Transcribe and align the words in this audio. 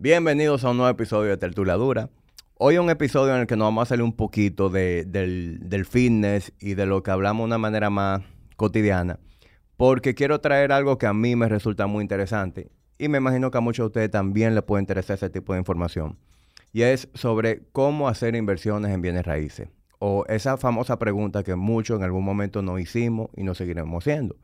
Bienvenidos 0.00 0.62
a 0.62 0.70
un 0.70 0.76
nuevo 0.76 0.92
episodio 0.92 1.30
de 1.30 1.38
Tertulia 1.38 1.74
Dura. 1.74 2.08
Hoy 2.54 2.78
un 2.78 2.88
episodio 2.88 3.34
en 3.34 3.40
el 3.40 3.46
que 3.48 3.56
nos 3.56 3.66
vamos 3.66 3.82
a 3.82 3.86
salir 3.86 4.04
un 4.04 4.12
poquito 4.12 4.68
de, 4.68 5.04
del, 5.04 5.58
del 5.68 5.86
fitness 5.86 6.52
y 6.60 6.74
de 6.74 6.86
lo 6.86 7.02
que 7.02 7.10
hablamos 7.10 7.42
de 7.42 7.46
una 7.46 7.58
manera 7.58 7.90
más 7.90 8.22
cotidiana, 8.54 9.18
porque 9.76 10.14
quiero 10.14 10.40
traer 10.40 10.70
algo 10.70 10.98
que 10.98 11.08
a 11.08 11.12
mí 11.12 11.34
me 11.34 11.48
resulta 11.48 11.88
muy 11.88 12.02
interesante 12.02 12.70
y 12.96 13.08
me 13.08 13.18
imagino 13.18 13.50
que 13.50 13.58
a 13.58 13.60
muchos 13.60 13.82
de 13.82 13.86
ustedes 13.88 14.10
también 14.12 14.54
les 14.54 14.62
puede 14.62 14.82
interesar 14.82 15.16
ese 15.16 15.30
tipo 15.30 15.52
de 15.52 15.58
información. 15.58 16.16
Y 16.72 16.82
es 16.82 17.08
sobre 17.14 17.64
cómo 17.72 18.06
hacer 18.06 18.36
inversiones 18.36 18.92
en 18.92 19.02
bienes 19.02 19.26
raíces. 19.26 19.68
O 19.98 20.24
esa 20.28 20.58
famosa 20.58 21.00
pregunta 21.00 21.42
que 21.42 21.56
muchos 21.56 21.98
en 21.98 22.04
algún 22.04 22.24
momento 22.24 22.62
nos 22.62 22.80
hicimos 22.80 23.30
y 23.36 23.42
nos 23.42 23.58
seguiremos 23.58 24.04
haciendo. 24.04 24.36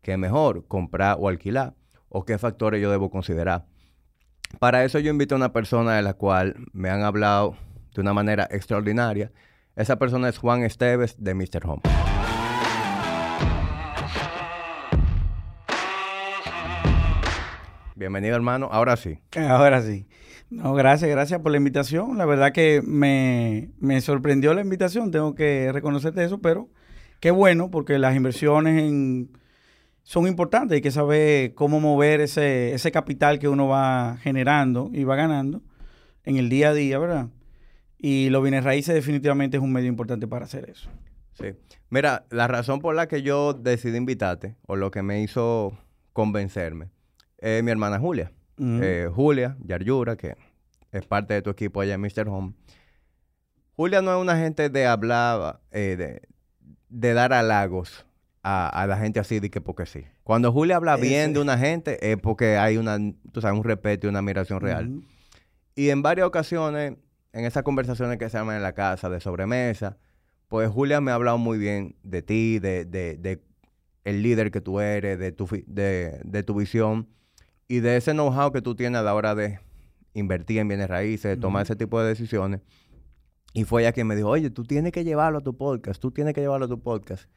¿Qué 0.00 0.16
mejor, 0.16 0.66
comprar 0.66 1.18
o 1.20 1.28
alquilar? 1.28 1.74
¿O 2.08 2.24
qué 2.24 2.38
factores 2.38 2.80
yo 2.80 2.90
debo 2.90 3.10
considerar? 3.10 3.66
Para 4.58 4.84
eso 4.84 4.98
yo 4.98 5.10
invito 5.10 5.34
a 5.34 5.38
una 5.38 5.52
persona 5.52 5.96
de 5.96 6.02
la 6.02 6.14
cual 6.14 6.56
me 6.72 6.90
han 6.90 7.02
hablado 7.02 7.56
de 7.94 8.00
una 8.00 8.12
manera 8.12 8.48
extraordinaria. 8.50 9.32
Esa 9.76 9.98
persona 9.98 10.28
es 10.28 10.38
Juan 10.38 10.62
Esteves 10.62 11.16
de 11.18 11.34
Mr. 11.34 11.66
Home. 11.66 11.82
Bienvenido 17.94 18.34
hermano, 18.34 18.68
ahora 18.72 18.96
sí. 18.96 19.18
Ahora 19.36 19.80
sí. 19.82 20.06
No, 20.50 20.74
gracias, 20.74 21.10
gracias 21.10 21.40
por 21.40 21.50
la 21.52 21.58
invitación. 21.58 22.18
La 22.18 22.26
verdad 22.26 22.52
que 22.52 22.82
me, 22.84 23.70
me 23.78 24.00
sorprendió 24.00 24.52
la 24.54 24.60
invitación, 24.60 25.10
tengo 25.10 25.34
que 25.34 25.70
reconocerte 25.72 26.24
eso, 26.24 26.40
pero 26.40 26.68
qué 27.20 27.30
bueno 27.30 27.70
porque 27.70 27.98
las 27.98 28.14
inversiones 28.14 28.82
en, 28.82 29.30
son 30.02 30.26
importantes. 30.26 30.76
Hay 30.76 30.80
que 30.80 30.90
saber 30.90 31.54
cómo 31.54 31.80
mover 31.80 32.20
ese, 32.20 32.74
ese 32.74 32.92
capital 32.92 33.38
que 33.38 33.48
uno 33.48 33.68
va 33.68 34.18
generando 34.22 34.90
y 34.92 35.04
va 35.04 35.16
ganando 35.16 35.62
en 36.24 36.36
el 36.36 36.48
día 36.48 36.70
a 36.70 36.74
día, 36.74 36.98
¿verdad? 36.98 37.28
Y 37.98 38.30
los 38.30 38.42
bienes 38.42 38.64
raíces 38.64 38.94
definitivamente 38.94 39.56
es 39.56 39.62
un 39.62 39.72
medio 39.72 39.88
importante 39.88 40.26
para 40.26 40.44
hacer 40.44 40.68
eso. 40.68 40.90
Sí. 41.34 41.54
Mira, 41.88 42.26
la 42.30 42.48
razón 42.48 42.80
por 42.80 42.94
la 42.94 43.06
que 43.06 43.22
yo 43.22 43.54
decidí 43.54 43.96
invitarte, 43.96 44.56
o 44.66 44.76
lo 44.76 44.90
que 44.90 45.02
me 45.02 45.22
hizo 45.22 45.78
convencerme, 46.12 46.90
es 47.38 47.62
mi 47.62 47.70
hermana 47.70 47.98
Julia. 47.98 48.32
Eh, 48.58 49.08
Julia 49.12 49.56
Yaryura, 49.64 50.16
que 50.16 50.36
es 50.92 51.06
parte 51.06 51.34
de 51.34 51.42
tu 51.42 51.50
equipo 51.50 51.80
allá 51.80 51.94
en 51.94 52.00
Mr. 52.00 52.28
Home. 52.28 52.52
Julia 53.74 54.02
no 54.02 54.14
es 54.14 54.20
una 54.20 54.36
gente 54.36 54.68
de 54.68 54.86
hablar, 54.86 55.60
eh, 55.72 55.96
de, 55.96 56.22
de 56.88 57.14
dar 57.14 57.32
halagos 57.32 58.06
a, 58.42 58.86
la 58.88 58.96
gente 58.96 59.20
así 59.20 59.40
de 59.40 59.50
que 59.50 59.60
porque 59.60 59.86
sí. 59.86 60.04
Cuando 60.24 60.52
Julia 60.52 60.76
habla 60.76 60.96
bien 60.96 61.32
de 61.32 61.40
una 61.40 61.58
gente 61.58 62.10
es 62.10 62.16
porque 62.18 62.56
hay 62.56 62.76
una, 62.76 62.98
tú 63.32 63.40
sabes, 63.40 63.56
un 63.56 63.64
respeto 63.64 64.06
y 64.06 64.10
una 64.10 64.18
admiración 64.18 64.60
real. 64.60 65.02
Y 65.74 65.90
en 65.90 66.02
varias 66.02 66.26
ocasiones, 66.26 66.94
en 67.32 67.44
esas 67.44 67.62
conversaciones 67.62 68.18
que 68.18 68.28
se 68.28 68.38
llaman 68.38 68.56
en 68.56 68.62
la 68.62 68.72
casa 68.72 69.08
de 69.08 69.20
sobremesa, 69.20 69.96
pues 70.48 70.68
Julia 70.68 71.00
me 71.00 71.12
ha 71.12 71.14
hablado 71.14 71.38
muy 71.38 71.56
bien 71.56 71.96
de 72.02 72.22
ti, 72.22 72.58
de, 72.58 72.84
de, 72.84 73.16
de 73.16 73.42
el 74.04 74.22
líder 74.22 74.50
que 74.50 74.60
tú 74.60 74.80
eres, 74.80 75.18
de 75.18 75.32
tu, 75.32 75.48
de, 75.66 76.20
de 76.24 76.42
tu 76.42 76.54
visión 76.54 77.08
y 77.68 77.80
de 77.80 77.96
ese 77.96 78.12
know-how 78.12 78.52
que 78.52 78.60
tú 78.60 78.74
tienes 78.74 79.00
a 79.00 79.02
la 79.02 79.14
hora 79.14 79.34
de 79.34 79.60
invertir 80.14 80.58
en 80.58 80.68
bienes 80.68 80.88
raíces, 80.88 81.22
de 81.22 81.36
tomar 81.36 81.62
ese 81.62 81.76
tipo 81.76 82.00
de 82.00 82.08
decisiones. 82.08 82.60
Y 83.54 83.64
fue 83.64 83.82
ella 83.82 83.92
quien 83.92 84.06
me 84.06 84.16
dijo, 84.16 84.28
oye, 84.28 84.50
tú 84.50 84.64
tienes 84.64 84.92
que 84.92 85.04
llevarlo 85.04 85.38
a 85.38 85.42
tu 85.42 85.56
podcast, 85.56 86.00
tú 86.00 86.10
tienes 86.10 86.34
que 86.34 86.40
llevarlo 86.40 86.66
a 86.66 86.68
tu 86.68 86.80
podcast. 86.80 87.28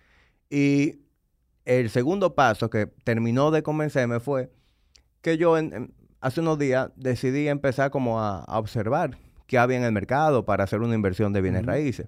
Y 0.49 0.99
el 1.65 1.89
segundo 1.89 2.35
paso 2.35 2.69
que 2.69 2.87
terminó 3.03 3.51
de 3.51 3.63
convencerme 3.63 4.19
fue 4.19 4.51
que 5.21 5.37
yo 5.37 5.55
hace 6.21 6.41
unos 6.41 6.59
días 6.59 6.91
decidí 6.95 7.47
empezar 7.47 7.91
como 7.91 8.21
a, 8.21 8.43
observar 8.47 9.17
qué 9.47 9.57
había 9.57 9.77
en 9.77 9.83
el 9.83 9.91
mercado 9.91 10.45
para 10.45 10.63
hacer 10.63 10.81
una 10.81 10.95
inversión 10.95 11.33
de 11.33 11.41
bienes 11.41 11.65
raíces. 11.65 12.07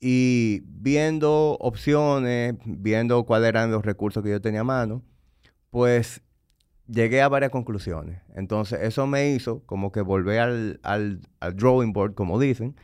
Y 0.00 0.62
viendo 0.66 1.56
opciones, 1.60 2.56
viendo 2.64 3.24
cuáles 3.24 3.48
eran 3.48 3.70
los 3.70 3.84
recursos 3.84 4.22
que 4.22 4.30
yo 4.30 4.40
tenía 4.40 4.60
a 4.60 4.64
mano, 4.64 5.02
pues 5.70 6.20
llegué 6.86 7.22
a 7.22 7.28
varias 7.28 7.50
conclusiones. 7.50 8.20
Entonces, 8.34 8.80
eso 8.82 9.06
me 9.06 9.30
hizo 9.30 9.62
como 9.64 9.92
que 9.92 10.02
volver 10.02 10.40
al, 10.40 10.80
al, 10.82 11.20
drawing 11.56 11.92
board, 11.92 12.14
como 12.14 12.38
dicen, 12.38 12.76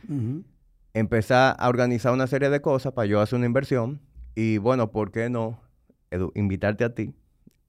empezar 0.93 1.55
a 1.59 1.69
organizar 1.69 2.11
una 2.13 2.27
serie 2.27 2.49
de 2.49 2.61
cosas 2.61 2.93
para 2.93 3.05
yo 3.05 3.21
hacer 3.21 3.37
una 3.37 3.45
inversión 3.45 4.01
y 4.35 4.57
bueno, 4.57 4.91
¿por 4.91 5.11
qué 5.11 5.29
no 5.29 5.59
invitarte 6.35 6.83
a 6.83 6.93
ti, 6.93 7.13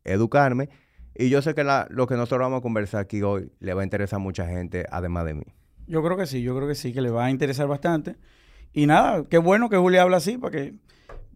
educarme? 0.04 0.68
Y 1.14 1.28
yo 1.28 1.42
sé 1.42 1.54
que 1.54 1.64
lo 1.64 2.06
que 2.06 2.14
nosotros 2.14 2.40
vamos 2.40 2.58
a 2.58 2.62
conversar 2.62 3.00
aquí 3.00 3.22
hoy 3.22 3.52
le 3.60 3.74
va 3.74 3.82
a 3.82 3.84
interesar 3.84 4.16
a 4.18 4.22
mucha 4.22 4.46
gente, 4.46 4.86
además 4.90 5.26
de 5.26 5.34
mí. 5.34 5.44
Yo 5.86 6.02
creo 6.02 6.16
que 6.16 6.26
sí, 6.26 6.42
yo 6.42 6.56
creo 6.56 6.68
que 6.68 6.74
sí, 6.74 6.92
que 6.92 7.02
le 7.02 7.10
va 7.10 7.26
a 7.26 7.30
interesar 7.30 7.66
bastante. 7.66 8.16
Y 8.72 8.86
nada, 8.86 9.24
qué 9.28 9.38
bueno 9.38 9.68
que 9.68 9.76
Julia 9.76 10.02
habla 10.02 10.16
así, 10.18 10.38
porque 10.38 10.74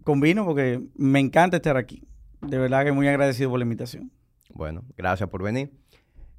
convino, 0.05 0.47
porque 0.47 0.83
me 0.97 1.21
encanta 1.21 1.57
estar 1.57 1.77
aquí. 1.77 2.03
De 2.41 2.59
verdad 2.59 2.85
que 2.85 2.93
muy 2.93 3.09
agradecido 3.09 3.51
por 3.51 3.59
la 3.59 3.65
invitación. 3.65 4.11
Bueno, 4.55 4.85
gracias 4.97 5.29
por 5.29 5.43
venir. 5.43 5.71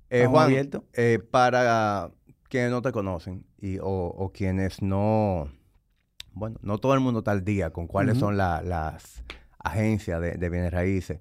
Eh, 0.10 0.26
Juan, 0.26 0.52
eh, 0.94 1.20
para 1.30 2.12
quienes 2.50 2.72
no 2.72 2.82
te 2.82 2.92
conocen 2.92 3.46
y, 3.60 3.78
o 3.82 4.32
quienes 4.34 4.82
no 4.82 5.52
bueno, 6.38 6.58
no 6.62 6.78
todo 6.78 6.94
el 6.94 7.00
mundo 7.00 7.20
está 7.20 7.32
al 7.32 7.44
día 7.44 7.72
con 7.72 7.88
cuáles 7.88 8.18
son 8.18 8.38
las 8.38 9.24
agencias 9.60 10.22
de, 10.22 10.50
bienes 10.50 10.72
raíces. 10.72 11.20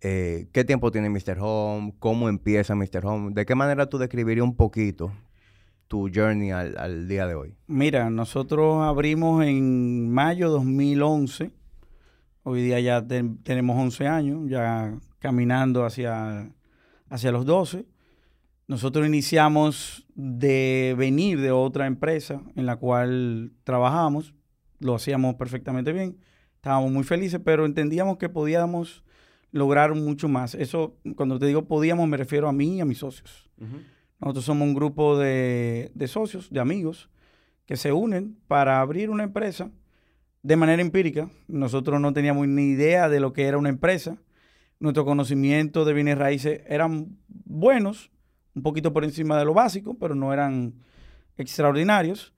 Eh, 0.00 0.48
¿Qué 0.52 0.64
tiempo 0.64 0.90
tiene 0.90 1.10
Mr. 1.10 1.38
Home? 1.40 1.94
¿Cómo 1.98 2.28
empieza 2.28 2.74
Mr. 2.74 3.04
Home? 3.04 3.32
¿De 3.34 3.46
qué 3.46 3.54
manera 3.54 3.88
tú 3.88 3.98
describirías 3.98 4.44
un 4.44 4.54
poquito 4.54 5.12
tu 5.88 6.10
journey 6.14 6.50
al, 6.50 7.08
día 7.08 7.26
de 7.26 7.34
hoy? 7.34 7.56
Mira, 7.66 8.10
nosotros 8.10 8.84
abrimos 8.84 9.44
en 9.44 10.10
mayo 10.10 10.50
2011. 10.50 11.50
Hoy 12.42 12.62
día 12.62 12.80
ya 12.80 13.04
tenemos 13.42 13.76
11 13.76 14.06
años, 14.06 14.48
ya 14.48 14.94
caminando 15.18 15.84
hacia, 15.84 16.50
hacia 17.08 17.32
los 17.32 17.46
12. 17.46 17.86
Nosotros 18.66 19.06
iniciamos 19.06 20.06
de 20.14 20.94
venir 20.96 21.40
de 21.40 21.50
otra 21.50 21.86
empresa 21.86 22.40
en 22.56 22.66
la 22.66 22.76
cual 22.76 23.52
trabajamos 23.64 24.34
lo 24.78 24.94
hacíamos 24.94 25.34
perfectamente 25.36 25.92
bien, 25.92 26.18
estábamos 26.56 26.90
muy 26.90 27.04
felices, 27.04 27.40
pero 27.44 27.66
entendíamos 27.66 28.18
que 28.18 28.28
podíamos 28.28 29.04
lograr 29.50 29.94
mucho 29.94 30.28
más. 30.28 30.54
Eso, 30.54 30.96
cuando 31.16 31.38
te 31.38 31.46
digo 31.46 31.66
podíamos, 31.66 32.08
me 32.08 32.16
refiero 32.16 32.48
a 32.48 32.52
mí 32.52 32.78
y 32.78 32.80
a 32.80 32.84
mis 32.84 32.98
socios. 32.98 33.48
Nosotros 34.20 34.44
somos 34.44 34.66
un 34.66 34.74
grupo 34.74 35.18
de, 35.18 35.92
socios, 36.06 36.50
de 36.50 36.60
amigos, 36.60 37.10
que 37.66 37.76
se 37.76 37.92
unen 37.92 38.36
para 38.46 38.80
abrir 38.80 39.10
una 39.10 39.24
empresa 39.24 39.70
de 40.42 40.56
manera 40.56 40.82
empírica. 40.82 41.28
Nosotros 41.46 42.00
no 42.00 42.12
teníamos 42.12 42.48
ni 42.48 42.70
idea 42.70 43.08
de 43.08 43.20
lo 43.20 43.32
que 43.32 43.44
era 43.44 43.58
una 43.58 43.68
empresa. 43.68 44.16
Nuestro 44.80 45.04
conocimiento 45.04 45.84
de 45.84 45.92
bienes 45.92 46.18
raíces 46.18 46.62
eran 46.66 47.18
buenos, 47.28 48.10
un 48.54 48.62
poquito 48.62 48.92
por 48.92 49.04
encima 49.04 49.38
de 49.38 49.44
lo 49.44 49.54
básico, 49.54 49.96
pero 49.98 50.14
no 50.14 50.32
eran 50.32 50.74
extraordinarios. 51.36 52.32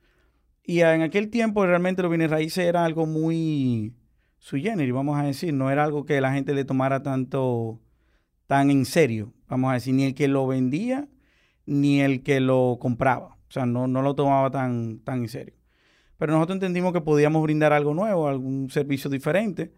Y 0.69 0.81
en 0.81 1.03
aquel 1.03 1.31
tiempo 1.31 1.65
realmente 1.65 2.03
los 2.03 2.11
bienes 2.11 2.29
raíces 2.29 2.67
era 2.67 2.85
algo 2.85 3.07
muy 3.07 3.95
sui 4.39 4.63
generis, 4.63 4.93
vamos 4.93 5.17
a 5.17 5.23
decir, 5.23 5.55
no 5.55 5.71
era 5.71 5.85
algo 5.85 6.05
que 6.05 6.21
la 6.21 6.33
gente 6.33 6.55
le 6.55 6.65
tomara 6.65 7.05
tanto, 7.05 7.81
tan 8.49 8.71
en 8.71 8.85
serio, 8.85 9.33
vamos 9.49 9.71
a 9.71 9.75
decir, 9.75 9.95
ni 9.95 10.05
el 10.05 10.15
que 10.15 10.27
lo 10.27 10.47
vendía, 10.47 11.09
ni 11.67 12.01
el 12.01 12.25
que 12.25 12.41
lo 12.41 12.79
compraba. 12.81 13.37
O 13.49 13.51
sea, 13.51 13.65
no, 13.65 13.87
no 13.87 14.03
lo 14.03 14.17
tomaba 14.17 14.51
tan, 14.51 14.99
tan 15.01 15.21
en 15.21 15.29
serio. 15.29 15.55
Pero 16.19 16.33
nosotros 16.33 16.57
entendimos 16.57 16.93
que 16.93 17.01
podíamos 17.01 17.43
brindar 17.45 17.73
algo 17.73 17.95
nuevo, 17.95 18.27
algún 18.27 18.69
servicio 18.69 19.09
diferente, 19.09 19.73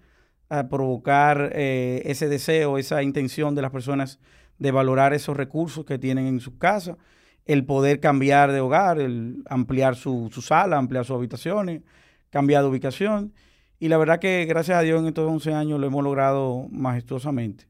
a 0.49 0.69
provocar 0.69 1.51
eh, 1.55 2.01
ese 2.07 2.29
deseo, 2.29 2.79
esa 2.79 3.03
intención 3.03 3.55
de 3.55 3.61
las 3.61 3.71
personas 3.71 4.19
de 4.59 4.71
valorar 4.71 5.13
esos 5.13 5.37
recursos 5.37 5.85
que 5.85 5.99
tienen 5.99 6.27
en 6.27 6.41
sus 6.41 6.55
casas 6.55 6.97
el 7.49 7.65
poder 7.65 7.99
cambiar 7.99 8.53
de 8.53 8.61
hogar, 8.61 9.01
el 9.01 9.43
ampliar 9.49 9.97
su, 9.97 10.29
sala, 10.43 10.77
ampliar 10.77 11.07
sus 11.07 11.17
habitaciones, 11.17 11.83
cambiar 12.29 12.63
de 12.63 12.69
ubicación. 12.69 13.33
Y 13.81 13.89
la 13.89 13.97
verdad 13.97 14.21
que 14.21 14.45
gracias 14.45 14.77
a 14.79 14.83
Dios 14.83 15.01
en 15.01 15.09
estos 15.09 15.29
11 15.29 15.55
años 15.55 15.81
lo 15.81 15.87
hemos 15.87 16.05
logrado 16.05 16.69
majestuosamente. 16.71 17.67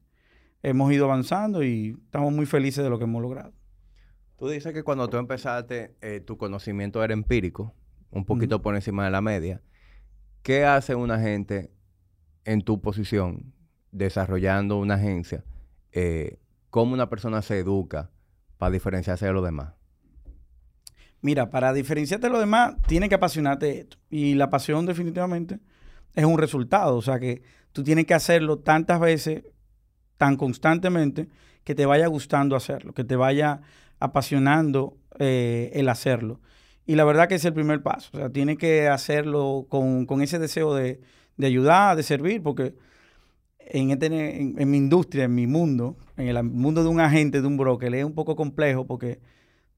Hemos 0.63 0.91
ido 0.91 1.05
avanzando 1.05 1.63
y 1.63 1.97
estamos 2.03 2.33
muy 2.33 2.45
felices 2.45 2.83
de 2.83 2.89
lo 2.89 2.97
que 2.97 3.05
hemos 3.05 3.21
logrado. 3.21 3.53
Tú 4.35 4.49
dices 4.49 4.73
que 4.73 4.83
cuando 4.83 5.09
tú 5.09 5.15
empezaste, 5.15 5.95
eh, 6.01 6.19
tu 6.19 6.37
conocimiento 6.37 7.01
era 7.01 7.13
empírico, 7.13 7.73
un 8.11 8.25
poquito 8.25 8.61
por 8.61 8.75
encima 8.75 9.05
de 9.05 9.11
la 9.11 9.21
media. 9.21 9.61
¿Qué 10.43 10.65
hace 10.65 10.93
una 10.93 11.19
gente 11.19 11.71
en 12.43 12.63
tu 12.63 12.81
posición 12.81 13.53
desarrollando 13.91 14.77
una 14.77 14.95
agencia? 14.95 15.45
Eh, 15.93 16.37
¿Cómo 16.69 16.93
una 16.93 17.09
persona 17.09 17.41
se 17.41 17.59
educa? 17.59 18.11
Para 18.59 18.71
diferenciarse 18.71 19.25
de 19.25 19.33
los 19.33 19.43
demás? 19.43 19.73
Mira, 21.21 21.49
para 21.49 21.73
diferenciarte 21.73 22.27
de 22.27 22.31
los 22.31 22.39
demás, 22.39 22.75
tiene 22.87 23.09
que 23.09 23.15
apasionarte 23.15 23.79
esto. 23.79 23.97
Y 24.09 24.35
la 24.35 24.49
pasión 24.49 24.85
definitivamente 24.85 25.59
es 26.13 26.25
un 26.25 26.37
resultado. 26.37 26.95
O 26.95 27.01
sea 27.01 27.19
que 27.19 27.41
tú 27.71 27.83
tienes 27.83 28.05
que 28.05 28.13
hacerlo 28.13 28.59
tantas 28.59 28.99
veces, 28.99 29.43
tan 30.17 30.35
constantemente, 30.35 31.29
que 31.63 31.73
te 31.73 31.85
vaya 31.85 32.07
gustando 32.07 32.55
hacerlo, 32.55 32.93
que 32.93 33.03
te 33.03 33.15
vaya 33.15 33.61
apasionando 33.99 34.97
eh, 35.17 35.71
el 35.73 35.89
hacerlo. 35.89 36.39
Y 36.85 36.95
la 36.95 37.05
verdad 37.05 37.27
que 37.27 37.35
es 37.35 37.45
el 37.45 37.53
primer 37.53 37.81
paso. 37.81 38.09
O 38.13 38.17
sea, 38.17 38.29
tiene 38.29 38.57
que 38.57 38.87
hacerlo 38.87 39.67
con, 39.69 40.21
ese 40.21 40.39
deseo 40.39 40.73
de, 40.73 40.99
ayudar, 41.41 41.95
de 41.95 42.03
servir, 42.03 42.43
porque 42.43 42.73
en, 43.69 43.91
este, 43.91 44.05
en, 44.07 44.69
mi 44.69 44.77
industria, 44.77 45.25
en 45.25 45.35
mi 45.35 45.47
mundo, 45.47 45.95
en 46.17 46.27
el 46.27 46.43
mundo 46.43 46.83
de 46.83 46.89
un 46.89 46.99
agente, 46.99 47.41
de 47.41 47.47
un 47.47 47.55
broker, 47.55 47.93
es 47.93 48.03
un 48.03 48.13
poco 48.13 48.35
complejo 48.35 48.85
porque 48.85 49.19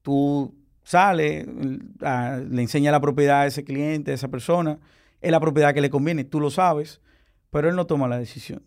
tú 0.00 0.54
sales, 0.82 1.46
le 1.46 2.62
enseñas 2.62 2.92
la 2.92 3.00
propiedad 3.00 3.42
a 3.42 3.46
ese 3.46 3.64
cliente, 3.64 4.10
a 4.10 4.14
esa 4.14 4.28
persona, 4.28 4.78
es 5.20 5.30
la 5.30 5.40
propiedad 5.40 5.74
que 5.74 5.80
le 5.80 5.90
conviene, 5.90 6.24
tú 6.24 6.40
lo 6.40 6.50
sabes, 6.50 7.00
pero 7.50 7.68
él 7.68 7.76
no 7.76 7.86
toma 7.86 8.08
la 8.08 8.18
decisión. 8.18 8.62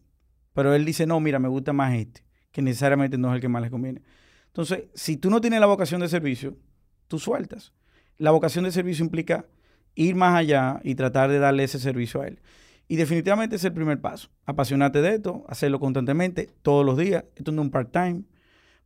Pero 0.53 0.73
él 0.73 0.85
dice, 0.85 1.05
no, 1.05 1.19
mira, 1.19 1.39
me 1.39 1.49
gusta 1.49 1.73
más 1.73 1.93
este, 1.95 2.23
que 2.51 2.61
necesariamente 2.61 3.17
no 3.17 3.29
es 3.29 3.35
el 3.35 3.41
que 3.41 3.49
más 3.49 3.61
le 3.61 3.69
conviene. 3.69 4.01
Entonces, 4.47 4.85
si 4.93 5.17
tú 5.17 5.29
no 5.29 5.41
tienes 5.41 5.59
la 5.59 5.65
vocación 5.65 5.99
de 5.99 6.07
servicio, 6.07 6.55
tú 7.07 7.19
sueltas. 7.19 7.73
La 8.17 8.31
vocación 8.31 8.63
de 8.63 8.71
servicio 8.71 9.03
implica 9.03 9.47
ir 9.95 10.15
más 10.15 10.35
allá 10.35 10.79
y 10.83 10.95
tratar 10.95 11.29
de 11.29 11.39
darle 11.39 11.63
ese 11.63 11.79
servicio 11.79 12.21
a 12.21 12.27
él. 12.27 12.39
Y 12.87 12.97
definitivamente 12.97 13.55
es 13.55 13.63
el 13.63 13.73
primer 13.73 13.99
paso. 13.99 14.29
Apasionarte 14.45 15.01
de 15.01 15.15
esto, 15.15 15.43
hacerlo 15.47 15.79
constantemente, 15.79 16.49
todos 16.61 16.85
los 16.85 16.97
días. 16.97 17.25
Esto 17.35 17.51
no 17.51 17.61
es 17.61 17.65
un 17.65 17.71
part-time. 17.71 18.23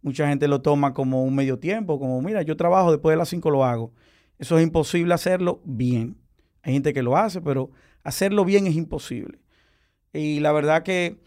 Mucha 0.02 0.28
gente 0.30 0.48
lo 0.48 0.62
toma 0.62 0.94
como 0.94 1.24
un 1.24 1.36
medio 1.36 1.60
tiempo, 1.60 2.00
como, 2.00 2.22
mira, 2.22 2.42
yo 2.42 2.56
trabajo, 2.56 2.92
después 2.92 3.14
de 3.14 3.18
las 3.18 3.30
5 3.30 3.52
lo 3.52 3.66
hago. 3.66 3.94
Eso 4.38 4.58
es 4.58 4.64
imposible 4.64 5.14
hacerlo 5.14 5.62
bien. 5.66 6.18
Hay 6.62 6.74
gente 6.74 6.94
que 6.94 7.04
lo 7.04 7.18
hace, 7.18 7.42
pero 7.42 7.72
hacerlo 8.04 8.46
bien 8.46 8.68
es 8.68 8.76
imposible. 8.76 9.40
Y 10.14 10.40
la 10.40 10.54
verdad 10.54 10.84
que 10.84 11.20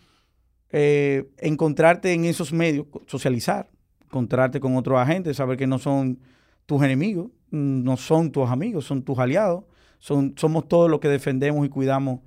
eh, 0.70 1.30
encontrarte 1.38 2.14
en 2.14 2.24
esos 2.24 2.54
medios, 2.54 2.86
socializar, 3.06 3.70
encontrarte 4.04 4.60
con 4.60 4.76
otros 4.76 4.98
agentes, 4.98 5.36
saber 5.36 5.58
que 5.58 5.66
no 5.66 5.78
son 5.78 6.20
tus 6.64 6.82
enemigos, 6.82 7.30
no 7.50 7.98
son 7.98 8.32
tus 8.32 8.48
amigos, 8.48 8.86
son 8.86 9.02
tus 9.02 9.19
aliados, 9.19 9.64
son, 9.98 10.34
somos 10.36 10.66
todos 10.69 10.90
los 10.90 11.00
que 11.00 11.08
defendemos 11.08 11.66
y 11.66 11.69
cuidamos 11.69 12.20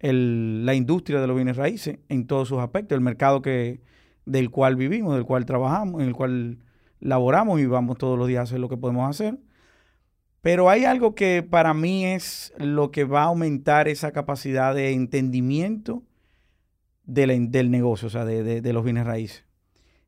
la 0.00 0.74
industria 0.74 1.20
de 1.20 1.26
los 1.26 1.36
bienes 1.36 1.56
raíces 1.56 1.98
en 2.08 2.26
todos 2.26 2.48
sus 2.48 2.58
aspectos, 2.58 2.96
el 2.96 3.02
mercado 3.02 3.42
que, 3.42 3.80
del 4.24 4.50
cual 4.50 4.76
vivimos, 4.76 5.14
del 5.14 5.24
cual 5.24 5.44
trabajamos, 5.44 6.00
en 6.00 6.08
el 6.08 6.14
cual 6.14 6.58
laboramos 7.00 7.60
y 7.60 7.66
vamos 7.66 7.98
todos 7.98 8.18
los 8.18 8.28
días 8.28 8.40
a 8.40 8.42
hacer 8.44 8.60
lo 8.60 8.68
que 8.68 8.76
podemos 8.76 9.08
hacer. 9.08 9.38
Pero 10.42 10.70
hay 10.70 10.84
algo 10.84 11.14
que 11.14 11.42
para 11.42 11.74
mí 11.74 12.06
es 12.06 12.54
lo 12.56 12.90
que 12.90 13.04
va 13.04 13.22
a 13.22 13.26
aumentar 13.26 13.88
esa 13.88 14.12
capacidad 14.12 14.74
de 14.74 14.92
entendimiento 14.92 16.02
del 17.04 17.70
negocio, 17.70 18.06
o 18.06 18.10
sea, 18.10 18.24
de, 18.24 18.72
los 18.72 18.84
bienes 18.84 19.04
raíces. 19.04 19.44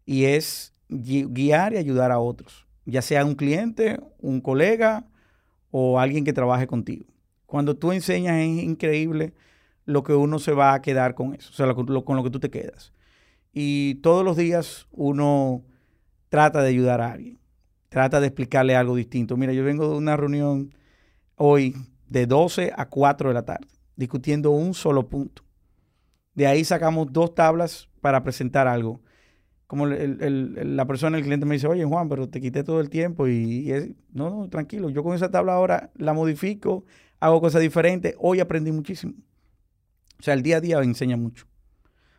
Y 0.06 0.25
es 0.25 0.75
guiar 0.89 1.75
y 1.75 1.77
ayudar 1.77 2.12
a 2.12 2.19
otros, 2.19 2.67
ya 2.87 3.03
sea 3.03 3.25
un 3.25 3.35
cliente, 3.35 4.00
un 4.19 4.41
colega 4.41 5.06
o 5.71 5.99
alguien 5.99 6.25
que 6.25 6.33
trabaje 6.33 6.67
contigo. 6.67 7.06
Cuando 7.47 7.77
tú 7.77 7.93
enseñas 7.93 8.37
es 8.37 8.62
increíble 8.62 9.35
lo 9.84 10.02
que 10.02 10.14
uno 10.14 10.38
se 10.38 10.52
va 10.52 10.75
a 10.75 10.82
quedar 10.82 11.14
con 11.14 11.34
eso, 11.34 11.50
o 11.50 11.55
sea, 11.55 11.73
con 11.75 12.17
lo 12.17 12.23
que 12.23 12.31
tú 12.31 12.40
te 12.40 12.50
quedas. 12.50 12.93
Y 13.52 13.96
todos 13.96 14.25
los 14.25 14.37
días 14.37 14.87
uno 14.93 15.62
trata 16.29 16.62
de 16.62 16.70
ayudar 16.70 17.00
a 17.00 17.12
alguien, 17.12 17.38
trata 17.88 18.20
de 18.20 18.29
explicarle 18.29 18.75
algo 18.75 18.96
distinto. 18.96 19.37
Mira, 19.37 19.52
yo 19.52 19.64
vengo 19.64 19.90
de 19.90 19.96
una 19.96 20.17
reunión 20.17 20.75
hoy 21.37 21.75
de 22.08 22.26
12 22.26 22.73
a 22.75 22.88
4 22.88 23.29
de 23.29 23.34
la 23.34 23.44
tarde, 23.44 23.69
discutiendo 23.96 24.50
un 24.50 24.75
solo 24.75 25.08
punto. 25.08 25.43
De 26.34 26.46
ahí 26.46 26.64
sacamos 26.64 27.12
dos 27.12 27.34
tablas 27.34 27.88
para 28.00 28.23
presentar 28.23 28.67
algo. 28.67 29.02
Como 29.67 29.87
la 29.87 30.87
persona, 30.87 31.17
el 31.17 31.25
cliente 31.25 31.46
me 31.46 31.55
dice, 31.55 31.67
oye 31.67 31.84
Juan, 31.84 32.08
pero 32.08 32.29
te 32.29 32.40
quité 32.40 32.62
todo 32.62 32.81
el 32.81 32.90
tiempo 32.90 33.26
y, 33.26 33.70
es, 33.70 33.88
no, 34.12 34.29
no, 34.29 34.49
tranquilo, 34.49 34.90
yo 34.90 35.02
con 35.02 35.14
esa 35.14 35.31
tabla 35.31 35.55
ahora 35.55 35.90
la 35.96 36.12
modifico, 36.12 36.84
hago 37.20 37.40
cosas 37.40 37.62
diferentes, 37.62 38.14
hoy 38.19 38.40
aprendí 38.40 38.70
muchísimo. 38.70 39.14
O 40.23 40.25
sea, 40.25 40.35
el 40.35 40.45
día 40.45 40.59
a 40.59 40.61
día 40.61 40.79
enseña 40.79 41.17
mucho, 41.17 41.47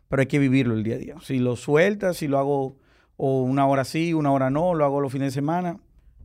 pero 0.08 0.20
hay 0.20 0.26
que 0.26 0.38
vivirlo 0.38 0.74
el 0.74 0.84
día 0.84 0.96
a 0.96 0.98
día. 0.98 1.14
Si 1.22 1.38
lo 1.38 1.56
sueltas, 1.56 2.18
si 2.18 2.28
lo 2.28 2.38
hago 2.38 2.76
o 3.16 3.40
una 3.40 3.66
hora 3.66 3.84
sí, 3.84 4.12
una 4.12 4.30
hora 4.30 4.50
no, 4.50 4.74
lo 4.74 4.84
hago 4.84 5.00
los 5.00 5.10
fines 5.10 5.28
de 5.28 5.40
semana, 5.40 5.80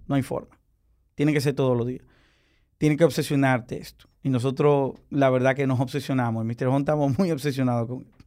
no 0.05 0.15
hay 0.15 0.21
forma. 0.21 0.59
Tiene 1.15 1.31
que 1.31 1.39
ser 1.39 1.53
todos 1.53 1.77
los 1.77 1.87
días. 1.87 2.03
Tiene 2.77 2.97
que 2.97 3.05
obsesionarte 3.05 3.77
esto. 3.77 4.09
Y 4.23 4.29
nosotros, 4.29 4.95
la 5.09 5.29
verdad 5.29 5.55
que 5.55 5.67
nos 5.67 5.79
obsesionamos. 5.79 6.41
En 6.41 6.47
Mr. 6.47 6.67
Home 6.67 6.79
estamos 6.79 7.17
muy 7.17 7.31
obsesionados 7.31 7.87
con 7.87 8.01
esto. 8.01 8.17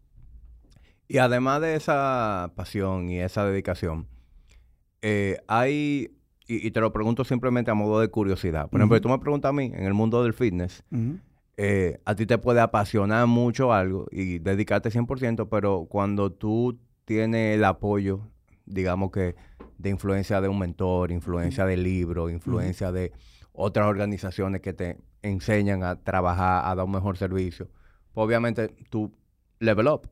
Y 1.06 1.19
además 1.19 1.60
de 1.60 1.75
esa 1.75 2.52
pasión 2.56 3.10
y 3.10 3.20
esa 3.20 3.44
dedicación, 3.44 4.08
eh, 5.02 5.43
hay, 5.46 6.16
y, 6.48 6.70
te 6.70 6.81
lo 6.81 6.90
pregunto 6.90 7.22
simplemente 7.22 7.70
a 7.70 7.75
modo 7.75 8.00
de 8.00 8.08
curiosidad. 8.08 8.70
Por 8.70 8.81
ejemplo, 8.81 8.98
tú 8.98 9.10
me 9.10 9.19
preguntas 9.19 9.50
a 9.50 9.52
mí, 9.52 9.66
en 9.66 9.84
el 9.84 9.93
mundo 9.93 10.22
del 10.22 10.32
fitness, 10.32 10.82
eh, 11.56 12.00
a 12.04 12.14
ti 12.14 12.26
te 12.26 12.38
puede 12.38 12.60
apasionar 12.60 13.26
mucho 13.26 13.72
algo 13.72 14.06
y 14.10 14.38
dedicarte 14.38 14.90
100%, 14.90 15.49
pero 15.50 15.87
cuando 15.88 16.32
tú 16.32 16.78
tienes 17.04 17.56
el 17.56 17.64
apoyo, 17.64 18.20
digamos 18.64 19.10
que 19.10 19.34
de 19.78 19.90
influencia 19.90 20.40
de 20.40 20.49
un 20.49 20.58
mentor, 20.58 21.10
influencia 21.10 21.66
de 21.66 21.76
libro, 21.76 22.31
influencia 22.31 22.93
de 22.93 23.12
otras 23.52 23.87
organizaciones 23.87 24.60
que 24.60 24.72
te 24.72 24.99
enseñan 25.22 25.82
a 25.82 25.96
trabajar, 25.96 26.64
a 26.64 26.75
dar 26.75 26.84
un 26.84 26.93
mejor 26.93 27.16
servicio, 27.16 27.69
pues 28.12 28.25
obviamente 28.25 28.69
tú 28.90 29.12
level 29.58 29.88
up. 29.88 30.08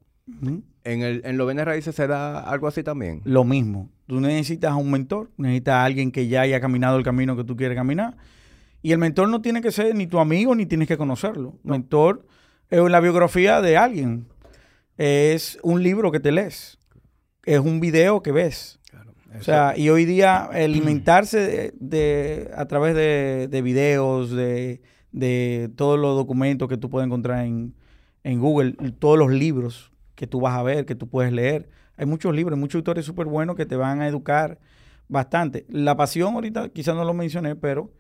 en, 0.85 1.03
el, 1.03 1.23
en 1.25 1.37
los 1.37 1.47
bienes 1.47 1.65
raíces 1.65 1.95
se 1.95 2.07
da 2.07 2.41
algo 2.41 2.69
así 2.69 2.83
también. 2.83 3.23
Lo 3.25 3.45
mismo. 3.45 3.89
Tú 4.07 4.21
necesitas 4.21 4.75
un 4.75 4.91
mentor, 4.91 5.31
necesitas 5.37 5.75
a 5.75 5.85
alguien 5.85 6.13
que 6.13 6.29
ya 6.29 6.43
haya 6.43 6.61
caminado 6.61 6.99
el 6.99 7.05
camino 7.05 7.37
que 7.37 7.45
tú 7.45 7.57
quieres 7.57 7.77
caminar. 7.77 8.17
Y 8.82 8.93
el 8.93 8.99
mentor 8.99 9.29
no 9.29 9.43
tiene 9.43 9.61
que 9.61 9.73
ser 9.73 9.94
ni 9.94 10.06
tu 10.06 10.19
amigo 10.19 10.55
ni 10.55 10.67
tienes 10.67 10.88
que 10.88 10.97
conocerlo. 10.97 11.59
Mentor 11.62 12.27
es 12.71 12.81
la 12.81 13.00
biografía 13.00 13.61
de 13.61 13.77
alguien. 13.77 14.27
Es 14.97 15.59
un 15.62 15.82
libro 15.82 16.11
que 16.11 16.21
te 16.21 16.32
lees. 16.32 16.79
Es 17.44 17.61
un 17.61 17.81
video 17.81 18.23
que 18.23 18.32
ves. 18.32 18.81
O 19.38 19.43
sea, 19.43 19.75
y 19.77 19.88
hoy 19.91 20.05
día 20.06 20.44
alimentarse 20.44 21.73
de, 21.79 22.50
a 22.56 22.67
través 22.67 22.97
de, 22.97 23.49
de 23.49 23.62
videos, 23.62 24.31
de, 24.32 24.83
de, 25.12 25.71
todos 25.76 25.99
los 25.99 26.17
documentos 26.17 26.69
que 26.69 26.76
tú 26.76 26.91
puedes 26.91 27.06
encontrar 27.06 27.44
en, 27.44 27.75
en, 28.25 28.41
Google, 28.41 28.73
todos 28.99 29.17
los 29.17 29.31
libros 29.31 29.93
que 30.17 30.26
tú 30.26 30.41
vas 30.41 30.59
a 30.59 30.62
ver, 30.65 30.85
que 30.85 30.97
tú 30.97 31.09
puedes 31.09 31.33
leer. 31.33 31.69
Hay 31.97 32.06
muchos 32.06 32.35
libros, 32.35 32.59
muchos 32.59 32.81
autores 32.81 33.05
súper 33.05 33.26
buenos 33.26 33.55
que 33.55 33.67
te 33.67 33.76
van 33.76 34.00
a 34.00 34.09
educar 34.09 34.59
bastante. 35.06 35.65
La 35.69 35.97
pasión, 35.97 36.35
ahorita 36.35 36.71
quizás 36.71 36.97
no 36.97 37.05
lo 37.05 37.15
mencioné, 37.15 37.55
pero 37.55 37.93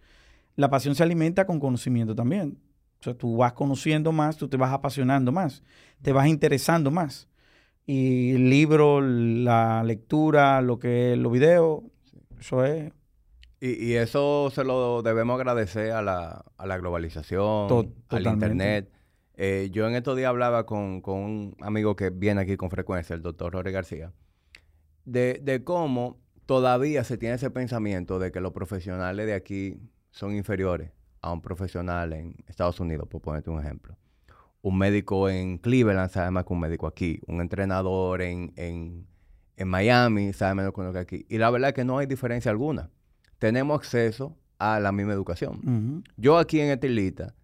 la 0.60 0.68
pasión 0.68 0.94
se 0.94 1.02
alimenta 1.02 1.46
con 1.46 1.58
conocimiento 1.58 2.14
también. 2.14 2.58
O 3.00 3.02
sea, 3.02 3.14
tú 3.14 3.38
vas 3.38 3.54
conociendo 3.54 4.12
más, 4.12 4.36
tú 4.36 4.46
te 4.46 4.58
vas 4.58 4.72
apasionando 4.72 5.32
más, 5.32 5.62
te 6.02 6.12
vas 6.12 6.28
interesando 6.28 6.90
más. 6.90 7.28
Y 7.86 8.32
el 8.32 8.50
libro, 8.50 9.00
la 9.00 9.82
lectura, 9.84 10.60
lo 10.60 10.78
que 10.78 11.16
los 11.16 11.32
videos, 11.32 11.82
eso 12.38 12.64
es. 12.64 12.92
Y, 13.62 13.94
eso 13.94 14.50
se 14.54 14.64
lo 14.64 15.02
debemos 15.02 15.38
agradecer 15.38 15.92
a 15.92 16.02
la, 16.02 16.44
a 16.56 16.66
la 16.66 16.78
globalización, 16.78 17.94
al 18.08 18.26
internet. 18.26 18.90
Eh, 19.36 19.70
yo 19.72 19.88
en 19.88 19.94
estos 19.94 20.16
días 20.16 20.28
hablaba 20.28 20.66
con, 20.66 21.02
un 21.04 21.56
amigo 21.60 21.96
que 21.96 22.10
viene 22.10 22.42
aquí 22.42 22.56
con 22.56 22.70
frecuencia, 22.70 23.14
el 23.14 23.22
doctor 23.22 23.52
Jorge 23.52 23.70
García, 23.70 24.12
de, 25.04 25.40
de 25.42 25.64
cómo 25.64 26.18
todavía 26.44 27.04
se 27.04 27.16
tiene 27.16 27.36
ese 27.36 27.50
pensamiento 27.50 28.18
de 28.18 28.30
que 28.30 28.40
los 28.40 28.52
profesionales 28.52 29.26
de 29.26 29.34
aquí 29.34 29.78
son 30.10 30.34
inferiores 30.34 30.90
a 31.22 31.32
un 31.32 31.40
profesional 31.40 32.12
en 32.12 32.34
Estados 32.46 32.80
Unidos, 32.80 33.08
por 33.08 33.20
ponerte 33.20 33.50
un 33.50 33.60
ejemplo 33.60 33.96
un 34.62 34.76
médico 34.76 35.28
en 35.28 35.58
Cleveland 35.58 36.10
sabe 36.10 36.30
más 36.30 36.44
que 36.44 36.52
un 36.52 36.60
médico 36.60 36.86
aquí, 36.86 37.20
un 37.26 37.40
entrenador 37.40 38.22
en, 38.22 38.52
en, 38.56 39.06
en 39.56 39.68
Miami 39.68 40.32
sabe 40.32 40.54
menos 40.54 40.74
que 40.74 40.80
uno 40.80 40.92
que 40.92 40.98
aquí. 40.98 41.26
Y 41.28 41.38
la 41.38 41.50
verdad 41.50 41.70
es 41.70 41.74
que 41.74 41.84
no 41.84 41.98
hay 41.98 42.06
diferencia 42.06 42.50
alguna. 42.50 42.90
Tenemos 43.38 43.78
acceso 43.78 44.36
a 44.58 44.78
la 44.80 44.92
misma 44.92 45.12
educación. 45.12 46.04
Yo 46.16 46.36
aquí 46.36 46.60
en 46.60 46.70
Estilita 46.70 47.34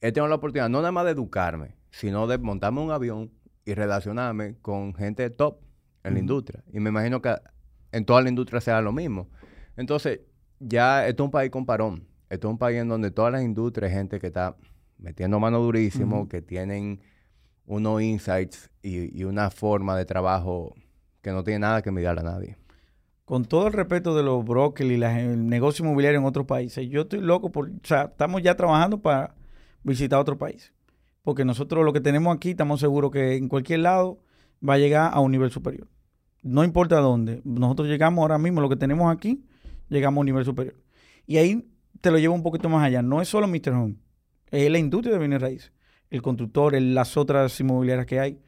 he 0.00 0.12
tenido 0.12 0.28
la 0.28 0.36
oportunidad 0.36 0.68
no 0.68 0.78
nada 0.78 0.92
más 0.92 1.04
de 1.04 1.12
educarme, 1.12 1.74
sino 1.90 2.26
de 2.26 2.38
montarme 2.38 2.80
un 2.80 2.92
avión 2.92 3.32
y 3.64 3.74
relacionarme 3.74 4.56
con 4.62 4.94
gente 4.94 5.28
top 5.30 5.58
en 6.04 6.14
la 6.14 6.20
industria. 6.20 6.62
Y 6.72 6.78
me 6.78 6.90
imagino 6.90 7.20
que 7.20 7.34
en 7.90 8.04
toda 8.04 8.22
la 8.22 8.28
industria 8.28 8.60
sea 8.60 8.80
lo 8.80 8.92
mismo. 8.92 9.28
Entonces, 9.76 10.20
ya 10.62 11.06
esto 11.06 11.22
es 11.22 11.26
un 11.26 11.30
país 11.30 11.50
con 11.50 11.66
parón. 11.66 12.06
Esto 12.30 12.48
es 12.48 12.52
un 12.52 12.58
país 12.58 12.78
en 12.78 12.88
donde 12.88 13.10
todas 13.10 13.32
las 13.32 13.42
industrias 13.42 13.92
gente 13.92 14.18
que 14.18 14.28
está 14.28 14.56
metiendo 14.98 15.38
mano 15.38 15.60
durísimo, 15.60 16.28
que 16.28 16.40
tienen 16.40 17.00
unos 17.66 18.02
insights 18.02 18.70
y, 18.82 19.24
una 19.24 19.50
forma 19.50 19.96
de 19.96 20.04
trabajo 20.04 20.74
que 21.20 21.30
no 21.30 21.44
tiene 21.44 21.60
nada 21.60 21.82
que 21.82 21.90
mirar 21.90 22.18
a 22.18 22.22
nadie. 22.22 22.56
Con 23.24 23.44
todo 23.44 23.66
el 23.68 23.72
respeto 23.72 24.16
de 24.16 24.22
los 24.22 24.44
brokers 24.44 24.90
y 24.90 24.94
el 24.94 25.46
negocio 25.46 25.84
inmobiliario 25.84 26.20
en 26.20 26.26
otros 26.26 26.46
países, 26.46 26.88
yo 26.88 27.02
estoy 27.02 27.20
loco 27.20 27.50
por, 27.50 27.68
o 27.68 27.72
sea, 27.82 28.04
estamos 28.04 28.42
ya 28.42 28.56
trabajando 28.56 29.00
para 29.00 29.34
visitar 29.82 30.18
otro 30.18 30.38
país. 30.38 30.72
Porque 31.22 31.44
nosotros 31.44 31.84
lo 31.84 31.92
que 31.92 32.00
tenemos 32.00 32.34
aquí, 32.34 32.50
estamos 32.50 32.80
seguros 32.80 33.12
que 33.12 33.36
en 33.36 33.48
cualquier 33.48 33.80
lado 33.80 34.18
va 34.66 34.74
a 34.74 34.78
llegar 34.78 35.12
a 35.14 35.20
un 35.20 35.30
nivel 35.30 35.50
superior. 35.50 35.88
No 36.42 36.64
importa 36.64 36.96
dónde. 36.96 37.40
Nosotros 37.44 37.86
llegamos 37.86 38.22
ahora 38.22 38.38
mismo, 38.38 38.60
lo 38.60 38.68
que 38.68 38.76
tenemos 38.76 39.14
aquí, 39.14 39.44
llegamos 39.88 40.18
a 40.18 40.20
un 40.20 40.26
nivel 40.26 40.44
superior. 40.44 40.76
Y 41.26 41.36
ahí 41.36 41.68
te 42.00 42.10
lo 42.10 42.18
llevo 42.18 42.34
un 42.34 42.42
poquito 42.42 42.68
más 42.68 42.84
allá. 42.84 43.02
No 43.02 43.22
es 43.22 43.28
solo 43.28 43.46
Mr. 43.46 43.70
Home, 43.70 43.96
es 44.50 44.70
la 44.70 44.78
industria 44.78 45.14
de 45.14 45.18
bienes 45.18 45.40
raíces, 45.40 45.72
el 46.10 46.22
constructor, 46.22 46.80
las 46.80 47.16
otras 47.16 47.58
inmobiliarias 47.60 48.06
que 48.06 48.20
hay. 48.20 48.38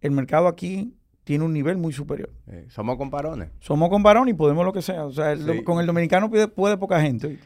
El 0.00 0.10
mercado 0.10 0.48
aquí 0.48 0.94
tiene 1.24 1.44
un 1.44 1.52
nivel 1.52 1.78
muy 1.78 1.92
superior. 1.92 2.30
somos 2.68 2.96
comparones. 2.96 3.50
Somos 3.60 3.88
comparones 3.88 4.34
y 4.34 4.36
podemos 4.36 4.64
lo 4.64 4.72
que 4.72 4.82
sea. 4.82 5.06
O 5.06 5.12
sea, 5.12 5.34
con 5.64 5.80
el 5.80 5.86
dominicano 5.86 6.30
puede, 6.30 6.76
poca 6.76 7.00
gente. 7.00 7.38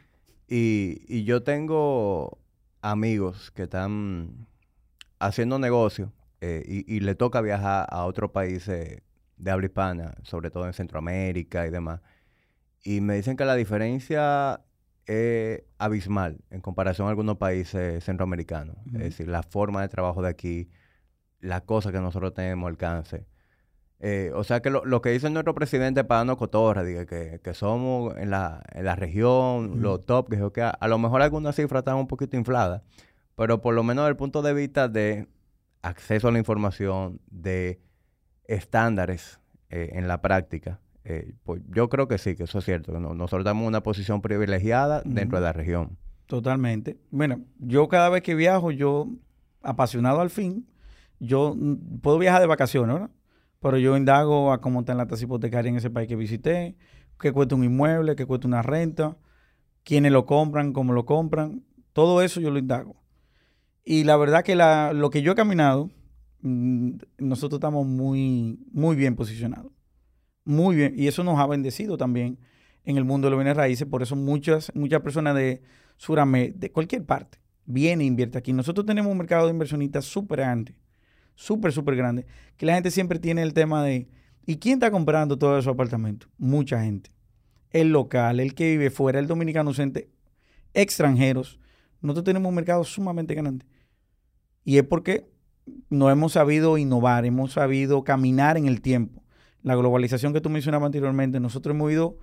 Y, 0.48 1.24
yo 1.24 1.42
tengo 1.42 2.38
amigos 2.80 3.50
que 3.52 3.64
están 3.64 4.46
haciendo 5.18 5.58
negocio 5.58 6.12
eh, 6.40 6.84
y, 6.86 7.00
le 7.00 7.14
toca 7.14 7.40
viajar 7.40 7.86
a 7.90 8.04
otros 8.04 8.30
países 8.30 9.02
de 9.36 9.50
habla 9.50 9.66
hispana, 9.66 10.14
sobre 10.22 10.50
todo 10.50 10.66
en 10.66 10.72
Centroamérica 10.72 11.66
y 11.66 11.70
demás. 11.70 12.00
Y 12.88 13.02
me 13.02 13.16
dicen 13.16 13.36
que 13.36 13.44
la 13.44 13.54
diferencia 13.54 14.62
es 15.04 15.62
abismal 15.76 16.38
en 16.48 16.62
comparación 16.62 17.06
a 17.06 17.10
algunos 17.10 17.36
países 17.36 18.02
centroamericanos. 18.02 18.78
Es 18.94 19.00
decir, 19.00 19.28
la 19.28 19.42
forma 19.42 19.82
de 19.82 19.88
trabajo 19.90 20.22
de 20.22 20.30
aquí, 20.30 20.70
las 21.38 21.60
cosas 21.64 21.92
que 21.92 22.00
nosotros 22.00 22.32
tenemos 22.32 22.66
alcance. 22.66 23.26
Eh, 24.00 24.32
o 24.34 24.42
sea 24.42 24.62
que 24.62 24.70
lo, 24.70 25.02
que 25.02 25.10
dice 25.10 25.28
nuestro 25.28 25.54
presidente 25.54 26.02
Padano 26.02 26.38
Cotorra, 26.38 26.82
diga 26.82 27.04
que, 27.04 27.42
que, 27.44 27.52
somos 27.52 28.16
en 28.16 28.30
la, 28.30 28.62
en 28.72 28.86
la 28.86 28.96
región, 28.96 29.82
los 29.82 30.06
top, 30.06 30.30
que, 30.30 30.50
que 30.54 30.62
a, 30.62 30.70
a, 30.70 30.88
lo 30.88 30.96
mejor 30.96 31.20
algunas 31.20 31.56
cifras 31.56 31.80
están 31.80 31.96
un 31.96 32.06
poquito 32.08 32.38
infladas, 32.38 32.80
pero 33.34 33.60
por 33.60 33.74
lo 33.74 33.82
menos 33.82 34.04
desde 34.04 34.12
el 34.12 34.16
punto 34.16 34.40
de 34.40 34.54
vista 34.54 34.88
de 34.88 35.28
acceso 35.82 36.28
a 36.28 36.32
la 36.32 36.38
información, 36.38 37.20
de 37.26 37.82
estándares 38.44 39.40
eh, 39.68 39.90
en 39.92 40.08
la 40.08 40.22
práctica, 40.22 40.80
eh, 41.04 41.34
pues 41.44 41.62
yo 41.68 41.88
creo 41.88 42.08
que 42.08 42.18
sí, 42.18 42.36
que 42.36 42.44
eso 42.44 42.58
es 42.58 42.64
cierto. 42.64 42.98
nosotros 42.98 43.44
damos 43.44 43.66
una 43.66 43.82
posición 43.82 44.20
privilegiada 44.20 45.02
dentro 45.04 45.38
de 45.38 45.44
la 45.44 45.52
región. 45.52 45.96
Totalmente. 46.26 46.98
Bueno, 47.10 47.40
yo 47.58 47.88
cada 47.88 48.10
vez 48.10 48.22
que 48.22 48.34
viajo, 48.34 48.70
yo, 48.70 49.08
apasionado 49.62 50.20
al 50.20 50.28
fin, 50.28 50.68
yo 51.18 51.54
mm, 51.56 52.00
puedo 52.00 52.18
viajar 52.18 52.40
de 52.40 52.46
vacaciones, 52.46 52.94
¿verdad? 52.94 53.10
Pero 53.60 53.78
yo 53.78 53.96
indago 53.96 54.52
a 54.52 54.60
cómo 54.60 54.80
está 54.80 54.94
la 54.94 55.06
tasa 55.06 55.24
hipotecaria 55.24 55.70
en 55.70 55.76
ese 55.76 55.90
país 55.90 56.06
que 56.06 56.16
visité, 56.16 56.76
qué 57.18 57.32
cuesta 57.32 57.54
un 57.54 57.64
inmueble, 57.64 58.14
qué 58.14 58.26
cuesta 58.26 58.46
una 58.46 58.62
renta, 58.62 59.16
quiénes 59.84 60.12
lo 60.12 60.26
compran, 60.26 60.72
cómo 60.72 60.92
lo 60.92 61.06
compran. 61.06 61.64
Todo 61.92 62.22
eso 62.22 62.40
yo 62.40 62.50
lo 62.50 62.58
indago. 62.58 63.02
Y 63.84 64.04
la 64.04 64.16
verdad 64.16 64.44
que 64.44 64.54
la, 64.54 64.92
lo 64.92 65.10
que 65.10 65.22
yo 65.22 65.32
he 65.32 65.34
caminado, 65.34 65.90
mm, 66.42 66.90
nosotros 67.18 67.58
estamos 67.58 67.86
muy, 67.86 68.58
muy 68.70 68.94
bien 68.96 69.16
posicionados. 69.16 69.72
Muy 70.48 70.76
bien. 70.76 70.94
Y 70.96 71.08
eso 71.08 71.22
nos 71.24 71.38
ha 71.38 71.46
bendecido 71.46 71.98
también 71.98 72.38
en 72.86 72.96
el 72.96 73.04
mundo 73.04 73.26
de 73.26 73.32
los 73.32 73.38
bienes 73.38 73.54
raíces. 73.54 73.86
Por 73.86 74.02
eso 74.02 74.16
muchas, 74.16 74.72
muchas 74.74 75.02
personas 75.02 75.34
de 75.34 75.60
Suramérica, 75.98 76.58
de 76.58 76.72
cualquier 76.72 77.04
parte, 77.04 77.38
vienen 77.66 78.00
e 78.00 78.04
invierten 78.06 78.38
aquí. 78.38 78.54
Nosotros 78.54 78.86
tenemos 78.86 79.12
un 79.12 79.18
mercado 79.18 79.44
de 79.44 79.52
inversionistas 79.52 80.06
súper 80.06 80.38
grande, 80.38 80.74
súper, 81.34 81.70
súper 81.70 81.96
grande, 81.96 82.24
que 82.56 82.64
la 82.64 82.72
gente 82.72 82.90
siempre 82.90 83.18
tiene 83.18 83.42
el 83.42 83.52
tema 83.52 83.84
de, 83.84 84.08
¿y 84.46 84.56
quién 84.56 84.76
está 84.76 84.90
comprando 84.90 85.36
todos 85.36 85.58
esos 85.62 85.74
apartamentos? 85.74 86.30
Mucha 86.38 86.82
gente. 86.82 87.10
El 87.68 87.90
local, 87.90 88.40
el 88.40 88.54
que 88.54 88.70
vive 88.70 88.88
fuera, 88.88 89.18
el 89.18 89.26
dominicano 89.26 89.68
ausente, 89.68 90.08
extranjeros. 90.72 91.60
Nosotros 92.00 92.24
tenemos 92.24 92.48
un 92.48 92.54
mercado 92.54 92.84
sumamente 92.84 93.34
grande. 93.34 93.66
Y 94.64 94.78
es 94.78 94.84
porque 94.84 95.28
no 95.90 96.08
hemos 96.08 96.32
sabido 96.32 96.78
innovar, 96.78 97.26
hemos 97.26 97.52
sabido 97.52 98.02
caminar 98.02 98.56
en 98.56 98.66
el 98.66 98.80
tiempo 98.80 99.27
la 99.62 99.76
globalización 99.76 100.32
que 100.32 100.40
tú 100.40 100.50
mencionabas 100.50 100.86
anteriormente, 100.86 101.40
nosotros 101.40 101.74
hemos 101.74 101.90
ido 101.92 102.18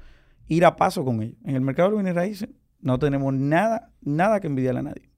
ir 0.48 0.66
a 0.66 0.76
paso 0.76 1.04
con 1.04 1.22
ello. 1.22 1.36
En 1.44 1.56
el 1.56 1.62
mercado 1.62 1.90
de 1.90 1.96
bienes 1.96 2.16
raíces 2.16 2.50
no 2.80 3.00
tenemos 3.00 3.34
nada, 3.34 3.92
nada 4.02 4.40
que 4.40 4.48
envidiarle 4.48 4.80
a 4.80 4.84
nadie. 4.84 5.10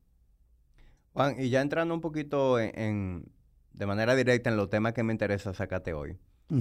Juan, 1.13 1.35
y 1.39 1.49
ya 1.49 1.61
entrando 1.61 1.93
un 1.93 2.01
poquito 2.01 2.59
en, 2.59 3.25
de 3.73 3.85
manera 3.85 4.15
directa 4.15 4.49
en 4.49 4.57
los 4.57 4.69
temas 4.69 4.93
que 4.93 5.03
me 5.03 5.13
interesa 5.13 5.53
sacarte 5.53 5.93
hoy, 5.93 6.17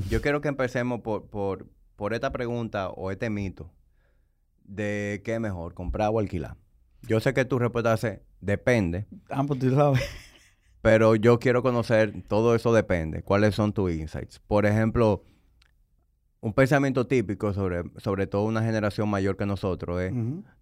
yo 0.08 0.20
quiero 0.20 0.40
que 0.40 0.48
empecemos 0.48 1.00
por, 1.00 1.28
por, 1.28 1.68
por 1.94 2.12
esta 2.12 2.32
pregunta 2.32 2.88
o 2.90 3.10
este 3.10 3.30
mito 3.30 3.70
de 4.64 5.22
qué 5.25 5.34
es 5.34 5.40
mejor, 5.40 5.75
comprar 5.75 6.10
o 6.12 6.18
alquilar. 6.18 6.56
Yo 7.02 7.20
sé 7.20 7.34
que 7.34 7.44
tu 7.44 7.58
respuesta 7.58 7.94
es 7.94 8.20
depende. 8.40 9.06
Ambos 9.30 9.58
tú 9.58 9.70
sabes. 9.75 10.02
Pero 10.82 11.16
yo 11.16 11.38
quiero 11.38 11.62
conocer, 11.62 12.22
todo 12.28 12.54
eso 12.54 12.72
depende. 12.72 13.22
¿Cuáles 13.22 13.54
son 13.54 13.72
tus 13.72 13.92
insights? 13.92 14.40
Por 14.40 14.66
ejemplo, 14.66 15.25
un 16.46 16.52
pensamiento 16.52 17.08
típico 17.08 17.52
sobre, 17.52 17.82
sobre 17.96 18.28
todo 18.28 18.44
una 18.44 18.62
generación 18.62 19.08
mayor 19.08 19.36
que 19.36 19.46
nosotros 19.46 20.00
es 20.00 20.12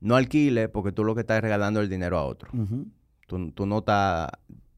no 0.00 0.16
alquile 0.16 0.70
porque 0.70 0.92
tú 0.92 1.04
lo 1.04 1.14
que 1.14 1.20
estás 1.20 1.42
regalando 1.42 1.82
el 1.82 1.90
dinero 1.90 2.16
a 2.18 2.24
otro. 2.24 2.50
tú, 3.26 3.66
no 3.66 3.78
estás 3.80 4.30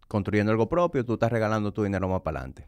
construyendo 0.08 0.50
algo 0.50 0.68
propio, 0.68 1.04
tú 1.04 1.12
estás 1.12 1.30
regalando 1.30 1.72
tu 1.72 1.84
dinero 1.84 2.08
más 2.08 2.22
para 2.22 2.40
adelante. 2.40 2.66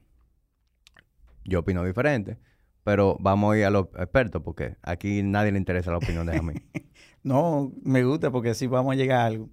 Yo 1.46 1.58
opino 1.58 1.82
diferente, 1.82 2.38
pero 2.84 3.16
vamos 3.18 3.54
a 3.54 3.58
ir 3.58 3.64
a 3.64 3.70
los 3.70 3.86
expertos 3.98 4.40
porque 4.40 4.76
aquí 4.82 5.24
nadie 5.24 5.50
le 5.50 5.58
interesa 5.58 5.90
la 5.90 5.98
opinión 5.98 6.24
de 6.26 6.40
mí. 6.40 6.52
no, 7.24 7.72
me 7.82 8.04
gusta 8.04 8.30
porque 8.30 8.50
así 8.50 8.68
vamos 8.68 8.92
a 8.92 8.96
llegar 8.96 9.18
a 9.18 9.26
algo. 9.26 9.50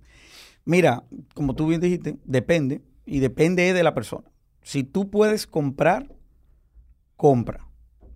Mira, 0.64 1.04
como 1.34 1.56
tú 1.56 1.66
bien 1.66 1.82
dijiste, 1.82 2.20
depende 2.24 2.84
y 3.04 3.20
depende 3.20 3.74
de 3.74 3.82
la 3.82 3.96
persona. 3.96 4.30
Si 4.62 4.84
tú 4.84 5.10
puedes 5.10 5.48
comprar, 5.48 6.14
compra. 7.16 7.65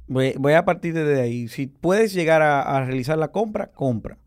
Voy, 0.10 0.54
a 0.54 0.66
partir 0.66 0.96
de 0.96 1.22
ahí. 1.22 1.48
Si 1.48 1.68
puedes 1.68 2.14
llegar 2.14 2.42
a, 2.42 2.84
realizar 2.84 3.18
la 3.18 3.32
compra, 3.32 3.72
compra. 3.72 4.18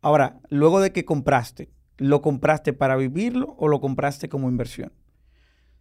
Ahora, 0.00 0.40
luego 0.48 0.80
de 0.80 0.90
que 0.90 1.04
compraste, 1.04 1.70
¿lo 1.96 2.20
compraste 2.20 2.72
para 2.72 2.96
vivirlo 2.96 3.54
o 3.56 3.68
lo 3.68 3.80
compraste 3.80 4.28
como 4.28 4.48
inversión? 4.48 4.92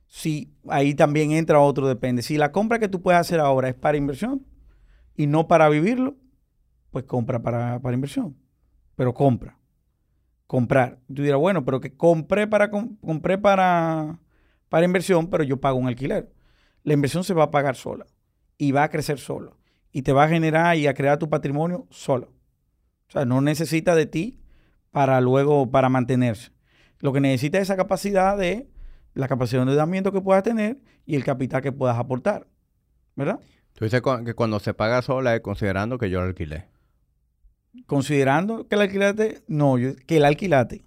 Si 0.06 0.54
ahí 0.68 0.94
también 0.94 1.32
entra 1.32 1.60
otro 1.60 1.88
depende. 1.88 2.22
Si 2.22 2.38
la 2.38 2.52
compra 2.52 2.78
que 2.78 2.88
tú 2.88 3.02
puedes 3.02 3.20
hacer 3.20 3.40
ahora 3.40 3.70
es 3.70 3.74
para 3.74 3.98
inversión 3.98 4.46
y 5.16 5.26
no 5.26 5.48
para 5.48 5.70
vivirlo, 5.70 6.18
pues 6.92 7.06
compra 7.06 7.42
para, 7.42 7.80
para 7.80 7.96
inversión. 7.96 8.38
Pero 8.96 9.16
compra. 9.16 9.58
Comprar. 10.46 11.00
Tú 11.08 11.24
dirás, 11.24 11.40
bueno, 11.40 11.66
pero 11.66 11.82
que 11.82 11.96
compré 11.98 12.46
para 12.46 12.70
compré 12.70 13.40
para, 13.40 14.20
para 14.70 14.86
inversión, 14.86 15.32
pero 15.32 15.44
yo 15.44 15.60
pago 15.60 15.80
un 15.80 15.88
alquiler. 15.88 16.32
La 16.84 16.94
inversión 16.94 17.24
se 17.24 17.34
va 17.34 17.46
a 17.46 17.52
pagar 17.52 17.76
sola 17.76 18.06
y 18.62 18.74
va 18.74 18.84
a 18.84 18.90
crecer 18.90 19.18
solo. 19.18 19.58
Y 19.92 20.04
te 20.04 20.14
va 20.14 20.26
a 20.26 20.30
generar 20.30 20.78
y 20.78 20.86
a 20.86 20.94
crear 20.94 21.18
tu 21.18 21.30
patrimonio 21.30 21.88
solo. 21.90 22.28
O 23.08 23.12
sea, 23.12 23.26
no 23.26 23.42
necesita 23.42 23.96
de 23.96 24.06
ti 24.06 24.40
para 24.92 25.20
luego, 25.20 25.72
para 25.72 25.90
mantenerse. 25.90 26.52
Lo 27.00 27.12
que 27.12 27.22
necesita 27.22 27.58
es 27.58 27.64
esa 27.64 27.76
capacidad 27.76 28.38
de, 28.38 28.70
la 29.16 29.28
capacidad 29.28 29.62
de 29.62 29.64
endeudamiento 29.64 30.12
que 30.12 30.22
puedas 30.22 30.44
tener 30.44 30.78
y 31.08 31.16
el 31.16 31.24
capital 31.24 31.64
que 31.64 31.72
puedas 31.72 31.98
aportar. 31.98 32.46
¿Verdad? 33.16 33.40
Tú 33.74 33.84
dices 33.86 34.04
que 34.26 34.36
cuando 34.36 34.60
se 34.60 34.76
paga 34.76 35.02
sola 35.02 35.34
es 35.34 35.42
considerando 35.42 35.98
que 35.98 36.12
yo 36.12 36.22
lo 36.22 36.28
alquilé. 36.28 36.68
Considerando 37.88 38.68
que 38.68 38.76
el 38.76 38.82
alquilate, 38.82 39.42
no, 39.48 39.78
que 40.06 40.18
el 40.18 40.24
alquilate. 40.24 40.86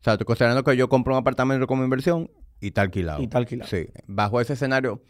O 0.00 0.02
sea, 0.02 0.18
tú 0.18 0.24
considerando 0.24 0.64
que 0.64 0.76
yo 0.76 0.88
compro 0.88 1.14
un 1.14 1.20
apartamento 1.20 1.68
como 1.68 1.84
inversión 1.84 2.28
y 2.58 2.68
está 2.68 2.82
alquilado. 2.82 3.20
Y 3.20 3.24
está 3.26 3.38
alquilado. 3.38 3.70
Sí. 3.70 3.86
Bajo 4.08 4.40
ese 4.40 4.54
escenario, 4.54 5.00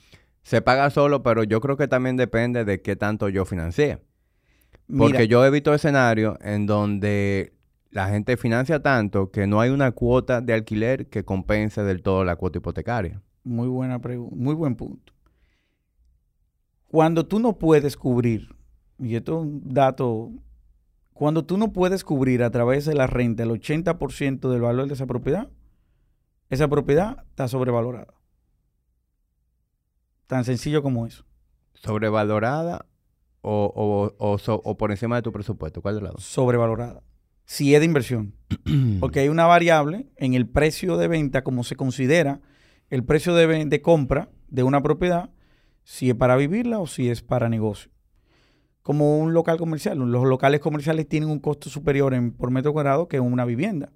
se 0.49 0.63
paga 0.63 0.89
solo, 0.89 1.23
pero 1.23 1.45
yo 1.45 1.61
creo 1.61 1.77
que 1.77 1.89
también 1.89 2.17
depende 2.17 2.65
de 2.65 2.81
qué 2.81 2.97
tanto 2.97 3.29
yo 3.29 3.45
financié. 3.45 3.99
Porque 4.97 5.29
yo 5.29 5.45
he 5.45 5.51
visto 5.51 5.75
escenarios 5.75 6.39
en 6.41 6.65
donde 6.65 7.53
la 7.91 8.09
gente 8.09 8.39
financia 8.39 8.83
tanto 8.83 9.31
que 9.31 9.47
no 9.47 9.61
hay 9.61 9.69
una 9.69 9.93
cuota 9.93 10.41
de 10.41 10.55
alquiler 10.55 11.09
que 11.09 11.23
compense 11.23 11.83
del 11.83 12.01
todo 12.01 12.25
la 12.25 12.37
cuota 12.37 12.57
hipotecaria. 12.57 13.21
Muy 13.45 13.69
buena 13.69 13.99
pregunta, 13.99 14.37
muy 14.37 14.55
buen 14.55 14.75
punto. 14.75 15.13
Cuando 16.87 17.27
tú 17.27 17.41
no 17.41 17.59
puedes 17.59 17.99
cubrir, 17.99 18.57
y 18.99 19.17
esto 19.17 19.33
es 19.33 19.39
un 19.43 19.61
dato, 19.67 20.33
cuando 21.13 21.45
tú 21.45 21.59
no 21.59 21.75
puedes 21.75 22.05
cubrir 22.05 22.43
a 22.43 22.51
través 22.51 22.87
de 22.87 22.95
la 22.95 23.07
renta 23.07 23.43
el 23.43 23.51
80% 23.51 24.49
del 24.49 24.63
valor 24.63 24.89
de 24.89 24.95
esa 24.95 25.05
propiedad, 25.05 25.51
esa 26.49 26.69
propiedad 26.69 27.27
está 27.29 27.49
sobrevalorada. 27.49 28.18
Tan 30.29 30.45
sencillo 30.45 30.83
como 30.83 31.07
eso. 31.07 31.25
¿Sobrevalorada 31.73 32.85
o, 33.41 34.13
o, 34.19 34.77
por 34.77 34.91
encima 34.91 35.17
de 35.17 35.23
tu 35.23 35.33
presupuesto? 35.33 35.81
¿Cuál 35.81 35.97
de 35.97 36.03
lado? 36.03 36.19
Sobrevalorada. 36.19 37.03
Si 37.47 37.75
es 37.75 37.81
de 37.81 37.87
inversión. 37.87 38.35
Porque 39.01 39.21
hay 39.21 39.29
una 39.29 39.47
variable 39.47 40.07
en 40.17 40.35
el 40.35 40.47
precio 40.47 40.99
de 40.99 41.09
venta, 41.09 41.43
como 41.43 41.65
se 41.65 41.77
considera 41.77 42.43
el 42.91 43.05
precio 43.05 43.35
de, 43.35 43.65
de 43.65 43.83
compra 43.83 44.29
de 44.49 44.65
una 44.65 44.83
propiedad, 44.83 45.31
si 45.83 46.11
es 46.11 46.15
para 46.15 46.37
vivirla 46.37 46.79
o 46.79 46.87
si 46.87 47.09
es 47.09 47.23
para 47.23 47.49
negocio. 47.49 47.91
Como 48.83 49.19
un 49.19 49.33
local 49.33 49.57
comercial. 49.57 49.97
Los 49.97 50.27
locales 50.27 50.61
comerciales 50.61 51.09
tienen 51.09 51.31
un 51.31 51.39
costo 51.39 51.71
superior 51.71 52.13
en, 52.13 52.33
por 52.33 52.51
metro 52.51 52.75
cuadrado 52.75 53.09
que 53.09 53.19
una 53.19 53.47
vivienda. 53.47 53.93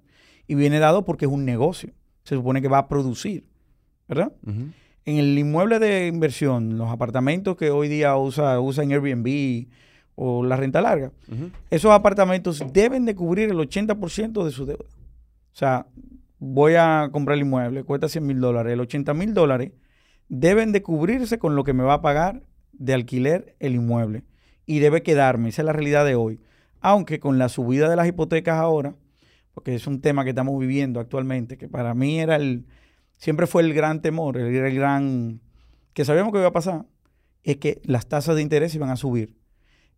Y 0.47 0.55
viene 0.55 0.79
dado 0.79 1.05
porque 1.05 1.25
es 1.25 1.31
un 1.31 1.45
negocio. 1.45 1.93
Se 2.23 2.33
supone 2.33 2.59
que 2.59 2.69
va 2.69 2.79
a 2.79 2.87
producir. 2.87 3.45
¿Verdad? 4.07 4.33
En 5.05 5.17
el 5.17 5.37
inmueble 5.37 5.79
de 5.79 6.07
inversión, 6.07 6.77
los 6.77 6.89
apartamentos 6.89 7.57
que 7.57 7.71
hoy 7.71 7.89
día 7.89 8.15
usa, 8.15 8.59
usan 8.59 8.91
Airbnb 8.91 9.67
o 10.15 10.43
la 10.43 10.55
renta 10.55 10.81
larga, 10.81 11.11
esos 11.69 11.91
apartamentos 11.91 12.63
deben 12.71 13.05
de 13.05 13.15
cubrir 13.15 13.49
el 13.49 13.57
80% 13.57 14.45
de 14.45 14.51
su 14.51 14.65
deuda. 14.65 14.85
O 14.85 15.55
sea, 15.55 15.87
voy 16.39 16.75
a 16.75 17.09
comprar 17.11 17.35
el 17.37 17.45
inmueble, 17.45 17.83
cuesta 17.83 18.07
100 18.07 18.25
mil 18.25 18.39
dólares, 18.39 18.73
el 18.73 18.79
80 18.79 19.13
mil 19.13 19.33
dólares 19.33 19.71
deben 20.29 20.71
de 20.71 20.81
cubrirse 20.81 21.37
con 21.37 21.55
lo 21.55 21.63
que 21.63 21.73
me 21.73 21.83
va 21.83 21.95
a 21.95 22.01
pagar 22.01 22.41
de 22.71 22.93
alquiler 22.93 23.55
el 23.59 23.75
inmueble. 23.75 24.23
Y 24.65 24.79
debe 24.79 25.03
quedarme, 25.03 25.49
esa 25.49 25.61
es 25.61 25.65
la 25.65 25.73
realidad 25.73 26.05
de 26.05 26.15
hoy. 26.15 26.39
Aunque 26.79 27.19
con 27.19 27.37
la 27.37 27.49
subida 27.49 27.89
de 27.89 27.95
las 27.95 28.07
hipotecas 28.07 28.57
ahora, 28.57 28.95
porque 29.53 29.75
es 29.75 29.85
un 29.85 30.01
tema 30.01 30.23
que 30.23 30.29
estamos 30.29 30.57
viviendo 30.59 30.99
actualmente, 30.99 31.57
que 31.57 31.67
para 31.67 31.93
mí 31.93 32.19
era 32.19 32.37
el, 32.37 32.65
siempre 33.17 33.47
fue 33.47 33.63
el 33.63 33.73
gran 33.73 34.01
temor, 34.01 34.37
el, 34.37 34.53
el 34.55 34.75
gran, 34.75 35.41
que 35.93 36.05
sabíamos 36.05 36.31
que 36.31 36.39
iba 36.39 36.47
a 36.47 36.53
pasar, 36.53 36.85
es 37.43 37.57
que 37.57 37.81
las 37.83 38.07
tasas 38.07 38.35
de 38.35 38.41
interés 38.41 38.73
iban 38.75 38.89
a 38.89 38.95
subir. 38.95 39.35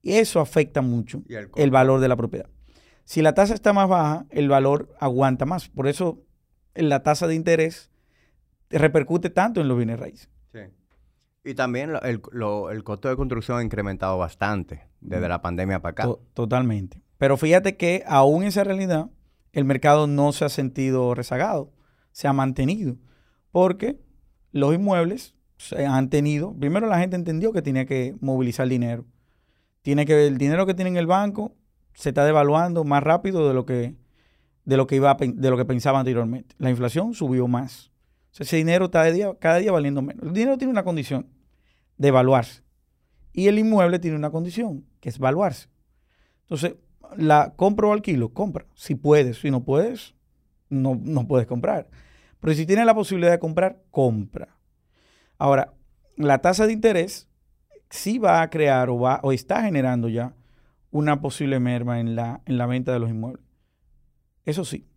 Y 0.02 0.14
eso 0.14 0.40
afecta 0.40 0.82
mucho 0.82 1.24
el, 1.56 1.72
valor 1.72 2.00
de 2.00 2.08
la 2.08 2.16
propiedad. 2.16 2.48
Si 3.06 3.22
la 3.22 3.34
tasa 3.34 3.54
está 3.54 3.74
más 3.74 3.90
baja, 3.90 4.26
el 4.30 4.50
valor 4.50 4.96
aguanta 5.00 5.46
más. 5.46 5.68
Por 5.70 5.88
eso 5.88 6.24
la 6.76 7.02
tasa 7.02 7.28
de 7.28 7.34
interés 7.34 7.90
repercute 8.70 9.32
tanto 9.32 9.62
en 9.62 9.68
los 9.68 9.78
bienes 9.78 10.00
raíces. 10.00 10.30
Sí. 10.54 10.60
Y 11.44 11.56
también 11.56 11.94
el, 12.04 12.22
costo 12.22 13.10
de 13.10 13.16
construcción 13.16 13.58
ha 13.58 13.64
incrementado 13.64 14.18
bastante 14.18 14.88
desde 15.02 15.28
la 15.28 15.42
pandemia 15.42 15.82
para 15.82 15.92
acá. 15.92 16.10
totalmente. 16.34 17.02
Pero 17.18 17.38
fíjate 17.38 17.78
que 17.78 18.04
aún 18.06 18.44
esa 18.44 18.64
realidad, 18.64 19.10
el 19.54 19.66
mercado 19.66 20.06
no 20.06 20.34
se 20.34 20.46
ha 20.46 20.50
sentido 20.50 21.16
rezagado, 21.16 21.72
se 22.12 22.28
ha 22.28 22.34
mantenido. 22.34 22.98
Porque 23.56 24.02
los 24.52 24.76
inmuebles 24.76 25.34
se 25.56 25.86
han 25.86 26.10
tenido, 26.10 26.54
primero 26.54 26.88
la 26.88 27.00
gente 27.00 27.16
entendió 27.16 27.54
que 27.54 27.62
tenía 27.62 27.86
que 27.86 28.14
movilizar 28.20 28.68
dinero 28.68 29.06
tiene 29.82 30.06
que 30.06 30.28
el 30.28 30.38
dinero 30.38 30.66
que 30.66 30.74
tiene 30.74 30.90
en 30.90 30.98
el 30.98 31.08
banco 31.08 31.56
se 31.94 32.10
está 32.10 32.26
devaluando 32.26 32.84
más 32.84 33.02
rápido 33.02 33.48
de 33.48 33.54
lo 33.54 33.66
que 33.66 33.96
de 34.66 34.76
lo 34.76 34.88
que 34.88 34.98
iba 34.98 35.16
de 35.16 35.50
lo 35.50 35.56
que 35.56 35.64
pensaba 35.64 36.00
anteriormente. 36.00 36.54
La 36.58 36.70
inflación 36.70 37.14
subió 37.14 37.48
más. 37.48 37.92
ese 38.38 38.58
dinero 38.58 38.86
está 38.86 39.04
día, 39.04 39.34
cada 39.40 39.60
día 39.60 39.72
valiendo 39.72 40.02
menos. 40.02 40.26
El 40.26 40.34
dinero 40.34 40.58
tiene 40.58 40.72
una 40.72 40.84
condición 40.84 41.28
de 41.98 42.10
evaluarse. 42.10 42.64
Y 43.32 43.48
el 43.48 43.58
inmueble 43.58 44.00
tiene 44.00 44.18
una 44.18 44.32
condición, 44.32 44.84
que 45.00 45.08
es 45.08 45.18
valuarse. 45.20 45.70
Entonces, 46.42 46.76
la 47.16 47.54
compra 47.56 47.88
o 47.88 47.94
alquilo, 47.94 48.34
compra. 48.34 48.66
Si 48.74 48.96
puedes, 48.96 49.40
si 49.40 49.52
no 49.52 49.64
puedes, 49.64 50.16
no, 50.68 51.00
no 51.00 51.28
puedes 51.28 51.46
comprar. 51.46 51.88
Pero 52.46 52.56
si 52.56 52.68
tienes 52.68 52.86
la 52.86 52.94
posibilidad 52.94 53.32
de 53.32 53.40
comprar, 53.40 53.82
compra. 53.90 54.56
Ahora, 55.40 55.74
la 56.16 56.42
tasa 56.42 56.68
de 56.68 56.74
interés 56.74 57.28
sí 57.90 58.20
va 58.20 58.44
a 58.44 58.52
crear 58.52 58.92
o, 58.92 59.00
va, 59.00 59.20
o 59.24 59.32
está 59.32 59.64
generando 59.64 60.10
ya 60.10 60.36
una 60.92 61.22
posible 61.22 61.60
merma 61.60 62.00
en 62.00 62.16
la, 62.16 62.44
en 62.46 62.60
la 62.60 62.68
venta 62.68 62.94
de 62.94 63.00
los 63.00 63.10
inmuebles. 63.10 63.44
Eso 64.46 64.64
sí. 64.64 64.88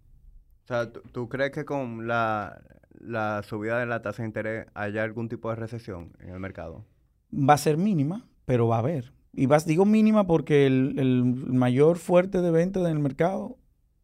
O 0.64 0.66
sea, 0.66 0.92
¿tú, 0.92 1.30
crees 1.30 1.52
que 1.52 1.64
con 1.64 2.06
la, 2.06 2.60
subida 3.48 3.78
de 3.78 3.86
la 3.86 4.02
tasa 4.02 4.24
de 4.24 4.28
interés 4.28 4.66
haya 4.74 5.02
algún 5.02 5.30
tipo 5.30 5.48
de 5.48 5.56
recesión 5.56 6.12
en 6.20 6.28
el 6.28 6.40
mercado? 6.40 6.84
Va 7.32 7.54
a 7.54 7.56
ser 7.56 7.78
mínima, 7.78 8.28
pero 8.44 8.68
va 8.68 8.76
a 8.76 8.80
haber. 8.80 9.14
Y 9.32 9.46
vas, 9.46 9.64
digo 9.64 9.86
mínima 9.86 10.26
porque 10.26 10.66
el, 10.66 11.24
mayor 11.24 11.96
fuerte 11.96 12.42
de 12.42 12.50
venta 12.50 12.80
del 12.80 12.98
mercado 12.98 13.56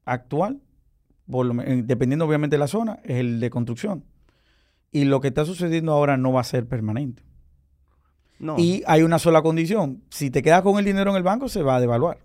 actual, 0.06 0.62
dependiendo 1.26 2.26
obviamente 2.26 2.54
de 2.54 2.61
la 2.61 2.69
zona, 2.69 3.00
es 3.04 3.16
el 3.16 3.40
de 3.40 3.50
construcción. 3.50 4.04
Y 4.90 5.04
lo 5.04 5.21
que 5.21 5.28
está 5.28 5.45
sucediendo 5.45 5.93
ahora 5.93 6.16
no 6.16 6.33
va 6.33 6.40
a 6.40 6.45
ser 6.45 6.66
permanente. 6.69 7.23
Y 8.59 8.83
hay 8.87 9.02
una 9.02 9.19
sola 9.19 9.43
condición. 9.43 10.02
Si 10.11 10.31
te 10.31 10.43
quedas 10.43 10.62
con 10.62 10.78
el 10.78 10.85
dinero 10.85 11.11
en 11.11 11.16
el 11.16 11.23
banco, 11.23 11.49
se 11.49 11.62
va 11.62 11.76
a 11.76 11.81
devaluar. 11.81 12.19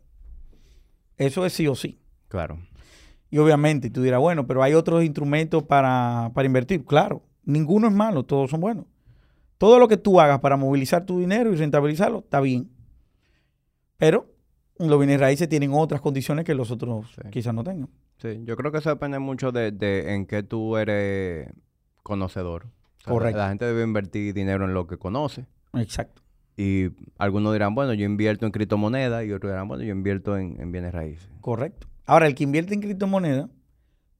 Eso 1.17 1.45
es 1.45 1.53
sí 1.53 1.67
o 1.67 1.75
sí. 1.75 1.99
Claro. 2.27 2.59
Y 3.29 3.37
obviamente 3.37 3.89
tú 3.89 4.01
dirás, 4.01 4.19
bueno, 4.19 4.47
pero 4.47 4.63
hay 4.63 4.73
otros 4.73 5.03
instrumentos 5.03 5.63
para, 5.63 6.31
invertir. 6.43 6.83
Claro, 6.83 7.21
ninguno 7.43 7.87
es 7.87 7.93
malo, 7.93 8.23
todos 8.23 8.49
son 8.49 8.59
buenos. 8.59 8.85
Todo 9.57 9.77
lo 9.77 9.87
que 9.87 9.97
tú 9.97 10.19
hagas 10.19 10.39
para 10.39 10.57
movilizar 10.57 11.05
tu 11.05 11.19
dinero 11.19 11.51
y 11.51 11.55
rentabilizarlo, 11.55 12.19
está 12.19 12.39
bien. 12.39 12.71
Pero 13.97 14.33
los 14.77 14.97
bienes 14.97 15.19
raíces 15.19 15.49
tienen 15.49 15.71
otras 15.73 16.01
condiciones 16.01 16.45
que 16.45 16.55
los 16.55 16.71
otros 16.71 17.07
quizás 17.31 17.53
no 17.53 17.63
tengan. 17.63 17.89
Sí, 18.21 18.41
yo 18.43 18.55
creo 18.55 18.71
que 18.71 18.79
eso 18.79 18.89
depende 18.89 19.19
mucho 19.19 19.51
de, 19.51 19.71
de 19.71 20.13
en 20.13 20.25
qué 20.25 20.43
tú 20.43 20.77
eres 20.77 21.49
conocedor. 22.03 22.67
Correcto. 23.05 23.37
La 23.37 23.49
gente 23.49 23.65
debe 23.65 23.83
invertir 23.83 24.33
dinero 24.33 24.65
en 24.65 24.73
lo 24.73 24.87
que 24.87 24.97
conoce. 24.97 25.45
Exacto. 25.73 26.21
Y 26.57 26.89
algunos 27.17 27.53
dirán, 27.53 27.73
bueno, 27.73 27.93
yo 27.93 28.05
invierto 28.05 28.45
en 28.45 28.51
criptomonedas 28.51 29.25
y 29.25 29.31
otros 29.31 29.51
dirán, 29.51 29.67
bueno, 29.67 29.83
yo 29.83 29.93
invierto 29.93 30.37
en, 30.37 30.71
bienes 30.71 30.93
raíces. 30.93 31.29
Correcto. 31.39 31.87
Ahora, 32.05 32.27
el 32.27 32.35
que 32.35 32.43
invierte 32.43 32.73
en 32.73 32.81
criptomonedas 32.81 33.49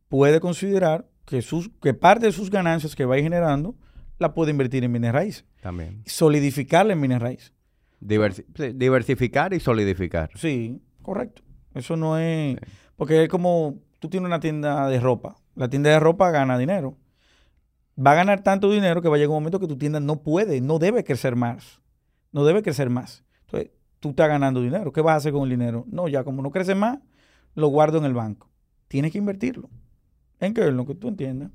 puede 0.07 0.39
considerar 0.39 1.05
que, 1.25 1.41
sus, 1.41 1.69
que 1.81 1.93
parte 1.93 2.27
de 2.27 2.31
sus 2.31 2.49
ganancias 2.49 2.95
que 2.95 3.03
va 3.03 3.17
generando 3.17 3.75
la 4.19 4.33
puede 4.33 4.51
invertir 4.51 4.85
en 4.85 4.93
bienes 4.93 5.11
raíces. 5.11 5.45
También. 5.61 6.01
Solidificarla 6.05 6.93
en 6.93 7.01
bienes 7.01 7.21
raíces. 7.21 7.53
diversificar 7.99 9.53
y 9.53 9.59
solidificar. 9.59 10.29
Sí, 10.35 10.81
correcto. 11.01 11.41
Eso 11.73 11.97
no 11.97 12.17
es... 12.17 12.57
Porque 12.95 13.23
es 13.23 13.29
como 13.29 13.79
tú 13.99 14.09
tienes 14.09 14.25
una 14.25 14.39
tienda 14.39 14.87
de 14.87 14.99
ropa. 14.99 15.35
La 15.55 15.69
tienda 15.69 15.89
de 15.89 15.99
ropa 15.99 16.31
gana 16.31 16.57
dinero 16.57 16.97
va 17.97 18.11
a 18.11 18.15
ganar 18.15 18.41
tanto 18.41 18.71
dinero 18.71 19.01
que 19.01 19.09
va 19.09 19.15
a 19.15 19.19
llegar 19.19 19.29
un 19.29 19.43
momento 19.43 19.59
que 19.59 19.67
tu 19.67 19.77
tienda 19.77 19.99
no 19.99 20.23
puede, 20.23 20.61
no 20.61 20.79
debe 20.79 21.03
crecer 21.03 21.35
más. 21.35 21.81
No 22.31 22.45
debe 22.45 22.63
crecer 22.63 22.89
más. 22.89 23.23
Entonces, 23.45 23.71
tú 23.99 24.11
estás 24.11 24.29
ganando 24.29 24.61
dinero. 24.61 24.93
¿Qué 24.93 25.01
vas 25.01 25.13
a 25.13 25.17
hacer 25.17 25.33
con 25.33 25.43
el 25.43 25.49
dinero? 25.49 25.85
No, 25.89 26.07
ya 26.07 26.23
como 26.23 26.41
no 26.41 26.51
crece 26.51 26.75
más, 26.75 26.99
lo 27.55 27.67
guardo 27.67 27.97
en 27.97 28.05
el 28.05 28.13
banco. 28.13 28.49
Tienes 28.87 29.11
que 29.11 29.17
invertirlo. 29.17 29.69
¿En 30.39 30.53
qué? 30.53 30.71
Lo 30.71 30.85
que 30.85 30.95
tú 30.95 31.09
entiendas. 31.09 31.51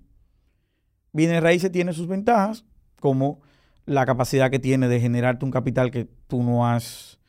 Bienes 1.13 1.43
raíces 1.43 1.71
tiene 1.71 1.93
sus 1.93 2.09
ventajas, 2.09 2.65
como 3.01 3.41
la 3.87 4.05
capacidad 4.05 4.51
que 4.51 4.59
tiene 4.59 4.89
de 4.89 5.01
generarte 5.01 5.45
un 5.45 5.51
capital 5.51 5.91
que 5.91 6.09
tú 6.27 6.43
no 6.43 6.67
has, 6.67 7.21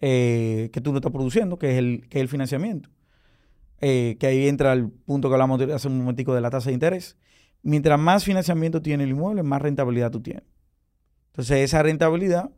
eh, 0.00 0.70
que 0.72 0.80
tú 0.80 0.90
no 0.90 0.98
estás 0.98 1.12
produciendo, 1.12 1.58
que 1.58 1.72
es 1.72 1.78
el, 1.78 2.08
que 2.08 2.18
es 2.18 2.22
el 2.22 2.28
financiamiento. 2.28 2.90
Eh, 3.80 4.16
que 4.18 4.26
ahí 4.26 4.48
entra 4.48 4.72
el 4.72 4.88
punto 4.90 5.28
que 5.28 5.34
hablamos 5.34 5.60
hace 5.60 5.86
un 5.86 5.98
momentico 5.98 6.34
de 6.34 6.40
la 6.40 6.50
tasa 6.50 6.70
de 6.70 6.74
interés 6.74 7.16
mientras 7.62 7.98
más 7.98 8.24
financiamiento 8.24 8.82
tiene 8.82 9.04
el 9.04 9.10
inmueble, 9.10 9.42
más 9.42 9.62
rentabilidad 9.62 10.10
tú 10.10 10.20
tienes. 10.20 10.44
Entonces, 11.28 11.58
esa 11.58 11.82
rentabilidad 11.82 12.50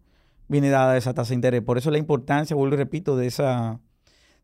viene 0.48 0.70
dada 0.70 0.92
de 0.92 0.98
esa 0.98 1.14
tasa 1.14 1.30
de 1.30 1.36
interés. 1.36 1.62
Por 1.62 1.78
eso 1.78 1.90
la 1.90 1.98
importancia, 1.98 2.56
vuelvo 2.56 2.74
y 2.74 2.78
repito, 2.78 3.16
de, 3.16 3.26
esa, 3.26 3.80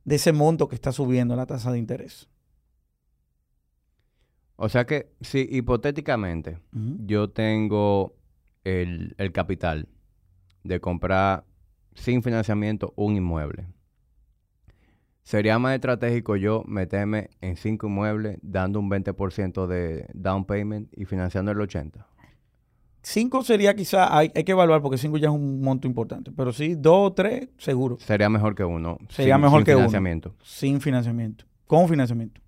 de 0.04 0.16
ese 0.16 0.32
monto 0.32 0.68
que 0.68 0.74
está 0.74 0.92
subiendo 0.92 1.36
la 1.36 1.46
tasa 1.46 1.72
de 1.72 1.78
interés. 1.78 2.28
O 4.56 4.68
sea 4.68 4.86
que, 4.86 5.12
si 5.20 5.46
hipotéticamente 5.50 6.58
yo 6.72 7.30
tengo 7.30 8.16
el, 8.64 9.14
el 9.18 9.32
capital 9.32 9.88
de 10.64 10.80
comprar 10.80 11.44
sin 11.94 12.22
financiamiento 12.22 12.94
un 12.96 13.16
inmueble, 13.16 13.66
Sería 15.26 15.58
más 15.58 15.74
estratégico 15.74 16.36
yo 16.36 16.62
meterme 16.68 17.30
en 17.40 17.56
cinco 17.56 17.88
inmuebles 17.88 18.38
dando 18.42 18.78
un 18.78 18.88
20% 18.88 19.66
de 19.66 20.06
down 20.14 20.44
payment 20.44 20.88
y 20.96 21.04
financiando 21.04 21.50
el 21.50 21.58
80%. 21.58 22.04
Cinco 23.02 23.42
sería 23.42 23.74
quizá, 23.74 24.16
hay, 24.16 24.28
que 24.30 24.52
evaluar 24.52 24.82
porque 24.82 24.98
cinco 24.98 25.16
ya 25.16 25.26
es 25.26 25.34
un 25.34 25.60
monto 25.62 25.88
importante, 25.88 26.30
pero 26.30 26.52
sí, 26.52 26.76
dos 26.76 27.10
o 27.10 27.12
tres, 27.12 27.48
seguro. 27.58 27.98
Sería 27.98 28.28
mejor 28.28 28.54
que 28.54 28.62
uno. 28.62 28.98
Sería 29.08 29.36
mejor 29.36 29.64
que 29.64 29.74
financiamiento. 29.74 30.36
Sin 30.44 30.80
financiamiento. 30.80 31.44
Con 31.66 31.88
financiamiento. 31.88 32.40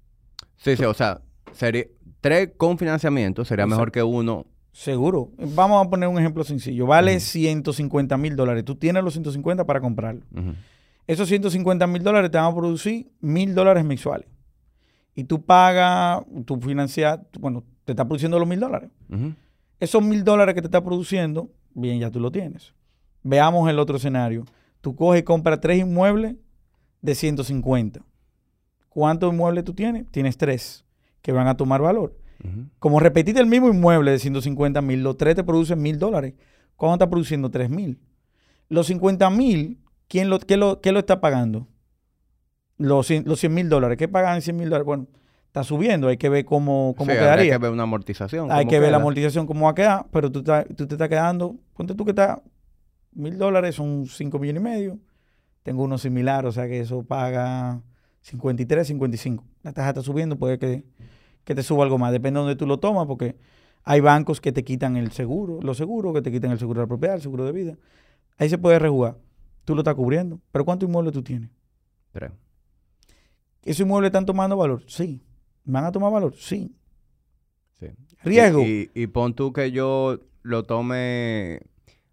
Sí, 0.56 0.76
sí, 0.76 0.84
o 0.84 0.94
sea, 0.94 1.20
sería, 1.50 1.84
tres 2.20 2.50
con 2.56 2.78
financiamiento 2.78 3.44
sería 3.44 3.66
mejor 3.66 3.90
que 3.90 4.04
uno. 4.04 4.46
Seguro. 4.70 5.32
Vamos 5.36 5.84
a 5.84 5.90
poner 5.90 6.08
un 6.08 6.18
ejemplo 6.20 6.44
sencillo. 6.44 6.86
Vale 6.86 7.18
150 7.18 8.16
mil 8.18 8.36
dólares. 8.36 8.64
Tú 8.64 8.76
tienes 8.76 9.02
los 9.02 9.14
150 9.14 9.64
para 9.66 9.80
comprarlo. 9.80 10.22
Esos 11.08 11.26
150 11.28 11.86
mil 11.86 12.02
dólares 12.02 12.30
te 12.30 12.36
van 12.36 12.52
a 12.52 12.54
producir 12.54 13.10
mil 13.20 13.54
dólares 13.54 13.82
mensuales. 13.82 14.28
Y 15.14 15.24
tú 15.24 15.42
pagas, 15.42 16.22
tú 16.44 16.60
financias, 16.60 17.18
bueno, 17.40 17.64
te 17.86 17.92
está 17.92 18.04
produciendo 18.04 18.38
los 18.38 18.46
mil 18.46 18.60
dólares. 18.60 18.90
Esos 19.80 20.02
mil 20.02 20.22
dólares 20.22 20.54
que 20.54 20.60
te 20.60 20.66
está 20.66 20.84
produciendo, 20.84 21.50
bien, 21.72 21.98
ya 21.98 22.10
tú 22.10 22.20
lo 22.20 22.30
tienes. 22.30 22.74
Veamos 23.22 23.70
el 23.70 23.78
otro 23.78 23.96
escenario. 23.96 24.44
Tú 24.82 24.94
coges 24.94 25.22
y 25.22 25.24
compras 25.24 25.60
tres 25.60 25.80
inmuebles 25.80 26.36
de 27.00 27.14
150. 27.14 28.04
¿Cuántos 28.90 29.32
inmuebles 29.32 29.64
tú 29.64 29.72
tienes? 29.72 30.06
Tienes 30.10 30.36
tres 30.36 30.84
que 31.22 31.32
van 31.32 31.48
a 31.48 31.56
tomar 31.56 31.80
valor. 31.80 32.14
Como 32.78 33.00
repetiste 33.00 33.40
el 33.40 33.46
mismo 33.46 33.70
inmueble 33.70 34.10
de 34.10 34.18
150 34.18 34.82
mil, 34.82 35.02
los 35.02 35.16
tres 35.16 35.36
te 35.36 35.42
producen 35.42 35.80
mil 35.80 35.98
dólares. 35.98 36.34
¿Cuándo 36.76 36.96
está 36.96 37.08
produciendo 37.08 37.50
tres 37.50 37.70
mil? 37.70 37.98
Los 38.68 38.88
50 38.88 39.30
mil 39.30 39.78
¿quién 40.08 40.30
lo, 40.30 40.38
qué, 40.38 40.56
lo, 40.56 40.80
qué 40.80 40.92
lo 40.92 40.98
está 40.98 41.20
pagando? 41.20 41.68
Los, 42.76 43.10
los 43.10 43.40
100 43.40 43.54
mil 43.54 43.68
dólares. 43.68 43.98
¿Qué 43.98 44.08
pagan 44.08 44.42
100 44.42 44.56
mil 44.56 44.68
dólares? 44.68 44.86
Bueno, 44.86 45.06
está 45.46 45.64
subiendo, 45.64 46.08
hay 46.08 46.16
que 46.16 46.28
ver 46.28 46.44
cómo, 46.44 46.94
cómo 46.96 47.10
quedaría. 47.10 47.44
Hay 47.44 47.50
que 47.50 47.58
ver 47.58 47.70
una 47.70 47.84
amortización. 47.84 48.50
Hay 48.50 48.66
que 48.66 48.78
ver 48.78 48.90
la 48.90 48.98
amortización, 48.98 49.46
cómo 49.46 49.66
va 49.66 49.72
a 49.72 49.74
quedar, 49.74 50.06
pero 50.12 50.30
tú, 50.30 50.42
tú 50.42 50.86
te 50.86 50.94
estás 50.94 51.08
quedando, 51.08 51.56
ponte 51.74 51.94
tú 51.94 52.04
que 52.04 52.10
está, 52.10 52.42
mil 53.12 53.38
dólares 53.38 53.74
son 53.74 54.06
5 54.06 54.38
millones 54.38 54.60
y 54.60 54.64
medio, 54.64 54.98
tengo 55.62 55.82
uno 55.82 55.98
similar, 55.98 56.46
o 56.46 56.52
sea 56.52 56.66
que 56.66 56.80
eso 56.80 57.02
paga 57.02 57.82
53, 58.22 58.86
55. 58.86 59.44
La 59.62 59.72
tasa 59.72 59.88
está 59.88 60.02
subiendo, 60.02 60.36
puede 60.36 60.58
que, 60.58 60.84
que 61.44 61.54
te 61.54 61.62
suba 61.62 61.84
algo 61.84 61.98
más, 61.98 62.12
depende 62.12 62.38
de 62.38 62.44
dónde 62.44 62.56
tú 62.56 62.66
lo 62.66 62.78
tomas, 62.78 63.06
porque 63.06 63.36
hay 63.84 64.00
bancos 64.00 64.40
que 64.40 64.52
te 64.52 64.64
quitan 64.64 64.96
el 64.96 65.12
seguro, 65.12 65.60
los 65.62 65.76
seguros, 65.78 66.14
que 66.14 66.22
te 66.22 66.30
quitan 66.30 66.50
el 66.50 66.58
seguro 66.58 66.80
de 66.80 66.84
la 66.84 66.88
propiedad, 66.88 67.16
el 67.16 67.22
seguro 67.22 67.44
de 67.44 67.52
vida. 67.52 67.76
Ahí 68.36 68.48
se 68.48 68.58
puede 68.58 68.78
rejugar. 68.78 69.16
Tú 69.68 69.74
lo 69.74 69.82
estás 69.82 69.96
cubriendo. 69.96 70.40
Pero 70.50 70.64
¿cuánto 70.64 70.86
inmueble 70.86 71.12
tú 71.12 71.22
tienes? 71.22 71.50
Tres. 72.10 72.30
¿Esos 73.62 73.80
inmuebles 73.80 74.08
están 74.08 74.24
tomando 74.24 74.56
valor? 74.56 74.82
Sí. 74.86 75.22
¿Van 75.66 75.84
a 75.84 75.92
tomar 75.92 76.10
valor? 76.10 76.34
Sí. 76.38 76.74
Sí. 77.78 77.88
Riesgo. 78.24 78.62
Y, 78.62 78.90
y, 78.94 79.02
y 79.02 79.06
pon 79.08 79.34
tú 79.34 79.52
que 79.52 79.70
yo 79.70 80.20
lo 80.40 80.62
tome 80.62 81.60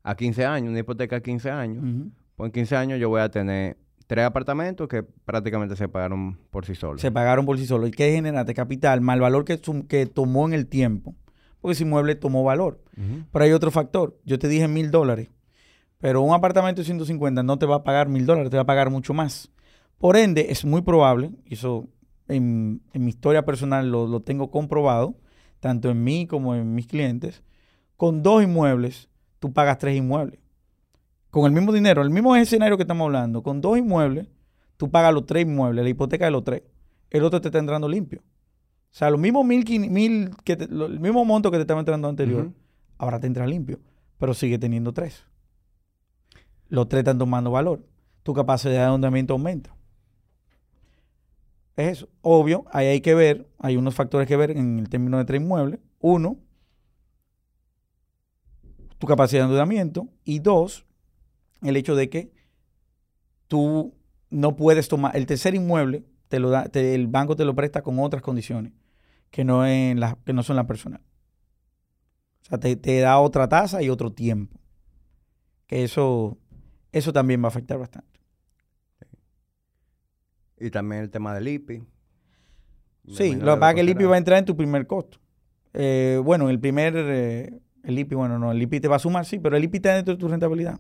a 0.04 0.16
15 0.18 0.46
años, 0.46 0.72
una 0.72 0.80
hipoteca 0.80 1.16
a 1.16 1.20
15 1.22 1.50
años. 1.50 2.12
Pues 2.36 2.50
en 2.50 2.52
15 2.52 2.76
años 2.76 3.00
yo 3.00 3.08
voy 3.08 3.22
a 3.22 3.32
tener 3.32 3.78
tres 4.06 4.26
apartamentos 4.26 4.90
que 4.90 5.04
prácticamente 5.04 5.78
se 5.78 5.88
pagaron 5.88 6.38
por 6.50 6.66
sí 6.66 6.76
solos. 6.76 7.00
Se 7.00 7.10
pagaron 7.10 7.46
por 7.46 7.58
sí 7.58 7.66
solos. 7.66 7.88
¿Y 7.88 7.94
qué 7.94 8.12
generaste? 8.12 8.54
Capital, 8.54 9.00
el 9.00 9.22
valor 9.22 9.46
que, 9.46 9.62
que 9.88 10.08
tomó 10.08 10.46
en 10.46 10.54
el 10.56 10.68
tiempo. 10.68 11.16
Porque 11.62 11.72
ese 11.72 11.86
inmueble 11.86 12.16
tomó 12.16 12.44
valor. 12.44 12.84
Pero 13.32 13.46
hay 13.46 13.54
otro 13.54 13.72
factor. 13.72 14.20
Yo 14.26 14.40
te 14.40 14.50
dije 14.50 14.68
mil 14.68 14.92
dólares. 14.92 15.30
Pero 16.00 16.22
un 16.22 16.34
apartamento 16.34 16.82
de 16.82 16.86
150 16.86 17.42
no 17.44 17.58
te 17.58 17.66
va 17.66 17.78
a 17.78 17.84
pagar 17.84 18.10
mil 18.10 18.26
dólares, 18.26 18.50
te 18.52 18.58
va 18.58 18.64
a 18.64 18.68
pagar 18.68 18.90
mucho 18.90 19.14
más. 19.14 19.52
Por 19.98 20.18
ende, 20.18 20.48
es 20.50 20.66
muy 20.66 20.82
probable, 20.82 21.32
y 21.46 21.54
eso 21.54 21.88
en, 22.28 22.82
en 22.94 23.04
mi 23.06 23.10
historia 23.10 23.46
personal 23.46 23.90
lo, 23.90 24.08
lo 24.08 24.20
tengo 24.22 24.52
comprobado, 24.52 25.16
tanto 25.60 25.90
en 25.90 26.04
mí 26.04 26.28
como 26.28 26.54
en 26.54 26.76
mis 26.76 26.88
clientes, 26.88 27.44
con 27.98 28.22
dos 28.24 28.44
inmuebles, 28.44 29.10
tú 29.40 29.54
pagas 29.54 29.78
tres 29.78 29.96
inmuebles. 29.98 30.40
Con 31.32 31.46
el 31.46 31.52
mismo 31.52 31.72
dinero, 31.74 32.02
el 32.02 32.10
mismo 32.10 32.36
escenario 32.36 32.78
que 32.78 32.84
estamos 32.84 33.06
hablando, 33.06 33.42
con 33.44 33.62
dos 33.62 33.78
inmuebles, 33.78 34.28
tú 34.78 34.90
pagas 34.92 35.14
los 35.14 35.26
tres 35.26 35.44
inmuebles, 35.44 35.84
la 35.84 35.90
hipoteca 35.90 36.26
de 36.26 36.32
los 36.32 36.44
tres. 36.44 36.62
El 37.10 37.24
otro 37.24 37.40
te 37.42 37.48
está 37.48 37.60
entrando 37.60 37.88
limpio. 37.90 38.20
O 38.22 38.98
sea, 38.98 39.10
los 39.10 39.20
mismos 39.20 39.46
mil, 39.46 39.66
mil 39.90 40.32
que 40.44 40.56
te- 40.56 40.68
lo- 40.68 40.86
el 40.86 41.00
mismo 41.00 41.26
monto 41.26 41.52
que 41.52 41.58
te 41.58 41.62
estaba 41.62 41.80
entrando 41.82 42.08
anterior, 42.08 42.52
ahora 42.98 43.20
te 43.20 43.28
entra 43.28 43.46
limpio, 43.48 43.80
pero 44.18 44.34
sigue 44.34 44.58
teniendo 44.58 44.94
tres. 44.94 45.26
Los 46.70 46.88
tres 46.90 47.00
están 47.00 47.18
tomando 47.18 47.52
valor. 47.52 47.86
Tu 48.24 48.34
capacidad 48.34 48.88
de 48.88 48.96
endeudamiento 48.96 49.34
aumenta. 49.34 49.76
Es 51.76 51.98
eso. 51.98 52.10
Obvio, 52.22 52.66
ahí 52.72 52.88
hay 52.88 53.02
que 53.02 53.14
ver, 53.14 53.50
hay 53.60 53.78
unos 53.78 53.96
factores 53.96 54.28
que 54.28 54.38
ver 54.38 54.52
en 54.52 54.80
el 54.80 54.90
término 54.90 55.18
de 55.18 55.26
tres 55.26 55.42
inmuebles. 55.42 55.80
Uno, 56.00 56.38
tu 58.98 59.08
capacidad 59.08 59.42
de 59.42 59.46
endeudamiento. 59.46 60.08
Y 60.24 60.40
dos, 60.40 60.86
el 61.62 61.76
hecho 61.78 61.96
de 61.96 62.10
que 62.10 62.34
tú 63.48 63.94
no 64.30 64.56
puedes 64.56 64.88
tomar, 64.88 65.16
el 65.16 65.26
tercer 65.26 65.56
inmueble, 65.56 66.06
te 66.28 66.40
lo 66.40 66.50
da, 66.50 66.70
el 66.74 67.08
banco 67.08 67.36
te 67.36 67.46
lo 67.46 67.56
presta 67.56 67.82
con 67.82 68.00
otras 68.00 68.22
condiciones 68.22 68.74
que 69.30 69.44
no, 69.44 69.66
en 69.66 70.00
las 70.00 70.16
que 70.26 70.34
no 70.34 70.44
son 70.44 70.56
las 70.56 70.66
personales. 70.66 71.06
O 72.44 72.46
sea, 72.46 72.60
te, 72.60 72.76
te 72.76 73.00
da 73.00 73.20
otra 73.20 73.50
tasa 73.50 73.82
y 73.82 73.90
otro 73.90 74.12
tiempo. 74.12 74.60
Que 75.68 75.84
eso, 75.84 76.38
eso 76.96 77.12
también 77.12 77.42
va 77.42 77.46
a 77.46 77.50
afectar 77.50 77.78
bastante. 77.78 78.22
Y 80.58 80.72
también 80.72 81.02
el 81.02 81.10
tema 81.10 81.34
del 81.36 81.50
IPI. 81.50 81.84
Sí, 83.10 83.36
lo 83.36 83.56
que 83.56 83.60
pasa 83.60 83.72
es 83.72 83.76
que 83.76 83.82
el. 83.82 83.90
IPI 83.90 84.06
va 84.06 84.16
a 84.16 84.18
entrar 84.18 84.40
en 84.40 84.46
tu 84.46 84.56
primer 84.56 84.88
costo. 84.88 85.20
Eh, 85.74 86.22
bueno, 86.24 86.50
el 86.50 86.58
primer, 86.58 86.94
eh, 86.96 87.60
el 87.84 88.00
IPI, 88.00 88.16
bueno, 88.16 88.40
no, 88.40 88.54
el 88.54 88.62
IPI 88.62 88.80
te 88.80 88.88
va 88.88 88.96
a 88.96 89.00
sumar, 89.00 89.26
sí, 89.26 89.40
pero 89.40 89.58
el 89.58 89.66
IPI 89.66 89.78
está 89.78 89.96
dentro 89.96 90.14
de 90.14 90.20
tu 90.22 90.30
rentabilidad. 90.30 90.80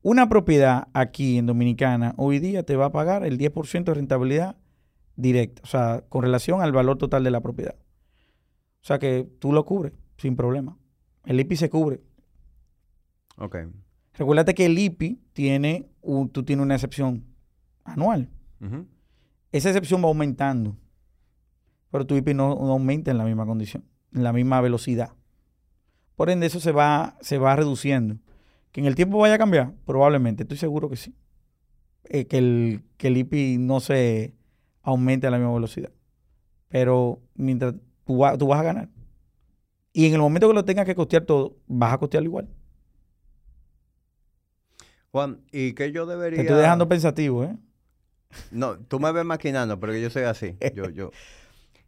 Una 0.00 0.26
propiedad 0.30 0.88
aquí 0.94 1.36
en 1.36 1.44
Dominicana 1.44 2.14
hoy 2.16 2.38
día 2.38 2.62
te 2.62 2.76
va 2.76 2.86
a 2.86 2.92
pagar 2.92 3.22
el 3.22 3.36
10% 3.36 3.84
de 3.84 3.94
rentabilidad 3.94 4.56
directa, 5.16 5.60
o 5.62 5.66
sea, 5.66 6.02
con 6.08 6.22
relación 6.22 6.62
al 6.62 6.72
valor 6.72 6.96
total 6.96 7.24
de 7.24 7.30
la 7.30 7.42
propiedad. 7.42 7.76
O 7.76 8.86
sea 8.86 8.98
que 8.98 9.28
tú 9.38 9.52
lo 9.52 9.66
cubres 9.66 9.92
sin 10.16 10.34
problema. 10.34 10.78
El 11.26 11.38
IPI 11.40 11.56
se 11.56 11.68
cubre. 11.68 12.00
Ok. 13.36 13.58
Recuérdate 14.20 14.54
que 14.54 14.66
el 14.66 14.78
IPI 14.78 15.18
tiene, 15.32 15.88
un, 16.02 16.28
tú 16.28 16.42
tienes 16.42 16.62
una 16.62 16.74
excepción 16.74 17.24
anual. 17.84 18.28
Esa 19.50 19.70
excepción 19.70 20.02
va 20.04 20.08
aumentando. 20.08 20.76
Pero 21.90 22.06
tu 22.06 22.14
IPI 22.14 22.34
no, 22.34 22.50
no 22.54 22.72
aumenta 22.72 23.10
en 23.10 23.16
la 23.16 23.24
misma 23.24 23.46
condición, 23.46 23.82
en 24.14 24.22
la 24.22 24.34
misma 24.34 24.60
velocidad. 24.60 25.14
Por 26.16 26.28
ende, 26.28 26.44
eso 26.46 26.60
se 26.60 26.70
va, 26.70 27.16
se 27.22 27.38
va 27.38 27.56
reduciendo. 27.56 28.18
Que 28.72 28.80
en 28.82 28.86
el 28.86 28.94
tiempo 28.94 29.16
vaya 29.16 29.36
a 29.36 29.38
cambiar, 29.38 29.72
probablemente, 29.86 30.42
estoy 30.42 30.58
seguro 30.58 30.90
que 30.90 30.96
sí. 30.96 31.14
Eh, 32.04 32.26
que, 32.26 32.36
el, 32.36 32.82
que 32.98 33.08
el 33.08 33.16
IPI 33.16 33.56
no 33.58 33.80
se 33.80 34.34
aumente 34.82 35.28
a 35.28 35.30
la 35.30 35.38
misma 35.38 35.54
velocidad. 35.54 35.90
Pero 36.68 37.22
mientras 37.34 37.74
tú, 38.04 38.18
va- 38.18 38.36
tú 38.36 38.48
vas 38.48 38.60
a 38.60 38.64
ganar. 38.64 38.90
Y 39.94 40.04
en 40.04 40.12
el 40.12 40.20
momento 40.20 40.46
que 40.46 40.54
lo 40.54 40.64
tengas 40.66 40.84
que 40.84 40.94
costear 40.94 41.24
todo, 41.24 41.56
vas 41.66 41.94
a 41.94 41.98
costearlo 41.98 42.28
igual. 42.28 42.48
Juan, 45.12 45.40
¿y 45.50 45.72
qué 45.74 45.92
yo 45.92 46.06
debería...? 46.06 46.38
Te 46.38 46.42
estoy 46.42 46.60
dejando 46.60 46.88
pensativo, 46.88 47.44
¿eh? 47.44 47.56
No, 48.50 48.78
tú 48.78 49.00
me 49.00 49.10
ves 49.12 49.24
maquinando, 49.24 49.78
pero 49.80 49.94
yo 49.96 50.08
soy 50.10 50.22
así. 50.22 50.56
Yo, 50.74 50.88
yo... 50.90 51.10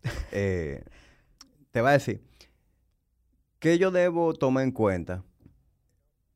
eh, 0.33 0.83
te 1.71 1.81
voy 1.81 1.91
a 1.91 1.93
decir, 1.93 2.21
¿qué 3.59 3.79
yo 3.79 3.91
debo 3.91 4.35
tomar 4.35 4.65
en 4.65 4.73
cuenta? 4.73 5.23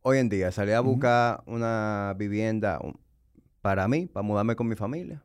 Hoy 0.03 0.19
en 0.19 0.29
día, 0.29 0.53
salir 0.53 0.75
a 0.75 0.81
buscar 0.81 1.43
una 1.47 2.15
vivienda 2.17 2.79
um, 2.81 2.95
para 3.61 3.89
mí, 3.89 4.07
para 4.07 4.23
mudarme 4.23 4.55
con 4.55 4.69
mi 4.69 4.77
familia, 4.77 5.25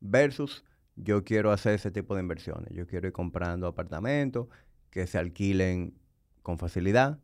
versus 0.00 0.64
yo 0.96 1.22
quiero 1.24 1.52
hacer 1.52 1.74
ese 1.74 1.90
tipo 1.90 2.14
de 2.14 2.22
inversiones. 2.22 2.72
Yo 2.72 2.86
quiero 2.86 3.08
ir 3.08 3.12
comprando 3.12 3.66
apartamentos 3.66 4.48
que 4.88 5.06
se 5.06 5.18
alquilen 5.18 5.94
con 6.42 6.58
facilidad, 6.58 7.18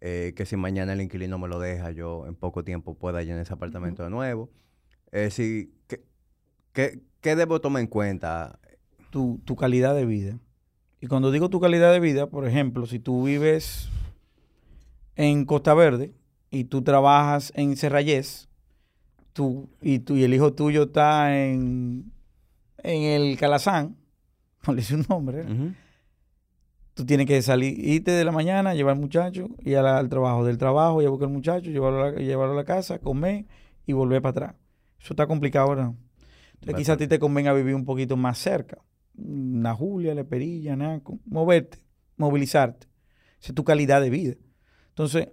eh, 0.00 0.32
que 0.36 0.46
si 0.46 0.56
mañana 0.56 0.92
el 0.92 1.00
inquilino 1.00 1.38
me 1.38 1.48
lo 1.48 1.58
deja, 1.58 1.90
yo 1.90 2.26
en 2.26 2.34
poco 2.34 2.64
tiempo 2.64 2.94
pueda 2.94 3.22
llenar 3.22 3.42
ese 3.42 3.52
apartamento 3.52 4.02
de 4.02 4.10
nuevo. 4.10 4.50
Es 5.06 5.22
decir, 5.22 5.70
¿qué, 5.86 6.04
qué, 6.72 7.00
qué 7.20 7.36
debo 7.36 7.60
tomar 7.60 7.80
en 7.80 7.88
cuenta? 7.88 8.58
tu, 9.10 9.40
tu 9.44 9.56
calidad 9.56 9.94
de 9.94 10.06
vida. 10.06 10.38
Y 11.00 11.06
cuando 11.06 11.30
digo 11.30 11.48
tu 11.48 11.60
calidad 11.60 11.92
de 11.92 12.00
vida, 12.00 12.28
por 12.28 12.46
ejemplo, 12.46 12.86
si 12.86 12.98
tú 12.98 13.24
vives 13.24 13.88
en 15.16 15.44
Costa 15.44 15.74
Verde 15.74 16.12
y 16.50 16.64
tú 16.64 16.82
trabajas 16.82 17.52
en 17.54 17.76
Cerrayés, 17.76 18.48
tú, 19.32 19.68
y, 19.80 20.00
tú, 20.00 20.16
y 20.16 20.24
el 20.24 20.34
hijo 20.34 20.52
tuyo 20.52 20.84
está 20.84 21.38
en, 21.38 22.12
en 22.78 23.02
el 23.02 23.38
Calazán, 23.38 23.96
no 24.66 24.72
le 24.72 24.80
hice 24.80 24.96
un 24.96 25.06
nombre, 25.08 25.42
¿eh? 25.42 25.44
Ujú. 25.44 25.74
Tú 26.98 27.06
tienes 27.06 27.28
que 27.28 27.40
salir, 27.42 27.78
irte 27.78 28.10
de 28.10 28.24
la 28.24 28.32
mañana, 28.32 28.74
llevar 28.74 28.94
al 28.94 29.00
muchacho, 29.00 29.50
ir 29.64 29.76
al, 29.76 29.86
al 29.86 30.08
trabajo, 30.08 30.44
del 30.44 30.58
trabajo, 30.58 31.00
ir 31.00 31.06
a 31.06 31.10
buscar 31.10 31.28
al 31.28 31.32
muchacho, 31.32 31.70
llevarlo 31.70 32.02
a 32.02 32.10
la, 32.10 32.18
llevarlo 32.18 32.54
a 32.54 32.56
la 32.56 32.64
casa, 32.64 32.98
comer 32.98 33.46
y 33.86 33.92
volver 33.92 34.20
para 34.20 34.30
atrás. 34.30 34.54
Eso 35.00 35.12
está 35.12 35.28
complicado 35.28 35.68
ahora. 35.68 35.94
Entonces 36.54 36.74
quizás 36.74 36.94
a 36.94 36.96
ti 36.96 37.06
te 37.06 37.20
convenga 37.20 37.52
vivir 37.52 37.76
un 37.76 37.84
poquito 37.84 38.16
más 38.16 38.38
cerca. 38.38 38.78
Una 39.16 39.76
Julia, 39.76 40.12
La 40.12 40.24
Perilla, 40.24 40.74
Naco. 40.74 41.20
Moverte, 41.24 41.78
movilizarte. 42.16 42.88
Esa 43.40 43.52
es 43.52 43.54
tu 43.54 43.62
calidad 43.62 44.00
de 44.00 44.10
vida. 44.10 44.34
Entonces, 44.88 45.28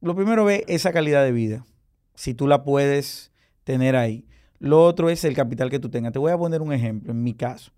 lo 0.00 0.16
primero 0.16 0.46
ve 0.46 0.64
esa 0.68 0.90
calidad 0.90 1.22
de 1.22 1.32
vida. 1.32 1.66
Si 2.14 2.32
tú 2.32 2.46
la 2.46 2.64
puedes 2.64 3.30
tener 3.62 3.94
ahí. 3.94 4.26
Lo 4.58 4.82
otro 4.82 5.10
es 5.10 5.22
el 5.24 5.34
capital 5.34 5.68
que 5.68 5.80
tú 5.80 5.90
tengas. 5.90 6.14
Te 6.14 6.18
voy 6.18 6.32
a 6.32 6.38
poner 6.38 6.62
un 6.62 6.72
ejemplo, 6.72 7.12
en 7.12 7.22
mi 7.22 7.34
caso. 7.34 7.72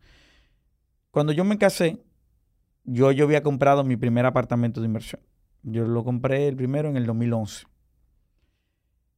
Cuando 1.10 1.32
yo 1.32 1.42
me 1.42 1.58
casé, 1.58 1.98
yo, 2.88 3.12
yo 3.12 3.24
había 3.24 3.42
comprado 3.42 3.84
mi 3.84 3.96
primer 3.96 4.24
apartamento 4.26 4.80
de 4.80 4.86
inversión. 4.86 5.20
Yo 5.62 5.86
lo 5.86 6.04
compré 6.04 6.48
el 6.48 6.56
primero 6.56 6.88
en 6.88 6.96
el 6.96 7.04
2011. 7.06 7.66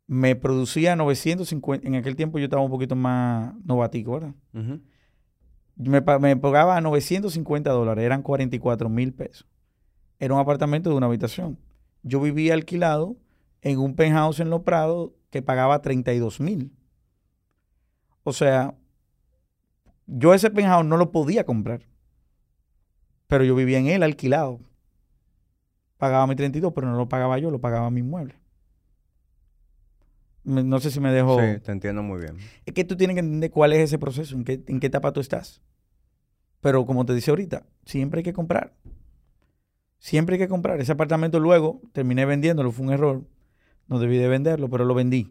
Me 0.06 0.34
producía 0.34 0.96
950, 0.96 1.86
en 1.86 1.94
aquel 1.94 2.16
tiempo 2.16 2.38
yo 2.38 2.44
estaba 2.44 2.62
un 2.62 2.70
poquito 2.70 2.96
más 2.96 3.54
novatico, 3.64 4.12
¿verdad? 4.12 4.34
Me, 5.76 6.00
me 6.18 6.36
pagaba 6.36 6.80
950 6.80 7.70
dólares, 7.70 8.04
eran 8.04 8.22
44 8.22 8.88
mil 8.88 9.14
pesos. 9.14 9.46
Era 10.18 10.34
un 10.34 10.40
apartamento 10.40 10.90
de 10.90 10.96
una 10.96 11.06
habitación. 11.06 11.58
Yo 12.02 12.20
vivía 12.20 12.54
alquilado 12.54 13.16
en 13.62 13.78
un 13.78 13.94
penthouse 13.94 14.40
en 14.40 14.50
Los 14.50 14.62
Prados 14.62 15.12
que 15.30 15.42
pagaba 15.42 15.80
32 15.80 16.40
mil. 16.40 16.72
O 18.24 18.32
sea, 18.32 18.74
yo 20.06 20.34
ese 20.34 20.50
penthouse 20.50 20.84
no 20.84 20.96
lo 20.96 21.12
podía 21.12 21.44
comprar. 21.44 21.86
Pero 23.30 23.44
yo 23.44 23.54
vivía 23.54 23.78
en 23.78 23.86
él 23.86 24.02
alquilado. 24.02 24.60
Pagaba 25.96 26.26
mi 26.26 26.34
32, 26.36 26.72
pero 26.74 26.88
no 26.90 26.96
lo 26.96 27.08
pagaba 27.08 27.38
yo, 27.38 27.50
lo 27.50 27.60
pagaba 27.60 27.90
mi 27.90 28.00
inmueble. 28.00 28.34
Me- 30.44 30.62
No 30.64 30.80
sé 30.80 30.90
si 30.90 30.98
me 31.00 31.12
dejo... 31.12 31.38
Sí, 31.40 31.60
te 31.60 31.72
entiendo 31.72 32.02
muy 32.02 32.20
bien. 32.20 32.36
Es 32.66 32.74
que 32.74 32.84
tú 32.84 32.96
tienes 32.96 33.14
que 33.14 33.20
entender 33.20 33.50
cuál 33.50 33.72
es 33.72 33.78
ese 33.80 33.98
proceso, 33.98 34.34
en 34.34 34.44
qué, 34.44 34.62
en 34.66 34.80
qué 34.80 34.88
etapa 34.88 35.12
tú 35.12 35.20
estás. 35.20 35.62
Pero 36.60 36.84
como 36.86 37.06
te 37.06 37.14
dice 37.14 37.30
ahorita, 37.30 37.66
siempre 37.84 38.18
hay 38.20 38.24
que 38.24 38.32
comprar. 38.32 38.74
Siempre 39.98 40.34
hay 40.34 40.38
que 40.40 40.48
comprar. 40.48 40.80
Ese 40.80 40.92
apartamento 40.92 41.38
luego 41.40 41.80
terminé 41.92 42.24
vendiéndolo, 42.24 42.72
fue 42.72 42.86
un 42.86 42.92
error. 42.92 43.24
No 43.86 43.98
debí 43.98 44.16
de 44.18 44.28
venderlo, 44.28 44.68
pero 44.68 44.84
lo 44.84 44.94
vendí. 44.94 45.30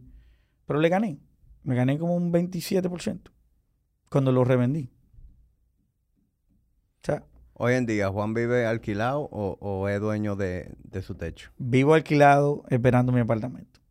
Pero 0.65 0.79
le 0.79 0.89
gané. 0.89 1.19
Me 1.63 1.75
gané 1.75 1.97
como 1.97 2.15
un 2.15 2.31
27% 2.31 3.31
cuando 4.09 4.31
lo 4.31 4.43
revendí. 4.43 4.89
O 7.01 7.05
sea, 7.05 7.23
Hoy 7.61 7.73
en 7.73 7.85
día, 7.85 8.07
¿Juan 8.09 8.33
vive 8.33 8.65
alquilado 8.65 9.23
o, 9.33 9.57
o 9.59 9.89
es 9.89 9.99
dueño 9.99 10.37
de, 10.37 10.71
de 10.81 11.01
su 11.01 11.15
techo? 11.15 11.51
vivo 11.57 11.93
alquilado 11.93 12.63
esperando 12.69 13.11
mi 13.11 13.19
apartamento. 13.19 13.81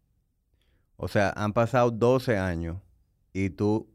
O 0.96 1.07
sea, 1.07 1.35
han 1.37 1.52
pasado 1.52 1.90
12 1.90 2.38
años 2.38 2.78
y 3.35 3.50
tú 3.50 3.87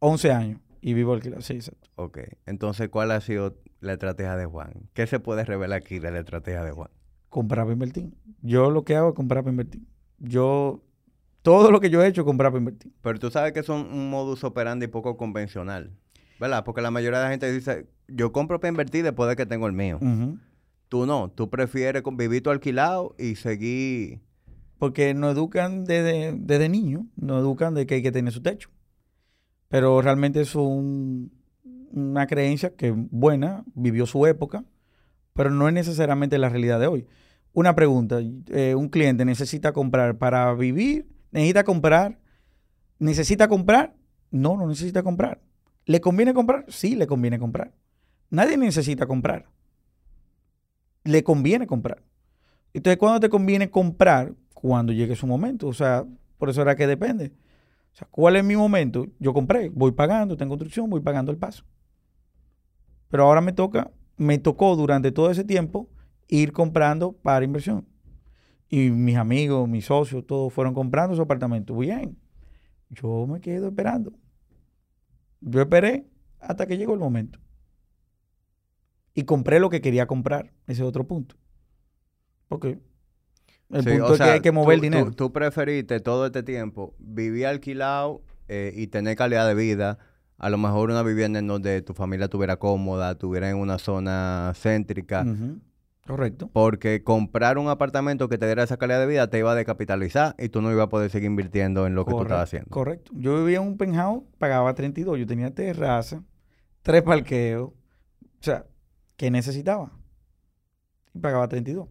11 0.00 0.30
años 0.30 0.60
y 0.82 0.92
vivo 0.92 1.14
alquilado. 1.14 1.40
Sí, 1.40 1.54
exacto. 1.54 1.88
Ok, 1.96 2.18
entonces, 2.44 2.90
¿cuál 2.90 3.12
ha 3.12 3.20
sido 3.22 3.56
la 3.80 3.94
estrategia 3.94 4.36
de 4.36 4.44
Juan? 4.44 4.90
¿Qué 4.92 5.06
se 5.06 5.18
puede 5.20 5.42
revelar 5.46 5.78
aquí 5.78 5.98
de 6.00 6.10
la 6.10 6.18
estrategia 6.18 6.62
de 6.62 6.72
Juan? 6.72 6.90
Comprar 7.30 7.64
para 7.64 7.72
invertir. 7.72 8.12
Yo 8.42 8.70
lo 8.70 8.84
que 8.84 8.94
hago 8.94 9.08
es 9.08 9.14
comprar 9.14 9.42
para 9.42 9.52
invertir. 9.52 9.80
Yo, 10.18 10.82
todo 11.40 11.70
lo 11.70 11.80
que 11.80 11.88
yo 11.88 12.02
he 12.02 12.06
hecho 12.08 12.20
es 12.20 12.26
comprar 12.26 12.52
para 12.52 12.58
invertir. 12.58 12.92
Pero 13.00 13.18
tú 13.18 13.30
sabes 13.30 13.52
que 13.54 13.60
es 13.60 13.68
un, 13.70 13.86
un 13.86 14.10
modus 14.10 14.44
operandi 14.44 14.86
poco 14.86 15.16
convencional, 15.16 15.96
¿verdad? 16.38 16.62
Porque 16.62 16.82
la 16.82 16.90
mayoría 16.90 17.20
de 17.20 17.24
la 17.24 17.30
gente 17.30 17.50
dice, 17.50 17.86
yo 18.08 18.32
compro 18.32 18.60
para 18.60 18.70
invertir 18.70 19.02
después 19.04 19.28
de 19.28 19.36
que 19.36 19.46
tengo 19.46 19.66
el 19.66 19.72
mío. 19.72 19.98
Tú 20.88 21.06
no, 21.06 21.30
tú 21.30 21.48
prefieres 21.50 22.02
con- 22.02 22.16
vivir 22.16 22.42
tu 22.42 22.50
alquilado 22.50 23.14
y 23.18 23.36
seguir... 23.36 24.20
Porque 24.78 25.14
nos 25.14 25.34
educan 25.34 25.84
desde, 25.84 26.34
desde 26.36 26.68
niño, 26.68 27.06
nos 27.16 27.40
educan 27.40 27.74
de 27.74 27.86
que 27.86 27.94
hay 27.94 28.02
que 28.02 28.12
tener 28.12 28.32
su 28.32 28.42
techo. 28.42 28.70
Pero 29.68 30.00
realmente 30.02 30.40
es 30.40 30.54
un- 30.54 31.32
una 31.90 32.26
creencia 32.26 32.74
que 32.76 32.90
buena, 32.90 33.64
vivió 33.74 34.04
su 34.06 34.26
época, 34.26 34.64
pero 35.32 35.50
no 35.50 35.68
es 35.68 35.74
necesariamente 35.74 36.38
la 36.38 36.48
realidad 36.48 36.80
de 36.80 36.86
hoy. 36.88 37.06
Una 37.52 37.74
pregunta, 37.74 38.18
eh, 38.48 38.74
un 38.74 38.88
cliente 38.88 39.24
necesita 39.24 39.72
comprar 39.72 40.18
para 40.18 40.52
vivir, 40.54 41.06
necesita 41.30 41.62
comprar, 41.64 42.18
necesita 42.98 43.48
comprar, 43.48 43.94
no, 44.30 44.56
no 44.56 44.66
necesita 44.66 45.02
comprar. 45.02 45.40
¿Le 45.86 46.00
conviene 46.00 46.34
comprar? 46.34 46.64
Sí, 46.68 46.96
le 46.96 47.06
conviene 47.06 47.38
comprar. 47.38 47.72
Nadie 48.34 48.56
necesita 48.56 49.06
comprar. 49.06 49.48
Le 51.04 51.22
conviene 51.22 51.68
comprar. 51.68 52.02
Entonces, 52.72 52.98
¿cuándo 52.98 53.20
te 53.20 53.28
conviene 53.28 53.70
comprar? 53.70 54.34
Cuando 54.52 54.92
llegue 54.92 55.14
su 55.14 55.26
momento. 55.26 55.68
O 55.68 55.72
sea, 55.72 56.04
por 56.38 56.50
eso 56.50 56.62
era 56.62 56.74
que 56.74 56.86
depende. 56.86 57.32
O 57.92 57.96
sea, 57.96 58.08
¿cuál 58.10 58.34
es 58.34 58.44
mi 58.44 58.56
momento? 58.56 59.06
Yo 59.20 59.32
compré, 59.32 59.68
voy 59.68 59.92
pagando, 59.92 60.36
tengo 60.36 60.50
construcción, 60.50 60.90
voy 60.90 61.00
pagando 61.00 61.30
el 61.30 61.38
paso. 61.38 61.64
Pero 63.08 63.24
ahora 63.24 63.40
me 63.40 63.52
toca, 63.52 63.92
me 64.16 64.38
tocó 64.38 64.74
durante 64.74 65.12
todo 65.12 65.30
ese 65.30 65.44
tiempo 65.44 65.88
ir 66.26 66.50
comprando 66.52 67.12
para 67.12 67.44
inversión. 67.44 67.86
Y 68.68 68.90
mis 68.90 69.16
amigos, 69.16 69.68
mis 69.68 69.84
socios, 69.84 70.26
todos 70.26 70.52
fueron 70.52 70.74
comprando 70.74 71.14
su 71.14 71.22
apartamento. 71.22 71.76
Bien. 71.76 72.18
Yo 72.90 73.28
me 73.28 73.40
quedo 73.40 73.68
esperando. 73.68 74.12
Yo 75.40 75.60
esperé 75.60 76.08
hasta 76.40 76.66
que 76.66 76.76
llegó 76.76 76.94
el 76.94 77.00
momento. 77.00 77.43
Y 79.14 79.24
compré 79.24 79.60
lo 79.60 79.70
que 79.70 79.80
quería 79.80 80.06
comprar. 80.06 80.52
Ese 80.66 80.82
es 80.82 80.88
otro 80.88 81.06
punto. 81.06 81.36
Porque 82.48 82.78
el 83.70 83.82
Sí, 83.82 83.90
punto 83.90 84.14
es 84.14 84.20
que 84.20 84.24
hay 84.24 84.40
que 84.40 84.52
mover 84.52 84.74
el 84.76 84.80
dinero. 84.80 85.06
Tú, 85.06 85.12
tú 85.12 85.32
preferiste 85.32 86.00
todo 86.00 86.26
este 86.26 86.42
tiempo 86.42 86.94
vivir 86.98 87.46
alquilado 87.46 88.22
eh, 88.48 88.72
y 88.74 88.88
tener 88.88 89.16
calidad 89.16 89.46
de 89.46 89.54
vida. 89.54 89.98
A 90.36 90.50
lo 90.50 90.58
mejor 90.58 90.90
una 90.90 91.02
vivienda 91.02 91.38
en 91.38 91.46
donde 91.46 91.80
tu 91.82 91.94
familia 91.94 92.24
estuviera 92.24 92.56
cómoda, 92.56 93.12
estuviera 93.12 93.48
en 93.48 93.56
una 93.56 93.78
zona 93.78 94.52
céntrica. 94.56 95.24
Correcto. 96.06 96.50
Porque 96.52 97.02
comprar 97.02 97.56
un 97.56 97.68
apartamento 97.68 98.28
que 98.28 98.36
te 98.36 98.44
diera 98.44 98.64
esa 98.64 98.76
calidad 98.76 99.00
de 99.00 99.06
vida 99.06 99.30
te 99.30 99.38
iba 99.38 99.52
a 99.52 99.54
descapitalizar 99.54 100.34
y 100.38 100.50
tú 100.50 100.60
no 100.60 100.70
ibas 100.70 100.86
a 100.86 100.88
poder 100.90 101.10
seguir 101.10 101.28
invirtiendo 101.30 101.86
en 101.86 101.94
lo 101.94 102.04
que 102.04 102.10
tú 102.10 102.22
estabas 102.22 102.44
haciendo. 102.44 102.68
Correcto. 102.70 103.12
Yo 103.14 103.38
vivía 103.38 103.58
en 103.58 103.68
un 103.68 103.78
penthouse, 103.78 104.24
pagaba 104.38 104.74
32. 104.74 105.18
Yo 105.18 105.26
tenía 105.26 105.54
terraza, 105.54 106.22
tres 106.82 107.02
parqueos. 107.02 107.70
O 107.70 107.72
sea, 108.40 108.66
¿qué 109.16 109.30
necesitaba? 109.30 109.92
Y 111.14 111.18
pagaba 111.18 111.48
32. 111.48 111.88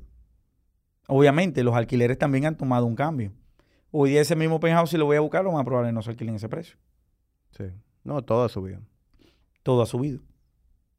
Obviamente, 1.08 1.64
los 1.64 1.76
alquileres 1.76 2.18
también 2.18 2.46
han 2.46 2.58
tomado 2.58 2.86
un 2.86 2.96
cambio. 2.96 3.34
Hoy 3.92 4.12
día 4.12 4.22
ese 4.22 4.36
mismo 4.36 4.60
penthouse, 4.60 4.90
si 4.90 4.98
lo 4.98 5.06
voy 5.06 5.18
a 5.18 5.22
buscar, 5.22 5.44
lo 5.44 5.52
más 5.52 5.66
probable 5.66 5.92
no 5.92 6.02
se 6.02 6.10
alquile 6.10 6.32
en 6.32 6.38
ese 6.38 6.50
precio. 6.50 6.78
Sí. 7.52 7.66
No, 8.04 8.22
todo 8.24 8.50
subió. 8.50 8.82
Todo 9.62 9.84
ha 9.84 9.86
subido. 9.86 10.22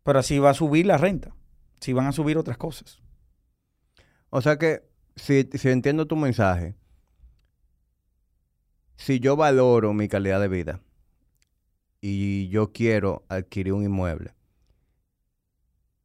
Pero 0.03 0.19
así 0.19 0.39
va 0.39 0.51
a 0.51 0.55
subir 0.55 0.87
la 0.87 0.97
renta. 0.97 1.35
Si 1.81 1.93
van 1.93 2.07
a 2.07 2.13
subir 2.13 2.39
otras 2.39 2.57
cosas. 2.57 3.03
O 4.31 4.41
sea 4.41 4.59
que, 4.59 4.83
si, 5.17 5.49
si 5.53 5.69
entiendo 5.69 6.07
tu 6.07 6.17
mensaje, 6.17 6.77
si 8.97 9.21
yo 9.21 9.37
valoro 9.37 9.93
mi 9.93 10.09
calidad 10.09 10.41
de 10.41 10.49
vida 10.49 10.81
y 12.01 12.49
yo 12.49 12.73
quiero 12.73 13.25
adquirir 13.29 13.73
un 13.73 13.85
inmueble, 13.85 14.35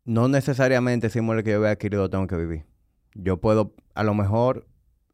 no 0.10 0.28
necesariamente 0.28 1.06
ese 1.06 1.20
inmueble 1.20 1.44
que 1.44 1.52
yo 1.52 1.60
voy 1.60 1.68
a 1.68 1.72
adquirir 1.72 2.00
lo 2.00 2.10
tengo 2.10 2.26
que 2.26 2.36
vivir. 2.36 2.66
Yo 3.14 3.40
puedo, 3.40 3.76
a 3.94 4.04
lo 4.04 4.16
mejor, 4.16 4.66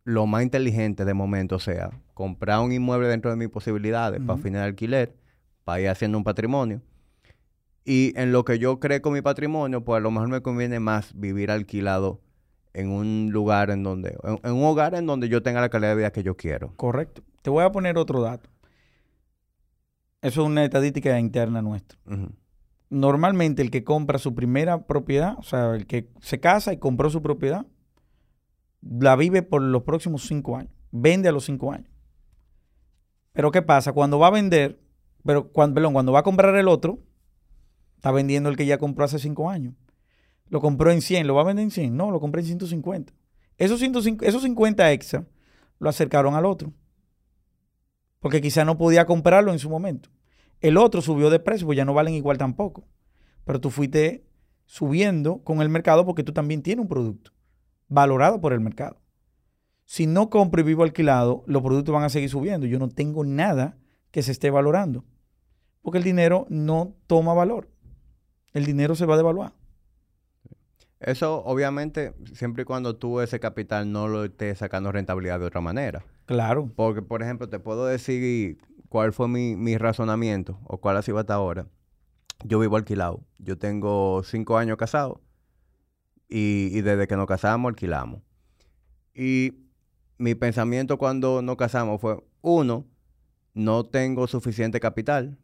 lo 0.05 0.25
más 0.25 0.41
inteligente 0.41 1.03
de 1.03 1.13
momento 1.13 1.59
sea 1.59 1.91
comprar 2.13 2.61
un 2.61 2.71
inmueble 2.71 3.09
dentro 3.09 3.29
de 3.29 3.35
mis 3.35 3.49
posibilidades 3.49 4.21
para 4.21 4.39
fines 4.39 4.61
de 4.61 4.67
alquiler, 4.67 5.13
para 5.65 5.81
ir 5.81 5.89
haciendo 5.89 6.17
un 6.17 6.23
patrimonio. 6.23 6.81
Y 7.83 8.13
en 8.17 8.31
lo 8.31 8.45
que 8.45 8.57
yo 8.57 8.79
creo 8.79 9.01
con 9.01 9.11
mi 9.11 9.21
patrimonio, 9.21 9.83
pues 9.83 9.97
a 9.97 9.99
lo 9.99 10.11
mejor 10.11 10.29
me 10.29 10.41
conviene 10.41 10.79
más 10.79 11.13
vivir 11.13 11.51
alquilado 11.51 12.21
en 12.73 12.89
un 12.89 13.31
lugar 13.33 13.71
en 13.71 13.83
donde, 13.83 14.17
en, 14.23 14.39
en 14.43 14.53
un 14.53 14.63
hogar 14.63 14.95
en 14.95 15.05
donde 15.05 15.27
yo 15.27 15.43
tenga 15.43 15.59
la 15.59 15.67
calidad 15.67 15.89
de 15.89 15.97
vida 15.97 16.11
que 16.13 16.23
yo 16.23 16.37
quiero. 16.37 16.73
Correcto. 16.77 17.21
Te 17.41 17.49
voy 17.49 17.65
a 17.65 17.71
poner 17.73 17.97
otro 17.97 18.21
dato. 18.21 18.49
Eso 20.21 20.43
es 20.43 20.47
una 20.47 20.63
estadística 20.63 21.19
interna 21.19 21.61
nuestra. 21.61 21.99
Normalmente 22.95 23.61
el 23.61 23.71
que 23.71 23.83
compra 23.83 24.19
su 24.19 24.33
primera 24.33 24.87
propiedad, 24.87 25.35
o 25.37 25.43
sea, 25.43 25.75
el 25.75 25.85
que 25.85 26.09
se 26.21 26.39
casa 26.39 26.71
y 26.71 26.77
compró 26.77 27.09
su 27.09 27.21
propiedad, 27.21 27.65
la 28.81 29.17
vive 29.17 29.41
por 29.43 29.61
los 29.61 29.83
próximos 29.83 30.25
cinco 30.25 30.55
años. 30.55 30.71
Vende 30.91 31.27
a 31.27 31.33
los 31.33 31.43
cinco 31.43 31.73
años. 31.73 31.89
Pero 33.33 33.51
¿qué 33.51 33.61
pasa? 33.61 33.91
Cuando 33.91 34.17
va 34.17 34.27
a 34.27 34.31
vender, 34.31 34.79
pero 35.25 35.51
cuando, 35.51 35.75
perdón, 35.75 35.91
cuando 35.91 36.13
va 36.13 36.19
a 36.19 36.23
comprar 36.23 36.55
el 36.55 36.69
otro, 36.69 36.99
está 37.97 38.11
vendiendo 38.11 38.49
el 38.49 38.55
que 38.55 38.65
ya 38.65 38.77
compró 38.77 39.03
hace 39.03 39.19
cinco 39.19 39.49
años. 39.49 39.73
Lo 40.47 40.61
compró 40.61 40.89
en 40.91 41.01
100, 41.01 41.27
¿lo 41.27 41.35
va 41.35 41.41
a 41.41 41.45
vender 41.45 41.63
en 41.63 41.71
100? 41.71 41.97
No, 41.97 42.11
lo 42.11 42.21
compré 42.21 42.41
en 42.41 42.47
150. 42.47 43.11
Esos, 43.57 43.79
150, 43.79 44.25
esos 44.25 44.43
50 44.43 44.91
extra 44.93 45.25
lo 45.79 45.89
acercaron 45.89 46.35
al 46.35 46.45
otro. 46.45 46.71
Porque 48.19 48.39
quizá 48.39 48.63
no 48.63 48.77
podía 48.77 49.05
comprarlo 49.05 49.51
en 49.51 49.59
su 49.59 49.69
momento. 49.69 50.09
El 50.61 50.77
otro 50.77 51.01
subió 51.01 51.29
de 51.29 51.39
precio, 51.39 51.67
pues 51.67 51.77
ya 51.77 51.85
no 51.85 51.93
valen 51.93 52.13
igual 52.13 52.37
tampoco. 52.37 52.87
Pero 53.43 53.61
tú 53.61 53.69
fuiste 53.69 54.25
subiendo 54.65 55.43
con 55.43 55.61
el 55.61 55.69
mercado 55.69 56.05
porque 56.05 56.23
tú 56.23 56.33
también 56.33 56.61
tienes 56.61 56.81
un 56.81 56.89
producto 56.89 57.31
valorado 57.87 58.41
por 58.41 58.53
el 58.53 58.59
mercado. 58.59 58.97
Si 59.85 60.07
no 60.07 60.29
compro 60.29 60.61
y 60.61 60.63
vivo 60.63 60.83
alquilado, 60.83 61.43
los 61.45 61.61
productos 61.61 61.93
van 61.93 62.03
a 62.03 62.09
seguir 62.09 62.29
subiendo. 62.29 62.65
Yo 62.65 62.79
no 62.79 62.89
tengo 62.89 63.23
nada 63.23 63.77
que 64.09 64.23
se 64.23 64.31
esté 64.31 64.49
valorando. 64.49 65.05
Porque 65.83 65.99
el 65.99 66.03
dinero 66.03 66.47
no 66.49 66.95
toma 67.05 67.33
valor. 67.35 67.69
El 68.53 68.65
dinero 68.65 68.95
se 68.95 69.05
va 69.05 69.13
a 69.13 69.17
devaluar. 69.17 69.53
Eso, 70.99 71.43
obviamente, 71.43 72.13
siempre 72.33 72.63
y 72.63 72.65
cuando 72.65 72.95
tú 72.95 73.21
ese 73.21 73.39
capital 73.39 73.91
no 73.91 74.07
lo 74.07 74.23
estés 74.23 74.57
sacando 74.57 74.91
rentabilidad 74.91 75.39
de 75.39 75.45
otra 75.45 75.61
manera. 75.61 76.03
Claro. 76.25 76.71
Porque, 76.75 77.03
por 77.03 77.21
ejemplo, 77.21 77.47
te 77.49 77.59
puedo 77.59 77.85
decir 77.85 78.57
cuál 78.95 79.11
fue 79.11 79.27
mi, 79.27 79.57
mi 79.57 79.77
razonamiento 79.77 80.57
o 80.63 80.77
cuál 80.77 80.95
ha 80.95 81.01
sido 81.01 81.19
hasta 81.19 81.33
ahora. 81.33 81.67
Yo 82.45 82.59
vivo 82.59 82.77
alquilado. 82.77 83.25
Yo 83.39 83.57
tengo 83.57 84.23
cinco 84.23 84.57
años 84.57 84.77
casado 84.77 85.19
y, 86.29 86.69
y 86.71 86.79
desde 86.79 87.05
que 87.05 87.17
nos 87.17 87.27
casamos 87.27 87.67
alquilamos. 87.67 88.21
Y 89.13 89.65
mi 90.17 90.33
pensamiento 90.33 90.97
cuando 90.97 91.41
nos 91.41 91.57
casamos 91.57 91.99
fue, 91.99 92.23
uno, 92.39 92.85
no 93.53 93.83
tengo 93.83 94.27
suficiente 94.27 94.79
capital 94.79 95.37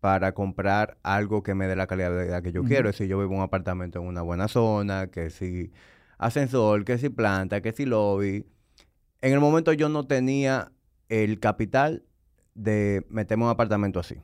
para 0.00 0.34
comprar 0.34 0.98
algo 1.04 1.44
que 1.44 1.54
me 1.54 1.68
dé 1.68 1.76
la 1.76 1.86
calidad 1.86 2.10
de 2.10 2.24
vida 2.24 2.42
que 2.42 2.50
yo 2.50 2.64
quiero. 2.64 2.92
Si 2.92 3.06
yo 3.06 3.16
vivo 3.20 3.30
en 3.30 3.38
un 3.38 3.44
apartamento 3.44 4.00
en 4.00 4.08
una 4.08 4.22
buena 4.22 4.48
zona, 4.48 5.06
que 5.06 5.30
si 5.30 5.70
ascensor, 6.18 6.84
que 6.84 6.98
si 6.98 7.10
planta, 7.10 7.60
que 7.60 7.70
si 7.70 7.86
lobby. 7.86 8.44
En 9.20 9.34
el 9.34 9.38
momento 9.38 9.72
yo 9.72 9.88
no 9.88 10.04
tenía 10.04 10.72
el 11.08 11.38
capital 11.38 12.02
de 12.58 13.06
meterme 13.08 13.44
en 13.44 13.46
un 13.46 13.52
apartamento 13.52 14.00
así. 14.00 14.16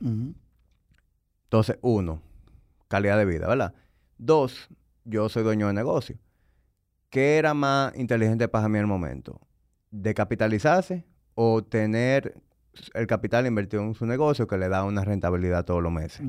Entonces, 1.45 1.79
uno, 1.81 2.21
calidad 2.89 3.17
de 3.17 3.25
vida, 3.25 3.47
¿verdad? 3.47 3.73
Dos, 4.17 4.69
yo 5.05 5.29
soy 5.29 5.43
dueño 5.43 5.67
de 5.67 5.73
negocio. 5.73 6.17
¿Qué 7.09 7.37
era 7.37 7.53
más 7.53 7.95
inteligente 7.97 8.47
para 8.49 8.67
mí 8.67 8.77
en 8.77 8.81
el 8.81 8.87
momento? 8.87 9.39
¿De 9.89 10.13
capitalizarse 10.13 11.05
o 11.33 11.63
tener 11.63 12.35
el 12.93 13.07
capital 13.07 13.47
invertido 13.47 13.83
en 13.83 13.93
su 13.93 14.05
negocio 14.05 14.47
que 14.47 14.57
le 14.57 14.67
da 14.67 14.83
una 14.83 15.05
rentabilidad 15.05 15.63
todos 15.63 15.81
los 15.81 15.93
meses? 15.93 16.21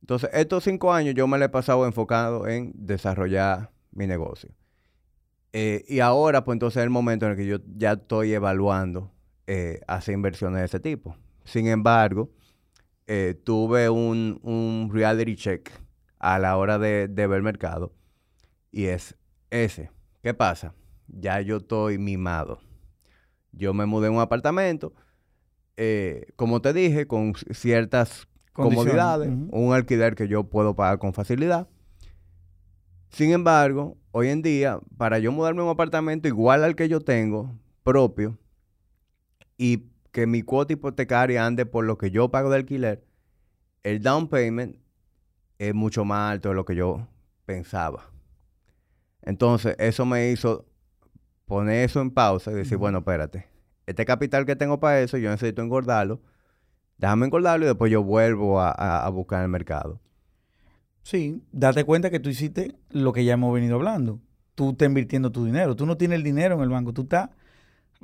Entonces, 0.00 0.30
estos 0.32 0.62
cinco 0.62 0.92
años 0.92 1.14
yo 1.16 1.26
me 1.26 1.38
lo 1.38 1.44
he 1.44 1.48
pasado 1.48 1.86
enfocado 1.86 2.46
en 2.46 2.72
desarrollar 2.76 3.72
mi 3.90 4.06
negocio. 4.06 4.50
Eh, 5.52 5.84
y 5.88 5.98
ahora, 5.98 6.44
pues 6.44 6.54
entonces 6.54 6.76
es 6.78 6.84
el 6.84 6.90
momento 6.90 7.26
en 7.26 7.32
el 7.32 7.36
que 7.36 7.46
yo 7.46 7.58
ya 7.76 7.92
estoy 7.92 8.32
evaluando 8.32 9.13
eh, 9.46 9.80
hacer 9.86 10.14
inversiones 10.14 10.60
de 10.60 10.66
ese 10.66 10.80
tipo. 10.80 11.16
Sin 11.44 11.66
embargo, 11.66 12.30
eh, 13.06 13.34
tuve 13.44 13.90
un, 13.90 14.40
un, 14.42 14.90
reality 14.92 15.36
check 15.36 15.70
a 16.18 16.38
la 16.38 16.56
hora 16.56 16.78
de, 16.78 17.08
de 17.08 17.26
ver 17.26 17.42
mercado 17.42 17.92
y 18.72 18.86
es 18.86 19.16
ese. 19.50 19.90
¿Qué 20.22 20.34
pasa? 20.34 20.74
Ya 21.06 21.40
yo 21.40 21.58
estoy 21.58 21.98
mimado. 21.98 22.60
Yo 23.52 23.74
me 23.74 23.86
mudé 23.86 24.08
a 24.08 24.10
un 24.10 24.20
apartamento, 24.20 24.94
eh, 25.76 26.26
como 26.36 26.60
te 26.60 26.72
dije, 26.72 27.06
con 27.06 27.34
ciertas 27.52 28.26
comodidades, 28.52 29.30
un 29.50 29.72
alquiler 29.72 30.14
que 30.14 30.28
yo 30.28 30.44
puedo 30.44 30.74
pagar 30.74 30.98
con 30.98 31.12
facilidad. 31.12 31.68
Sin 33.10 33.30
embargo, 33.30 33.96
hoy 34.10 34.28
en 34.28 34.42
día, 34.42 34.80
para 34.96 35.18
yo 35.18 35.30
mudarme 35.30 35.60
a 35.60 35.64
un 35.64 35.70
apartamento 35.70 36.26
igual 36.26 36.64
al 36.64 36.74
que 36.74 36.88
yo 36.88 37.00
tengo, 37.00 37.52
propio, 37.82 38.38
y 39.56 39.84
que 40.12 40.26
mi 40.26 40.42
cuota 40.42 40.72
hipotecaria 40.72 41.44
ande 41.44 41.66
por 41.66 41.84
lo 41.84 41.98
que 41.98 42.10
yo 42.10 42.30
pago 42.30 42.50
de 42.50 42.56
alquiler, 42.56 43.04
el 43.82 44.00
down 44.00 44.28
payment 44.28 44.76
es 45.58 45.74
mucho 45.74 46.04
más 46.04 46.32
alto 46.32 46.50
de 46.50 46.54
lo 46.54 46.64
que 46.64 46.74
yo 46.74 47.08
pensaba. 47.46 48.10
Entonces, 49.22 49.74
eso 49.78 50.04
me 50.04 50.30
hizo 50.30 50.66
poner 51.46 51.84
eso 51.84 52.00
en 52.00 52.10
pausa 52.10 52.52
y 52.52 52.54
decir, 52.54 52.78
bueno, 52.78 52.98
espérate, 52.98 53.46
este 53.86 54.04
capital 54.04 54.46
que 54.46 54.56
tengo 54.56 54.80
para 54.80 55.00
eso, 55.00 55.18
yo 55.18 55.30
necesito 55.30 55.62
engordarlo, 55.62 56.20
déjame 56.98 57.26
engordarlo 57.26 57.64
y 57.66 57.68
después 57.68 57.90
yo 57.90 58.02
vuelvo 58.02 58.60
a, 58.60 58.70
a, 58.70 59.08
buscar 59.10 59.42
el 59.42 59.48
mercado. 59.48 60.00
Sí, 61.02 61.42
date 61.52 61.84
cuenta 61.84 62.10
que 62.10 62.20
tú 62.20 62.30
hiciste 62.30 62.76
lo 62.90 63.12
que 63.12 63.24
ya 63.24 63.34
hemos 63.34 63.52
venido 63.52 63.74
hablando. 63.74 64.20
Tú 64.54 64.70
estás 64.70 64.86
invirtiendo 64.86 65.32
tu 65.32 65.44
dinero. 65.44 65.76
Tú 65.76 65.84
no 65.84 65.96
tienes 65.96 66.16
el 66.16 66.22
dinero 66.22 66.54
en 66.54 66.62
el 66.62 66.68
banco. 66.70 66.94
Tú 66.94 67.02
estás 67.02 67.28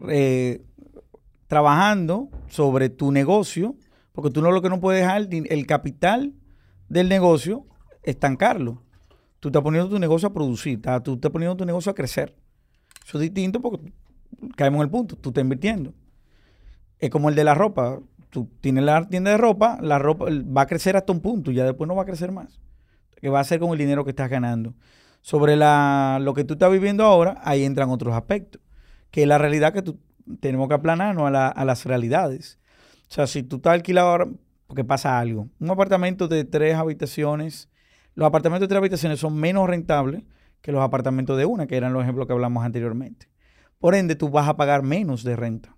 eh, 0.09 0.63
trabajando 1.51 2.29
sobre 2.49 2.91
tu 2.91 3.11
negocio, 3.11 3.75
porque 4.13 4.31
tú 4.31 4.41
no 4.41 4.53
lo 4.53 4.63
que 4.63 4.69
no 4.69 4.79
puedes 4.79 5.03
dejar 5.03 5.27
el 5.31 5.67
capital 5.67 6.33
del 6.89 7.09
negocio 7.09 7.67
estancarlo. 8.05 8.85
Tú 9.41 9.49
estás 9.49 9.61
poniendo 9.61 9.91
tu 9.91 9.99
negocio 9.99 10.29
a 10.29 10.33
producir, 10.33 10.81
tú 11.03 11.15
estás 11.15 11.31
poniendo 11.33 11.57
tu 11.57 11.65
negocio 11.65 11.91
a 11.91 11.95
crecer. 11.97 12.37
Eso 13.05 13.19
es 13.19 13.23
distinto 13.23 13.61
porque 13.61 13.93
caemos 14.55 14.79
en 14.79 14.83
el 14.83 14.91
punto, 14.91 15.17
tú 15.17 15.31
estás 15.31 15.43
invirtiendo. 15.43 15.93
Es 17.01 17.11
como 17.11 17.29
el 17.29 17.35
de 17.35 17.43
la 17.43 17.55
ropa. 17.55 17.99
Tú 18.31 18.49
tienes 18.61 18.85
la 18.85 19.09
tienda 19.09 19.33
de 19.33 19.37
ropa, 19.37 19.77
la 19.83 19.99
ropa 19.99 20.27
va 20.27 20.63
a 20.63 20.67
crecer 20.67 20.97
hasta 20.97 21.13
un 21.13 21.19
punto, 21.19 21.51
ya 21.51 21.65
después 21.65 21.89
no 21.89 21.97
va 21.97 22.03
a 22.03 22.07
crecer 22.07 22.31
más. 22.31 22.61
¿Qué 23.17 23.29
va 23.29 23.39
a 23.39 23.41
hacer 23.41 23.59
con 23.59 23.73
el 23.73 23.79
dinero 23.79 24.05
que 24.05 24.11
estás 24.11 24.31
ganando? 24.31 24.75
Sobre 25.21 25.57
la, 25.57 26.21
lo 26.23 26.33
que 26.33 26.45
tú 26.45 26.53
estás 26.53 26.71
viviendo 26.71 27.03
ahora, 27.03 27.41
ahí 27.43 27.65
entran 27.65 27.91
otros 27.91 28.15
aspectos. 28.15 28.63
Que 29.11 29.23
es 29.23 29.27
la 29.29 29.37
realidad 29.37 29.73
que 29.73 29.83
tú, 29.83 29.99
tenemos 30.39 30.69
que 30.69 30.75
aplanarnos 30.75 31.33
a, 31.35 31.49
a 31.49 31.65
las 31.65 31.85
realidades. 31.85 32.59
O 33.09 33.13
sea, 33.13 33.27
si 33.27 33.43
tú 33.43 33.57
estás 33.57 33.75
alquilado 33.75 34.09
ahora, 34.09 34.29
porque 34.67 34.85
pasa 34.85 35.19
algo. 35.19 35.49
Un 35.59 35.71
apartamento 35.71 36.29
de 36.29 36.45
tres 36.45 36.77
habitaciones, 36.77 37.69
los 38.15 38.27
apartamentos 38.27 38.69
de 38.69 38.69
tres 38.69 38.79
habitaciones 38.79 39.19
son 39.19 39.37
menos 39.37 39.69
rentables 39.69 40.23
que 40.63 40.73
los 40.73 40.83
apartamentos 40.83 41.37
de 41.37 41.45
una, 41.45 41.67
que 41.67 41.77
eran 41.77 41.93
los 41.93 42.03
ejemplos 42.03 42.27
que 42.27 42.33
hablamos 42.33 42.65
anteriormente. 42.65 43.29
Por 43.79 43.95
ende, 43.95 44.15
tú 44.15 44.29
vas 44.29 44.49
a 44.49 44.57
pagar 44.57 44.83
menos 44.83 45.25
de 45.25 45.35
renta. 45.35 45.75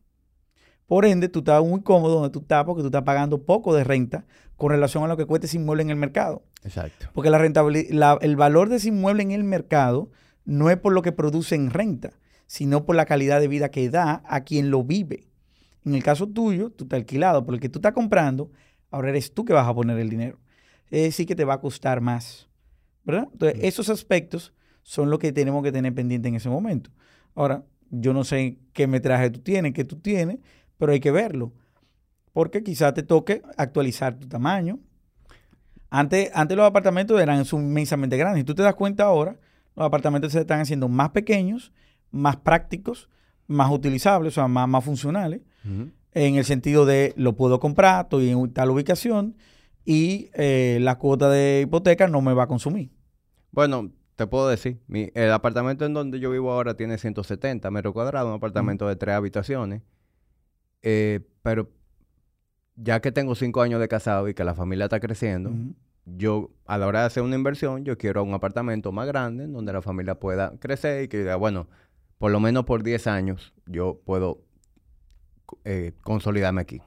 Por 0.87 1.07
ende, 1.07 1.29
tú 1.29 1.39
estás 1.39 1.65
muy 1.65 1.81
cómodo 1.83 2.17
donde 2.17 2.31
tú 2.31 2.41
estás 2.41 2.65
porque 2.65 2.83
tú 2.83 2.89
estás 2.89 3.03
pagando 3.03 3.45
poco 3.45 3.75
de 3.75 3.85
renta 3.85 4.27
con 4.57 4.71
relación 4.71 5.05
a 5.05 5.09
lo 5.09 5.17
que 5.17 5.25
cuesta 5.25 5.47
ese 5.47 5.57
inmueble 5.57 5.85
en 5.85 5.91
el 5.91 5.97
mercado. 5.97 6.43
Exacto. 6.65 7.07
Porque 7.15 7.31
la 7.31 7.39
rentabilidad, 7.39 8.19
el 8.21 8.37
valor 8.37 8.69
de 8.69 8.77
ese 8.77 8.89
inmueble 8.89 9.23
en 9.23 9.31
el 9.31 9.45
mercado 9.45 10.11
no 10.45 10.69
es 10.69 10.77
por 10.77 10.93
lo 10.93 11.01
que 11.03 11.13
produce 11.13 11.55
en 11.55 11.71
renta, 11.71 12.13
sino 12.53 12.85
por 12.85 12.97
la 12.97 13.07
calidad 13.07 13.41
de 13.41 13.49
vida 13.49 13.71
que 13.71 13.89
da 13.89 14.23
a 14.27 14.43
quien 14.43 14.71
lo 14.71 14.85
vive. 14.85 15.27
En 15.87 15.95
el 15.95 16.03
caso 16.03 16.27
tuyo, 16.27 16.69
tú 16.69 16.85
estás 16.85 16.99
alquilado, 16.99 17.47
por 17.47 17.55
el 17.55 17.61
que 17.61 17.71
tú 17.71 17.79
estás 17.79 17.95
comprando, 17.95 18.51
ahora 18.91 19.09
eres 19.09 19.33
tú 19.33 19.47
que 19.47 19.55
vas 19.55 19.67
a 19.67 19.73
poner 19.73 19.99
el 19.99 20.11
dinero. 20.11 20.39
Es 20.91 21.01
decir, 21.01 21.27
que 21.27 21.35
te 21.35 21.47
va 21.47 21.55
a 21.55 21.61
costar 21.63 22.03
más. 22.03 22.51
¿Verdad? 23.05 23.29
Entonces, 23.33 23.59
esos 23.63 23.89
aspectos 23.89 24.53
son 24.83 25.09
los 25.09 25.19
que 25.19 25.33
tenemos 25.33 25.63
que 25.63 25.73
tener 25.73 25.95
pendiente 25.95 26.29
en 26.29 26.35
ese 26.35 26.51
momento. 26.51 26.91
Ahora, 27.35 27.65
yo 27.89 28.13
no 28.13 28.23
sé 28.23 28.59
qué 28.75 28.87
metraje 28.87 29.31
tú 29.31 29.41
tienes, 29.41 29.73
qué 29.73 29.87
tú 29.87 29.97
tienes, 29.97 30.37
pero 30.77 30.93
hay 30.93 31.01
que 31.01 31.11
verlo. 31.11 31.55
Porque 32.35 32.63
quizás 32.63 32.93
te 32.93 33.03
toque 33.03 33.41
actualizar 33.57 34.19
tu 34.19 34.29
tamaño. 34.29 34.79
Antes, 35.89 36.31
antes 36.35 36.55
los 36.55 36.67
apartamentos 36.67 37.19
eran 37.19 37.47
inmensamente 37.51 38.19
grandes. 38.19 38.43
Y 38.43 38.45
tú 38.45 38.55
te 38.55 38.63
das 38.63 38.75
cuenta 38.75 39.05
ahora, 39.05 39.39
los 39.75 39.87
apartamentos 39.87 40.33
se 40.33 40.41
están 40.41 40.61
haciendo 40.61 40.87
más 40.91 41.13
pequeños, 41.13 41.73
más 42.13 42.37
prácticos, 42.37 43.09
más 43.47 43.71
utilizables, 43.71 44.35
o 44.35 44.35
sea, 44.35 44.49
más, 44.49 44.69
más 44.69 44.85
funcionales. 44.85 45.41
En 46.15 46.35
el 46.37 46.45
sentido 46.45 46.87
de 46.87 47.15
lo 47.17 47.35
puedo 47.35 47.59
comprar, 47.59 48.05
estoy 48.05 48.29
en 48.29 48.53
tal 48.53 48.71
ubicación 48.71 49.37
y 49.85 50.31
eh, 50.35 50.79
la 50.81 50.99
cuota 50.99 51.29
de 51.29 51.63
hipoteca 51.67 52.07
no 52.09 52.21
me 52.21 52.35
va 52.35 52.45
a 52.45 52.47
consumir. 52.47 52.91
Bueno, 53.51 53.91
te 54.17 54.27
puedo 54.27 54.49
decir, 54.49 54.81
el 54.89 55.33
apartamento 55.33 55.85
en 55.85 55.95
donde 55.95 56.21
yo 56.21 56.31
vivo 56.31 56.53
ahora 56.53 56.77
tiene 56.77 56.99
170 56.99 57.71
metros 57.71 57.93
cuadrados, 57.93 58.29
un 58.29 58.37
apartamento 58.37 58.87
de 58.87 58.97
tres 58.97 59.15
habitaciones. 59.15 59.83
Eh, 60.83 61.21
pero 61.43 61.71
ya 62.77 63.01
que 63.01 63.13
tengo 63.13 63.35
cinco 63.35 63.63
años 63.63 63.81
de 63.81 63.89
casado 63.89 64.29
y 64.29 64.35
que 64.35 64.45
la 64.45 64.55
familia 64.55 64.85
está 64.85 65.01
creciendo, 65.01 65.53
yo 66.05 66.51
a 66.67 66.79
la 66.79 66.87
hora 66.87 67.01
de 67.01 67.07
hacer 67.07 67.23
una 67.23 67.37
inversión, 67.37 67.85
yo 67.85 67.97
quiero 67.97 68.23
un 68.25 68.35
apartamento 68.35 68.93
más 68.93 69.07
grande 69.07 69.47
donde 69.47 69.73
la 69.73 69.83
familia 69.83 70.17
pueda 70.17 70.59
crecer 70.59 71.05
y 71.05 71.09
que 71.09 71.19
diga, 71.19 71.37
bueno, 71.37 71.69
por 72.23 72.31
lo 72.31 72.39
menos 72.39 72.65
por 72.65 72.85
10 72.85 73.09
años 73.09 73.53
yo 73.67 74.01
puedo 74.05 74.45
eh, 75.65 75.91
consolidarme 76.05 76.61
aquí. 76.61 76.81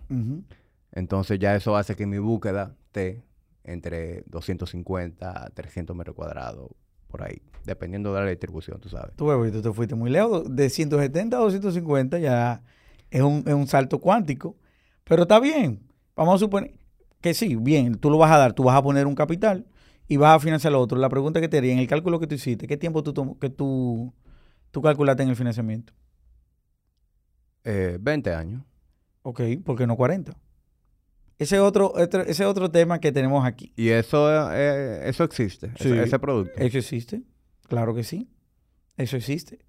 Entonces 0.94 1.40
ya 1.40 1.58
eso 1.58 1.76
hace 1.76 1.98
que 1.98 2.06
mi 2.06 2.20
búsqueda 2.20 2.74
esté 2.86 3.22
entre 3.66 4.24
250 4.28 5.30
a 5.30 5.50
300 5.50 5.94
metros 5.94 6.16
cuadrados 6.16 6.72
por 7.10 7.22
ahí, 7.22 7.42
dependiendo 7.66 8.14
de 8.14 8.22
la 8.22 8.30
distribución, 8.30 8.80
tú 8.80 8.88
sabes. 8.88 9.14
Tú, 9.18 9.26
tú 9.52 9.62
te 9.62 9.74
fuiste 9.74 9.94
muy 9.94 10.10
lejos. 10.10 10.56
De 10.56 10.70
170 10.70 11.36
a 11.36 11.40
250 11.42 12.18
ya 12.20 12.64
es 13.12 13.22
un, 13.22 13.68
salto 13.68 14.00
cuántico. 14.00 14.56
Pero 15.04 15.24
está 15.24 15.42
bien. 15.42 15.82
Vamos 16.16 16.36
a 16.36 16.38
suponer 16.38 16.76
que 17.20 17.34
sí, 17.34 17.58
bien, 17.58 17.96
tú 17.96 18.10
lo 18.10 18.18
vas 18.18 18.32
a 18.32 18.38
dar, 18.38 18.54
tú 18.54 18.64
vas 18.64 18.78
a 18.78 18.82
poner 18.82 19.06
un 19.06 19.16
capital 19.16 19.66
y 20.08 20.16
vas 20.16 20.38
a 20.38 20.40
financiar 20.40 20.72
lo 20.72 20.80
otro. 20.80 20.98
La 20.98 21.10
pregunta 21.10 21.42
que 21.42 21.50
te 21.50 21.58
haría, 21.58 21.74
en 21.74 21.80
el 21.80 21.88
cálculo 21.88 22.22
que 22.22 22.28
tú 22.28 22.36
hiciste, 22.36 22.68
¿qué 22.68 22.78
tiempo 22.78 23.04
tú, 23.04 23.38
que 23.38 23.50
tú, 23.50 24.14
tú 24.76 24.82
calculaste 24.82 25.24
en 25.24 25.30
el 25.30 25.38
financiamiento? 25.38 25.94
Eh, 27.64 27.98
20 27.98 28.34
años. 28.34 28.62
Ok, 29.22 29.40
¿por 29.64 29.78
qué 29.78 29.88
no 29.88 29.96
40? 29.96 30.38
Ese 31.40 31.60
otro, 31.62 31.94
ese 31.98 32.44
otro 32.44 32.70
tema 32.70 33.00
que 33.00 33.14
tenemos 33.14 33.46
aquí. 33.46 33.72
¿Y 33.78 33.88
eso, 33.88 34.52
eh, 34.54 35.08
eso 35.08 35.24
existe? 35.24 35.72
Ese, 35.80 36.20
producto. 36.20 36.60
Eso 36.60 36.78
existe. 36.78 37.22
Claro 37.70 37.96
que 37.96 38.04
sí. 38.04 38.30
Eso 38.98 39.16
existe. 39.16 39.60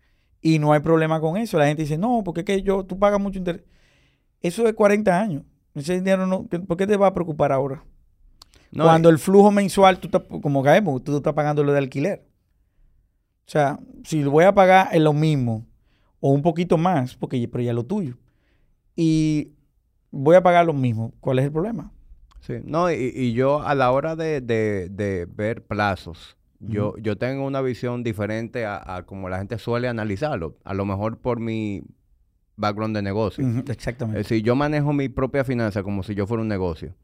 Y 0.40 0.58
no 0.58 0.72
hay 0.72 0.80
problema 0.80 1.20
con 1.20 1.36
eso. 1.36 1.56
La 1.56 1.68
gente 1.68 1.82
dice, 1.82 1.98
no, 1.98 2.22
porque 2.24 2.44
que 2.44 2.62
yo, 2.62 2.84
tú 2.84 2.98
pagas 2.98 3.20
mucho 3.20 3.38
interés. 3.38 3.62
Eso 4.42 4.66
es 4.66 4.74
40 4.74 5.20
años. 5.20 5.44
Ese 5.76 5.94
dinero 5.94 6.26
no, 6.26 6.48
¿por 6.48 6.76
qué 6.76 6.88
te 6.88 6.96
va 6.96 7.06
a 7.06 7.14
preocupar 7.14 7.52
ahora? 7.52 7.84
Cuando 8.74 9.08
el 9.08 9.20
flujo 9.20 9.52
mensual, 9.52 10.00
tú 10.00 10.10
como 10.42 10.64
caemos, 10.64 11.04
tú 11.04 11.18
estás 11.18 11.32
pagando 11.32 11.62
lo 11.62 11.70
de 11.70 11.78
alquiler. 11.78 12.25
O 13.46 13.50
sea, 13.50 13.78
si 14.04 14.22
lo 14.22 14.32
voy 14.32 14.44
a 14.44 14.54
pagar 14.54 14.88
en 14.92 15.04
lo 15.04 15.12
mismo 15.12 15.64
o 16.20 16.30
un 16.30 16.42
poquito 16.42 16.76
más, 16.76 17.14
porque 17.16 17.48
pero 17.48 17.62
ya 17.62 17.70
es 17.70 17.76
lo 17.76 17.84
tuyo. 17.84 18.16
Y 18.96 19.52
voy 20.10 20.34
a 20.34 20.42
pagar 20.42 20.66
lo 20.66 20.72
mismo. 20.72 21.12
¿Cuál 21.20 21.38
es 21.38 21.44
el 21.44 21.52
problema? 21.52 21.92
Sí, 22.40 22.54
no, 22.64 22.90
y, 22.90 23.32
yo 23.32 23.62
a 23.62 23.74
la 23.74 23.90
hora 23.90 24.16
de, 24.16 25.28
ver 25.34 25.64
plazos, 25.64 26.36
yo, 26.58 26.96
yo 26.98 27.16
tengo 27.18 27.44
una 27.44 27.60
visión 27.60 28.02
diferente 28.02 28.64
a, 28.66 29.04
como 29.06 29.28
la 29.28 29.38
gente 29.38 29.58
suele 29.58 29.88
analizarlo. 29.88 30.56
A 30.64 30.74
lo 30.74 30.84
mejor 30.84 31.18
por 31.18 31.38
mi 31.38 31.82
background 32.56 32.96
de 32.96 33.02
negocio. 33.02 33.46
exactamente. 33.68 34.20
Es 34.20 34.28
decir, 34.28 34.44
yo 34.44 34.56
manejo 34.56 34.92
mi 34.92 35.08
propia 35.08 35.44
finanza 35.44 35.82
como 35.82 36.02
si 36.02 36.14
yo 36.14 36.26
fuera 36.26 36.42
un 36.42 36.48
negocio. 36.48 36.94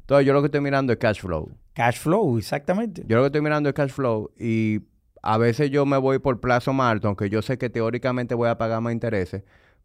Entonces, 0.00 0.26
yo 0.26 0.32
lo 0.32 0.42
que 0.42 0.46
estoy 0.46 0.60
mirando 0.60 0.92
es 0.92 0.98
cash 0.98 1.20
flow. 1.20 1.50
Cash 1.74 1.98
flow, 1.98 2.38
exactamente. 2.38 3.04
Yo 3.06 3.16
lo 3.16 3.22
que 3.22 3.26
estoy 3.26 3.40
mirando 3.40 3.68
es 3.68 3.74
cash 3.74 3.90
flow 3.90 4.30
y 4.38 4.80
a 5.28 5.36
veces 5.36 5.70
yo 5.70 5.84
me 5.84 5.98
voy 5.98 6.20
por 6.20 6.40
plazo 6.40 6.72
más 6.72 7.04
aunque 7.04 7.28
yo 7.28 7.42
sé 7.42 7.58
que 7.58 7.68
teóricamente 7.68 8.34
voy 8.34 8.48
a 8.48 8.56
pagar 8.56 8.80
más 8.80 8.94
intereses, 8.94 9.42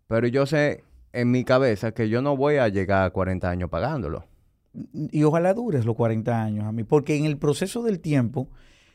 pero 0.07 0.25
yo 0.27 0.45
sé 0.45 0.85
en 1.11 1.31
mi 1.31 1.43
cabeza 1.43 1.91
que 1.91 2.07
yo 2.07 2.21
no 2.21 2.37
voy 2.37 2.55
a 2.55 2.69
llegar 2.69 3.03
a 3.03 3.09
40 3.09 3.49
años 3.49 3.69
pagándolo. 3.69 4.23
Y 5.11 5.23
ojalá 5.23 5.53
dures 5.53 5.83
los 5.83 5.97
40 5.97 6.41
años 6.41 6.65
a 6.65 6.71
mí, 6.71 6.85
porque 6.85 7.17
en 7.17 7.25
el 7.25 7.37
proceso 7.37 7.83
del 7.83 7.99
tiempo 7.99 8.47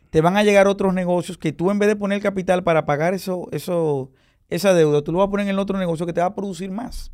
te 0.08 0.22
van 0.22 0.38
a 0.38 0.42
llegar 0.42 0.68
otros 0.68 0.94
negocios 0.94 1.36
que 1.36 1.52
tú 1.52 1.70
en 1.70 1.78
vez 1.78 1.86
de 1.90 1.96
poner 1.96 2.22
capital 2.22 2.64
para 2.64 2.86
pagar 2.86 3.12
eso, 3.12 3.48
eso, 3.52 4.10
esa 4.48 4.72
deuda, 4.72 5.02
tú 5.02 5.12
lo 5.12 5.18
vas 5.18 5.28
a 5.28 5.30
poner 5.30 5.48
en 5.48 5.58
otro 5.58 5.78
negocio 5.78 6.06
que 6.06 6.14
te 6.14 6.22
va 6.22 6.28
a 6.28 6.34
producir 6.34 6.70
más. 6.70 7.12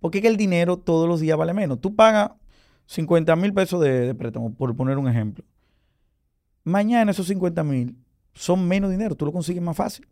Porque 0.00 0.18
es 0.18 0.22
que 0.22 0.28
el 0.28 0.36
dinero 0.36 0.76
todos 0.76 1.08
los 1.08 1.20
días 1.20 1.38
vale 1.38 1.54
menos. 1.54 1.80
Tú 1.80 1.96
pagas 1.96 2.32
50 2.84 3.34
mil 3.36 3.54
pesos 3.54 3.80
de, 3.80 4.00
de, 4.00 4.14
préstamo, 4.14 4.52
por 4.52 4.76
poner 4.76 4.98
un 4.98 5.08
ejemplo. 5.08 5.46
Mañana 6.62 7.12
esos 7.12 7.26
50 7.28 7.64
mil 7.64 7.96
son 8.36 8.68
menos 8.68 8.90
dinero, 8.90 9.14
tú 9.14 9.24
lo 9.24 9.32
consigues 9.32 9.62
más 9.62 9.76
fácil. 9.76 10.06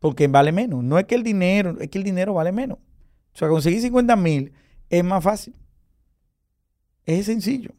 Porque 0.00 0.28
vale 0.28 0.52
menos. 0.52 0.84
No 0.84 0.98
es 0.98 1.06
que 1.06 1.14
el 1.14 1.22
dinero, 1.22 1.76
es 1.80 1.88
que 1.88 1.96
el 1.98 2.04
dinero 2.04 2.34
vale 2.34 2.52
menos. 2.52 2.78
O 2.78 3.38
sea, 3.38 3.48
conseguir 3.48 3.80
50 3.80 4.16
mil 4.16 4.52
es 4.90 5.02
más 5.02 5.24
fácil. 5.24 5.56
Es 7.06 7.26
sencillo. 7.26 7.70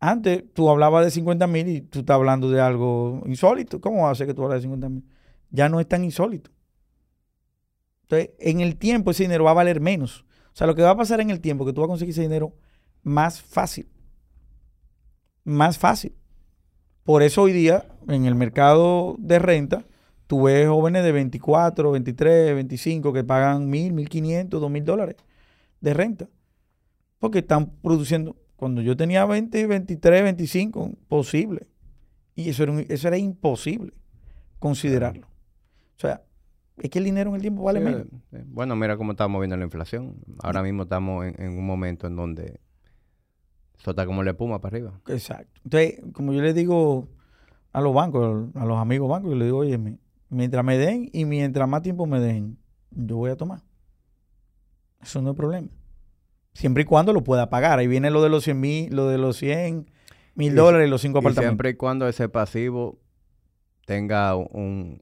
Antes 0.00 0.44
tú 0.52 0.68
hablabas 0.68 1.04
de 1.04 1.10
50 1.10 1.46
mil 1.46 1.68
y 1.68 1.80
tú 1.80 2.00
estás 2.00 2.14
hablando 2.14 2.50
de 2.50 2.60
algo 2.60 3.22
insólito. 3.26 3.80
¿Cómo 3.80 4.12
ser 4.14 4.26
que 4.26 4.34
tú 4.34 4.44
hables 4.44 4.58
de 4.58 4.62
50 4.62 4.88
mil? 4.88 5.04
Ya 5.50 5.68
no 5.68 5.80
es 5.80 5.88
tan 5.88 6.04
insólito. 6.04 6.50
Entonces, 8.02 8.30
en 8.38 8.60
el 8.60 8.76
tiempo 8.76 9.10
ese 9.10 9.24
dinero 9.24 9.44
va 9.44 9.52
a 9.52 9.54
valer 9.54 9.80
menos. 9.80 10.24
O 10.52 10.56
sea, 10.58 10.66
lo 10.66 10.74
que 10.74 10.82
va 10.82 10.90
a 10.90 10.96
pasar 10.96 11.20
en 11.20 11.30
el 11.30 11.40
tiempo 11.40 11.64
que 11.64 11.72
tú 11.72 11.80
vas 11.80 11.86
a 11.86 11.88
conseguir 11.88 12.12
ese 12.12 12.22
dinero 12.22 12.54
más 13.02 13.40
fácil. 13.40 13.88
Más 15.44 15.78
fácil. 15.78 16.17
Por 17.08 17.22
eso 17.22 17.40
hoy 17.40 17.54
día, 17.54 17.86
en 18.06 18.26
el 18.26 18.34
mercado 18.34 19.16
de 19.18 19.38
renta, 19.38 19.86
tú 20.26 20.42
ves 20.42 20.68
jóvenes 20.68 21.02
de 21.02 21.10
24, 21.12 21.90
23, 21.92 22.54
25 22.54 23.14
que 23.14 23.24
pagan 23.24 23.70
mil, 23.70 23.94
1500, 23.94 24.60
2000 24.60 24.84
dólares 24.84 25.16
de 25.80 25.94
renta. 25.94 26.28
Porque 27.18 27.38
están 27.38 27.70
produciendo. 27.80 28.36
Cuando 28.56 28.82
yo 28.82 28.94
tenía 28.94 29.24
20, 29.24 29.66
23, 29.66 30.22
25, 30.22 30.98
posible. 31.08 31.66
Y 32.34 32.50
eso 32.50 32.64
era, 32.64 32.78
eso 32.78 33.08
era 33.08 33.16
imposible 33.16 33.94
considerarlo. 34.58 35.28
O 35.96 36.00
sea, 36.00 36.20
es 36.76 36.90
que 36.90 36.98
el 36.98 37.06
dinero 37.06 37.30
en 37.30 37.36
el 37.36 37.40
tiempo 37.40 37.62
vale 37.62 37.80
menos. 37.80 38.02
Eh, 38.32 38.44
bueno, 38.48 38.76
mira 38.76 38.98
cómo 38.98 39.12
estamos 39.12 39.40
viendo 39.40 39.56
la 39.56 39.64
inflación. 39.64 40.16
Ahora 40.42 40.62
mismo 40.62 40.82
estamos 40.82 41.24
en, 41.24 41.56
un 41.56 41.64
momento 41.64 42.06
en 42.06 42.16
donde 42.16 42.60
eso 43.78 43.90
está 43.90 44.06
como 44.06 44.22
la 44.22 44.30
espuma 44.30 44.60
para 44.60 44.76
arriba. 44.76 45.00
Exacto. 45.08 45.60
Entonces, 45.64 46.00
como 46.12 46.32
yo 46.32 46.42
le 46.42 46.52
digo 46.52 47.08
a 47.72 47.80
los 47.80 47.94
bancos, 47.94 48.48
a 48.54 48.64
los 48.64 48.78
amigos 48.78 49.08
bancos, 49.08 49.30
yo 49.30 49.36
les 49.36 49.46
digo, 49.46 49.58
oye, 49.58 49.98
mientras 50.28 50.64
me 50.64 50.76
den 50.78 51.08
y 51.12 51.24
mientras 51.24 51.68
más 51.68 51.82
tiempo 51.82 52.06
me 52.06 52.20
den, 52.20 52.58
yo 52.90 53.16
voy 53.16 53.30
a 53.30 53.36
tomar. 53.36 53.62
Eso 55.00 55.22
no 55.22 55.30
es 55.30 55.36
problema. 55.36 55.68
Siempre 56.54 56.82
y 56.82 56.86
cuando 56.86 57.12
lo 57.12 57.22
pueda 57.22 57.50
pagar. 57.50 57.78
Ahí 57.78 57.86
viene 57.86 58.10
lo 58.10 58.22
de 58.22 58.30
los 58.30 58.42
100 58.44 58.60
mil, 58.60 58.94
lo 58.94 59.06
de 59.06 59.18
los 59.18 59.36
100 59.36 59.88
mil 60.34 60.54
dólares 60.54 60.88
y 60.88 60.90
los 60.90 61.00
cinco 61.00 61.18
apartamentos. 61.18 61.50
Siempre 61.50 61.70
y 61.70 61.74
cuando 61.74 62.08
ese 62.08 62.28
pasivo 62.28 62.98
tenga 63.86 64.34
un, 64.34 65.00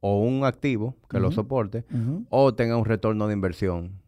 o 0.00 0.20
un 0.20 0.44
activo 0.44 0.96
que 1.08 1.18
lo 1.18 1.32
soporte 1.32 1.84
o 2.28 2.54
tenga 2.54 2.76
un 2.76 2.84
retorno 2.84 3.28
de 3.28 3.34
inversión. 3.34 4.00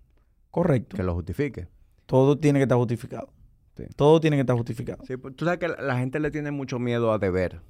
Correcto. 0.50 0.96
Que 0.96 1.02
lo 1.02 1.14
justifique. 1.14 1.68
Todo 2.04 2.38
tiene 2.38 2.58
que 2.58 2.64
estar 2.64 2.76
justificado. 2.76 3.30
Todo 3.96 4.20
tiene 4.20 4.36
que 4.36 4.42
estar 4.42 4.56
justificado. 4.56 5.04
Sí, 5.06 5.16
pues, 5.16 5.34
tú 5.34 5.44
sabes 5.44 5.58
que 5.58 5.68
la, 5.68 5.96
gente 5.98 6.20
le 6.20 6.30
tiene 6.30 6.50
mucho 6.50 6.78
miedo 6.78 7.12
a 7.12 7.18
deber. 7.18 7.60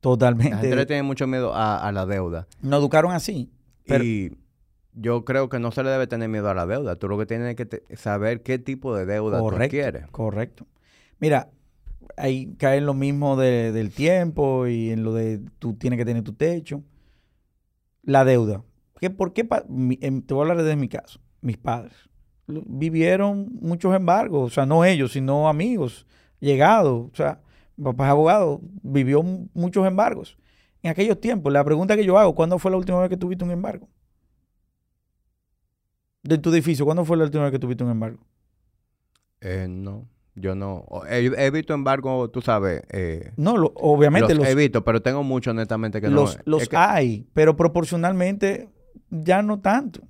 Totalmente. 0.00 0.50
La 0.54 0.60
gente 0.60 0.76
le 0.76 0.86
tiene 0.86 1.02
mucho 1.02 1.26
miedo 1.26 1.52
a, 1.54 1.90
la 1.92 2.06
deuda. 2.06 2.48
Nos 2.60 2.80
educaron 2.80 3.12
así. 3.12 3.50
Y 3.86 4.32
yo 4.94 5.24
creo 5.24 5.48
que 5.48 5.58
no 5.58 5.70
se 5.70 5.82
le 5.82 5.90
debe 5.90 6.06
tener 6.06 6.28
miedo 6.28 6.48
a 6.48 6.54
la 6.54 6.66
deuda. 6.66 6.96
Tú 6.96 7.08
lo 7.08 7.18
que 7.18 7.26
tienes 7.26 7.54
que 7.56 7.82
saber 7.96 8.42
qué 8.42 8.58
tipo 8.58 8.94
de 8.96 9.06
deuda 9.06 9.38
tú 9.38 9.68
quieres. 9.68 10.06
Correcto. 10.10 10.66
Mira, 11.18 11.50
ahí 12.16 12.54
cae 12.58 12.78
en 12.78 12.86
lo 12.86 12.94
mismo 12.94 13.36
del 13.36 13.90
tiempo 13.92 14.66
y 14.66 14.90
en 14.90 15.04
lo 15.04 15.12
de 15.12 15.40
tú 15.58 15.74
tienes 15.74 15.98
que 15.98 16.04
tener 16.04 16.22
tu 16.22 16.32
techo 16.32 16.82
la 18.02 18.24
deuda. 18.24 18.64
¿Por 19.16 19.32
qué? 19.32 19.46
Em, 20.00 20.22
te 20.22 20.34
voy 20.34 20.40
a 20.40 20.42
hablar 20.42 20.64
desde 20.64 20.76
mi 20.76 20.88
caso. 20.88 21.20
Mis 21.40 21.58
padres 21.58 21.92
vivieron 22.66 23.48
muchos 23.60 23.94
embargos, 23.94 24.52
o 24.52 24.54
sea, 24.54 24.66
no 24.66 24.84
ellos, 24.84 25.12
sino 25.12 25.48
amigos, 25.48 26.06
llegados. 26.40 27.10
O 27.12 27.14
sea, 27.14 27.40
mi 27.76 27.84
papá 27.84 28.04
es 28.04 28.10
abogado, 28.10 28.60
vivió 28.82 29.22
muchos 29.22 29.86
embargos. 29.86 30.36
En 30.82 30.90
aquellos 30.90 31.20
tiempos, 31.20 31.52
la 31.52 31.64
pregunta 31.64 31.96
que 31.96 32.04
yo 32.04 32.18
hago, 32.18 32.34
¿cuándo 32.34 32.58
fue 32.58 32.70
la 32.70 32.76
última 32.76 33.00
vez 33.00 33.08
que 33.08 33.16
tuviste 33.16 33.44
un 33.44 33.52
embargo? 33.52 33.88
De 36.22 36.38
tu 36.38 36.50
edificio, 36.50 36.84
¿cuándo 36.84 37.04
fue 37.04 37.16
la 37.16 37.24
última 37.24 37.44
vez 37.44 37.52
que 37.52 37.58
tuviste 37.58 37.84
un 37.84 37.90
embargo? 37.90 38.18
Eh, 39.40 39.66
no. 39.68 40.08
Yo 40.34 40.54
no. 40.54 40.86
He, 41.08 41.50
visto 41.50 41.74
embargo, 41.74 42.30
tú 42.30 42.40
sabes. 42.40 42.82
Eh, 42.90 43.32
no, 43.36 43.54
obviamente 43.74 44.34
los, 44.34 44.46
He 44.46 44.54
visto, 44.54 44.82
pero 44.82 45.02
tengo 45.02 45.22
mucho, 45.22 45.50
honestamente, 45.50 46.00
que 46.00 46.08
los, 46.08 46.38
no. 46.38 46.42
Los 46.46 46.68
hay, 46.72 47.26
pero 47.34 47.54
proporcionalmente 47.54 48.70
ya 49.10 49.42
no 49.42 49.60
tanto. 49.60 50.00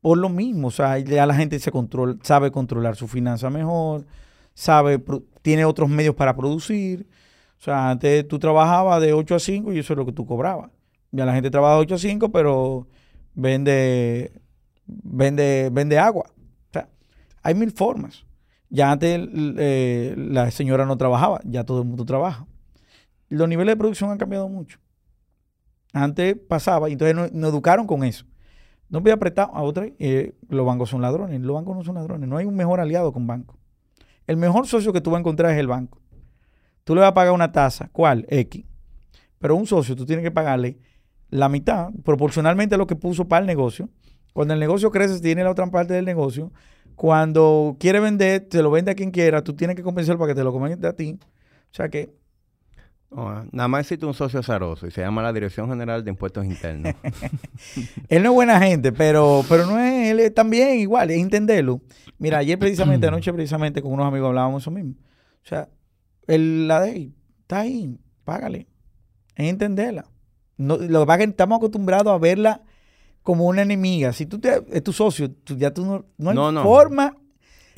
Por 0.00 0.18
lo 0.18 0.28
mismo, 0.28 0.68
o 0.68 0.70
sea, 0.70 0.98
ya 0.98 1.26
la 1.26 1.34
gente 1.34 1.58
se 1.58 1.70
controla, 1.72 2.16
sabe 2.22 2.50
controlar 2.50 2.96
su 2.96 3.08
finanza 3.08 3.50
mejor, 3.50 4.06
sabe, 4.54 5.02
tiene 5.42 5.64
otros 5.64 5.88
medios 5.88 6.14
para 6.14 6.36
producir. 6.36 7.06
O 7.58 7.62
sea, 7.62 7.90
antes 7.90 8.26
tú 8.28 8.38
trabajabas 8.38 9.00
de 9.02 9.12
8 9.12 9.34
a 9.34 9.40
5 9.40 9.72
y 9.72 9.78
eso 9.80 9.92
es 9.92 9.96
lo 9.96 10.06
que 10.06 10.12
tú 10.12 10.26
cobrabas. 10.26 10.70
Ya 11.10 11.24
la 11.26 11.34
gente 11.34 11.50
trabaja 11.50 11.74
de 11.74 11.80
8 11.80 11.94
a 11.96 11.98
5, 11.98 12.30
pero 12.30 12.86
vende, 13.34 14.32
vende, 14.86 15.70
vende 15.72 15.98
agua. 15.98 16.26
O 16.28 16.72
sea, 16.72 16.88
hay 17.42 17.54
mil 17.54 17.72
formas. 17.72 18.24
Ya 18.70 18.92
antes 18.92 19.28
eh, 19.34 20.14
la 20.16 20.50
señora 20.50 20.84
no 20.84 20.96
trabajaba, 20.98 21.40
ya 21.44 21.64
todo 21.64 21.82
el 21.82 21.88
mundo 21.88 22.04
trabaja. 22.04 22.46
Los 23.28 23.48
niveles 23.48 23.72
de 23.72 23.76
producción 23.76 24.10
han 24.10 24.18
cambiado 24.18 24.48
mucho. 24.48 24.78
Antes 25.92 26.36
pasaba, 26.36 26.88
entonces 26.88 27.32
nos, 27.32 27.50
educaron 27.50 27.86
con 27.86 28.04
eso. 28.04 28.26
No 28.88 29.00
voy 29.00 29.10
a 29.10 29.14
apretar 29.14 29.50
a 29.52 29.62
otra, 29.62 29.86
eh, 29.98 30.34
los 30.48 30.64
bancos 30.64 30.90
son 30.90 31.02
ladrones. 31.02 31.40
Los 31.40 31.54
bancos 31.54 31.76
no 31.76 31.84
son 31.84 31.96
ladrones. 31.96 32.28
No 32.28 32.36
hay 32.36 32.46
un 32.46 32.56
mejor 32.56 32.80
aliado 32.80 33.12
con 33.12 33.26
banco. 33.26 33.58
El 34.26 34.36
mejor 34.36 34.66
socio 34.66 34.92
que 34.92 35.00
tú 35.00 35.10
vas 35.10 35.18
a 35.18 35.20
encontrar 35.20 35.52
es 35.52 35.58
el 35.58 35.66
banco. 35.66 36.00
Tú 36.84 36.94
le 36.94 37.02
vas 37.02 37.10
a 37.10 37.14
pagar 37.14 37.32
una 37.32 37.52
tasa, 37.52 37.90
¿cuál? 37.92 38.26
X. 38.28 38.64
Pero 39.38 39.56
un 39.56 39.66
socio 39.66 39.94
tú 39.94 40.06
tienes 40.06 40.22
que 40.22 40.30
pagarle 40.30 40.78
la 41.30 41.48
mitad, 41.48 41.90
proporcionalmente 42.04 42.74
a 42.74 42.78
lo 42.78 42.86
que 42.86 42.96
puso 42.96 43.28
para 43.28 43.40
el 43.40 43.46
negocio. 43.46 43.88
Cuando 44.32 44.54
el 44.54 44.60
negocio 44.60 44.90
crece, 44.90 45.20
tiene 45.20 45.44
la 45.44 45.50
otra 45.50 45.66
parte 45.70 45.94
del 45.94 46.04
negocio, 46.04 46.52
cuando 46.94 47.76
quiere 47.78 48.00
vender, 48.00 48.48
se 48.50 48.62
lo 48.62 48.70
vende 48.70 48.90
a 48.90 48.94
quien 48.94 49.10
quiera, 49.10 49.42
tú 49.42 49.54
tienes 49.54 49.76
que 49.76 49.82
convencerlo 49.82 50.18
para 50.18 50.32
que 50.32 50.34
te 50.34 50.44
lo 50.44 50.52
comente 50.52 50.86
a 50.86 50.92
ti. 50.94 51.18
O 51.70 51.74
sea 51.74 51.88
que... 51.88 52.10
nada 53.10 53.68
más 53.68 53.80
existe 53.80 54.04
un 54.04 54.14
socio 54.14 54.40
azaroso 54.40 54.86
y 54.86 54.90
se 54.90 55.00
llama 55.00 55.22
la 55.22 55.32
Dirección 55.32 55.68
General 55.68 56.04
de 56.04 56.10
Impuestos 56.10 56.44
Internos. 56.44 56.94
él 58.08 58.22
no 58.22 58.30
es 58.30 58.34
buena 58.34 58.60
gente, 58.60 58.92
pero, 58.92 59.44
pero 59.48 59.66
no 59.66 59.78
es, 59.78 60.10
él 60.10 60.20
es 60.20 60.34
también 60.34 60.78
igual, 60.78 61.10
es 61.10 61.18
entenderlo. 61.18 61.80
Mira, 62.18 62.38
ayer 62.38 62.58
precisamente, 62.58 63.06
anoche 63.08 63.32
precisamente 63.32 63.82
con 63.82 63.92
unos 63.92 64.06
amigos 64.06 64.28
hablábamos 64.28 64.62
eso 64.62 64.70
mismo. 64.70 64.94
O 65.44 65.48
sea, 65.48 65.68
el, 66.26 66.68
la 66.68 66.80
de 66.80 67.12
está 67.40 67.60
ahí, 67.60 67.98
págale. 68.24 68.66
Es 69.34 69.48
entenderla. 69.48 70.04
No, 70.58 70.76
lo 70.76 71.00
que 71.00 71.06
pasa 71.06 71.20
es 71.20 71.26
que 71.26 71.30
estamos 71.30 71.56
acostumbrados 71.56 72.12
a 72.12 72.18
verla 72.18 72.62
como 73.22 73.46
una 73.46 73.62
enemiga. 73.62 74.12
Si 74.12 74.26
tú 74.26 74.38
te, 74.38 74.62
es 74.70 74.82
tu 74.82 74.92
socio, 74.92 75.30
tú, 75.30 75.56
ya 75.56 75.72
tú 75.72 75.84
no, 75.84 76.04
no 76.18 76.48
hay 76.48 76.62
forma. 76.62 77.16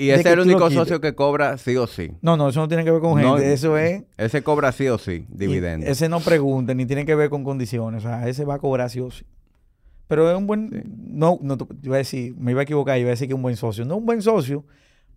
Y 0.01 0.11
ese 0.11 0.21
es 0.21 0.27
el 0.27 0.41
único 0.41 0.71
socio 0.71 1.01
que 1.01 1.15
cobra 1.15 1.59
sí 1.59 1.77
o 1.77 1.87
sí. 1.87 2.13
No, 2.23 2.37
no, 2.37 2.49
eso 2.49 2.61
no 2.61 2.69
tiene 2.69 2.85
que 2.85 2.91
ver 2.91 3.01
con 3.01 3.19
gente. 3.19 3.53
eso 3.53 3.77
es. 3.77 4.03
Ese 4.17 4.43
cobra 4.43 4.73
sí 4.73 4.89
o 4.89 4.97
sí, 4.97 5.27
dividendo. 5.29 5.87
Ese 5.87 6.09
no 6.09 6.21
pregunta, 6.21 6.73
ni 6.73 6.87
tiene 6.87 7.05
que 7.05 7.15
ver 7.15 7.29
con 7.29 7.45
condiciones. 7.45 8.05
O 8.05 8.09
sea, 8.09 8.27
ese 8.27 8.45
va 8.45 8.55
a 8.55 8.59
cobrar 8.59 8.89
sí 8.89 9.01
o 9.01 9.11
sí. 9.11 9.25
Pero 10.09 10.31
es 10.31 10.37
un 10.37 10.47
buen. 10.47 10.71
No, 10.97 11.39
no, 11.43 11.57
iba 11.83 11.97
a 11.97 11.99
decir, 11.99 12.35
me 12.37 12.53
iba 12.53 12.61
a 12.61 12.65
equivocar, 12.65 12.99
iba 12.99 13.09
a 13.09 13.11
decir 13.11 13.29
que 13.29 13.35
es 13.35 13.37
un 13.37 13.43
buen 13.43 13.57
socio. 13.57 13.85
No 13.85 13.99
un 13.99 14.07
buen 14.07 14.23
socio, 14.23 14.65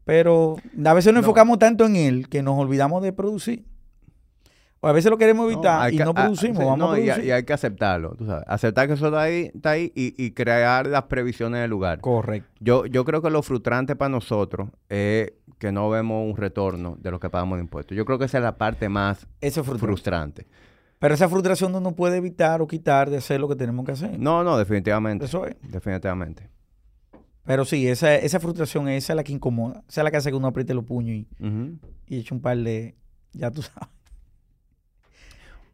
pero 0.03 0.57
a 0.85 0.93
veces 0.93 1.13
nos 1.13 1.21
enfocamos 1.21 1.59
tanto 1.59 1.85
en 1.85 1.95
él 1.95 2.27
que 2.27 2.43
nos 2.43 2.59
olvidamos 2.59 3.01
de 3.01 3.13
producir 3.13 3.63
a 4.83 4.91
veces 4.91 5.09
lo 5.09 5.17
queremos 5.17 5.51
evitar 5.51 5.93
y 5.93 5.97
no 5.97 6.13
producimos. 6.13 6.65
vamos 6.65 6.89
a 6.89 6.93
producir. 6.95 7.25
Y, 7.25 7.31
hay 7.31 7.43
que 7.43 7.53
aceptarlo, 7.53 8.15
tú 8.15 8.25
sabes. 8.25 8.43
Aceptar 8.47 8.87
que 8.87 8.93
eso 8.93 9.07
está 9.07 9.21
ahí, 9.21 9.51
está 9.53 9.71
ahí 9.71 9.91
y, 9.95 10.31
crear 10.31 10.87
las 10.87 11.03
previsiones 11.03 11.61
del 11.61 11.69
lugar. 11.69 12.01
Correcto. 12.01 12.49
Yo, 12.59 12.85
yo 12.85 13.05
creo 13.05 13.21
que 13.21 13.29
lo 13.29 13.41
frustrante 13.41 13.95
para 13.95 14.09
nosotros 14.09 14.69
es 14.89 15.33
que 15.57 15.71
no 15.71 15.89
vemos 15.89 16.29
un 16.29 16.35
retorno 16.35 16.97
de 16.99 17.11
lo 17.11 17.19
que 17.19 17.29
pagamos 17.29 17.57
de 17.57 17.63
impuestos. 17.63 17.95
Yo 17.95 18.05
creo 18.05 18.19
que 18.19 18.25
esa 18.25 18.39
es 18.39 18.43
la 18.43 18.57
parte 18.57 18.89
más 18.89 19.25
frustrante. 19.63 20.47
Pero 20.99 21.13
esa 21.15 21.27
frustración 21.27 21.71
no 21.71 21.79
nos 21.79 21.93
puede 21.93 22.17
evitar 22.17 22.61
o 22.61 22.67
quitar 22.67 23.09
de 23.09 23.17
hacer 23.17 23.39
lo 23.39 23.47
que 23.49 23.55
tenemos 23.55 23.85
que 23.85 23.91
hacer. 23.91 24.17
No, 24.19 24.43
no, 24.43 24.57
definitivamente. 24.57 25.25
Eso 25.25 25.45
es. 25.45 25.55
Definitivamente. 25.61 26.49
Pero 27.45 27.65
sí, 27.65 27.87
esa, 27.87 28.15
esa 28.15 28.39
frustración, 28.39 28.87
esa 28.87 29.13
es 29.13 29.17
la 29.17 29.23
que 29.23 29.33
incomoda. 29.33 29.83
Esa 29.87 30.01
es 30.01 30.03
la 30.03 30.11
que 30.11 30.17
hace 30.17 30.29
que 30.29 30.35
uno 30.35 30.47
apriete 30.47 30.73
los 30.73 30.85
puños 30.85 31.15
y, 31.15 31.27
y 32.07 32.19
eche 32.19 32.33
un 32.33 32.41
par 32.41 32.57
de... 32.57 32.95
Ya 33.33 33.51
tú 33.51 33.61
sabes. 33.61 33.89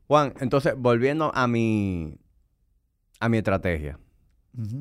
Juan, 0.10 0.34
entonces, 0.40 0.74
volviendo 0.76 1.32
a 1.36 1.48
mi, 1.48 2.18
a 3.20 3.30
mi 3.30 3.38
estrategia. 3.38 4.00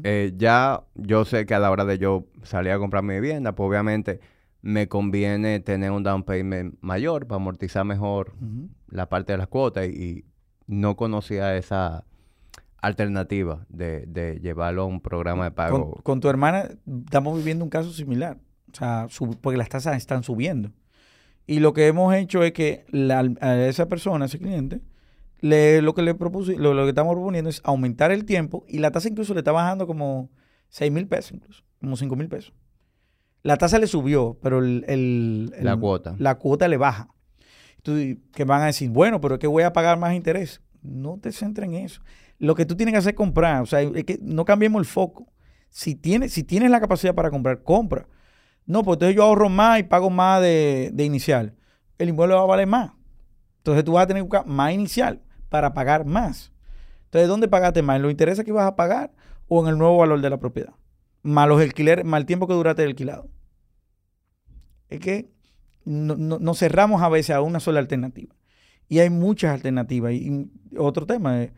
Eh, 0.02 0.32
ya 0.38 0.84
yo 0.94 1.26
sé 1.26 1.44
que 1.44 1.54
a 1.54 1.58
la 1.58 1.70
hora 1.70 1.84
de 1.84 1.98
yo 1.98 2.24
salir 2.44 2.72
a 2.72 2.78
comprar 2.78 3.02
mi 3.02 3.12
vivienda, 3.12 3.54
pues 3.54 3.68
obviamente 3.68 4.20
me 4.62 4.88
conviene 4.88 5.60
tener 5.60 5.90
un 5.90 6.02
down 6.02 6.22
payment 6.22 6.78
mayor 6.80 7.26
para 7.26 7.36
amortizar 7.36 7.84
mejor 7.84 8.32
la 8.88 9.10
parte 9.10 9.32
de 9.32 9.38
las 9.38 9.48
cuotas 9.48 9.86
y, 9.86 10.24
no 10.66 10.96
conocía 10.96 11.56
esa 11.56 12.04
alternativa 12.80 13.66
de, 13.68 14.38
llevarlo 14.42 14.82
a 14.82 14.86
un 14.86 15.00
programa 15.00 15.44
de 15.44 15.50
pago. 15.50 16.00
Con, 16.02 16.20
tu 16.20 16.28
hermana 16.30 16.70
estamos 17.04 17.36
viviendo 17.36 17.64
un 17.64 17.70
caso 17.70 17.92
similar, 17.92 18.38
o 18.72 18.76
sea, 18.76 19.08
porque 19.42 19.58
las 19.58 19.68
tasas 19.68 19.98
están 19.98 20.22
subiendo. 20.22 20.70
Y 21.46 21.60
lo 21.60 21.74
que 21.74 21.86
hemos 21.86 22.14
hecho 22.14 22.42
es 22.42 22.52
que 22.52 22.86
a 23.40 23.56
esa 23.56 23.88
persona, 23.88 24.24
ese 24.24 24.38
cliente, 24.38 24.80
lo 25.40 25.94
que 25.94 26.02
le 26.02 26.14
propuse, 26.14 26.56
lo, 26.56 26.74
que 26.84 26.88
estamos 26.88 27.14
proponiendo 27.14 27.50
es 27.50 27.60
aumentar 27.64 28.10
el 28.10 28.24
tiempo 28.24 28.64
y 28.68 28.78
la 28.78 28.90
tasa 28.90 29.08
incluso 29.08 29.34
le 29.34 29.40
está 29.40 29.52
bajando 29.52 29.86
como 29.86 30.30
6 30.68 30.90
mil 30.92 31.06
pesos 31.06 31.32
incluso, 31.32 31.62
como 31.80 31.96
5 31.96 32.16
mil 32.16 32.28
pesos. 32.28 32.52
La 33.42 33.56
tasa 33.56 33.78
le 33.78 33.86
subió, 33.86 34.36
pero 34.42 34.58
el, 34.58 34.84
el- 34.88 35.52
La 35.62 35.76
cuota. 35.76 36.14
la 36.18 36.34
cuota 36.36 36.66
le 36.68 36.76
baja. 36.76 37.08
Tú, 37.82 37.92
que 38.32 38.44
van 38.44 38.62
a 38.62 38.66
decir, 38.66 38.90
bueno, 38.90 39.20
pero 39.20 39.34
es 39.34 39.40
que 39.40 39.46
voy 39.46 39.62
a 39.62 39.72
pagar 39.72 39.98
más 39.98 40.14
interés. 40.14 40.60
No 40.82 41.18
te 41.18 41.30
centres 41.32 41.68
en 41.68 41.74
eso. 41.74 42.02
Lo 42.38 42.54
que 42.56 42.66
tú 42.66 42.76
tienes 42.76 42.92
que 42.92 42.98
hacer 42.98 43.10
es 43.12 43.16
comprar. 43.16 43.62
O 43.62 43.66
sea, 43.66 43.80
es 43.80 44.04
que 44.04 44.18
no 44.20 44.44
cambiemos 44.44 44.80
el 44.80 44.86
foco. 44.86 45.32
Si 45.70 45.94
tienes, 45.94 46.32
si 46.32 46.42
tienes 46.42 46.70
la 46.70 46.80
capacidad 46.80 47.14
para 47.14 47.30
comprar, 47.30 47.62
compra. 47.62 48.08
No, 48.66 48.82
pues 48.82 48.96
entonces 48.96 49.14
yo 49.16 49.22
ahorro 49.22 49.48
más 49.48 49.78
y 49.78 49.84
pago 49.84 50.10
más 50.10 50.42
de, 50.42 50.90
de 50.92 51.04
inicial. 51.04 51.54
El 51.96 52.08
inmueble 52.10 52.34
va 52.34 52.42
a 52.42 52.46
valer 52.46 52.66
más. 52.66 52.90
Entonces 53.58 53.84
tú 53.84 53.92
vas 53.92 54.04
a 54.04 54.06
tener 54.08 54.20
que 54.22 54.28
buscar 54.28 54.46
más 54.46 54.72
inicial 54.72 55.22
para 55.48 55.74
pagar 55.74 56.04
más. 56.04 56.52
Entonces, 57.04 57.28
¿dónde 57.28 57.48
pagaste 57.48 57.82
más? 57.82 57.96
¿En 57.96 58.02
los 58.02 58.10
intereses 58.10 58.44
que 58.44 58.52
vas 58.52 58.66
a 58.66 58.76
pagar 58.76 59.12
o 59.48 59.62
en 59.62 59.68
el 59.68 59.78
nuevo 59.78 59.96
valor 59.98 60.20
de 60.20 60.30
la 60.30 60.38
propiedad? 60.38 60.74
Más 61.22 61.48
los 61.48 61.60
alquileres, 61.60 62.04
el 62.06 62.26
tiempo 62.26 62.46
que 62.46 62.54
duraste 62.54 62.82
el 62.82 62.90
alquilado. 62.90 63.28
Es 64.88 65.00
que 65.00 65.30
no, 65.84 66.16
no- 66.16 66.38
nos 66.38 66.58
cerramos 66.58 67.02
a 67.02 67.08
veces 67.08 67.34
a 67.34 67.40
una 67.40 67.60
sola 67.60 67.80
alternativa. 67.80 68.34
Y 68.88 69.00
hay 69.00 69.10
muchas 69.10 69.52
alternativas. 69.54 70.12
Y, 70.12 70.28
y 70.70 70.76
otro 70.78 71.06
tema 71.06 71.42
es, 71.42 71.52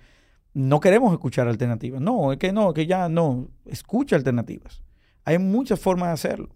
no 0.52 0.80
queremos 0.80 1.12
escuchar 1.12 1.46
alternativas. 1.48 2.00
No, 2.00 2.32
es 2.32 2.38
que 2.38 2.52
no, 2.52 2.68
es 2.70 2.74
que 2.74 2.86
ya 2.86 3.08
no. 3.08 3.48
Escucha 3.66 4.16
alternativas. 4.16 4.82
Hay 5.24 5.38
muchas 5.38 5.78
formas 5.78 6.08
de 6.08 6.12
hacerlo. 6.14 6.48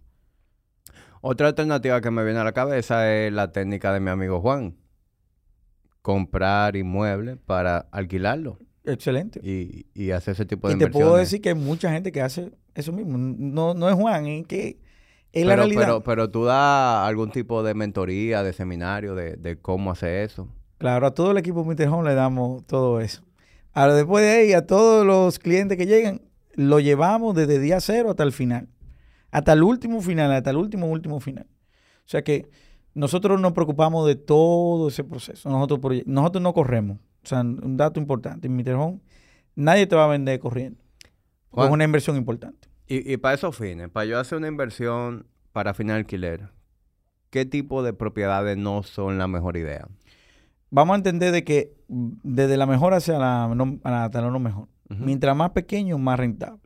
Otra 1.20 1.48
alternativa 1.48 2.00
que 2.00 2.10
me 2.10 2.24
viene 2.24 2.40
a 2.40 2.44
la 2.44 2.52
cabeza 2.52 3.12
es 3.12 3.32
la 3.32 3.52
técnica 3.52 3.92
de 3.92 4.00
mi 4.00 4.10
amigo 4.10 4.40
Juan. 4.40 4.76
Comprar 6.04 6.76
inmuebles 6.76 7.38
para 7.46 7.78
alquilarlo 7.90 8.58
Excelente. 8.84 9.40
y, 9.42 9.86
y 9.94 10.10
hacer 10.10 10.32
ese 10.32 10.44
tipo 10.44 10.68
de 10.68 10.74
Y 10.74 10.76
te 10.76 10.84
inversiones. 10.84 11.08
puedo 11.08 11.16
decir 11.18 11.40
que 11.40 11.48
hay 11.48 11.54
mucha 11.54 11.90
gente 11.90 12.12
que 12.12 12.20
hace 12.20 12.50
eso 12.74 12.92
mismo. 12.92 13.16
No, 13.16 13.72
no 13.72 13.88
es 13.88 13.94
Juan, 13.94 14.26
es 14.26 14.46
que 14.46 14.78
es 15.32 15.46
la 15.46 15.52
pero, 15.52 15.62
realidad. 15.62 15.80
pero, 15.86 16.02
pero 16.02 16.30
tú 16.30 16.44
das 16.44 17.08
algún 17.08 17.30
tipo 17.30 17.62
de 17.62 17.72
mentoría, 17.72 18.42
de 18.42 18.52
seminario, 18.52 19.14
de, 19.14 19.36
de 19.36 19.56
cómo 19.56 19.90
hacer 19.90 20.24
eso. 20.24 20.46
Claro, 20.76 21.06
a 21.06 21.14
todo 21.14 21.30
el 21.30 21.38
equipo 21.38 21.64
Mr. 21.64 21.88
Home 21.88 22.10
le 22.10 22.14
damos 22.14 22.66
todo 22.66 23.00
eso. 23.00 23.22
Ahora, 23.72 23.94
después 23.94 24.22
de 24.26 24.30
ahí, 24.30 24.52
a 24.52 24.66
todos 24.66 25.06
los 25.06 25.38
clientes 25.38 25.78
que 25.78 25.86
llegan, 25.86 26.20
lo 26.52 26.80
llevamos 26.80 27.34
desde 27.34 27.58
día 27.58 27.80
cero 27.80 28.10
hasta 28.10 28.24
el 28.24 28.32
final. 28.32 28.68
Hasta 29.30 29.54
el 29.54 29.62
último 29.62 30.02
final, 30.02 30.30
hasta 30.32 30.50
el 30.50 30.58
último, 30.58 30.86
último 30.86 31.18
final. 31.18 31.46
O 32.04 32.08
sea 32.08 32.22
que 32.22 32.46
nosotros 32.94 33.40
nos 33.40 33.52
preocupamos 33.52 34.06
de 34.06 34.16
todo 34.16 34.88
ese 34.88 35.04
proceso. 35.04 35.48
Nosotros, 35.50 36.02
nosotros 36.06 36.42
no 36.42 36.52
corremos. 36.54 36.98
O 37.22 37.26
sea, 37.26 37.40
un 37.40 37.76
dato 37.76 37.98
importante. 38.00 38.46
En 38.46 38.56
Mr. 38.56 38.74
Home, 38.74 39.00
nadie 39.54 39.86
te 39.86 39.96
va 39.96 40.04
a 40.04 40.08
vender 40.08 40.38
corriendo. 40.40 40.80
Juan. 41.50 41.68
es 41.68 41.72
una 41.72 41.84
inversión 41.84 42.16
importante. 42.16 42.68
Y, 42.86 43.12
y 43.12 43.16
para 43.16 43.34
esos 43.34 43.56
fines, 43.56 43.88
para 43.88 44.06
yo 44.06 44.18
hacer 44.18 44.38
una 44.38 44.48
inversión 44.48 45.26
para 45.52 45.72
fin 45.74 45.90
alquiler, 45.90 46.48
¿qué 47.30 47.44
tipo 47.46 47.82
de 47.82 47.92
propiedades 47.92 48.56
no 48.58 48.82
son 48.82 49.18
la 49.18 49.26
mejor 49.28 49.56
idea? 49.56 49.88
Vamos 50.70 50.94
a 50.94 50.96
entender 50.98 51.32
de 51.32 51.44
que 51.44 51.72
desde 51.88 52.56
la 52.56 52.66
mejor 52.66 52.94
hacia 52.94 53.18
la, 53.18 53.52
no- 53.54 53.78
hasta 53.84 54.20
la 54.20 54.30
no 54.30 54.38
mejor. 54.40 54.68
Mientras 54.88 55.34
más 55.36 55.50
pequeño, 55.50 55.96
más 55.98 56.18
rentable. 56.18 56.60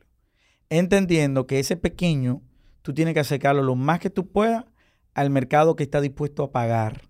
Entendiendo 0.69 1.47
que 1.47 1.59
ese 1.59 1.77
pequeño, 1.77 2.41
tú 2.81 2.93
tienes 2.93 3.13
que 3.13 3.19
acercarlo 3.21 3.63
lo 3.63 3.75
más 3.75 3.99
que 3.99 4.09
tú 4.09 4.27
puedas 4.27 4.65
al 5.13 5.29
mercado 5.29 5.75
que 5.75 5.83
está 5.83 6.01
dispuesto 6.01 6.43
a 6.43 6.51
pagar. 6.51 7.03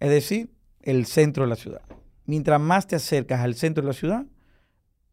Es 0.00 0.10
decir, 0.10 0.50
el 0.82 1.06
centro 1.06 1.44
de 1.44 1.50
la 1.50 1.56
ciudad. 1.56 1.82
Mientras 2.24 2.60
más 2.60 2.86
te 2.86 2.96
acercas 2.96 3.40
al 3.40 3.54
centro 3.54 3.82
de 3.82 3.88
la 3.88 3.92
ciudad, 3.92 4.26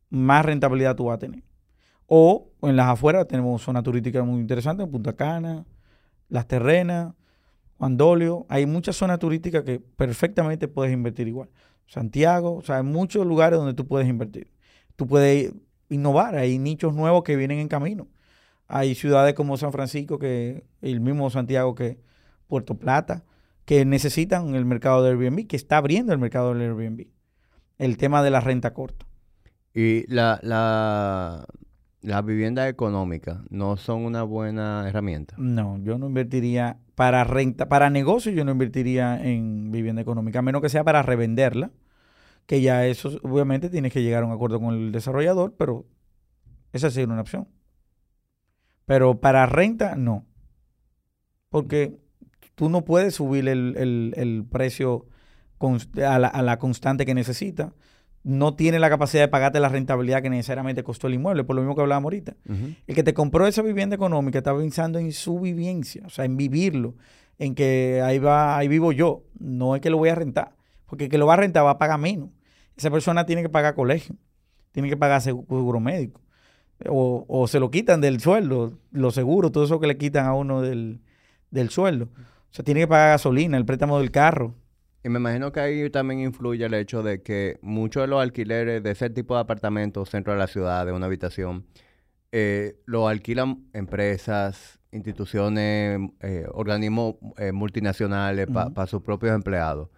más 0.09 0.45
rentabilidad 0.45 0.95
tú 0.95 1.05
vas 1.05 1.15
a 1.15 1.19
tener. 1.19 1.43
O 2.05 2.51
en 2.61 2.75
las 2.75 2.87
afueras 2.87 3.27
tenemos 3.27 3.61
zonas 3.61 3.83
turísticas 3.83 4.25
muy 4.25 4.39
interesantes, 4.39 4.87
Punta 4.87 5.13
Cana, 5.13 5.65
Las 6.29 6.47
Terrenas, 6.47 7.13
Juan 7.77 7.97
Dolio. 7.97 8.45
Hay 8.49 8.65
muchas 8.65 8.95
zonas 8.95 9.19
turísticas 9.19 9.63
que 9.63 9.79
perfectamente 9.79 10.67
puedes 10.67 10.93
invertir 10.93 11.27
igual. 11.27 11.49
Santiago, 11.87 12.55
o 12.55 12.61
sea, 12.61 12.77
hay 12.77 12.83
muchos 12.83 13.25
lugares 13.25 13.59
donde 13.59 13.73
tú 13.73 13.87
puedes 13.87 14.07
invertir. 14.07 14.51
Tú 14.95 15.07
puedes 15.07 15.53
innovar, 15.89 16.35
hay 16.35 16.57
nichos 16.59 16.93
nuevos 16.93 17.23
que 17.23 17.35
vienen 17.35 17.59
en 17.59 17.67
camino. 17.67 18.07
Hay 18.67 18.95
ciudades 18.95 19.33
como 19.33 19.57
San 19.57 19.71
Francisco, 19.71 20.19
que 20.19 20.63
el 20.81 20.99
mismo 20.99 21.29
Santiago 21.29 21.75
que 21.75 21.99
Puerto 22.47 22.75
Plata, 22.75 23.23
que 23.65 23.85
necesitan 23.85 24.55
el 24.55 24.65
mercado 24.65 25.03
de 25.03 25.11
Airbnb, 25.11 25.47
que 25.47 25.55
está 25.55 25.77
abriendo 25.77 26.13
el 26.13 26.19
mercado 26.19 26.53
del 26.53 26.61
Airbnb. 26.61 27.07
El 27.77 27.97
tema 27.97 28.23
de 28.23 28.29
la 28.29 28.39
renta 28.39 28.73
corta. 28.73 29.05
Y 29.73 30.05
la, 30.13 30.39
la, 30.43 31.45
las 32.01 32.25
viviendas 32.25 32.69
económicas 32.69 33.39
no 33.49 33.77
son 33.77 34.05
una 34.05 34.23
buena 34.23 34.87
herramienta. 34.87 35.35
No, 35.37 35.79
yo 35.79 35.97
no 35.97 36.07
invertiría 36.07 36.77
para 36.95 37.23
renta, 37.23 37.69
para 37.69 37.89
negocio 37.89 38.31
yo 38.31 38.45
no 38.45 38.51
invertiría 38.51 39.19
en 39.23 39.71
vivienda 39.71 40.01
económica, 40.01 40.39
a 40.39 40.41
menos 40.43 40.61
que 40.61 40.69
sea 40.69 40.83
para 40.83 41.01
revenderla, 41.01 41.71
que 42.45 42.61
ya 42.61 42.85
eso 42.85 43.19
obviamente 43.23 43.69
tienes 43.69 43.91
que 43.93 44.03
llegar 44.03 44.23
a 44.23 44.25
un 44.25 44.31
acuerdo 44.31 44.59
con 44.59 44.75
el 44.75 44.91
desarrollador, 44.91 45.55
pero 45.57 45.85
esa 46.71 46.91
sería 46.91 47.11
una 47.11 47.21
opción. 47.21 47.47
Pero 48.85 49.19
para 49.19 49.45
renta, 49.45 49.95
no. 49.95 50.25
Porque 51.49 51.97
tú 52.55 52.69
no 52.69 52.83
puedes 52.83 53.15
subir 53.15 53.47
el, 53.47 53.75
el- 53.77 54.13
el 54.17 54.45
precio 54.49 55.05
a 56.05 56.19
la, 56.19 56.27
a 56.27 56.41
la 56.41 56.59
constante 56.59 57.05
que 57.05 57.13
necesita. 57.13 57.73
No 58.23 58.55
tiene 58.55 58.79
la 58.79 58.89
capacidad 58.89 59.21
de 59.23 59.27
pagarte 59.27 59.59
la 59.59 59.69
rentabilidad 59.69 60.21
que 60.21 60.29
necesariamente 60.29 60.83
costó 60.83 61.07
el 61.07 61.13
inmueble, 61.15 61.43
por 61.43 61.55
lo 61.55 61.61
mismo 61.61 61.75
que 61.75 61.81
hablábamos 61.81 62.05
ahorita. 62.07 62.35
El 62.87 62.95
que 62.95 63.03
te 63.03 63.13
compró 63.13 63.47
esa 63.47 63.61
vivienda 63.61 63.95
económica 63.95 64.37
está 64.39 64.55
pensando 64.55 64.97
en 64.99 65.11
su 65.11 65.39
vivencia, 65.39 66.03
o 66.05 66.09
sea, 66.09 66.23
en 66.25 66.37
vivirlo, 66.37 66.95
en 67.37 67.53
que 67.55 68.01
ahí 68.03 68.19
va, 68.19 68.57
ahí 68.57 68.67
vivo 68.69 68.91
yo. 68.93 69.23
No 69.39 69.75
es 69.75 69.81
que 69.81 69.89
lo 69.89 69.97
voy 69.97 70.07
a 70.09 70.15
rentar, 70.15 70.55
porque 70.85 71.05
el 71.05 71.09
que 71.09 71.17
lo 71.17 71.27
va 71.27 71.33
a 71.33 71.37
rentar 71.37 71.65
va 71.65 71.71
a 71.71 71.77
pagar 71.77 71.99
menos. 71.99 72.29
Esa 72.77 72.89
persona 72.89 73.25
tiene 73.25 73.41
que 73.41 73.49
pagar 73.49 73.75
colegio, 73.75 74.15
tiene 74.71 74.87
que 74.89 74.97
pagar 74.97 75.21
segu- 75.21 75.45
seguro 75.47 75.79
médico, 75.81 76.21
o, 76.89 77.25
o 77.27 77.47
se 77.47 77.59
lo 77.59 77.71
quitan 77.71 78.01
del 78.01 78.19
sueldo, 78.19 78.73
los 78.91 79.15
seguros, 79.15 79.51
todo 79.51 79.65
eso 79.65 79.79
que 79.79 79.87
le 79.87 79.97
quitan 79.97 80.25
a 80.25 80.33
uno 80.33 80.61
del, 80.61 81.01
del 81.51 81.69
sueldo. 81.69 82.09
O 82.15 82.55
sea, 82.55 82.63
tiene 82.63 82.81
que 82.81 82.87
pagar 82.87 83.11
gasolina, 83.11 83.57
el 83.57 83.65
préstamo 83.65 83.99
del 83.99 84.11
carro. 84.11 84.53
Y 85.03 85.09
me 85.09 85.19
imagino 85.19 85.51
que 85.51 85.59
ahí 85.59 85.89
también 85.89 86.21
influye 86.21 86.65
el 86.65 86.73
hecho 86.73 87.03
de 87.03 87.21
que 87.21 87.57
muchos 87.61 88.03
de 88.03 88.07
los 88.07 88.21
alquileres 88.21 88.81
de 88.81 88.91
ese 88.91 89.09
tipo 89.09 89.35
de 89.35 89.41
apartamentos 89.41 90.09
centro 90.09 90.33
de 90.33 90.39
la 90.39 90.47
ciudad, 90.47 90.85
de 90.85 90.93
una 90.93 91.07
habitación, 91.07 91.65
eh, 92.31 92.77
lo 92.85 93.07
alquilan 93.07 93.65
empresas, 93.73 94.79
instituciones, 94.91 95.99
eh, 96.21 96.45
organismos 96.51 97.15
eh, 97.37 97.51
multinacionales 97.51 98.47
para 98.47 98.87
sus 98.87 99.01
propios 99.01 99.35
empleados. 99.35 99.89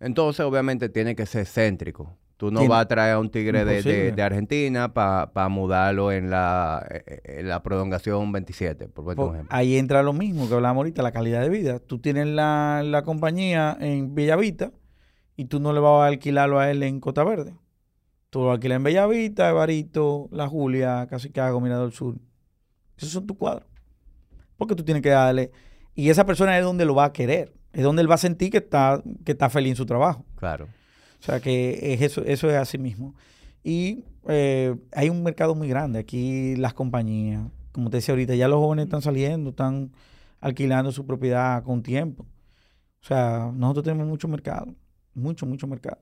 Entonces, 0.00 0.44
obviamente, 0.44 0.88
tiene 0.88 1.14
que 1.14 1.26
ser 1.26 1.46
céntrico. 1.46 2.16
Tú 2.38 2.50
no 2.50 2.66
vas 2.68 2.82
a 2.82 2.88
traer 2.88 3.14
a 3.14 3.18
un 3.18 3.30
tigre 3.30 3.64
de, 3.64 3.82
de- 4.12 4.22
Argentina 4.22 4.94
para 4.94 5.48
mudarlo 5.48 6.12
en 6.12 6.30
la, 6.30 6.86
en 7.24 7.48
la 7.48 7.62
prolongación 7.62 8.30
27, 8.32 8.88
por 8.88 9.04
Pues, 9.04 9.18
ejemplo. 9.18 9.44
ahí 9.50 9.76
entra 9.76 10.02
lo 10.04 10.12
mismo 10.12 10.48
que 10.48 10.54
hablábamos 10.54 10.82
ahorita, 10.82 11.02
la 11.02 11.10
calidad 11.12 11.42
de 11.42 11.48
vida. 11.50 11.80
Tú 11.80 11.98
tienes 11.98 12.26
la, 12.28 12.82
la 12.84 13.02
compañía 13.02 13.76
en 13.80 14.14
Bellavista 14.14 14.70
y 15.36 15.46
tú 15.46 15.58
no 15.58 15.72
le 15.72 15.80
vas 15.80 16.02
a 16.04 16.06
alquilarlo 16.06 16.60
a 16.60 16.70
él 16.70 16.82
en 16.84 17.00
Costa 17.00 17.24
Verde. 17.24 17.54
Tú 18.30 18.40
lo 18.44 18.52
alquilas 18.52 18.76
en 18.76 18.82
Bellavista, 18.84 19.48
Evarito, 19.50 20.28
La 20.30 20.46
Julia, 20.46 21.06
Casicago, 21.10 21.60
Mirador 21.60 21.90
Sur. 21.92 22.14
Esos 22.96 23.10
son 23.10 23.26
tus 23.26 23.36
cuadros. 23.36 23.66
Porque 24.56 24.74
tú 24.76 24.84
tienes 24.84 25.02
que 25.02 25.10
darle... 25.10 25.50
Y 25.94 26.10
esa 26.10 26.24
persona 26.24 26.56
es 26.56 26.64
donde 26.64 26.84
lo 26.84 26.94
va 26.94 27.06
a 27.06 27.12
querer. 27.12 27.52
Es 27.72 27.82
donde 27.82 28.02
él 28.02 28.08
va 28.10 28.14
a 28.14 28.18
sentir 28.18 28.50
que 28.52 28.58
está, 28.58 29.02
que 29.24 29.32
está 29.32 29.50
feliz 29.50 29.70
en 29.70 29.76
su 29.76 29.86
trabajo. 29.86 30.24
Claro. 30.36 30.68
O 31.20 31.22
sea 31.22 31.40
que 31.40 31.94
es 31.94 32.02
eso, 32.02 32.22
eso 32.24 32.50
es 32.50 32.56
así 32.56 32.78
mismo. 32.78 33.14
Y 33.62 34.04
eh, 34.28 34.76
hay 34.92 35.10
un 35.10 35.22
mercado 35.22 35.54
muy 35.54 35.68
grande. 35.68 35.98
Aquí 35.98 36.56
las 36.56 36.74
compañías, 36.74 37.42
como 37.72 37.90
te 37.90 37.98
decía 37.98 38.12
ahorita, 38.12 38.34
ya 38.34 38.48
los 38.48 38.58
jóvenes 38.58 38.84
están 38.84 39.02
saliendo, 39.02 39.50
están 39.50 39.92
alquilando 40.40 40.92
su 40.92 41.06
propiedad 41.06 41.62
con 41.64 41.82
tiempo. 41.82 42.24
O 43.02 43.04
sea, 43.06 43.50
nosotros 43.54 43.84
tenemos 43.84 44.06
mucho 44.06 44.28
mercado, 44.28 44.74
mucho, 45.14 45.46
mucho 45.46 45.66
mercado. 45.66 45.98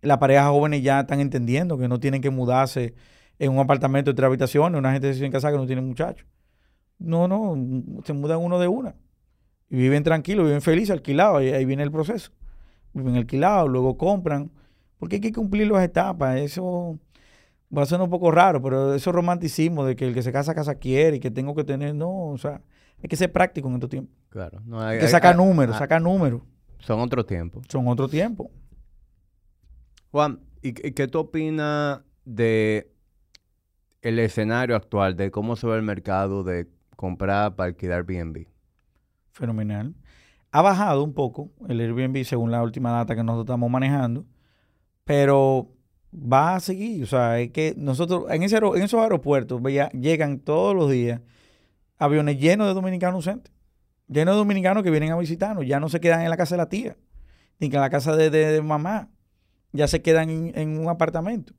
Las 0.00 0.18
parejas 0.18 0.48
jóvenes 0.48 0.82
ya 0.82 1.00
están 1.00 1.20
entendiendo 1.20 1.76
que 1.78 1.88
no 1.88 1.98
tienen 1.98 2.22
que 2.22 2.30
mudarse 2.30 2.94
en 3.38 3.52
un 3.52 3.58
apartamento 3.58 4.10
de 4.12 4.16
tres 4.16 4.26
habitaciones, 4.26 4.78
una 4.78 4.92
gente 4.92 5.12
se 5.14 5.24
en 5.24 5.32
casa 5.32 5.50
que 5.50 5.56
no 5.56 5.66
tiene 5.66 5.82
muchachos. 5.82 6.26
No, 6.98 7.28
no, 7.28 8.02
se 8.04 8.12
mudan 8.12 8.38
uno 8.38 8.58
de 8.58 8.68
una. 8.68 8.96
Y 9.70 9.76
viven 9.76 10.02
tranquilos, 10.02 10.46
viven 10.46 10.62
felices, 10.62 10.90
alquilados, 10.90 11.38
ahí, 11.40 11.50
ahí 11.50 11.64
viene 11.64 11.82
el 11.82 11.92
proceso 11.92 12.32
viven 12.92 13.16
alquilados, 13.16 13.68
luego 13.70 13.96
compran, 13.96 14.50
porque 14.98 15.16
hay 15.16 15.20
que 15.20 15.32
cumplir 15.32 15.68
las 15.68 15.82
etapas. 15.84 16.38
Eso 16.38 16.98
va 17.76 17.82
a 17.82 17.86
ser 17.86 18.00
un 18.00 18.10
poco 18.10 18.30
raro, 18.30 18.62
pero 18.62 18.94
eso 18.94 19.12
romanticismo 19.12 19.84
de 19.84 19.94
que 19.96 20.06
el 20.08 20.14
que 20.14 20.22
se 20.22 20.32
casa, 20.32 20.54
casa 20.54 20.76
quiere 20.76 21.16
y 21.16 21.20
que 21.20 21.30
tengo 21.30 21.54
que 21.54 21.64
tener, 21.64 21.94
no, 21.94 22.28
o 22.30 22.38
sea, 22.38 22.62
hay 23.02 23.08
que 23.08 23.16
ser 23.16 23.30
práctico 23.32 23.68
en 23.68 23.74
estos 23.74 23.90
tiempos. 23.90 24.14
Claro. 24.30 24.60
No, 24.64 24.80
Hay 24.80 24.94
hay- 24.96 25.00
que 25.00 25.08
sacar 25.08 25.36
números, 25.36 25.76
sacar 25.76 26.00
números. 26.02 26.42
Son 26.80 27.00
otros 27.00 27.26
tiempos. 27.26 27.64
Son 27.68 27.86
otro 27.88 28.08
tiempo. 28.08 28.50
Juan, 30.10 30.40
¿y, 30.62 30.68
y 30.68 30.92
qué 30.92 31.06
tú 31.08 31.18
opinas 31.20 32.00
de 32.24 32.92
el 34.02 34.18
escenario 34.18 34.76
actual 34.76 35.16
de 35.16 35.30
cómo 35.30 35.56
se 35.56 35.66
ve 35.66 35.76
el 35.76 35.82
mercado 35.82 36.44
de 36.44 36.68
comprar 36.96 37.56
para 37.56 37.68
alquilar 37.68 38.04
Airbnb? 38.08 38.46
Fenomenal. 39.32 39.94
Ha 40.58 40.62
bajado 40.62 41.04
un 41.04 41.14
poco 41.14 41.52
el 41.68 41.78
Airbnb 41.78 42.24
según 42.24 42.50
la 42.50 42.64
última 42.64 42.90
data 42.90 43.14
que 43.14 43.22
nosotros 43.22 43.44
estamos 43.44 43.70
manejando, 43.70 44.26
pero 45.04 45.70
va 46.12 46.56
a 46.56 46.60
seguir. 46.60 47.04
O 47.04 47.06
sea, 47.06 47.38
es 47.38 47.52
que 47.52 47.74
nosotros 47.76 48.24
en, 48.28 48.42
en 48.42 48.82
esos 48.82 49.00
aeropuertos 49.00 49.62
llegan 49.92 50.40
todos 50.40 50.74
los 50.74 50.90
días 50.90 51.20
aviones 51.96 52.40
llenos 52.40 52.66
de 52.66 52.74
dominicanos 52.74 53.24
ausentes, 53.24 53.52
llenos 54.08 54.34
de 54.34 54.38
dominicanos 54.38 54.82
que 54.82 54.90
vienen 54.90 55.12
a 55.12 55.16
visitarnos, 55.16 55.64
ya 55.64 55.78
no 55.78 55.88
se 55.88 56.00
quedan 56.00 56.22
en 56.22 56.30
la 56.30 56.36
casa 56.36 56.56
de 56.56 56.58
la 56.58 56.68
tía, 56.68 56.96
ni 57.60 57.70
que 57.70 57.76
en 57.76 57.82
la 57.82 57.90
casa 57.90 58.16
de, 58.16 58.60
mamá, 58.60 59.10
ya 59.70 59.86
se 59.86 60.02
quedan 60.02 60.28
en, 60.28 60.76
un 60.76 60.88
apartamento. 60.88 61.52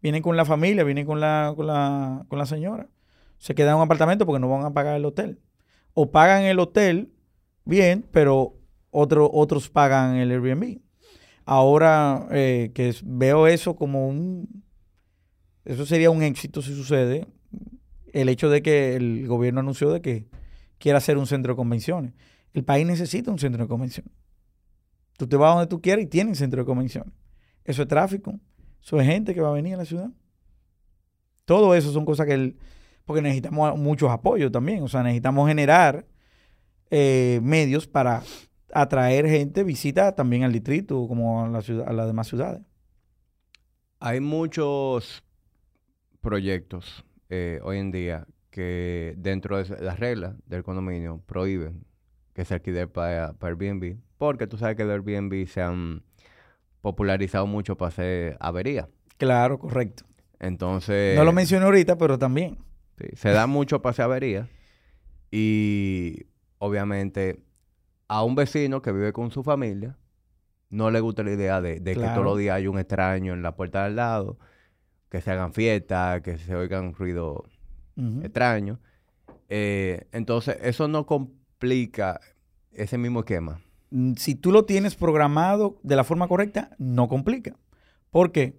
Vienen 0.00 0.22
con 0.22 0.34
la 0.34 0.46
familia, 0.46 0.82
vienen 0.82 1.04
con 1.04 1.20
la, 1.20 1.52
con 1.54 1.66
la, 1.66 2.24
con 2.28 2.38
la 2.38 2.46
señora. 2.46 2.88
Se 3.36 3.54
quedan 3.54 3.72
en 3.72 3.76
un 3.76 3.82
apartamento 3.82 4.24
porque 4.24 4.40
no 4.40 4.48
van 4.48 4.64
a 4.64 4.72
pagar 4.72 4.96
el 4.96 5.04
hotel. 5.04 5.42
O 5.92 6.10
pagan 6.10 6.44
el 6.44 6.58
hotel 6.58 7.12
bien, 7.66 8.06
pero 8.10 8.56
otro, 8.90 9.30
otros 9.30 9.68
pagan 9.68 10.16
el 10.16 10.30
Airbnb. 10.30 10.78
Ahora 11.44 12.26
eh, 12.30 12.70
que 12.74 12.94
veo 13.04 13.46
eso 13.46 13.76
como 13.76 14.08
un... 14.08 14.64
Eso 15.64 15.84
sería 15.84 16.10
un 16.10 16.22
éxito 16.22 16.62
si 16.62 16.74
sucede. 16.74 17.26
El 18.12 18.28
hecho 18.28 18.48
de 18.48 18.62
que 18.62 18.96
el 18.96 19.26
gobierno 19.26 19.60
anunció 19.60 19.90
de 19.90 20.00
que 20.00 20.28
quiere 20.78 20.96
hacer 20.96 21.18
un 21.18 21.26
centro 21.26 21.52
de 21.52 21.56
convenciones. 21.56 22.14
El 22.52 22.64
país 22.64 22.86
necesita 22.86 23.30
un 23.30 23.38
centro 23.38 23.64
de 23.64 23.68
convenciones. 23.68 24.12
Tú 25.18 25.26
te 25.26 25.36
vas 25.36 25.54
donde 25.54 25.68
tú 25.68 25.80
quieras 25.80 26.04
y 26.04 26.06
tienes 26.06 26.38
centro 26.38 26.62
de 26.62 26.66
convenciones. 26.66 27.12
Eso 27.64 27.82
es 27.82 27.88
tráfico. 27.88 28.38
Eso 28.82 29.00
es 29.00 29.06
gente 29.06 29.34
que 29.34 29.40
va 29.40 29.48
a 29.48 29.52
venir 29.52 29.74
a 29.74 29.78
la 29.78 29.84
ciudad. 29.84 30.10
Todo 31.44 31.74
eso 31.74 31.92
son 31.92 32.04
cosas 32.04 32.26
que... 32.26 32.34
El, 32.34 32.56
porque 33.04 33.22
necesitamos 33.22 33.78
muchos 33.78 34.10
apoyos 34.10 34.50
también. 34.50 34.82
O 34.82 34.88
sea, 34.88 35.02
necesitamos 35.02 35.48
generar 35.48 36.06
eh, 36.90 37.40
medios 37.42 37.86
para 37.86 38.22
atraer 38.72 39.26
gente, 39.26 39.64
visita 39.64 40.14
también 40.14 40.44
al 40.44 40.52
distrito, 40.52 41.06
como 41.08 41.44
a, 41.44 41.48
la 41.48 41.62
ciudad, 41.62 41.88
a 41.88 41.92
las 41.92 42.06
demás 42.06 42.28
ciudades. 42.28 42.62
Hay 44.00 44.20
muchos 44.20 45.24
proyectos 46.20 47.04
eh, 47.28 47.60
hoy 47.62 47.78
en 47.78 47.90
día 47.90 48.26
que 48.50 49.14
dentro 49.16 49.62
de 49.62 49.82
las 49.82 49.98
reglas 49.98 50.34
del 50.46 50.62
condominio 50.62 51.22
prohíben 51.26 51.84
que 52.34 52.44
se 52.44 52.54
alquile 52.54 52.86
para, 52.86 53.32
para 53.34 53.54
Airbnb, 53.54 53.96
porque 54.18 54.46
tú 54.46 54.58
sabes 54.58 54.76
que 54.76 54.82
el 54.82 54.90
Airbnb 54.90 55.46
se 55.46 55.62
han 55.62 56.02
popularizado 56.82 57.46
mucho 57.46 57.76
para 57.76 57.88
hacer 57.88 58.36
avería. 58.40 58.88
Claro, 59.16 59.58
correcto. 59.58 60.04
Entonces... 60.38 61.16
No 61.16 61.24
lo 61.24 61.32
mencioné 61.32 61.64
ahorita, 61.64 61.96
pero 61.96 62.18
también. 62.18 62.58
se 63.14 63.30
da 63.30 63.46
mucho 63.46 63.80
para 63.80 63.92
hacer 63.92 64.04
avería 64.04 64.48
y 65.30 66.26
obviamente 66.66 67.42
a 68.08 68.22
un 68.22 68.34
vecino 68.34 68.82
que 68.82 68.92
vive 68.92 69.12
con 69.12 69.30
su 69.30 69.42
familia, 69.42 69.96
no 70.70 70.90
le 70.90 71.00
gusta 71.00 71.22
la 71.22 71.32
idea 71.32 71.60
de, 71.60 71.82
que 71.82 71.94
todos 71.94 72.24
los 72.24 72.38
días 72.38 72.56
hay 72.56 72.66
un 72.66 72.78
extraño 72.78 73.32
en 73.32 73.42
la 73.42 73.56
puerta 73.56 73.84
del 73.84 73.96
lado, 73.96 74.38
que 75.08 75.20
se 75.20 75.30
hagan 75.30 75.52
fiestas, 75.52 76.22
que 76.22 76.38
se 76.38 76.54
oigan 76.54 76.94
ruidos 76.94 77.42
extraños. 78.22 78.78
Eh, 79.48 80.06
entonces, 80.12 80.58
eso 80.60 80.88
no 80.88 81.06
complica 81.06 82.20
ese 82.72 82.98
mismo 82.98 83.20
esquema. 83.20 83.60
Mm, 83.90 84.14
si 84.14 84.34
tú 84.34 84.52
lo 84.52 84.64
tienes 84.64 84.96
programado 84.96 85.78
de 85.82 85.96
la 85.96 86.04
forma 86.04 86.28
correcta, 86.28 86.70
no 86.78 87.08
complica. 87.08 87.56
¿Por 88.10 88.32
qué? 88.32 88.58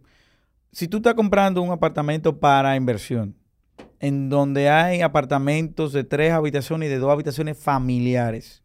Si 0.71 0.87
tú 0.87 0.97
estás 0.97 1.13
comprando 1.13 1.61
un 1.61 1.71
apartamento 1.71 2.39
para 2.39 2.75
inversión, 2.75 3.35
en 3.99 4.29
donde 4.29 4.69
hay 4.69 5.01
apartamentos 5.01 5.93
de 5.93 6.03
tres 6.03 6.31
habitaciones 6.31 6.87
y 6.87 6.91
de 6.91 6.99
dos 6.99 7.11
habitaciones 7.11 7.57
familiares, 7.57 8.63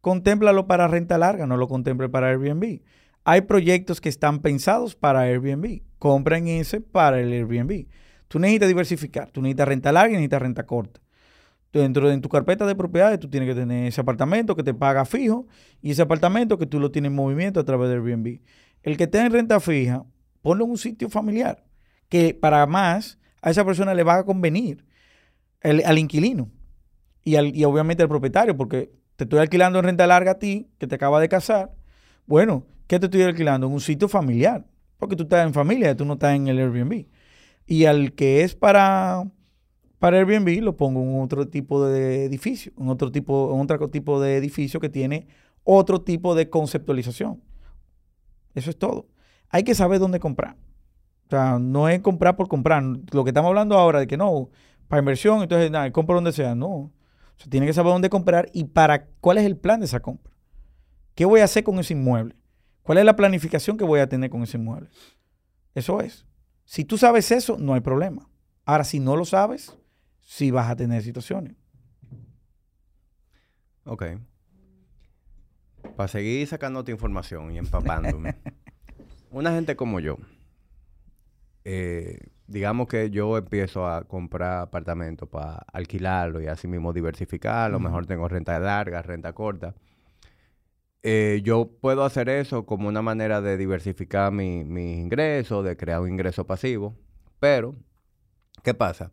contémplalo 0.00 0.66
para 0.66 0.88
renta 0.88 1.18
larga, 1.18 1.46
no 1.46 1.56
lo 1.56 1.68
contemple 1.68 2.08
para 2.08 2.28
Airbnb. 2.28 2.80
Hay 3.24 3.42
proyectos 3.42 4.00
que 4.00 4.10
están 4.10 4.40
pensados 4.40 4.94
para 4.94 5.20
Airbnb. 5.20 5.82
Compren 5.98 6.46
ese 6.46 6.80
para 6.80 7.20
el 7.20 7.32
Airbnb. 7.32 7.86
Tú 8.28 8.38
necesitas 8.38 8.68
diversificar. 8.68 9.30
Tú 9.30 9.40
necesitas 9.40 9.68
renta 9.68 9.92
larga 9.92 10.10
y 10.10 10.16
necesitas 10.16 10.42
renta 10.42 10.66
corta. 10.66 11.00
Dentro 11.72 12.08
de 12.08 12.18
tu 12.18 12.28
carpeta 12.28 12.66
de 12.66 12.76
propiedades, 12.76 13.18
tú 13.18 13.28
tienes 13.28 13.48
que 13.48 13.54
tener 13.54 13.86
ese 13.86 14.00
apartamento 14.00 14.54
que 14.54 14.62
te 14.62 14.74
paga 14.74 15.04
fijo 15.06 15.46
y 15.80 15.90
ese 15.90 16.02
apartamento 16.02 16.58
que 16.58 16.66
tú 16.66 16.78
lo 16.78 16.90
tienes 16.90 17.10
en 17.10 17.16
movimiento 17.16 17.60
a 17.60 17.64
través 17.64 17.88
de 17.88 17.94
Airbnb. 17.94 18.40
El 18.82 18.96
que 18.96 19.06
tenga 19.06 19.30
renta 19.30 19.58
fija, 19.58 20.04
ponlo 20.42 20.66
en 20.66 20.72
un 20.72 20.78
sitio 20.78 21.08
familiar 21.08 21.64
que 22.08 22.34
para 22.34 22.66
más 22.66 23.18
a 23.44 23.50
esa 23.50 23.62
persona 23.62 23.92
le 23.92 24.02
va 24.04 24.16
a 24.16 24.24
convenir 24.24 24.86
al 25.62 25.98
inquilino 25.98 26.50
y, 27.22 27.36
al, 27.36 27.54
y 27.54 27.64
obviamente 27.64 28.02
al 28.02 28.08
propietario, 28.08 28.56
porque 28.56 28.90
te 29.16 29.24
estoy 29.24 29.38
alquilando 29.38 29.78
en 29.78 29.84
renta 29.84 30.06
larga 30.06 30.32
a 30.32 30.38
ti, 30.38 30.70
que 30.78 30.86
te 30.86 30.94
acaba 30.94 31.20
de 31.20 31.28
casar. 31.28 31.70
Bueno, 32.26 32.64
¿qué 32.86 32.98
te 32.98 33.04
estoy 33.06 33.20
alquilando? 33.20 33.66
En 33.66 33.74
un 33.74 33.82
sitio 33.82 34.08
familiar, 34.08 34.64
porque 34.96 35.14
tú 35.14 35.24
estás 35.24 35.46
en 35.46 35.52
familia, 35.52 35.94
tú 35.94 36.06
no 36.06 36.14
estás 36.14 36.34
en 36.34 36.48
el 36.48 36.58
Airbnb. 36.58 37.06
Y 37.66 37.84
al 37.84 38.14
que 38.14 38.42
es 38.42 38.54
para, 38.54 39.30
para 39.98 40.18
Airbnb, 40.18 40.62
lo 40.62 40.78
pongo 40.78 41.02
en 41.02 41.20
otro 41.20 41.46
tipo 41.46 41.86
de 41.86 42.24
edificio, 42.24 42.72
en 42.78 42.88
otro 42.88 43.12
tipo, 43.12 43.54
en 43.54 43.60
otro 43.60 43.90
tipo 43.90 44.22
de 44.22 44.38
edificio 44.38 44.80
que 44.80 44.88
tiene 44.88 45.26
otro 45.64 46.00
tipo 46.00 46.34
de 46.34 46.48
conceptualización. 46.48 47.42
Eso 48.54 48.70
es 48.70 48.78
todo. 48.78 49.06
Hay 49.50 49.64
que 49.64 49.74
saber 49.74 49.98
dónde 49.98 50.18
comprar. 50.18 50.56
O 51.26 51.30
sea, 51.30 51.58
no 51.58 51.88
es 51.88 52.00
comprar 52.00 52.36
por 52.36 52.48
comprar. 52.48 52.82
Lo 53.12 53.24
que 53.24 53.30
estamos 53.30 53.48
hablando 53.48 53.76
ahora 53.78 54.00
de 54.00 54.06
que 54.06 54.16
no, 54.16 54.50
para 54.88 55.00
inversión, 55.00 55.42
entonces 55.42 55.70
nada, 55.70 55.90
compro 55.92 56.16
donde 56.16 56.32
sea. 56.32 56.54
No. 56.54 56.68
O 56.68 56.92
sea, 57.36 57.48
tiene 57.50 57.66
que 57.66 57.72
saber 57.72 57.92
dónde 57.92 58.10
comprar 58.10 58.48
y 58.52 58.64
para 58.64 59.06
cuál 59.20 59.38
es 59.38 59.44
el 59.44 59.56
plan 59.56 59.80
de 59.80 59.86
esa 59.86 60.00
compra. 60.00 60.32
¿Qué 61.14 61.24
voy 61.24 61.40
a 61.40 61.44
hacer 61.44 61.64
con 61.64 61.78
ese 61.78 61.94
inmueble? 61.94 62.36
¿Cuál 62.82 62.98
es 62.98 63.04
la 63.04 63.16
planificación 63.16 63.76
que 63.76 63.84
voy 63.84 64.00
a 64.00 64.08
tener 64.08 64.30
con 64.30 64.42
ese 64.42 64.58
inmueble? 64.58 64.90
Eso 65.74 66.00
es. 66.00 66.26
Si 66.64 66.84
tú 66.84 66.98
sabes 66.98 67.30
eso, 67.30 67.56
no 67.58 67.74
hay 67.74 67.80
problema. 67.80 68.28
Ahora, 68.64 68.84
si 68.84 69.00
no 69.00 69.16
lo 69.16 69.24
sabes, 69.24 69.76
sí 70.20 70.50
vas 70.50 70.70
a 70.70 70.76
tener 70.76 71.02
situaciones. 71.02 71.56
Ok. 73.84 74.04
Para 75.96 76.08
seguir 76.08 76.46
sacándote 76.46 76.92
información 76.92 77.52
y 77.52 77.58
empapándome. 77.58 78.36
una 79.30 79.52
gente 79.52 79.76
como 79.76 80.00
yo, 80.00 80.16
eh, 81.64 82.18
digamos 82.46 82.88
que 82.88 83.10
yo 83.10 83.36
empiezo 83.38 83.86
a 83.86 84.04
comprar 84.04 84.62
apartamentos 84.62 85.28
para 85.28 85.64
alquilarlo 85.72 86.40
y 86.42 86.46
así 86.46 86.68
mismo 86.68 86.92
diversificar, 86.92 87.66
a 87.66 87.68
lo 87.70 87.80
mejor 87.80 88.06
tengo 88.06 88.28
renta 88.28 88.58
larga, 88.58 89.02
renta 89.02 89.32
corta. 89.32 89.74
Eh, 91.02 91.40
yo 91.44 91.70
puedo 91.80 92.04
hacer 92.04 92.28
eso 92.28 92.64
como 92.64 92.88
una 92.88 93.02
manera 93.02 93.40
de 93.40 93.56
diversificar 93.56 94.32
mis 94.32 94.64
mi 94.66 95.00
ingresos, 95.00 95.64
de 95.64 95.76
crear 95.76 96.00
un 96.00 96.08
ingreso 96.10 96.46
pasivo, 96.46 96.96
pero, 97.40 97.74
¿qué 98.62 98.74
pasa? 98.74 99.10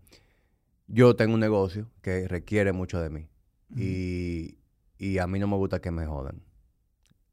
Yo 0.88 1.16
tengo 1.16 1.34
un 1.34 1.40
negocio 1.40 1.90
que 2.02 2.28
requiere 2.28 2.74
mucho 2.74 3.00
de 3.02 3.10
mí 3.10 3.28
y, 3.76 4.58
y 4.98 5.18
a 5.20 5.28
mí 5.28 5.40
no 5.40 5.48
me 5.48 5.56
gusta 5.56 5.80
que 5.80 5.92
me 5.92 6.06
jodan. 6.06 6.42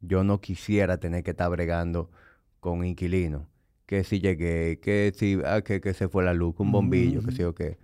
Yo 0.01 0.23
no 0.23 0.41
quisiera 0.41 0.99
tener 0.99 1.25
que 1.25 1.33
estar 1.33 1.51
bregando 1.51 2.11
con 2.61 2.85
inquilinos 2.85 3.43
que 3.89 4.05
si 4.05 4.21
llegué, 4.21 4.79
que 4.81 5.13
si 5.17 5.41
ah, 5.47 5.63
que, 5.63 5.95
se 5.95 6.09
fue 6.11 6.23
la 6.23 6.35
luz, 6.35 6.55
un 6.59 6.71
bombillo, 6.71 7.23
que 7.23 7.33
sí 7.33 7.43
o 7.43 7.55
qué. 7.55 7.79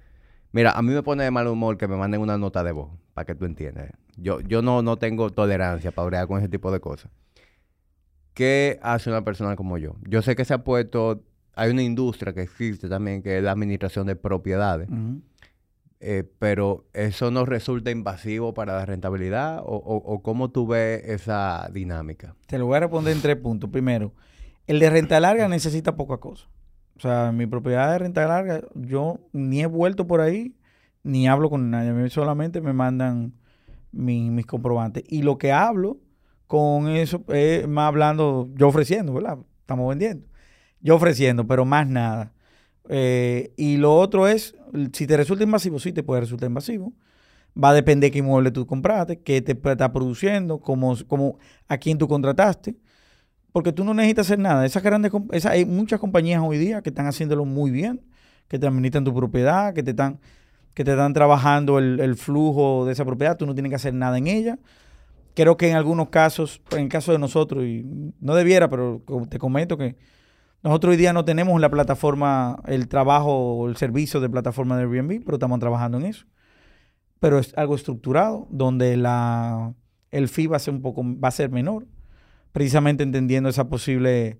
Mira, 0.52 0.72
a 0.72 0.82
mí 0.82 0.92
me 0.92 1.02
pone 1.02 1.24
de 1.24 1.30
mal 1.30 1.48
humor 1.48 1.78
que 1.78 1.88
me 1.88 1.96
manden 1.96 2.20
una 2.20 2.36
nota 2.36 2.62
de 2.62 2.72
voz, 2.72 2.90
para 3.14 3.24
que 3.24 3.34
tú 3.34 3.46
entiendas. 3.46 3.90
Yo, 4.18 4.40
yo 4.42 4.60
no, 4.60 4.82
no 4.82 4.98
tengo 4.98 5.30
tolerancia 5.30 5.92
para 5.92 6.06
bregar 6.06 6.28
con 6.28 6.38
ese 6.38 6.50
tipo 6.50 6.70
de 6.70 6.80
cosas. 6.80 7.10
¿Qué 8.34 8.78
hace 8.82 9.08
una 9.08 9.24
persona 9.24 9.56
como 9.56 9.78
yo? 9.78 9.96
Yo 10.06 10.20
sé 10.20 10.36
que 10.36 10.44
se 10.44 10.52
ha 10.52 10.62
puesto, 10.62 11.22
hay 11.54 11.70
una 11.70 11.82
industria 11.82 12.34
que 12.34 12.42
existe 12.42 12.86
también, 12.90 13.22
que 13.22 13.38
es 13.38 13.42
la 13.42 13.52
administración 13.52 14.06
de 14.06 14.14
propiedades. 14.14 14.90
Eh, 16.00 16.22
pero 16.38 16.84
eso 16.92 17.30
no 17.30 17.46
resulta 17.46 17.90
invasivo 17.90 18.52
para 18.52 18.74
la 18.74 18.84
rentabilidad 18.84 19.60
o, 19.60 19.74
o, 19.74 20.22
cómo 20.22 20.50
tú 20.50 20.66
ves 20.66 21.02
esa 21.06 21.70
dinámica? 21.72 22.36
Te 22.46 22.58
lo 22.58 22.66
voy 22.66 22.76
a 22.76 22.80
responder 22.80 23.16
en 23.16 23.22
tres 23.22 23.36
puntos. 23.36 23.70
Primero, 23.70 24.12
el 24.66 24.78
de 24.78 24.90
renta 24.90 25.20
larga 25.20 25.48
necesita 25.48 25.96
poca 25.96 26.18
cosa. 26.18 26.48
O 26.96 27.00
sea, 27.00 27.32
mi 27.32 27.46
propiedad 27.46 27.92
de 27.92 27.98
renta 27.98 28.26
larga, 28.26 28.62
yo 28.74 29.18
ni 29.32 29.62
he 29.62 29.66
vuelto 29.66 30.06
por 30.06 30.20
ahí, 30.20 30.54
ni 31.02 31.28
hablo 31.28 31.50
con 31.50 31.70
nadie. 31.70 31.90
A 31.90 31.92
mí 31.92 32.08
solamente 32.08 32.60
me 32.60 32.72
mandan 32.72 33.34
mis 33.92 34.46
comprobantes. 34.46 35.04
Y 35.08 35.22
lo 35.22 35.38
que 35.38 35.52
hablo 35.52 35.98
con 36.46 36.88
eso 36.88 37.24
es 37.28 37.66
más 37.66 37.88
hablando, 37.88 38.48
yo 38.54 38.68
ofreciendo, 38.68 39.12
¿verdad? 39.12 39.38
Estamos 39.60 39.88
vendiendo. 39.88 40.26
Yo 40.80 40.96
ofreciendo, 40.96 41.46
pero 41.46 41.64
más 41.64 41.88
nada. 41.88 42.32
Eh, 42.88 43.52
y 43.56 43.76
lo 43.76 43.94
otro 43.96 44.28
es, 44.28 44.54
si 44.92 45.06
te 45.06 45.16
resulta 45.16 45.44
invasivo, 45.44 45.78
sí 45.78 45.92
te 45.92 46.02
puede 46.02 46.22
resultar 46.22 46.48
invasivo. 46.48 46.92
Va 47.62 47.70
a 47.70 47.74
depender 47.74 48.10
qué 48.10 48.18
inmueble 48.18 48.50
tú 48.50 48.66
compraste, 48.66 49.20
qué 49.20 49.40
te 49.40 49.52
está 49.52 49.92
produciendo, 49.92 50.60
cómo, 50.60 50.94
cómo, 51.06 51.38
a 51.68 51.78
quién 51.78 51.98
tú 51.98 52.08
contrataste 52.08 52.76
porque 53.54 53.72
tú 53.72 53.84
no 53.84 53.94
necesitas 53.94 54.26
hacer 54.26 54.40
nada. 54.40 54.66
Esas 54.66 54.82
grandes, 54.82 55.12
hay 55.44 55.64
muchas 55.64 56.00
compañías 56.00 56.42
hoy 56.44 56.58
día 56.58 56.82
que 56.82 56.88
están 56.88 57.06
haciéndolo 57.06 57.44
muy 57.44 57.70
bien, 57.70 58.00
que 58.48 58.58
te 58.58 58.66
administran 58.66 59.04
tu 59.04 59.14
propiedad, 59.14 59.72
que 59.72 59.84
te 59.84 59.90
están, 59.90 60.18
que 60.74 60.82
te 60.82 60.90
están 60.90 61.12
trabajando 61.12 61.78
el, 61.78 62.00
el 62.00 62.16
flujo 62.16 62.84
de 62.84 62.90
esa 62.90 63.04
propiedad, 63.04 63.36
tú 63.36 63.46
no 63.46 63.54
tienes 63.54 63.70
que 63.70 63.76
hacer 63.76 63.94
nada 63.94 64.18
en 64.18 64.26
ella. 64.26 64.58
Creo 65.34 65.56
que 65.56 65.70
en 65.70 65.76
algunos 65.76 66.08
casos, 66.08 66.62
en 66.72 66.80
el 66.80 66.88
caso 66.88 67.12
de 67.12 67.20
nosotros, 67.20 67.62
y 67.62 67.86
no 68.18 68.34
debiera, 68.34 68.68
pero 68.68 69.00
te 69.28 69.38
comento 69.38 69.78
que 69.78 69.94
nosotros 70.64 70.90
hoy 70.90 70.96
día 70.96 71.12
no 71.12 71.24
tenemos 71.24 71.60
la 71.60 71.70
plataforma, 71.70 72.58
el 72.66 72.88
trabajo 72.88 73.30
o 73.30 73.68
el 73.68 73.76
servicio 73.76 74.18
de 74.18 74.28
plataforma 74.28 74.76
de 74.76 74.82
Airbnb, 74.82 75.24
pero 75.24 75.36
estamos 75.36 75.60
trabajando 75.60 75.98
en 75.98 76.06
eso. 76.06 76.26
Pero 77.20 77.38
es 77.38 77.56
algo 77.56 77.76
estructurado, 77.76 78.48
donde 78.50 78.96
la, 78.96 79.74
el 80.10 80.26
fee 80.26 80.48
va 80.48 80.56
a 80.56 80.58
ser 80.58 80.74
un 80.74 80.82
poco, 80.82 81.04
va 81.04 81.28
a 81.28 81.30
ser 81.30 81.50
menor, 81.50 81.86
precisamente 82.54 83.02
entendiendo 83.02 83.50
esa 83.50 83.68
posible, 83.68 84.38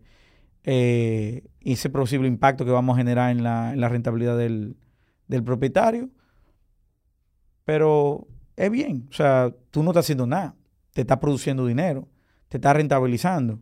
eh, 0.62 1.44
ese 1.60 1.90
posible 1.90 2.28
impacto 2.28 2.64
que 2.64 2.70
vamos 2.70 2.94
a 2.94 2.98
generar 2.98 3.30
en 3.30 3.42
la, 3.42 3.74
en 3.74 3.80
la 3.80 3.90
rentabilidad 3.90 4.38
del, 4.38 4.76
propietario. 5.44 6.08
Pero 7.66 8.26
es 8.56 8.70
bien, 8.70 9.08
o 9.10 9.12
sea, 9.12 9.52
tú 9.70 9.82
no 9.82 9.90
estás 9.90 10.06
haciendo 10.06 10.26
nada, 10.26 10.54
te 10.92 11.02
estás 11.02 11.18
produciendo 11.18 11.66
dinero, 11.66 12.08
te 12.48 12.58
estás 12.58 12.74
rentabilizando. 12.74 13.60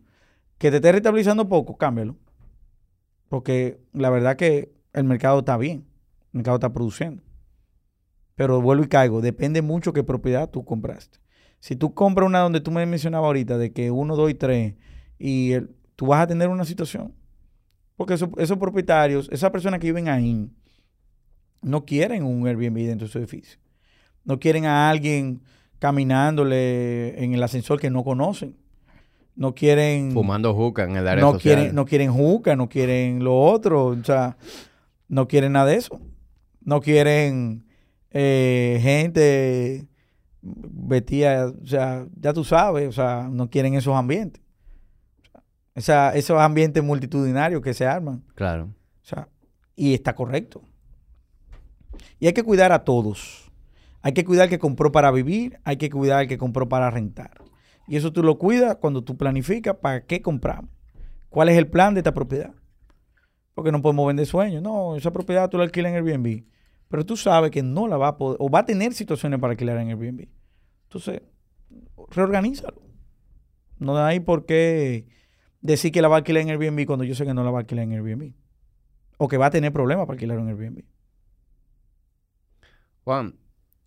Que 0.59 0.71
te 0.71 0.77
esté 0.77 0.93
rentabilizando 0.93 1.49
poco, 1.49 1.77
cámbialo 1.77 2.17
porque 3.33 3.81
la 3.95 4.11
verdad 4.11 4.37
que 4.37 4.75
el 4.93 5.05
mercado 5.05 5.39
está 5.39 5.57
bien, 5.57 5.87
el 6.35 6.41
mercado 6.41 6.57
está 6.57 6.71
produciendo. 6.75 7.23
Pero 8.35 8.61
vuelvo 8.61 8.85
y 8.85 8.89
caigo, 8.89 9.23
depende 9.23 9.63
mucho 9.63 9.95
qué 9.95 10.05
propiedad 10.05 10.51
tú 10.51 10.67
compraste. 10.67 11.22
Si 11.63 11.77
tú 11.77 11.95
compras 11.95 12.27
una 12.27 12.41
donde 12.41 12.61
tú 12.61 12.73
me 12.73 12.85
mencionabas 12.87 13.29
ahorita, 13.29 13.57
de 13.57 13.73
que 13.73 13.93
uno, 13.93 14.17
dos 14.17 14.29
y 14.29 14.35
tres, 14.35 14.75
y 15.17 15.53
tú 15.95 16.07
vas 16.07 16.23
a 16.23 16.27
tener 16.27 16.49
una 16.49 16.65
situación. 16.65 17.15
Porque 17.95 18.15
esos, 18.15 18.31
esos 18.37 18.59
propietarios, 18.59 19.29
esas 19.31 19.53
personas 19.53 19.79
que 19.79 19.87
viven 19.87 20.09
ahí, 20.09 20.51
no 21.61 21.85
quieren 21.85 22.25
un 22.25 22.49
Airbnb 22.49 22.87
dentro 22.87 23.07
de 23.07 23.13
su 23.13 23.19
edificio. 23.19 23.61
No 24.25 24.41
quieren 24.41 24.67
a 24.67 24.91
alguien 24.91 25.43
caminándole 25.79 27.23
en 27.23 27.35
el 27.35 27.43
ascensor 27.45 27.81
que 27.81 27.91
no 27.91 28.03
conocen 28.03 28.57
no 29.35 29.55
quieren... 29.55 30.13
Fumando 30.13 30.55
juca 30.55 30.85
en 30.85 30.97
el 30.97 31.09
área 31.09 31.25
no 31.25 31.33
social. 31.33 31.57
Quieren, 31.57 31.75
no 31.75 31.85
quieren 31.87 32.13
juca, 32.13 32.57
no 32.57 32.69
quieren 32.69 33.25
lo 33.25 33.41
otro, 33.41 33.87
o 33.87 34.05
sea, 34.05 34.37
no 35.09 35.29
quieren 35.29 35.53
nada 35.53 35.67
de 35.67 35.77
eso. 35.77 36.01
No 36.61 36.81
quieren 36.81 37.65
eh, 38.11 38.79
gente 38.83 39.89
vestida, 40.43 41.47
o 41.49 41.67
sea, 41.67 42.07
ya 42.21 42.33
tú 42.33 42.45
sabes, 42.45 42.89
o 42.89 42.93
sea, 42.93 43.29
no 43.31 43.49
quieren 43.49 43.75
esos 43.75 43.95
ambientes. 43.97 44.43
O 45.75 45.81
sea, 45.81 46.15
esos 46.15 46.39
ambientes 46.39 46.83
multitudinarios 46.83 47.63
que 47.63 47.73
se 47.73 47.87
arman. 47.87 48.23
Claro. 48.35 48.65
O 49.03 49.05
sea, 49.05 49.29
y 49.75 49.95
está 49.95 50.15
correcto. 50.15 50.63
Y 52.19 52.27
hay 52.27 52.33
que 52.33 52.43
cuidar 52.43 52.73
a 52.73 52.85
todos. 52.85 53.51
Hay 54.03 54.13
que 54.13 54.25
cuidar 54.25 54.45
al 54.45 54.49
que 54.51 54.59
compró 54.59 54.91
para 54.91 55.11
vivir, 55.13 55.61
hay 55.65 55.77
que 55.77 55.89
cuidar 55.89 56.21
al 56.21 56.29
que 56.29 56.39
compró 56.39 56.69
para 56.69 56.91
rentar. 56.91 57.41
Y 57.87 57.97
eso 57.97 58.13
tú 58.13 58.23
lo 58.23 58.39
cuidas 58.39 58.77
cuando 58.77 59.03
tú 59.03 59.17
planificas 59.17 59.77
para 59.77 60.05
qué 60.05 60.23
compramos. 60.23 60.71
¿Cuál 61.29 61.49
es 61.49 61.57
el 61.57 61.69
plan 61.69 61.95
de 61.95 62.01
esta 62.01 62.13
propiedad? 62.13 62.53
Porque 63.55 63.73
no 63.73 63.81
podemos 63.81 64.07
vender 64.07 64.27
sueños. 64.27 64.63
No, 64.63 64.97
esa 64.97 65.13
propiedad 65.13 65.49
tú 65.49 65.57
la 65.57 65.65
alquilas 65.65 65.93
en 65.93 65.97
Airbnb. 65.97 66.45
Pero 66.93 67.07
tú 67.07 67.17
sabes 67.17 67.51
que 67.51 67.63
no 67.63 67.89
la 67.89 67.97
va 67.97 68.09
a 68.09 68.17
poder, 68.19 68.37
o 68.39 68.51
va 68.51 68.59
a 68.59 68.67
tener 68.67 68.93
situaciones 68.93 69.41
para 69.41 69.53
alquilar 69.53 69.79
en 69.79 69.89
Airbnb. 69.89 70.29
Entonces, 70.85 71.23
reorganízalo. 72.11 72.83
No 73.79 73.97
hay 73.97 74.21
por 74.21 74.45
qué 74.45 75.07
decir 75.63 75.91
que 75.91 76.03
la 76.03 76.09
va 76.09 76.17
a 76.17 76.19
alquilar 76.19 76.43
en 76.43 76.51
Airbnb 76.51 76.85
cuando 76.85 77.05
yo 77.05 77.15
sé 77.15 77.25
que 77.25 77.33
no 77.33 77.45
la 77.45 77.51
va 77.51 77.61
a 77.61 77.63
alquilar 77.63 77.85
en 77.85 77.93
Airbnb. 77.93 78.35
O 79.17 79.27
que 79.27 79.39
va 79.39 79.47
a 79.47 79.51
tener 79.51 79.73
problemas 79.73 80.05
para 80.05 80.17
alquilar 80.17 80.39
en 80.39 80.49
Airbnb. 80.49 80.85
Juan, 83.05 83.37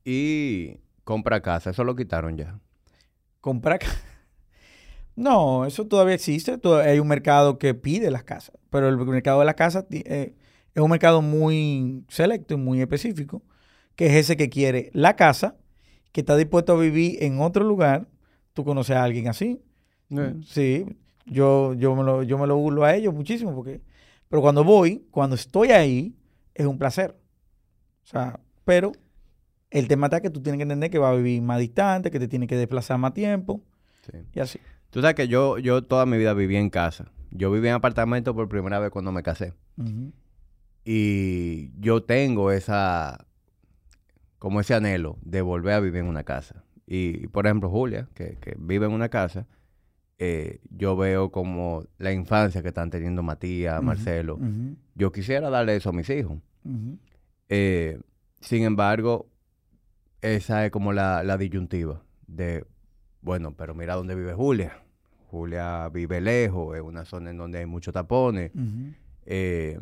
y 0.04 0.80
compra 1.04 1.42
casa, 1.42 1.70
eso 1.70 1.84
lo 1.84 1.96
quitaron 1.96 2.38
ya 2.38 2.60
comprar 3.46 3.80
No, 5.16 5.68
eso 5.68 5.86
todavía 5.86 6.16
existe. 6.16 6.60
hay 6.84 6.98
un 6.98 7.08
mercado 7.08 7.60
que 7.60 7.76
pide 7.76 8.10
las 8.10 8.24
casas, 8.24 8.58
pero 8.72 8.90
el 8.90 8.98
mercado 8.98 9.40
de 9.42 9.46
las 9.46 9.54
casas 9.54 9.86
eh, 9.92 10.36
es 10.76 10.82
un 10.82 10.92
mercado 10.92 11.22
muy 11.22 12.04
selecto 12.10 12.54
y 12.54 12.58
muy 12.58 12.82
específico, 12.82 13.42
que 13.96 14.08
es 14.08 14.14
ese 14.14 14.36
que 14.36 14.50
quiere 14.50 14.92
la 14.94 15.16
casa, 15.16 15.56
que 16.12 16.20
está 16.22 16.36
dispuesto 16.36 16.74
a 16.74 16.80
vivir 16.80 17.24
en 17.24 17.40
otro 17.40 17.64
lugar. 17.64 18.08
Tú 18.54 18.66
conoces 18.66 18.96
a 18.98 19.04
alguien 19.04 19.30
así. 19.30 19.62
Eh. 20.10 20.36
Sí, 20.46 20.86
yo, 21.26 21.74
yo, 21.74 21.96
me 21.96 22.04
lo, 22.04 22.24
yo 22.24 22.38
me 22.38 22.46
lo 22.46 22.58
burlo 22.58 22.84
a 22.84 22.94
ellos 22.94 23.14
muchísimo, 23.14 23.56
porque, 23.56 23.82
pero 24.28 24.42
cuando 24.42 24.66
voy, 24.66 25.08
cuando 25.12 25.36
estoy 25.36 25.70
ahí, 25.70 26.14
es 26.54 26.66
un 26.66 26.78
placer. 26.78 27.16
O 28.04 28.08
sea, 28.08 28.42
pero 28.66 28.92
el 29.72 29.88
tema 29.88 30.08
está 30.08 30.20
que 30.20 30.30
tú 30.30 30.42
tienes 30.42 30.58
que 30.60 30.64
entender 30.64 30.90
que 30.90 31.00
va 31.00 31.10
a 31.10 31.16
vivir 31.16 31.42
más 31.42 31.60
distante, 31.60 32.12
que 32.12 32.20
te 32.20 32.28
tiene 32.28 32.48
que 32.48 32.58
desplazar 32.58 32.98
más 32.98 33.14
tiempo. 33.14 33.62
Y 34.34 34.42
así. 34.42 34.60
Tú 34.90 35.00
sabes 35.00 35.16
que 35.16 35.30
yo, 35.30 35.58
yo 35.58 35.84
toda 35.84 36.06
mi 36.06 36.18
vida 36.18 36.34
viví 36.34 36.58
en 36.58 36.70
casa. 36.70 37.12
Yo 37.32 37.50
viví 37.50 37.68
en 37.70 37.76
apartamento 37.76 38.36
por 38.36 38.50
primera 38.50 38.80
vez 38.80 38.92
cuando 38.92 39.12
me 39.14 39.24
casé. 39.24 39.54
Y 40.86 41.72
yo 41.80 42.04
tengo 42.04 42.52
esa, 42.52 43.26
como 44.38 44.60
ese 44.60 44.76
anhelo 44.76 45.18
de 45.24 45.42
volver 45.42 45.74
a 45.74 45.80
vivir 45.80 46.02
en 46.02 46.08
una 46.08 46.24
casa. 46.24 46.64
Y, 46.86 47.28
por 47.30 47.48
ejemplo, 47.48 47.70
Julia, 47.72 48.08
que, 48.14 48.38
vive 48.60 48.86
en 48.86 48.92
una 48.92 49.10
casa, 49.10 49.48
eh, 50.20 50.60
yo 50.70 50.96
veo 50.96 51.32
como 51.32 51.84
la 51.98 52.14
infancia 52.14 52.62
que 52.62 52.68
están 52.68 52.92
teniendo 52.92 53.24
Matías, 53.24 53.82
Marcelo. 53.82 54.40
Yo 54.94 55.12
quisiera 55.12 55.50
darle 55.50 55.76
eso 55.76 55.90
a 55.90 55.94
mis 55.94 56.10
hijos. 56.12 56.38
Eh, 57.50 58.00
sin 58.40 58.64
embargo, 58.64 59.28
esa 60.22 60.66
es 60.66 60.72
como 60.72 60.94
la, 60.94 61.38
disyuntiva 61.38 62.04
de, 62.28 62.66
bueno, 63.22 63.56
pero 63.58 63.74
mira 63.74 63.96
dónde 63.96 64.14
vive 64.14 64.34
Julia. 64.34 64.84
Julia 65.32 65.90
vive 65.90 66.22
lejos, 66.22 66.76
es 66.76 66.84
una 66.84 67.04
zona 67.06 67.32
en 67.32 67.38
donde 67.38 67.58
hay 67.60 67.66
muchos 67.66 67.94
tapones. 67.94 68.52
Eh, 69.26 69.80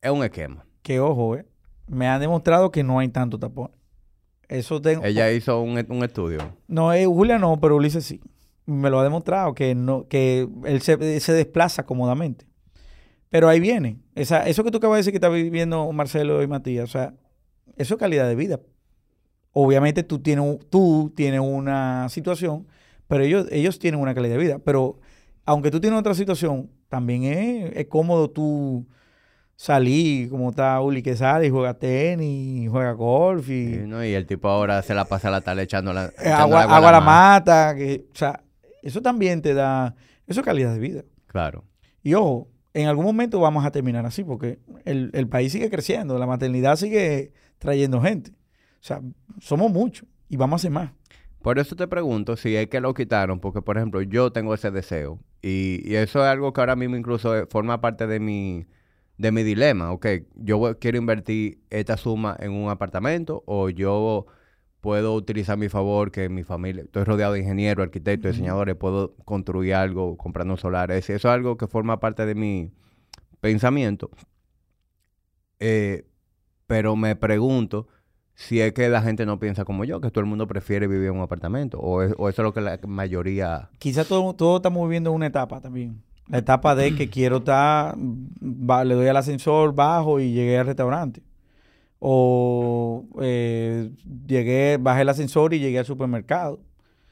es 0.00 0.10
un 0.10 0.24
esquema. 0.24 0.64
Que 0.82 1.00
ojo, 1.00 1.36
eh. 1.36 1.46
Me 1.88 2.08
han 2.08 2.20
demostrado 2.20 2.70
que 2.70 2.82
no 2.82 2.98
hay 2.98 3.08
tanto 3.08 3.38
tapón. 3.38 3.70
Eso 4.48 4.80
tengo. 4.80 5.04
Ella 5.04 5.30
hizo 5.32 5.60
un, 5.60 5.78
estudio. 5.78 6.38
No, 6.68 6.92
eh, 6.92 7.06
Julia 7.06 7.38
no, 7.38 7.60
pero 7.60 7.76
Ulises 7.76 8.04
sí. 8.04 8.20
Me 8.64 8.90
lo 8.90 9.00
ha 9.00 9.04
demostrado 9.04 9.54
que 9.54 9.74
no, 9.74 10.06
que 10.08 10.48
él 10.64 10.80
se, 10.82 10.96
desplaza 10.96 11.84
cómodamente. 11.84 12.46
Pero 13.30 13.48
ahí 13.48 13.60
viene. 13.60 13.98
Esa, 14.14 14.46
eso 14.46 14.64
que 14.64 14.70
tú 14.70 14.78
acabas 14.78 14.96
de 14.96 15.00
decir 15.00 15.12
que 15.12 15.18
está 15.18 15.28
viviendo 15.28 15.90
Marcelo 15.92 16.42
y 16.42 16.46
Matías, 16.46 16.84
o 16.84 16.92
sea, 16.92 17.14
eso 17.76 17.94
es 17.94 18.00
calidad 18.00 18.28
de 18.28 18.34
vida 18.34 18.60
obviamente 19.58 20.02
tú 20.02 20.18
tienes, 20.18 20.58
tú 20.68 21.14
tienes 21.16 21.40
una 21.40 22.10
situación, 22.10 22.66
pero 23.08 23.24
ellos, 23.24 23.46
ellos 23.50 23.78
tienen 23.78 23.98
una 23.98 24.14
calidad 24.14 24.34
de 24.34 24.44
vida. 24.44 24.58
Pero 24.58 25.00
aunque 25.46 25.70
tú 25.70 25.80
tienes 25.80 25.98
otra 25.98 26.14
situación, 26.14 26.68
también 26.90 27.22
es, 27.24 27.86
cómodo 27.86 28.28
tú 28.28 28.86
salir, 29.56 30.28
como 30.28 30.50
está 30.50 30.80
Uli 30.80 31.02
que 31.02 31.16
sale 31.16 31.46
y 31.46 31.50
juega 31.50 31.74
tenis, 31.74 32.68
juega 32.70 32.92
golf. 32.92 33.48
Y, 33.48 33.82
y 33.84 34.14
el 34.14 34.26
tipo 34.26 34.48
ahora 34.48 34.82
se 34.82 34.94
la 34.94 35.06
pasa 35.06 35.30
la 35.30 35.40
tarde 35.40 35.62
echando 35.62 35.92
la, 35.92 36.12
eh, 36.22 36.30
agua, 36.30 36.62
agua, 36.62 36.88
a 36.88 36.92
la 36.92 37.00
mata. 37.00 37.74
que, 37.74 38.06
o 38.12 38.16
sea, 38.16 38.42
eso 38.82 39.00
también 39.00 39.42
te 39.42 39.54
da, 39.54 39.94
eso 40.26 40.40
es 40.40 40.44
calidad 40.44 40.72
de 40.74 40.78
vida. 40.78 41.04
Claro. 41.26 41.64
Y 42.02 42.14
ojo, 42.14 42.48
en 42.74 42.86
algún 42.86 43.06
momento 43.06 43.40
vamos 43.40 43.64
a 43.64 43.70
terminar 43.70 44.04
así, 44.06 44.22
porque 44.22 44.58
el, 44.84 45.10
el 45.14 45.28
país 45.28 45.50
sigue 45.52 45.70
creciendo, 45.70 46.18
la 46.18 46.26
maternidad 46.26 46.76
sigue 46.76 47.32
trayendo 47.58 48.00
gente. 48.00 48.30
O 48.30 48.84
sea, 48.86 49.00
somos 49.40 49.72
muchos 49.72 50.06
y 50.28 50.36
vamos 50.36 50.58
a 50.58 50.60
hacer 50.60 50.70
más. 50.70 50.90
Por 51.42 51.58
eso 51.58 51.76
te 51.76 51.86
pregunto 51.86 52.36
si 52.36 52.56
es 52.56 52.68
que 52.68 52.80
lo 52.80 52.92
quitaron, 52.92 53.38
porque 53.38 53.62
por 53.62 53.76
ejemplo 53.76 54.02
yo 54.02 54.32
tengo 54.32 54.52
ese 54.52 54.70
deseo 54.70 55.20
y, 55.42 55.94
eso 55.94 56.18
es 56.24 56.26
algo 56.26 56.52
que 56.52 56.60
ahora 56.60 56.74
mismo 56.74 56.96
incluso 56.96 57.46
forma 57.48 57.80
parte 57.80 58.08
de 58.08 58.18
mi, 58.18 58.66
de 59.18 59.32
mi 59.32 59.42
dilema. 59.42 59.92
Ok, 59.92 60.06
yo 60.34 60.78
quiero 60.78 60.98
invertir 60.98 61.60
esta 61.70 61.96
suma 61.96 62.36
en 62.38 62.52
un 62.52 62.70
apartamento 62.70 63.42
o 63.46 63.70
yo 63.70 64.26
puedo 64.80 65.14
utilizar 65.14 65.58
mi 65.58 65.68
favor 65.68 66.12
que 66.12 66.28
mi 66.28 66.44
familia, 66.44 66.84
estoy 66.84 67.04
rodeado 67.04 67.32
de 67.32 67.40
ingenieros, 67.40 67.82
arquitectos, 67.82 68.32
diseñadores, 68.32 68.76
puedo 68.76 69.16
construir 69.24 69.74
algo 69.74 70.16
comprando 70.16 70.56
solares. 70.56 71.10
Eso 71.10 71.14
es 71.14 71.24
algo 71.24 71.56
que 71.56 71.66
forma 71.66 71.98
parte 71.98 72.24
de 72.24 72.34
mi 72.34 72.70
pensamiento. 73.40 74.10
Eh, 75.58 76.06
pero 76.66 76.96
me 76.96 77.16
pregunto 77.16 77.88
si 78.34 78.60
es 78.60 78.74
que 78.74 78.88
la 78.88 79.02
gente 79.02 79.24
no 79.24 79.40
piensa 79.40 79.64
como 79.64 79.84
yo, 79.84 80.00
que 80.00 80.10
todo 80.10 80.20
el 80.20 80.26
mundo 80.26 80.46
prefiere 80.46 80.86
vivir 80.86 81.08
en 81.08 81.14
un 81.14 81.22
apartamento, 81.22 81.80
o, 81.80 82.02
eso 82.02 82.28
es 82.28 82.38
lo 82.38 82.52
que 82.52 82.60
la 82.60 82.78
mayoría... 82.86 83.70
Quizás 83.78 84.06
todo, 84.06 84.34
todo 84.34 84.58
estamos 84.58 84.86
viviendo 84.86 85.10
una 85.10 85.26
etapa 85.26 85.60
también. 85.60 86.02
La 86.28 86.38
etapa 86.38 86.74
de 86.74 86.94
que 86.94 87.08
quiero 87.08 87.38
estar, 87.38 87.96
le 87.96 88.94
doy 88.94 89.06
al 89.06 89.16
ascensor, 89.16 89.74
bajo 89.74 90.18
y 90.20 90.32
llegué 90.32 90.58
al 90.58 90.66
restaurante. 90.66 91.22
O 91.98 93.04
eh, 93.20 93.90
llegué, 94.26 94.78
bajé 94.80 95.02
el 95.02 95.08
ascensor 95.08 95.54
y 95.54 95.60
llegué 95.60 95.78
al 95.78 95.86
supermercado. 95.86 96.60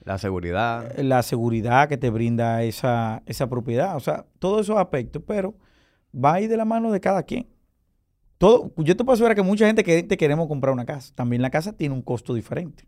La 0.05 0.19
seguridad. 0.19 0.97
La 0.99 1.23
seguridad 1.23 1.89
que 1.89 1.97
te 1.97 2.11
brinda 2.11 2.63
esa, 2.63 3.23
esa 3.27 3.49
propiedad. 3.49 3.97
O 3.97 4.01
sea, 4.01 4.27
todos 4.39 4.63
esos 4.63 4.77
aspectos, 4.77 5.23
pero 5.27 5.55
va 6.15 6.35
a 6.35 6.41
ir 6.41 6.49
de 6.49 6.57
la 6.57 6.65
mano 6.65 6.91
de 6.93 7.01
cada 7.01 7.23
quien 7.23 7.47
todo, 8.39 8.73
yo 8.77 8.97
te 8.97 9.05
puedo 9.05 9.15
asegurar 9.15 9.37
que 9.37 9.43
mucha 9.43 9.67
gente 9.67 9.85
que 9.85 10.03
te 10.03 10.17
queremos 10.17 10.49
comprar 10.49 10.73
una 10.73 10.85
casa. 10.85 11.13
También 11.15 11.43
la 11.43 11.51
casa 11.51 11.73
tiene 11.73 11.95
un 11.95 12.03
costo 12.03 12.35
diferente. 12.35 12.87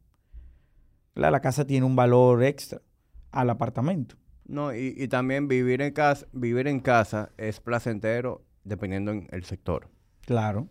La, 1.15 1.31
la 1.31 1.41
casa 1.41 1.67
tiene 1.67 1.87
un 1.87 1.97
valor 1.97 2.43
extra 2.45 2.83
al 3.31 3.51
apartamento. 3.51 4.17
No, 4.49 4.75
y, 4.75 4.95
y, 4.97 5.09
también 5.09 5.49
vivir 5.49 5.83
en 5.83 5.93
casa, 5.93 6.27
vivir 6.33 6.69
en 6.69 6.81
casa 6.81 7.31
es 7.37 7.61
placentero 7.61 8.45
dependiendo 8.65 9.13
en 9.13 9.27
el 9.31 9.45
sector. 9.45 9.89
Claro. 10.25 10.69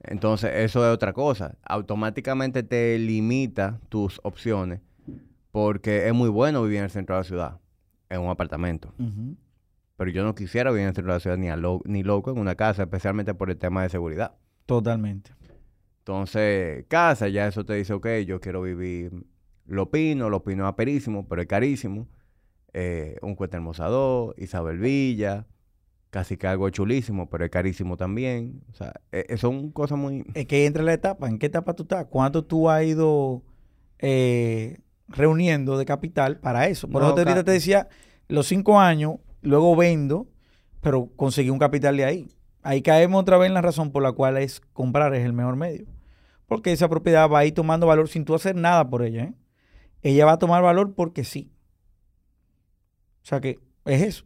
Entonces, 0.00 0.50
eso 0.54 0.86
es 0.86 0.94
otra 0.94 1.12
cosa. 1.12 1.56
Automáticamente 1.62 2.62
te 2.62 2.98
limita 2.98 3.80
tus 3.88 4.20
opciones 4.22 4.80
porque 5.50 6.08
es 6.08 6.14
muy 6.14 6.28
bueno 6.28 6.62
vivir 6.62 6.78
en 6.78 6.84
el 6.84 6.90
centro 6.90 7.14
de 7.14 7.20
la 7.20 7.24
ciudad, 7.24 7.60
en 8.10 8.20
un 8.20 8.28
apartamento. 8.28 8.92
Pero 9.96 10.10
yo 10.10 10.24
no 10.24 10.34
quisiera 10.34 10.70
vivir 10.70 10.82
en 10.82 10.88
el 10.88 10.94
centro 10.94 11.12
de 11.12 11.16
la 11.16 11.20
ciudad 11.20 11.38
ni, 11.38 11.48
ni 11.84 12.02
loco 12.02 12.32
en 12.32 12.38
una 12.38 12.56
casa, 12.56 12.82
especialmente 12.82 13.34
por 13.34 13.50
el 13.50 13.56
tema 13.56 13.82
de 13.82 13.88
seguridad. 13.88 14.34
Totalmente. 14.66 15.30
Entonces, 15.98 16.84
casa, 16.88 17.28
ya 17.28 17.46
eso 17.46 17.64
te 17.64 17.74
dice, 17.74 17.92
ok, 17.94 18.06
yo 18.26 18.40
quiero 18.40 18.62
vivir 18.62 19.12
Lo 19.64 19.90
Pino, 19.90 20.28
Lo 20.28 20.42
Pino 20.42 20.64
es 20.64 20.68
aperísimo, 20.68 21.26
pero 21.26 21.42
es 21.42 21.48
carísimo. 21.48 22.08
Eh, 22.74 23.16
un 23.22 23.36
Cuesta 23.36 23.56
Hermosa 23.56 23.88
Isabel 24.36 24.78
Villa, 24.78 25.46
casi 26.10 26.36
que 26.36 26.46
algo 26.48 26.68
chulísimo, 26.70 27.30
pero 27.30 27.44
es 27.44 27.50
carísimo 27.50 27.96
también. 27.96 28.62
O 28.70 28.74
sea, 28.74 28.92
e, 29.12 29.26
e, 29.28 29.36
son 29.36 29.70
cosas 29.70 29.96
muy... 29.96 30.24
Es 30.34 30.46
que 30.46 30.66
entra 30.66 30.82
la 30.82 30.92
etapa. 30.92 31.28
¿En 31.28 31.38
qué 31.38 31.46
etapa 31.46 31.74
tú 31.74 31.84
estás? 31.84 32.06
¿Cuánto 32.06 32.44
tú 32.44 32.68
has 32.68 32.84
ido 32.84 33.42
eh, 34.00 34.80
reuniendo 35.08 35.78
de 35.78 35.84
capital 35.84 36.38
para 36.40 36.66
eso? 36.66 36.88
Por 36.88 37.02
eso 37.02 37.14
te, 37.14 37.24
te 37.24 37.50
decía, 37.50 37.88
los 38.28 38.46
cinco 38.46 38.80
años, 38.80 39.14
luego 39.40 39.76
vendo, 39.76 40.26
pero 40.80 41.10
conseguí 41.16 41.50
un 41.50 41.58
capital 41.58 41.96
de 41.96 42.04
ahí. 42.04 42.28
Ahí 42.62 42.82
caemos 42.82 43.20
otra 43.20 43.36
vez 43.36 43.48
en 43.48 43.54
la 43.54 43.62
razón 43.62 43.92
por 43.92 44.02
la 44.02 44.12
cual 44.12 44.36
es 44.38 44.60
comprar 44.72 45.14
es 45.14 45.24
el 45.24 45.32
mejor 45.32 45.56
medio. 45.56 45.86
Porque 46.46 46.72
esa 46.72 46.88
propiedad 46.88 47.28
va 47.28 47.40
a 47.40 47.44
ir 47.44 47.54
tomando 47.54 47.86
valor 47.86 48.08
sin 48.08 48.24
tú 48.24 48.34
hacer 48.34 48.56
nada 48.56 48.88
por 48.88 49.02
ella. 49.02 49.24
¿eh? 49.24 49.34
Ella 50.02 50.26
va 50.26 50.32
a 50.32 50.38
tomar 50.38 50.62
valor 50.62 50.94
porque 50.94 51.24
sí. 51.24 51.53
O 53.24 53.26
sea 53.26 53.40
que 53.40 53.58
es 53.86 54.02
eso. 54.02 54.24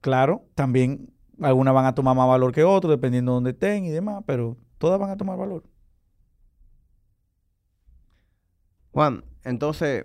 Claro, 0.00 0.46
también 0.54 1.12
algunas 1.40 1.74
van 1.74 1.86
a 1.86 1.94
tomar 1.94 2.16
más 2.16 2.28
valor 2.28 2.52
que 2.52 2.62
otras, 2.64 2.90
dependiendo 2.90 3.32
de 3.32 3.34
dónde 3.34 3.50
estén 3.50 3.84
y 3.84 3.90
demás, 3.90 4.22
pero 4.24 4.56
todas 4.78 5.00
van 5.00 5.10
a 5.10 5.16
tomar 5.16 5.36
valor. 5.36 5.64
Juan, 8.92 9.24
entonces, 9.44 10.04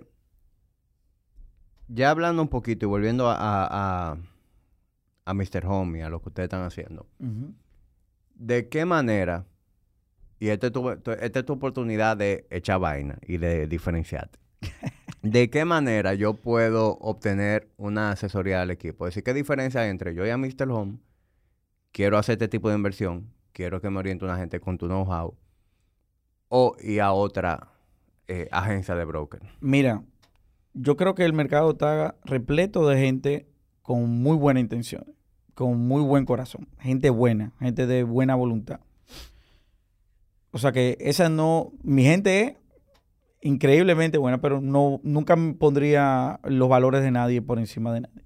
ya 1.88 2.10
hablando 2.10 2.42
un 2.42 2.48
poquito 2.48 2.86
y 2.86 2.88
volviendo 2.88 3.28
a, 3.28 3.36
a, 3.38 4.18
a 5.24 5.34
Mr. 5.34 5.66
Home 5.66 5.98
y 5.98 6.02
a 6.02 6.08
lo 6.08 6.20
que 6.20 6.28
ustedes 6.28 6.46
están 6.46 6.62
haciendo, 6.62 7.06
¿de 8.34 8.68
qué 8.68 8.84
manera, 8.84 9.46
y 10.38 10.48
esta 10.48 10.66
es, 10.66 10.72
tu, 10.72 10.90
esta 10.90 11.38
es 11.38 11.44
tu 11.44 11.52
oportunidad 11.52 12.16
de 12.16 12.46
echar 12.50 12.80
vaina 12.80 13.18
y 13.22 13.38
de 13.38 13.66
diferenciarte, 13.66 14.38
¿De 15.24 15.48
qué 15.48 15.64
manera 15.64 16.12
yo 16.12 16.34
puedo 16.34 16.98
obtener 16.98 17.70
una 17.78 18.10
asesoría 18.10 18.60
del 18.60 18.72
equipo? 18.72 19.06
Es 19.06 19.12
decir, 19.14 19.24
¿qué 19.24 19.32
diferencia 19.32 19.80
hay 19.80 19.88
entre 19.88 20.14
yo 20.14 20.26
y 20.26 20.28
a 20.28 20.36
Mr. 20.36 20.70
Home? 20.70 20.98
Quiero 21.92 22.18
hacer 22.18 22.34
este 22.34 22.48
tipo 22.48 22.68
de 22.68 22.76
inversión, 22.76 23.32
quiero 23.54 23.80
que 23.80 23.88
me 23.88 24.00
oriente 24.00 24.26
una 24.26 24.36
gente 24.36 24.60
con 24.60 24.76
tu 24.76 24.86
know-how, 24.86 25.34
o 26.48 26.76
y 26.78 26.98
a 26.98 27.12
otra 27.12 27.68
eh, 28.28 28.48
agencia 28.52 28.94
de 28.96 29.06
broker. 29.06 29.40
Mira, 29.60 30.02
yo 30.74 30.98
creo 30.98 31.14
que 31.14 31.24
el 31.24 31.32
mercado 31.32 31.70
está 31.70 32.16
repleto 32.26 32.86
de 32.86 32.98
gente 32.98 33.48
con 33.80 34.06
muy 34.06 34.36
buena 34.36 34.60
intención, 34.60 35.06
con 35.54 35.78
muy 35.88 36.02
buen 36.02 36.26
corazón, 36.26 36.68
gente 36.80 37.08
buena, 37.08 37.54
gente 37.60 37.86
de 37.86 38.02
buena 38.02 38.34
voluntad. 38.34 38.80
O 40.50 40.58
sea 40.58 40.72
que 40.72 40.98
esa 41.00 41.30
no, 41.30 41.72
mi 41.82 42.04
gente 42.04 42.40
es 42.46 42.56
increíblemente 43.44 44.18
buena, 44.18 44.40
pero 44.40 44.60
no, 44.60 45.00
nunca 45.04 45.36
pondría 45.58 46.40
los 46.44 46.68
valores 46.68 47.02
de 47.02 47.10
nadie 47.10 47.42
por 47.42 47.58
encima 47.58 47.92
de 47.92 48.00
nadie. 48.00 48.24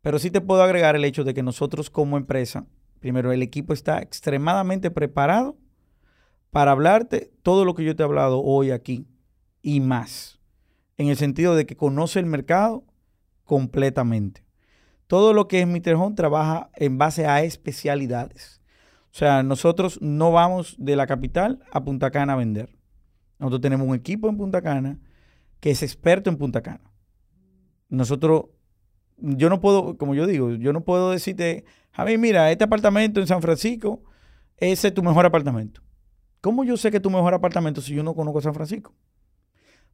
Pero 0.00 0.18
sí 0.18 0.30
te 0.30 0.40
puedo 0.40 0.62
agregar 0.62 0.96
el 0.96 1.04
hecho 1.04 1.24
de 1.24 1.34
que 1.34 1.42
nosotros 1.42 1.90
como 1.90 2.16
empresa, 2.16 2.64
primero, 3.00 3.32
el 3.32 3.42
equipo 3.42 3.72
está 3.72 4.00
extremadamente 4.00 4.90
preparado 4.90 5.56
para 6.50 6.70
hablarte 6.70 7.32
todo 7.42 7.64
lo 7.64 7.74
que 7.74 7.84
yo 7.84 7.96
te 7.96 8.02
he 8.02 8.06
hablado 8.06 8.42
hoy 8.42 8.70
aquí 8.70 9.06
y 9.60 9.80
más, 9.80 10.40
en 10.98 11.08
el 11.08 11.16
sentido 11.16 11.56
de 11.56 11.66
que 11.66 11.76
conoce 11.76 12.20
el 12.20 12.26
mercado 12.26 12.84
completamente. 13.44 14.44
Todo 15.08 15.34
lo 15.34 15.48
que 15.48 15.60
es 15.60 15.66
Mr. 15.66 15.94
Home 15.94 16.14
trabaja 16.14 16.70
en 16.76 16.96
base 16.96 17.26
a 17.26 17.42
especialidades. 17.42 18.62
O 19.12 19.14
sea, 19.14 19.42
nosotros 19.42 20.00
no 20.00 20.30
vamos 20.30 20.76
de 20.78 20.96
la 20.96 21.06
capital 21.06 21.60
a 21.72 21.82
Punta 21.84 22.10
Cana 22.10 22.34
a 22.34 22.36
vender. 22.36 22.70
Nosotros 23.42 23.60
tenemos 23.60 23.88
un 23.88 23.96
equipo 23.96 24.28
en 24.28 24.36
Punta 24.36 24.62
Cana 24.62 25.00
que 25.58 25.72
es 25.72 25.82
experto 25.82 26.30
en 26.30 26.36
Punta 26.36 26.62
Cana. 26.62 26.92
Nosotros, 27.88 28.44
yo 29.16 29.50
no 29.50 29.60
puedo, 29.60 29.98
como 29.98 30.14
yo 30.14 30.28
digo, 30.28 30.52
yo 30.52 30.72
no 30.72 30.84
puedo 30.84 31.10
decirte, 31.10 31.64
Javi, 31.90 32.18
mira, 32.18 32.52
este 32.52 32.62
apartamento 32.62 33.18
en 33.18 33.26
San 33.26 33.42
Francisco, 33.42 34.04
ese 34.58 34.88
es 34.88 34.94
tu 34.94 35.02
mejor 35.02 35.26
apartamento. 35.26 35.82
¿Cómo 36.40 36.62
yo 36.62 36.76
sé 36.76 36.92
que 36.92 36.98
es 36.98 37.02
tu 37.02 37.10
mejor 37.10 37.34
apartamento 37.34 37.80
si 37.80 37.92
yo 37.92 38.04
no 38.04 38.14
conozco 38.14 38.40
San 38.40 38.54
Francisco? 38.54 38.94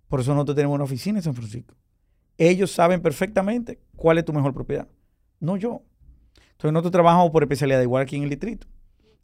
Por 0.08 0.20
eso 0.20 0.34
nosotros 0.34 0.54
tenemos 0.54 0.74
una 0.74 0.84
oficina 0.84 1.18
en 1.18 1.22
San 1.22 1.34
Francisco. 1.34 1.74
Ellos 2.36 2.70
saben 2.70 3.00
perfectamente 3.00 3.80
cuál 3.96 4.18
es 4.18 4.26
tu 4.26 4.34
mejor 4.34 4.52
propiedad, 4.52 4.88
no 5.40 5.56
yo. 5.56 5.82
Entonces 6.50 6.72
nosotros 6.72 6.92
trabajamos 6.92 7.30
por 7.30 7.42
especialidad, 7.42 7.80
igual 7.80 8.02
aquí 8.02 8.16
en 8.16 8.24
el 8.24 8.28
distrito, 8.28 8.66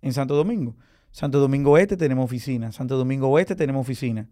en 0.01 0.15
Santo 0.15 0.35
Domingo. 0.35 0.77
Santo 1.15 1.39
Domingo 1.39 1.79
Este 1.79 1.97
tenemos 1.97 2.25
oficina. 2.25 2.73
Santo 2.73 2.97
Domingo 2.97 3.29
Oeste 3.29 3.55
tenemos 3.55 3.83
oficina. 3.83 4.29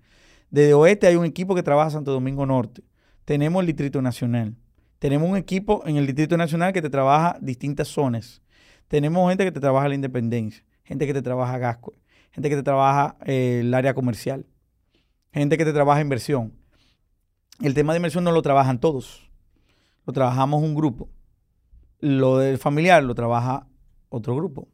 Desde 0.50 0.74
Oeste 0.74 1.06
hay 1.06 1.14
un 1.14 1.24
equipo 1.24 1.54
que 1.54 1.62
trabaja 1.62 1.90
Santo 1.90 2.10
Domingo 2.10 2.44
Norte. 2.44 2.82
Tenemos 3.24 3.60
el 3.60 3.68
Distrito 3.68 4.02
Nacional. 4.02 4.56
Tenemos 4.98 5.30
un 5.30 5.36
equipo 5.36 5.84
en 5.86 5.96
el 5.96 6.06
Distrito 6.06 6.36
Nacional 6.36 6.72
que 6.72 6.82
te 6.82 6.90
trabaja 6.90 7.38
distintas 7.40 7.86
zonas. 7.86 8.42
Tenemos 8.88 9.28
gente 9.28 9.44
que 9.44 9.52
te 9.52 9.60
trabaja 9.60 9.86
la 9.86 9.94
independencia, 9.94 10.64
gente 10.82 11.06
que 11.06 11.14
te 11.14 11.22
trabaja 11.22 11.56
Gasco, 11.56 11.92
gente 12.32 12.50
que 12.50 12.56
te 12.56 12.64
trabaja 12.64 13.16
eh, 13.26 13.60
el 13.60 13.72
área 13.74 13.94
comercial, 13.94 14.44
gente 15.32 15.56
que 15.56 15.64
te 15.64 15.72
trabaja 15.72 16.00
inversión. 16.00 16.52
El 17.60 17.74
tema 17.74 17.92
de 17.92 17.98
inversión 17.98 18.24
no 18.24 18.32
lo 18.32 18.42
trabajan 18.42 18.80
todos. 18.80 19.30
Lo 20.04 20.12
trabajamos 20.12 20.60
un 20.64 20.74
grupo. 20.74 21.08
Lo 22.00 22.38
del 22.38 22.58
familiar 22.58 23.04
lo 23.04 23.14
trabaja 23.14 23.68
otro 24.08 24.34
grupo. 24.34 24.66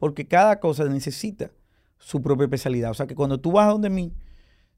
Porque 0.00 0.26
cada 0.26 0.58
cosa 0.58 0.84
necesita 0.86 1.52
su 1.98 2.20
propia 2.20 2.44
especialidad. 2.44 2.90
O 2.90 2.94
sea 2.94 3.06
que 3.06 3.14
cuando 3.14 3.38
tú 3.38 3.52
vas 3.52 3.68
a 3.68 3.72
donde 3.72 3.90
mí, 3.90 4.12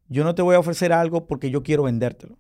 yo 0.09 0.25
no 0.25 0.35
te 0.35 0.43
voy 0.43 0.57
a 0.57 0.59
ofrecer 0.59 0.93
algo 0.93 1.27
porque 1.27 1.51
yo 1.51 1.63
quiero 1.63 1.85
vendértelo. 1.85 2.37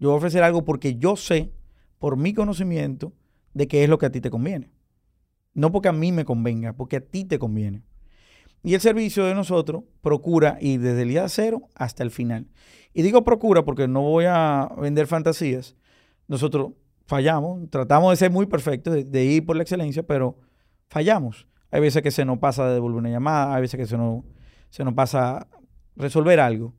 Yo 0.00 0.08
voy 0.08 0.14
a 0.14 0.18
ofrecer 0.18 0.42
algo 0.42 0.64
porque 0.64 0.96
yo 0.96 1.14
sé, 1.14 1.52
por 2.00 2.16
mi 2.16 2.34
conocimiento, 2.34 3.12
de 3.54 3.68
qué 3.68 3.84
es 3.84 3.88
lo 3.88 3.98
que 3.98 4.06
a 4.06 4.10
ti 4.10 4.20
te 4.20 4.30
conviene. 4.30 4.70
No 5.54 5.70
porque 5.70 5.88
a 5.88 5.92
mí 5.92 6.10
me 6.10 6.24
convenga, 6.24 6.72
porque 6.72 6.96
a 6.96 7.00
ti 7.00 7.24
te 7.24 7.38
conviene. 7.38 7.82
Y 8.64 8.74
el 8.74 8.80
servicio 8.80 9.26
de 9.26 9.34
nosotros 9.34 9.84
procura 10.00 10.56
ir 10.60 10.80
desde 10.80 11.02
el 11.02 11.10
día 11.10 11.28
cero 11.28 11.68
hasta 11.74 12.02
el 12.02 12.10
final. 12.10 12.46
Y 12.94 13.02
digo 13.02 13.24
procura 13.24 13.64
porque 13.64 13.86
no 13.86 14.00
voy 14.00 14.24
a 14.26 14.72
vender 14.80 15.06
fantasías. 15.06 15.76
Nosotros 16.28 16.72
fallamos, 17.04 17.68
tratamos 17.68 18.10
de 18.10 18.16
ser 18.16 18.30
muy 18.30 18.46
perfectos, 18.46 18.94
de, 18.94 19.04
de 19.04 19.24
ir 19.24 19.44
por 19.44 19.56
la 19.56 19.62
excelencia, 19.62 20.02
pero 20.02 20.38
fallamos. 20.88 21.46
Hay 21.72 21.80
veces 21.80 22.02
que 22.02 22.10
se 22.10 22.24
nos 22.24 22.38
pasa 22.38 22.66
de 22.68 22.74
devolver 22.74 22.98
una 22.98 23.08
llamada, 23.08 23.54
hay 23.54 23.62
veces 23.62 23.78
que 23.78 23.86
se 23.86 23.96
nos, 23.96 24.22
se 24.68 24.84
nos 24.84 24.92
pasa 24.92 25.48
resolver 25.96 26.38
algo. 26.38 26.74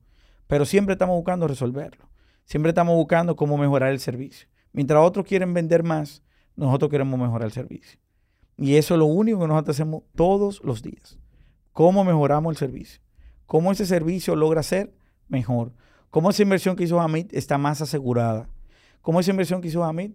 Pero 0.47 0.65
siempre 0.65 0.93
estamos 0.93 1.15
buscando 1.15 1.47
resolverlo. 1.47 2.09
Siempre 2.45 2.69
estamos 2.69 2.95
buscando 2.95 3.35
cómo 3.35 3.57
mejorar 3.57 3.91
el 3.91 3.99
servicio. 3.99 4.47
Mientras 4.71 5.03
otros 5.03 5.25
quieren 5.25 5.51
vender 5.51 5.81
más, 5.81 6.21
nosotros 6.55 6.91
queremos 6.91 7.19
mejorar 7.19 7.47
el 7.47 7.51
servicio. 7.51 7.99
Y 8.55 8.75
eso 8.75 8.93
es 8.93 8.99
lo 8.99 9.05
único 9.05 9.39
que 9.39 9.47
nosotros 9.47 9.75
hacemos 9.75 10.03
todos 10.15 10.61
los 10.63 10.83
días. 10.83 11.17
¿Cómo 11.71 12.03
mejoramos 12.03 12.51
el 12.51 12.57
servicio? 12.57 13.01
¿Cómo 13.47 13.71
ese 13.71 13.87
servicio 13.87 14.35
logra 14.35 14.61
ser 14.61 14.93
mejor? 15.27 15.73
¿Cómo 16.11 16.29
esa 16.29 16.43
inversión 16.43 16.75
que 16.75 16.83
hizo 16.83 17.01
Hamid 17.01 17.27
está 17.31 17.57
más 17.57 17.81
asegurada? 17.81 18.47
¿Cómo 19.01 19.19
esa 19.19 19.31
inversión 19.31 19.59
que 19.59 19.69
hizo 19.69 19.83
Hamid 19.83 20.11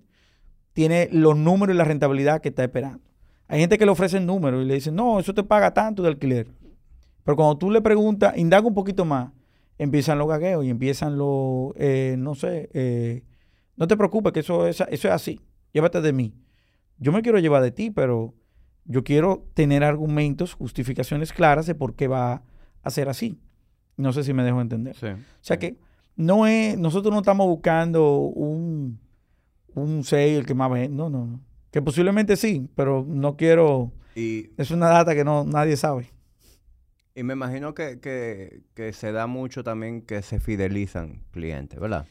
tiene 0.72 1.08
los 1.10 1.36
números 1.36 1.74
y 1.74 1.78
la 1.78 1.84
rentabilidad 1.84 2.40
que 2.40 2.50
está 2.50 2.62
esperando? 2.62 3.07
Hay 3.48 3.60
gente 3.60 3.78
que 3.78 3.86
le 3.86 3.90
ofrece 3.90 4.20
números 4.20 4.62
y 4.62 4.66
le 4.66 4.74
dicen, 4.74 4.94
no, 4.94 5.18
eso 5.18 5.34
te 5.34 5.42
paga 5.42 5.72
tanto 5.72 6.02
de 6.02 6.08
alquiler. 6.08 6.48
Pero 7.24 7.36
cuando 7.36 7.58
tú 7.58 7.70
le 7.70 7.80
preguntas, 7.80 8.36
indaga 8.36 8.66
un 8.66 8.74
poquito 8.74 9.04
más, 9.04 9.32
empiezan 9.78 10.18
los 10.18 10.28
gagueos 10.28 10.64
y 10.64 10.70
empiezan 10.70 11.16
los, 11.16 11.72
eh, 11.76 12.16
no 12.18 12.34
sé, 12.34 12.68
eh, 12.74 13.24
no 13.76 13.86
te 13.88 13.96
preocupes 13.96 14.32
que 14.32 14.40
eso 14.40 14.66
es, 14.66 14.80
eso 14.80 15.08
es 15.08 15.14
así, 15.14 15.40
llévate 15.72 16.00
de 16.00 16.12
mí. 16.12 16.34
Yo 16.98 17.12
me 17.12 17.22
quiero 17.22 17.38
llevar 17.38 17.62
de 17.62 17.70
ti, 17.70 17.90
pero 17.90 18.34
yo 18.84 19.04
quiero 19.04 19.46
tener 19.54 19.84
argumentos, 19.84 20.54
justificaciones 20.54 21.32
claras 21.32 21.66
de 21.66 21.74
por 21.74 21.94
qué 21.94 22.08
va 22.08 22.42
a 22.82 22.90
ser 22.90 23.08
así. 23.08 23.38
No 23.96 24.12
sé 24.12 24.24
si 24.24 24.32
me 24.32 24.44
dejo 24.44 24.60
entender. 24.60 24.96
o 24.96 25.18
sea 25.40 25.58
que 25.58 25.78
no 26.16 26.46
es, 26.46 26.76
nosotros 26.76 27.12
no 27.12 27.20
estamos 27.20 27.46
buscando 27.46 28.18
un, 28.18 28.98
un 29.74 30.04
6, 30.04 30.38
el 30.38 30.46
que 30.46 30.54
más 30.54 30.70
ve. 30.70 30.88
No, 30.88 31.08
no, 31.08 31.26
no. 31.26 31.40
Que 31.70 31.82
posiblemente 31.82 32.36
sí, 32.36 32.68
pero 32.74 33.04
no 33.06 33.36
quiero 33.36 33.92
Y, 34.14 34.50
es 34.56 34.70
una 34.70 34.88
data 34.88 35.14
que 35.14 35.24
no 35.24 35.44
nadie 35.44 35.76
sabe. 35.76 36.10
Y 37.14 37.24
me 37.24 37.32
imagino 37.32 37.74
que, 37.74 37.98
que, 38.00 38.92
se 38.92 39.10
da 39.10 39.26
mucho 39.26 39.64
también 39.64 40.02
que 40.02 40.22
se 40.22 40.38
fidelizan 40.38 41.24
clientes, 41.32 41.80
¿verdad? 41.80 42.06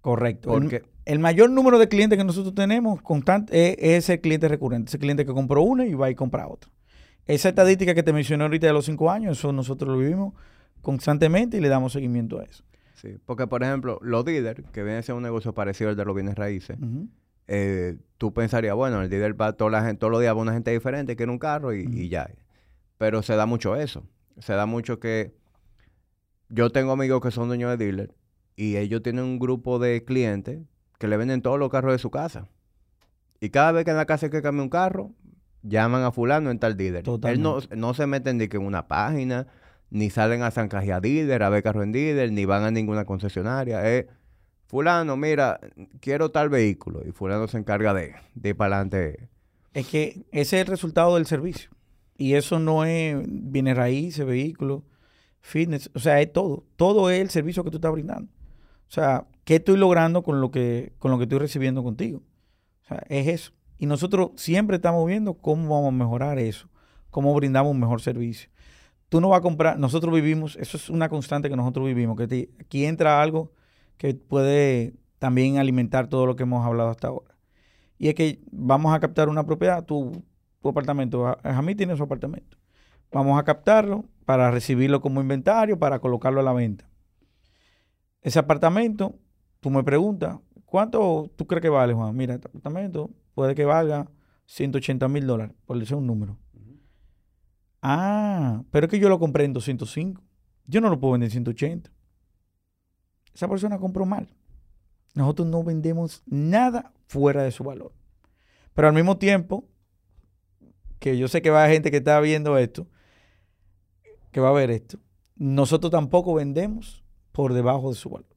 Correcto. 0.00 0.48
Porque 0.48 0.84
el, 1.04 1.18
mayor 1.18 1.50
número 1.50 1.78
de 1.78 1.88
clientes 1.88 2.16
que 2.16 2.24
nosotros 2.24 2.54
tenemos 2.54 3.02
constante 3.02 3.72
es, 3.72 4.04
ese 4.04 4.20
cliente 4.22 4.48
recurrente, 4.48 4.88
ese 4.88 4.98
cliente 4.98 5.26
que 5.26 5.34
compró 5.34 5.62
una 5.62 5.84
y 5.84 5.92
va 5.92 6.08
y 6.08 6.14
compra 6.14 6.48
otra. 6.48 6.70
Esa 7.26 7.50
estadística 7.50 7.94
que 7.94 8.02
te 8.02 8.14
mencioné 8.14 8.44
ahorita 8.44 8.66
de 8.66 8.72
los 8.72 8.86
cinco 8.86 9.10
años, 9.10 9.38
eso 9.38 9.52
nosotros 9.52 9.90
lo 9.90 9.98
vivimos 9.98 10.32
constantemente 10.80 11.58
y 11.58 11.60
le 11.60 11.68
damos 11.68 11.92
seguimiento 11.92 12.40
a 12.40 12.44
eso. 12.44 12.64
Sí, 12.94 13.18
porque 13.26 13.46
por 13.46 13.62
ejemplo, 13.62 13.98
los 14.00 14.24
dealers, 14.24 14.62
que 14.70 14.82
viene 14.82 14.98
a 15.00 15.02
ser 15.02 15.14
un 15.14 15.24
negocio 15.24 15.52
parecido 15.52 15.90
al 15.90 15.96
de 15.96 16.04
los 16.06 16.14
bienes 16.14 16.36
raíces, 16.36 16.78
eh, 17.48 17.96
tú 18.18 18.32
pensarías, 18.32 18.74
bueno, 18.74 19.02
el 19.02 19.08
dealer 19.08 19.40
va 19.40 19.52
toda 19.52 19.70
la 19.70 19.84
gente, 19.84 19.98
todos 20.00 20.10
los 20.10 20.20
días 20.20 20.34
va 20.34 20.40
una 20.40 20.52
gente 20.52 20.70
diferente, 20.70 21.16
quiere 21.16 21.30
un 21.30 21.38
carro 21.38 21.72
y, 21.74 22.08
ya. 22.08 22.30
Pero 22.98 23.22
se 23.22 23.36
da 23.36 23.46
mucho 23.46 23.76
eso. 23.76 24.04
Se 24.38 24.54
da 24.54 24.66
mucho 24.66 24.98
que 24.98 25.34
yo 26.48 26.70
tengo 26.70 26.92
amigos 26.92 27.20
que 27.20 27.30
son 27.30 27.48
dueños 27.48 27.70
de 27.70 27.84
dealer 27.84 28.14
y 28.54 28.76
ellos 28.76 29.02
tienen 29.02 29.24
un 29.24 29.38
grupo 29.38 29.78
de 29.78 30.04
clientes 30.04 30.60
que 30.98 31.08
le 31.08 31.16
venden 31.16 31.42
todos 31.42 31.58
los 31.58 31.70
carros 31.70 31.92
de 31.92 31.98
su 31.98 32.10
casa. 32.10 32.48
Y 33.40 33.50
cada 33.50 33.72
vez 33.72 33.84
que 33.84 33.90
en 33.90 33.98
la 33.98 34.06
casa 34.06 34.26
hay 34.26 34.30
que 34.30 34.42
cambia 34.42 34.62
un 34.62 34.70
carro, 34.70 35.12
llaman 35.62 36.02
a 36.04 36.12
fulano 36.12 36.50
en 36.50 36.58
tal 36.58 36.76
dealer. 36.76 37.04
Él 37.24 37.42
no, 37.42 37.58
no 37.76 37.94
se 37.94 38.06
meten 38.06 38.38
ni 38.38 38.48
que 38.48 38.56
en 38.56 38.64
una 38.64 38.88
página, 38.88 39.46
ni 39.90 40.10
salen 40.10 40.42
a 40.42 40.50
San 40.50 40.68
Cajía 40.68 41.00
Dealer, 41.00 41.42
a 41.42 41.48
ver 41.50 41.62
carro 41.62 41.82
en 41.82 41.92
dealer, 41.92 42.32
ni 42.32 42.44
van 42.44 42.64
a 42.64 42.70
ninguna 42.70 43.04
concesionaria. 43.04 43.86
Es 43.88 44.06
fulano, 44.66 45.16
mira, 45.16 45.60
quiero 46.00 46.30
tal 46.30 46.48
vehículo. 46.48 47.02
Y 47.06 47.12
fulano 47.12 47.48
se 47.48 47.58
encarga 47.58 47.94
de, 47.94 48.14
de 48.34 48.48
ir 48.50 48.56
para 48.56 48.76
adelante. 48.76 49.28
Es 49.72 49.86
que 49.88 50.26
ese 50.32 50.56
es 50.56 50.62
el 50.62 50.66
resultado 50.66 51.14
del 51.14 51.26
servicio. 51.26 51.70
Y 52.16 52.34
eso 52.34 52.58
no 52.58 52.84
es 52.84 53.16
viene 53.26 53.74
raíz, 53.74 54.18
vehículo, 54.24 54.84
fitness. 55.40 55.90
O 55.94 55.98
sea, 55.98 56.20
es 56.20 56.32
todo. 56.32 56.64
Todo 56.76 57.10
es 57.10 57.20
el 57.20 57.30
servicio 57.30 57.62
que 57.64 57.70
tú 57.70 57.76
estás 57.76 57.92
brindando. 57.92 58.30
O 58.88 58.92
sea, 58.92 59.26
¿qué 59.44 59.56
estoy 59.56 59.76
logrando 59.76 60.22
con 60.22 60.40
lo 60.40 60.50
que, 60.50 60.92
con 60.98 61.10
lo 61.10 61.18
que 61.18 61.24
estoy 61.24 61.38
recibiendo 61.38 61.82
contigo? 61.82 62.22
O 62.84 62.86
sea, 62.86 63.02
es 63.08 63.26
eso. 63.28 63.52
Y 63.78 63.86
nosotros 63.86 64.30
siempre 64.36 64.76
estamos 64.76 65.06
viendo 65.06 65.34
cómo 65.34 65.74
vamos 65.74 65.88
a 65.88 65.96
mejorar 65.96 66.38
eso, 66.38 66.68
cómo 67.10 67.34
brindamos 67.34 67.72
un 67.72 67.80
mejor 67.80 68.00
servicio. 68.00 68.48
Tú 69.08 69.20
no 69.20 69.28
vas 69.28 69.40
a 69.40 69.42
comprar, 69.42 69.78
nosotros 69.78 70.14
vivimos, 70.14 70.56
eso 70.56 70.76
es 70.76 70.88
una 70.88 71.08
constante 71.08 71.48
que 71.48 71.56
nosotros 71.56 71.86
vivimos, 71.86 72.16
que 72.16 72.48
aquí 72.58 72.86
entra 72.86 73.22
algo 73.22 73.52
que 73.98 74.14
puede 74.14 74.94
también 75.18 75.58
alimentar 75.58 76.08
todo 76.08 76.26
lo 76.26 76.36
que 76.36 76.42
hemos 76.42 76.64
hablado 76.64 76.90
hasta 76.90 77.08
ahora. 77.08 77.34
Y 77.98 78.08
es 78.08 78.14
que 78.14 78.40
vamos 78.50 78.94
a 78.94 79.00
captar 79.00 79.28
una 79.28 79.44
propiedad, 79.44 79.84
tu, 79.84 80.22
tu 80.60 80.68
apartamento, 80.68 81.26
a, 81.26 81.62
mí 81.62 81.74
tiene 81.74 81.96
su 81.96 82.02
apartamento. 82.02 82.58
Vamos 83.10 83.38
a 83.38 83.44
captarlo 83.44 84.04
para 84.24 84.50
recibirlo 84.50 85.00
como 85.00 85.20
inventario, 85.20 85.78
para 85.78 85.98
colocarlo 85.98 86.40
a 86.40 86.42
la 86.42 86.52
venta. 86.52 86.88
Ese 88.20 88.38
apartamento, 88.38 89.14
tú 89.60 89.70
me 89.70 89.82
preguntas, 89.84 90.38
¿cuánto 90.66 91.30
tú 91.36 91.46
crees 91.46 91.62
que 91.62 91.68
vale, 91.68 91.94
Juan? 91.94 92.14
Mira, 92.14 92.34
este 92.34 92.48
apartamento 92.48 93.10
puede 93.34 93.54
que 93.54 93.64
valga 93.64 94.10
180 94.46 95.08
mil 95.08 95.26
dólares, 95.26 95.56
por 95.64 95.78
decir 95.78 95.96
un 95.96 96.06
número. 96.06 96.36
Ah, 97.80 98.62
pero 98.70 98.86
es 98.86 98.90
que 98.90 98.98
yo 98.98 99.08
lo 99.08 99.18
compré 99.18 99.44
en 99.44 99.52
205. 99.52 100.20
Yo 100.66 100.80
no 100.80 100.90
lo 100.90 100.98
puedo 100.98 101.12
vender 101.12 101.28
en 101.28 101.32
180 101.32 101.95
esa 103.36 103.48
persona 103.48 103.78
compró 103.78 104.06
mal. 104.06 104.34
Nosotros 105.14 105.46
no 105.46 105.62
vendemos 105.62 106.22
nada 106.24 106.94
fuera 107.06 107.42
de 107.42 107.50
su 107.50 107.64
valor. 107.64 107.92
Pero 108.72 108.88
al 108.88 108.94
mismo 108.94 109.18
tiempo, 109.18 109.68
que 110.98 111.18
yo 111.18 111.28
sé 111.28 111.42
que 111.42 111.50
va 111.50 111.60
a 111.60 111.64
haber 111.64 111.74
gente 111.74 111.90
que 111.90 111.98
está 111.98 112.18
viendo 112.20 112.56
esto, 112.56 112.88
que 114.32 114.40
va 114.40 114.48
a 114.48 114.52
ver 114.52 114.70
esto, 114.70 114.98
nosotros 115.34 115.90
tampoco 115.90 116.32
vendemos 116.32 117.04
por 117.32 117.52
debajo 117.52 117.90
de 117.90 117.96
su 117.96 118.08
valor. 118.08 118.36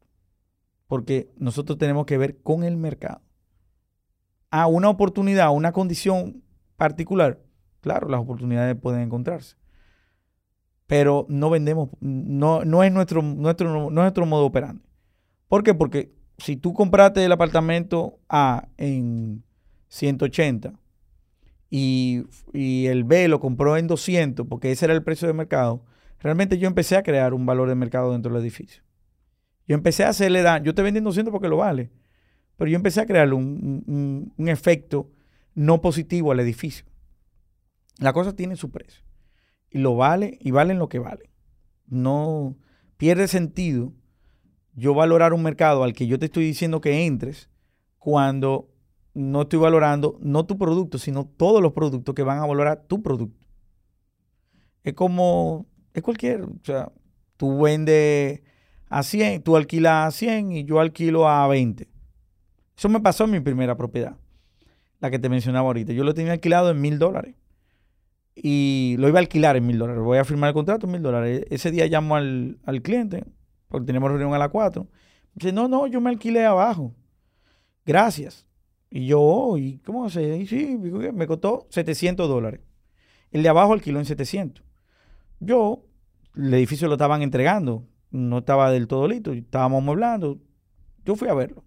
Porque 0.87 1.31
nosotros 1.37 1.77
tenemos 1.77 2.05
que 2.05 2.17
ver 2.17 2.41
con 2.41 2.65
el 2.65 2.75
mercado. 2.75 3.21
A 4.51 4.67
una 4.67 4.89
oportunidad, 4.89 5.55
una 5.55 5.71
condición 5.71 6.43
particular, 6.75 7.41
claro, 7.79 8.09
las 8.09 8.19
oportunidades 8.19 8.75
pueden 8.75 8.99
encontrarse. 8.99 9.55
Pero 10.87 11.25
no 11.29 11.49
vendemos, 11.49 11.89
no, 12.01 12.65
no 12.65 12.83
es 12.83 12.91
nuestro, 12.91 13.21
nuestro, 13.21 13.89
nuestro 13.89 14.25
modo 14.25 14.45
operante. 14.45 14.88
¿Por 15.49 15.63
qué? 15.63 15.73
Porque 15.73 16.13
si 16.37 16.55
tú 16.55 16.73
compraste 16.73 17.25
el 17.25 17.31
apartamento 17.31 18.19
A 18.29 18.69
en 18.77 19.43
180 19.89 20.79
y, 21.69 22.23
el 22.53 23.03
B 23.03 23.27
lo 23.27 23.39
compró 23.39 23.75
en 23.75 23.87
200 23.87 24.47
porque 24.47 24.71
ese 24.71 24.85
era 24.85 24.93
el 24.93 25.03
precio 25.03 25.27
de 25.27 25.33
mercado, 25.33 25.83
realmente 26.19 26.57
yo 26.57 26.67
empecé 26.67 26.95
a 26.95 27.03
crear 27.03 27.33
un 27.33 27.45
valor 27.45 27.67
de 27.67 27.75
mercado 27.75 28.13
dentro 28.13 28.31
del 28.31 28.41
edificio. 28.41 28.83
Yo 29.67 29.75
empecé 29.75 30.03
a 30.03 30.09
hacerle 30.09 30.41
daño. 30.41 30.65
Yo 30.65 30.75
te 30.75 30.81
vendí 30.81 30.99
en 30.99 31.03
200 31.03 31.31
porque 31.31 31.49
lo 31.49 31.57
vale. 31.57 31.91
Pero 32.55 32.69
yo 32.69 32.75
empecé 32.75 33.01
a 33.01 33.05
crearle 33.05 33.35
un, 33.35 34.33
un 34.35 34.49
efecto 34.49 35.11
no 35.53 35.81
positivo 35.81 36.31
al 36.31 36.39
edificio. 36.39 36.85
La 37.97 38.13
cosa 38.13 38.35
tiene 38.35 38.55
su 38.55 38.71
precio. 38.71 39.03
Y 39.69 39.79
lo 39.79 39.95
vale 39.95 40.37
y 40.41 40.51
vale 40.51 40.73
en 40.73 40.79
lo 40.79 40.89
que 40.89 40.99
vale. 40.99 41.31
No 41.85 42.57
pierde 42.97 43.27
sentido 43.27 43.93
yo 44.79 44.93
valorar 44.93 45.33
un 45.33 45.43
mercado 45.43 45.83
al 45.83 45.93
que 45.93 46.07
yo 46.07 46.17
te 46.17 46.25
estoy 46.25 46.45
diciendo 46.45 46.81
que 46.81 47.05
entres 47.05 47.49
cuando 47.97 48.69
no 49.13 49.41
estoy 49.43 49.59
valorando 49.59 50.17
no 50.21 50.45
tu 50.45 50.57
producto, 50.57 50.97
sino 50.97 51.25
todos 51.25 51.61
los 51.61 51.73
productos 51.73 52.15
que 52.15 52.23
van 52.23 52.39
a 52.39 52.45
valorar 52.45 52.85
tu 52.87 53.03
producto. 53.03 53.45
Es 54.83 54.93
como, 54.93 55.67
es 55.93 56.01
cualquier, 56.01 56.43
o 56.43 56.59
sea, 56.63 56.91
tú 57.37 57.61
vendes 57.61 58.41
a 58.89 59.03
100, 59.03 59.43
tú 59.43 59.57
alquilas 59.57 60.07
a 60.07 60.11
100 60.17 60.51
y 60.53 60.63
yo 60.63 60.79
alquilo 60.79 61.27
a 61.27 61.47
20. 61.47 61.89
Eso 62.77 62.89
me 62.89 63.01
pasó 63.01 63.25
en 63.25 63.31
mi 63.31 63.39
primera 63.41 63.75
propiedad, 63.75 64.15
la 64.99 65.11
que 65.11 65.19
te 65.19 65.27
mencionaba 65.27 65.67
ahorita. 65.67 65.91
Yo 65.91 66.03
lo 66.03 66.13
tenía 66.13 66.31
alquilado 66.31 66.71
en 66.71 66.79
mil 66.79 66.97
dólares 66.97 67.35
y 68.35 68.95
lo 68.99 69.09
iba 69.09 69.19
a 69.19 69.21
alquilar 69.21 69.57
en 69.57 69.67
mil 69.67 69.77
dólares. 69.77 70.01
Voy 70.01 70.17
a 70.17 70.23
firmar 70.23 70.49
el 70.49 70.53
contrato 70.53 70.85
en 70.85 70.93
mil 70.93 71.01
dólares. 71.01 71.45
Ese 71.49 71.71
día 71.71 71.87
llamo 71.87 72.15
al, 72.15 72.57
al 72.63 72.81
cliente, 72.81 73.25
porque 73.69 73.85
tenemos 73.85 74.09
reunión 74.09 74.33
a 74.33 74.37
las 74.37 74.49
4. 74.49 74.87
Dice, 75.35 75.53
no, 75.53 75.67
no, 75.67 75.87
yo 75.87 76.01
me 76.01 76.09
alquilé 76.09 76.45
abajo. 76.45 76.93
Gracias. 77.85 78.45
Y 78.89 79.05
yo, 79.05 79.21
oh, 79.21 79.57
¿y 79.57 79.77
cómo 79.79 80.05
hace? 80.05 80.37
Y 80.37 80.47
sí, 80.47 80.77
me 80.77 81.27
costó 81.27 81.67
700 81.69 82.27
dólares. 82.27 82.61
El 83.31 83.43
de 83.43 83.49
abajo 83.49 83.73
alquiló 83.73 83.99
en 83.99 84.05
700. 84.05 84.65
Yo, 85.39 85.85
el 86.35 86.53
edificio 86.53 86.87
lo 86.87 86.95
estaban 86.95 87.21
entregando, 87.21 87.87
no 88.11 88.39
estaba 88.39 88.71
del 88.71 88.87
todo 88.87 89.07
listo, 89.07 89.31
estábamos 89.31 89.81
amueblando. 89.81 90.39
Yo 91.05 91.15
fui 91.15 91.29
a 91.29 91.33
verlo. 91.33 91.63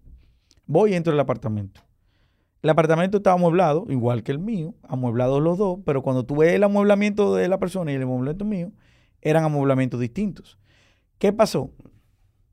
Voy 0.65 0.91
y 0.91 0.95
entro 0.95 1.13
al 1.13 1.19
apartamento. 1.19 1.81
El 2.61 2.69
apartamento 2.69 3.17
estaba 3.17 3.35
amueblado, 3.35 3.85
igual 3.89 4.23
que 4.23 4.31
el 4.31 4.39
mío, 4.39 4.75
amueblados 4.83 5.41
los 5.41 5.57
dos, 5.57 5.79
pero 5.85 6.01
cuando 6.01 6.25
tú 6.25 6.37
ves 6.37 6.53
el 6.53 6.63
amueblamiento 6.63 7.35
de 7.35 7.49
la 7.49 7.59
persona 7.59 7.91
y 7.91 7.95
el 7.95 8.03
amueblamiento 8.03 8.45
mío, 8.45 8.71
eran 9.21 9.43
amueblamientos 9.43 9.99
distintos. 9.99 10.57
¿Qué 11.17 11.33
pasó? 11.33 11.71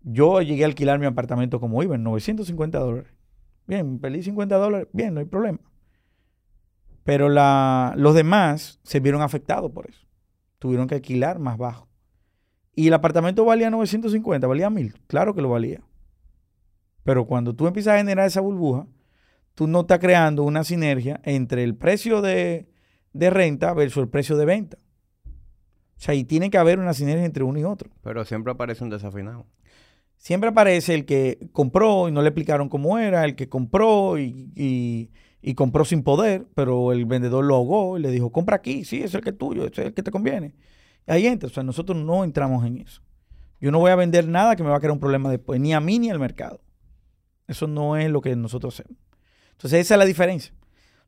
Yo 0.03 0.41
llegué 0.41 0.65
a 0.65 0.67
alquilar 0.67 0.99
mi 0.99 1.07
apartamento 1.07 1.61
como 1.61 1.83
iba, 1.83 1.95
en 1.95 2.03
950 2.03 2.79
dólares. 2.79 3.13
Bien, 3.67 3.99
perdí 3.99 4.23
50 4.23 4.57
dólares, 4.57 4.89
bien, 4.93 5.15
no 5.15 5.21
hay 5.21 5.27
problema. 5.27 5.61
Pero 7.05 7.29
la, 7.29 7.95
los 7.97 8.15
demás 8.15 8.81
se 8.83 9.01
vieron 9.01 9.23
afectados 9.23 9.71
por 9.73 9.89
eso. 9.89 10.07
Tuvieron 10.59 10.87
que 10.87 10.97
alquilar 10.97 11.39
más 11.39 11.57
bajo. 11.59 11.89
Y 12.75 12.89
el 12.89 12.95
apartamento 12.95 13.45
valía 13.45 13.71
950, 13.71 14.47
valía 14.47 14.71
1000. 14.71 14.95
Claro 15.07 15.35
que 15.35 15.43
lo 15.43 15.51
valía. 15.51 15.83
Pero 17.05 17.27
cuando 17.27 17.55
tú 17.55 17.67
empiezas 17.67 17.95
a 17.95 17.99
generar 17.99 18.27
esa 18.27 18.41
burbuja, 18.41 18.87
tú 19.55 19.67
no 19.67 19.81
estás 19.81 19.99
creando 19.99 20.43
una 20.45 20.65
sinergia 20.65 21.21
entre 21.25 21.65
el 21.65 21.75
precio 21.75 22.23
de, 22.23 22.69
de 23.13 23.31
renta 23.31 23.73
versus 23.75 24.03
el 24.03 24.09
precio 24.09 24.37
de 24.37 24.45
venta. 24.45 24.79
O 25.27 26.03
sea, 26.03 26.15
y 26.15 26.25
tiene 26.25 26.51
que 26.51 26.59
haber 26.59 26.79
una 26.79 26.95
sinergia 26.95 27.25
entre 27.25 27.45
uno 27.45 27.59
y 27.59 27.65
otro. 27.65 27.91
Pero 28.03 28.25
siempre 28.25 28.53
aparece 28.53 28.85
un 28.85 28.91
desafinado 28.91 29.47
siempre 30.21 30.51
aparece 30.51 30.95
el 30.95 31.07
que 31.07 31.49
compró 31.53 32.09
y 32.09 32.13
no 32.13 32.23
le 32.23 32.29
explicaron 32.29 32.69
cómo 32.69 32.99
era, 32.99 33.25
el 33.25 33.35
que 33.35 33.49
compró 33.49 34.19
y, 34.19 35.11
compró 35.57 35.85
sin 35.85 36.03
poder, 36.05 36.47
pero 36.55 36.93
el 36.93 37.07
vendedor 37.07 37.45
lo 37.45 37.57
ahogó 37.57 37.99
y 37.99 38.03
le 38.03 38.11
dijo, 38.11 38.31
compra 38.31 38.57
aquí, 38.57 38.85
sí, 38.85 39.03
es 39.03 39.15
el 39.15 39.23
que 39.23 39.31
es 39.31 39.39
tuyo, 39.39 39.67
es 39.67 39.77
el 39.79 39.95
que 39.95 40.03
te 40.03 40.11
conviene. 40.11 40.55
Y 41.09 41.13
ahí 41.13 41.27
entra, 41.27 41.49
o 41.49 41.51
sea, 41.51 41.63
nosotros 41.63 41.99
no 41.99 42.23
entramos 42.23 42.65
en 42.67 42.79
eso. 42.79 43.03
Yo 43.61 43.71
no 43.71 43.79
voy 43.79 43.91
a 43.91 43.97
vender 43.97 44.29
nada 44.29 44.57
que 44.57 44.63
me 44.63 44.69
va 44.69 44.77
a 44.77 44.79
crear 44.79 44.93
un 44.93 45.01
problema 45.01 45.31
después, 45.31 45.59
ni 45.59 45.73
a 45.73 45.81
mí 45.81 45.99
ni 45.99 46.11
al 46.11 46.19
mercado. 46.19 46.61
Eso 47.49 47.67
no 47.67 47.97
es 47.97 48.11
lo 48.11 48.21
que 48.21 48.37
nosotros 48.37 48.79
hacemos. 48.79 49.01
Entonces 49.53 49.81
esa 49.81 49.95
es 49.95 49.99
la 49.99 50.05
diferencia. 50.05 50.55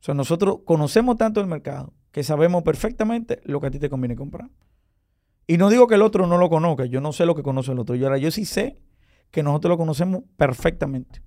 O 0.01 0.05
sea, 0.05 0.15
nosotros 0.15 0.61
conocemos 0.65 1.19
tanto 1.19 1.41
el 1.41 1.47
mercado 1.47 1.93
que 2.11 2.25
sabemos 2.25 2.63
perfectamente 2.63 3.41
lo 3.45 3.61
que 3.61 3.67
a 3.69 3.71
ti 3.71 3.79
te 3.79 3.91
conviene 3.91 4.17
comprar. 4.17 4.51
Y 5.47 5.59
no 5.59 5.69
digo 5.69 5.87
que 5.87 5.97
el 5.97 6.03
otro 6.03 6.27
no 6.27 6.39
lo 6.39 6.49
conozca, 6.49 6.87
yo 6.87 7.01
no 7.01 7.13
sé 7.13 7.27
lo 7.27 7.35
que 7.35 7.43
conoce 7.43 7.73
el 7.73 7.79
otro. 7.79 7.95
Yo 7.95 8.07
ahora 8.07 8.19
yo 8.19 8.31
sí 8.31 8.45
sé 8.45 8.79
que 9.33 9.43
nosotros 9.43 9.71
lo 9.71 9.79
conocemos 9.79 10.23
perfectamente. 10.37 11.21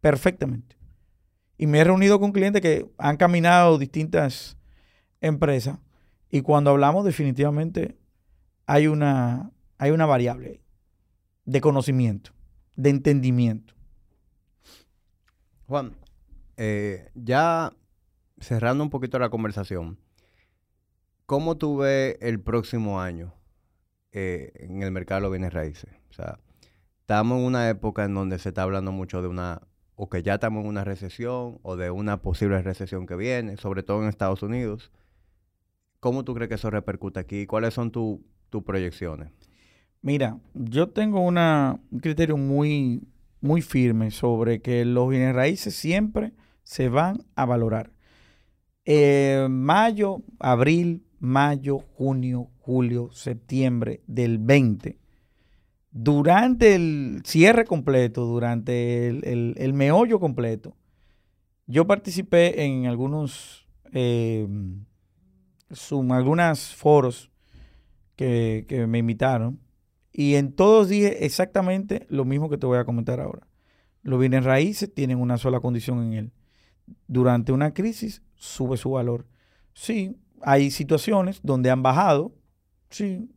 Perfectamente. 0.00 0.76
Y 1.58 1.66
me 1.66 1.80
he 1.80 1.84
reunido 1.84 2.20
con 2.20 2.32
clientes 2.32 2.62
que 2.62 2.88
han 2.98 3.16
caminado 3.16 3.78
distintas 3.78 4.56
empresa. 5.20 5.80
Y 6.30 6.42
cuando 6.42 6.70
hablamos, 6.70 7.04
definitivamente 7.04 7.98
hay 8.66 8.86
una, 8.86 9.50
hay 9.78 9.90
una 9.90 10.06
variable 10.06 10.62
de 11.44 11.60
conocimiento, 11.60 12.30
de 12.76 12.90
entendimiento. 12.90 13.74
Juan, 15.66 15.96
eh, 16.56 17.10
ya 17.14 17.72
cerrando 18.38 18.84
un 18.84 18.90
poquito 18.90 19.18
la 19.18 19.30
conversación, 19.30 19.98
¿cómo 21.26 21.56
tú 21.56 21.78
ves 21.78 22.16
el 22.20 22.40
próximo 22.40 23.00
año 23.00 23.34
eh, 24.12 24.52
en 24.56 24.82
el 24.82 24.90
mercado 24.92 25.22
de 25.24 25.30
bienes 25.30 25.52
raíces? 25.52 25.90
O 26.10 26.12
sea, 26.12 26.38
estamos 27.10 27.40
en 27.40 27.44
una 27.44 27.68
época 27.68 28.04
en 28.04 28.14
donde 28.14 28.38
se 28.38 28.50
está 28.50 28.62
hablando 28.62 28.92
mucho 28.92 29.20
de 29.20 29.26
una, 29.26 29.62
o 29.96 30.08
que 30.08 30.22
ya 30.22 30.34
estamos 30.34 30.62
en 30.62 30.68
una 30.68 30.84
recesión, 30.84 31.58
o 31.62 31.74
de 31.74 31.90
una 31.90 32.22
posible 32.22 32.62
recesión 32.62 33.04
que 33.04 33.16
viene, 33.16 33.56
sobre 33.56 33.82
todo 33.82 34.00
en 34.00 34.08
Estados 34.08 34.44
Unidos. 34.44 34.92
¿Cómo 35.98 36.24
tú 36.24 36.34
crees 36.34 36.48
que 36.48 36.54
eso 36.54 36.70
repercute 36.70 37.18
aquí? 37.18 37.46
¿Cuáles 37.46 37.74
son 37.74 37.90
tus 37.90 38.62
proyecciones? 38.64 39.32
Mira, 40.02 40.38
yo 40.54 40.90
tengo 40.90 41.20
un 41.22 41.80
criterio 42.00 42.36
muy, 42.36 43.02
muy 43.40 43.60
firme 43.60 44.12
sobre 44.12 44.62
que 44.62 44.84
los 44.84 45.08
bienes 45.08 45.34
raíces 45.34 45.74
siempre 45.74 46.32
se 46.62 46.88
van 46.90 47.24
a 47.34 47.44
valorar. 47.44 47.90
Eh, 48.84 49.48
mayo, 49.50 50.22
abril, 50.38 51.02
mayo, 51.18 51.80
junio, 51.80 52.50
julio, 52.60 53.10
septiembre 53.10 54.00
del 54.06 54.38
20. 54.38 54.99
Durante 55.92 56.74
el 56.74 57.22
cierre 57.24 57.64
completo, 57.64 58.24
durante 58.24 59.08
el, 59.08 59.72
meollo 59.74 60.20
completo, 60.20 60.76
yo 61.66 61.86
participé 61.86 62.64
en 62.64 62.86
algunos, 62.86 63.66
eh, 63.92 64.46
algunas 66.10 66.74
foros 66.74 67.30
que, 68.14 68.66
que 68.68 68.86
me 68.86 68.98
invitaron 68.98 69.58
y 70.12 70.34
en 70.34 70.52
todos 70.52 70.88
dije 70.88 71.24
exactamente 71.24 72.06
lo 72.08 72.24
mismo 72.24 72.48
que 72.50 72.58
te 72.58 72.66
voy 72.66 72.78
a 72.78 72.84
comentar 72.84 73.20
ahora. 73.20 73.46
Los 74.02 74.18
bienes 74.18 74.44
raíces 74.44 74.92
tienen 74.92 75.18
una 75.18 75.38
sola 75.38 75.60
condición 75.60 76.02
en 76.02 76.12
él. 76.14 76.32
Durante 77.06 77.52
una 77.52 77.72
crisis 77.74 78.22
sube 78.34 78.76
su 78.76 78.90
valor. 78.90 79.26
Sí, 79.74 80.16
hay 80.42 80.70
situaciones 80.70 81.40
donde 81.42 81.70
han 81.70 81.82
bajado, 81.82 82.34
sí, 82.88 83.30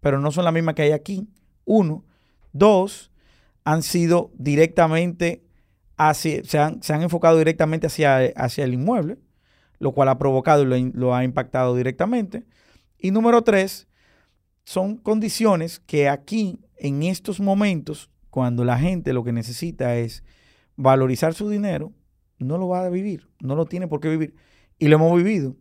pero 0.00 0.20
no 0.20 0.30
son 0.32 0.44
las 0.44 0.54
mismas 0.54 0.74
que 0.74 0.82
hay 0.82 0.92
aquí. 0.92 1.28
Uno. 1.68 2.04
Dos, 2.52 3.12
han 3.64 3.82
sido 3.82 4.32
directamente 4.38 5.44
hacia, 5.98 6.42
se 6.44 6.58
han, 6.58 6.82
se 6.82 6.94
han 6.94 7.02
enfocado 7.02 7.36
directamente 7.36 7.86
hacia, 7.86 8.32
hacia, 8.36 8.64
el 8.64 8.72
inmueble, 8.72 9.18
lo 9.78 9.92
cual 9.92 10.08
ha 10.08 10.18
provocado 10.18 10.62
y 10.76 10.90
lo 10.92 11.14
ha 11.14 11.24
impactado 11.24 11.76
directamente. 11.76 12.44
Y 12.98 13.10
número 13.10 13.42
tres, 13.42 13.86
son 14.64 14.96
condiciones 14.96 15.80
que 15.80 16.08
aquí, 16.08 16.60
en 16.78 17.02
estos 17.02 17.40
momentos, 17.40 18.10
cuando 18.30 18.64
la 18.64 18.78
gente 18.78 19.12
lo 19.12 19.22
que 19.22 19.32
necesita 19.32 19.96
es 19.96 20.24
valorizar 20.76 21.34
su 21.34 21.50
dinero, 21.50 21.92
no 22.38 22.56
lo 22.56 22.68
va 22.68 22.86
a 22.86 22.88
vivir, 22.88 23.28
no 23.40 23.54
lo 23.54 23.66
tiene 23.66 23.86
por 23.86 24.00
qué 24.00 24.08
vivir. 24.08 24.34
Y 24.78 24.88
lo 24.88 24.96
hemos 24.96 25.14
vivido. 25.16 25.56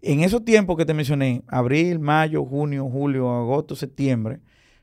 En 0.00 0.20
esos 0.20 0.44
tiempos 0.44 0.78
que 0.78 0.86
te 0.86 0.94
mencioné, 0.94 1.42
abril, 1.48 1.98
mayo, 1.98 2.44
junio, 2.46 2.88
julio, 2.88 3.30
agosto, 3.30 3.76
septiembre, 3.76 4.40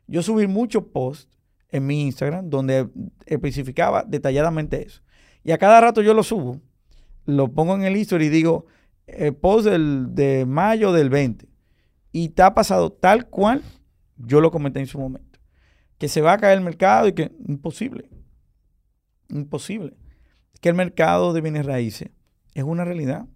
yo 0.10 0.24
subí 0.24 0.48
muchos 0.48 0.84
posts 0.86 1.30
en 1.70 1.86
mi 1.86 2.04
Instagram 2.04 2.50
donde 2.50 2.90
especificaba 3.26 4.04
detalladamente 4.04 4.86
eso. 4.86 5.02
Y 5.44 5.52
a 5.52 5.58
cada 5.58 5.80
rato 5.80 6.02
yo 6.02 6.14
lo 6.14 6.24
subo, 6.24 6.60
lo 7.26 7.52
pongo 7.54 7.76
en 7.76 7.84
el 7.84 7.96
history 7.96 8.26
y 8.26 8.30
digo, 8.30 8.66
el 9.08 9.36
post 9.36 9.68
del, 9.68 10.14
de 10.14 10.46
mayo 10.46 10.92
del 10.92 11.10
20 11.10 11.48
y 12.12 12.34
ha 12.42 12.54
pasado 12.54 12.92
tal 12.92 13.28
cual 13.28 13.64
yo 14.18 14.42
lo 14.42 14.52
comenté 14.52 14.80
en 14.80 14.88
su 14.88 15.00
momento. 15.00 15.40
Que 15.98 16.08
se 16.08 16.22
va 16.22 16.34
a 16.34 16.38
caer 16.38 16.58
el 16.58 16.64
mercado 16.64 17.08
y 17.08 17.14
que 17.14 17.32
imposible. 17.48 18.10
Imposible. 19.30 19.96
Que 20.62 20.70
el 20.70 20.76
mercado 20.76 21.34
de 21.34 21.42
bienes 21.42 21.66
raíces 21.66 22.10
es 22.54 22.64
una 22.64 22.86
realidad. 22.86 23.28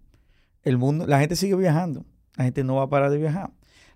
El 0.62 0.78
mundo, 0.78 1.06
la 1.06 1.20
gente 1.20 1.36
sigue 1.36 1.56
viajando. 1.56 2.04
La 2.36 2.44
gente 2.44 2.64
no 2.64 2.76
va 2.76 2.84
a 2.84 2.88
parar 2.88 3.10
de 3.10 3.18
viajar. 3.18 3.52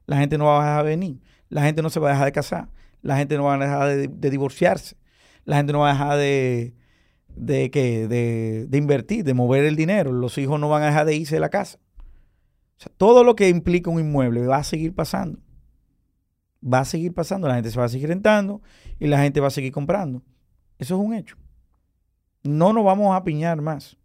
La 0.06 0.18
gente 0.18 0.38
no 0.38 0.44
va 0.44 0.62
a 0.62 0.64
dejar 0.64 0.84
de 0.84 0.90
venir. 0.90 1.20
La 1.48 1.62
gente 1.62 1.82
no 1.82 1.90
se 1.90 2.00
va 2.00 2.08
a 2.08 2.12
dejar 2.12 2.26
de 2.26 2.32
casar. 2.32 2.68
La 3.02 3.16
gente 3.16 3.36
no 3.36 3.44
va 3.44 3.54
a 3.54 3.58
dejar 3.58 3.88
de, 3.96 4.30
divorciarse. 4.30 4.96
La 5.44 5.56
gente 5.56 5.72
no 5.72 5.80
va 5.80 5.90
a 5.90 5.92
dejar 5.92 6.18
de, 6.18 6.74
de, 7.34 8.66
de, 8.68 8.78
invertir, 8.78 9.24
de 9.24 9.34
mover 9.34 9.64
el 9.64 9.76
dinero. 9.76 10.12
Los 10.12 10.36
hijos 10.38 10.60
no 10.60 10.68
van 10.68 10.82
a 10.82 10.86
dejar 10.86 11.06
de 11.06 11.16
irse 11.16 11.36
de 11.36 11.40
la 11.40 11.48
casa. 11.48 11.78
Todo 12.96 13.24
lo 13.24 13.34
que 13.34 13.48
implica 13.48 13.90
un 13.90 14.00
inmueble 14.00 14.46
va 14.46 14.58
a 14.58 14.64
seguir 14.64 14.94
pasando. 14.94 15.40
Va 16.62 16.80
a 16.80 16.84
seguir 16.84 17.14
pasando, 17.14 17.46
la 17.46 17.54
gente 17.54 17.70
se 17.70 17.78
va 17.78 17.84
a 17.84 17.88
seguir 17.88 18.08
rentando 18.08 18.60
y 18.98 19.06
la 19.06 19.20
gente 19.20 19.40
va 19.40 19.46
a 19.46 19.50
seguir 19.50 19.72
comprando. 19.72 20.22
Eso 20.78 20.96
es 20.96 21.00
un 21.00 21.14
hecho. 21.14 21.36
No 22.42 22.72
nos 22.72 22.84
vamos 22.84 23.16
a 23.16 23.24
piñar 23.24 23.60
más. 23.60 23.96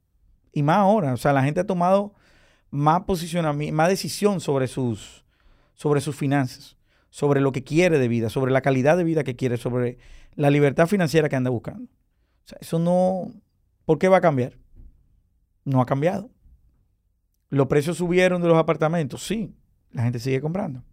Y 0.52 0.62
más 0.64 0.78
ahora. 0.78 1.14
O 1.14 1.18
sea, 1.18 1.34
la 1.34 1.44
gente 1.44 1.60
ha 1.60 1.66
tomado 1.66 2.14
más 2.70 3.02
posicionamiento, 3.04 3.76
más 3.76 3.89
decisión 3.89 4.39
sobre 4.39 4.68
sus, 4.68 5.24
sobre 5.76 6.02
sus 6.02 6.16
finanzas, 6.16 6.76
sobre 7.14 7.41
lo 7.41 7.51
que 7.51 7.64
quiere 7.64 7.99
de 7.99 8.07
vida, 8.07 8.32
sobre 8.32 8.51
la 8.51 8.61
calidad 8.61 8.97
de 8.97 9.03
vida 9.03 9.24
que 9.24 9.36
quiere, 9.36 9.57
sobre 9.57 9.99
la 10.34 10.49
libertad 10.49 10.88
financiera 10.88 11.30
que 11.30 11.36
anda 11.36 11.51
buscando. 11.51 11.84
O 11.84 12.47
sea, 12.47 12.57
eso 12.59 12.80
no. 12.80 13.32
¿Por 13.86 13.99
qué 13.99 14.07
va 14.07 14.18
a 14.18 14.22
cambiar? 14.22 14.57
No 15.64 15.80
ha 15.80 15.86
cambiado. 15.86 16.32
¿Los 17.49 17.68
precios 17.68 17.97
subieron 17.97 18.41
de 18.41 18.47
los 18.47 18.57
apartamentos? 18.57 19.22
Sí, 19.24 19.53
la 19.91 20.01
gente 20.01 20.18
sigue 20.18 20.41
comprando. 20.41 20.84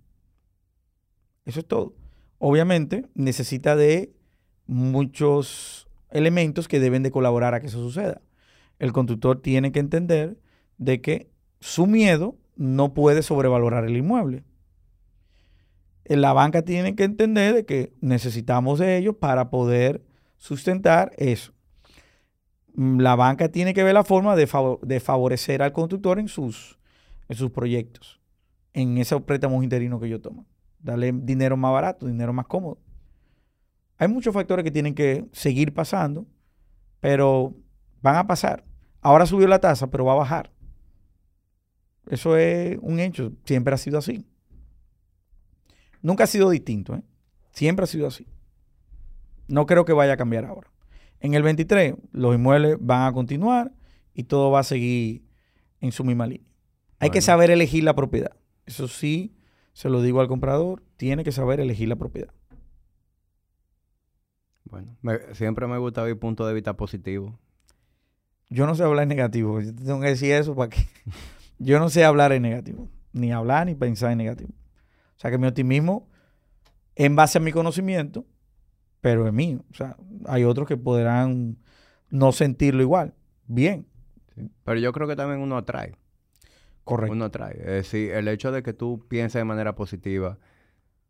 Eso 1.46 1.60
es 1.60 1.66
todo. 1.66 1.94
Obviamente 2.36 3.06
necesita 3.14 3.74
de 3.74 4.12
muchos 4.66 5.88
elementos 6.10 6.68
que 6.68 6.80
deben 6.80 7.02
de 7.02 7.10
colaborar 7.10 7.54
a 7.54 7.60
que 7.60 7.68
eso 7.68 7.78
suceda. 7.78 8.20
El 8.78 8.92
constructor 8.92 9.40
tiene 9.40 9.72
que 9.72 9.80
entender 9.80 10.36
de 10.76 11.00
que 11.00 11.30
su 11.60 11.86
miedo 11.86 12.36
no 12.56 12.92
puede 12.92 13.22
sobrevalorar 13.22 13.86
el 13.86 13.96
inmueble. 13.96 14.44
La 16.16 16.32
banca 16.32 16.62
tiene 16.62 16.96
que 16.96 17.04
entender 17.04 17.54
de 17.54 17.64
que 17.64 17.92
necesitamos 18.00 18.80
de 18.80 18.96
ellos 18.96 19.14
para 19.14 19.48
poder 19.48 20.02
sustentar 20.38 21.12
eso. 21.16 21.52
Mm, 22.74 22.98
la 22.98 23.14
banca 23.14 23.48
tiene 23.48 23.74
que 23.74 23.84
ver 23.84 23.94
la 23.94 24.02
forma 24.02 24.34
de, 24.34 24.46
favorecer 24.46 25.62
al 25.62 25.72
constructor 25.72 26.18
en 26.18 26.26
sus, 26.26 26.78
en 27.28 27.36
sus 27.36 27.50
proyectos, 27.52 28.20
en 28.72 28.98
esos 28.98 29.22
préstamos 29.22 29.62
interinos 29.62 30.00
que 30.00 30.08
yo 30.08 30.20
tomo. 30.20 30.46
Darle 30.80 31.12
dinero 31.12 31.56
más 31.56 31.72
barato, 31.72 32.06
dinero 32.06 32.32
más 32.32 32.46
cómodo. 32.46 32.78
Hay 33.96 34.08
muchos 34.08 34.34
factores 34.34 34.64
que 34.64 34.70
tienen 34.70 34.94
que 34.94 35.26
seguir 35.30 35.74
pasando, 35.74 36.26
pero 36.98 37.54
van 38.02 38.16
a 38.16 38.26
pasar. 38.26 38.64
Ahora 39.00 39.26
subió 39.26 39.46
la 39.46 39.60
tasa, 39.60 39.90
pero 39.90 40.06
va 40.06 40.14
a 40.14 40.16
bajar. 40.16 40.50
Eso 42.06 42.36
es 42.36 42.78
un 42.82 42.98
hecho. 42.98 43.32
Siempre 43.44 43.74
ha 43.74 43.78
sido 43.78 43.98
así. 43.98 44.26
Nunca 46.02 46.24
ha 46.24 46.26
sido 46.26 46.50
distinto. 46.50 46.94
¿eh? 46.94 47.02
Siempre 47.52 47.84
ha 47.84 47.86
sido 47.86 48.06
así. 48.06 48.26
No 49.48 49.66
creo 49.66 49.84
que 49.84 49.92
vaya 49.92 50.14
a 50.14 50.16
cambiar 50.16 50.44
ahora. 50.44 50.70
En 51.20 51.34
el 51.34 51.42
23, 51.42 51.94
los 52.12 52.34
inmuebles 52.34 52.76
van 52.80 53.06
a 53.06 53.12
continuar 53.12 53.72
y 54.14 54.24
todo 54.24 54.50
va 54.50 54.60
a 54.60 54.64
seguir 54.64 55.22
en 55.80 55.92
su 55.92 56.04
misma 56.04 56.26
línea. 56.26 56.46
Hay 56.98 57.10
que 57.10 57.20
saber 57.20 57.50
elegir 57.50 57.84
la 57.84 57.94
propiedad. 57.94 58.36
Eso 58.66 58.88
sí, 58.88 59.34
se 59.72 59.88
lo 59.88 60.02
digo 60.02 60.20
al 60.20 60.28
comprador, 60.28 60.82
tiene 60.96 61.24
que 61.24 61.32
saber 61.32 61.60
elegir 61.60 61.88
la 61.88 61.96
propiedad. 61.96 62.32
Bueno, 64.64 64.96
siempre 65.32 65.66
me 65.66 65.78
gusta 65.78 66.02
ver 66.02 66.18
punto 66.18 66.46
de 66.46 66.54
vista 66.54 66.76
positivo. 66.76 67.38
Yo 68.48 68.66
no 68.66 68.74
sé 68.74 68.84
hablar 68.84 69.04
en 69.04 69.08
negativo. 69.10 69.60
Yo 69.60 69.74
tengo 69.74 70.00
que 70.00 70.08
decir 70.08 70.32
eso 70.32 70.54
para 70.54 70.70
que... 70.70 70.86
Yo 71.58 71.78
no 71.78 71.90
sé 71.90 72.04
hablar 72.04 72.32
en 72.32 72.42
negativo. 72.42 72.88
Ni 73.12 73.32
hablar 73.32 73.66
ni 73.66 73.74
pensar 73.74 74.12
en 74.12 74.18
negativo. 74.18 74.50
O 75.20 75.22
sea 75.22 75.30
que 75.30 75.36
mi 75.36 75.46
optimismo, 75.46 76.08
en 76.94 77.14
base 77.14 77.36
a 77.36 77.42
mi 77.42 77.52
conocimiento, 77.52 78.24
pero 79.02 79.26
es 79.26 79.34
mío. 79.34 79.62
O 79.70 79.74
sea, 79.74 79.94
hay 80.24 80.44
otros 80.44 80.66
que 80.66 80.78
podrán 80.78 81.58
no 82.08 82.32
sentirlo 82.32 82.80
igual. 82.80 83.12
Bien. 83.46 83.86
Pero 84.64 84.80
yo 84.80 84.92
creo 84.92 85.06
que 85.06 85.16
también 85.16 85.42
uno 85.42 85.58
atrae. 85.58 85.94
Correcto. 86.84 87.12
Uno 87.12 87.26
atrae. 87.26 87.52
Es 87.58 87.66
decir, 87.66 88.12
el 88.12 88.28
hecho 88.28 88.50
de 88.50 88.62
que 88.62 88.72
tú 88.72 89.04
pienses 89.08 89.38
de 89.38 89.44
manera 89.44 89.74
positiva, 89.74 90.38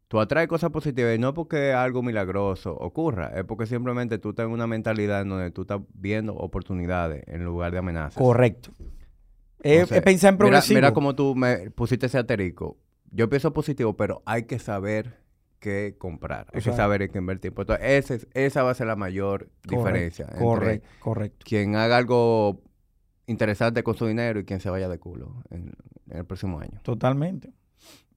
tú 0.09 0.19
atraes 0.19 0.49
cosas 0.49 0.71
positivas 0.71 1.15
y 1.15 1.21
no 1.21 1.33
porque 1.33 1.73
algo 1.73 2.03
milagroso 2.03 2.77
ocurra, 2.77 3.29
es 3.37 3.45
porque 3.45 3.67
simplemente 3.67 4.19
tú 4.19 4.35
tienes 4.35 4.53
una 4.53 4.67
mentalidad 4.67 5.21
en 5.21 5.29
donde 5.29 5.53
tú 5.53 5.61
estás 5.61 5.83
viendo 5.95 6.35
oportunidades 6.35 7.23
en 7.29 7.45
lugar 7.45 7.71
de 7.71 7.79
amenazas. 7.79 8.21
Correcto. 8.21 8.73
Es, 9.63 9.89
pensar 10.03 10.33
en 10.33 10.39
progresivo. 10.39 10.79
Mira, 10.79 10.89
mira 10.89 10.95
cómo 10.95 11.15
tú 11.15 11.37
me 11.37 11.71
pusiste 11.71 12.07
ese 12.07 12.19
aterico. 12.19 12.77
Yo 13.11 13.29
pienso 13.29 13.53
positivo, 13.53 13.97
pero 13.97 14.23
hay 14.25 14.45
que 14.45 14.59
saber 14.59 15.21
que 15.61 15.97
comprar. 15.99 16.47
Hay 16.53 16.63
que 16.63 16.73
saber 16.73 17.03
en 17.03 17.11
qué 17.13 17.19
invertir. 17.19 17.53
Pues, 17.53 17.69
entonces, 17.81 18.27
esa 18.35 18.63
va 18.63 18.71
a 18.71 18.75
ser 18.75 18.87
la 18.87 18.97
mayor 18.97 19.51
diferencia. 19.63 20.27
Correcto, 20.27 20.89
correcto. 20.99 21.45
Quien 21.47 21.77
haga 21.77 21.97
algo 21.99 22.63
interesarte 23.27 23.85
con 23.85 23.95
su 23.95 24.07
dinero 24.07 24.41
y 24.41 24.45
quien 24.45 24.59
se 24.59 24.71
vaya 24.71 24.89
de 24.89 24.99
culo 24.99 25.43
en, 25.51 25.73
el 26.09 26.25
próximo 26.25 26.59
año. 26.59 26.81
Totalmente, 26.83 27.53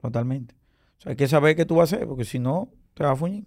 totalmente. 0.00 0.56
O 0.98 1.00
sea, 1.02 1.10
hay 1.10 1.16
que 1.16 1.28
saber 1.28 1.54
qué 1.54 1.64
tú 1.64 1.76
vas 1.76 1.92
a 1.92 1.96
hacer, 1.96 2.08
porque 2.08 2.24
si 2.24 2.40
no, 2.40 2.72
te 2.94 3.04
va 3.04 3.12
a 3.12 3.16
fuñir. 3.16 3.46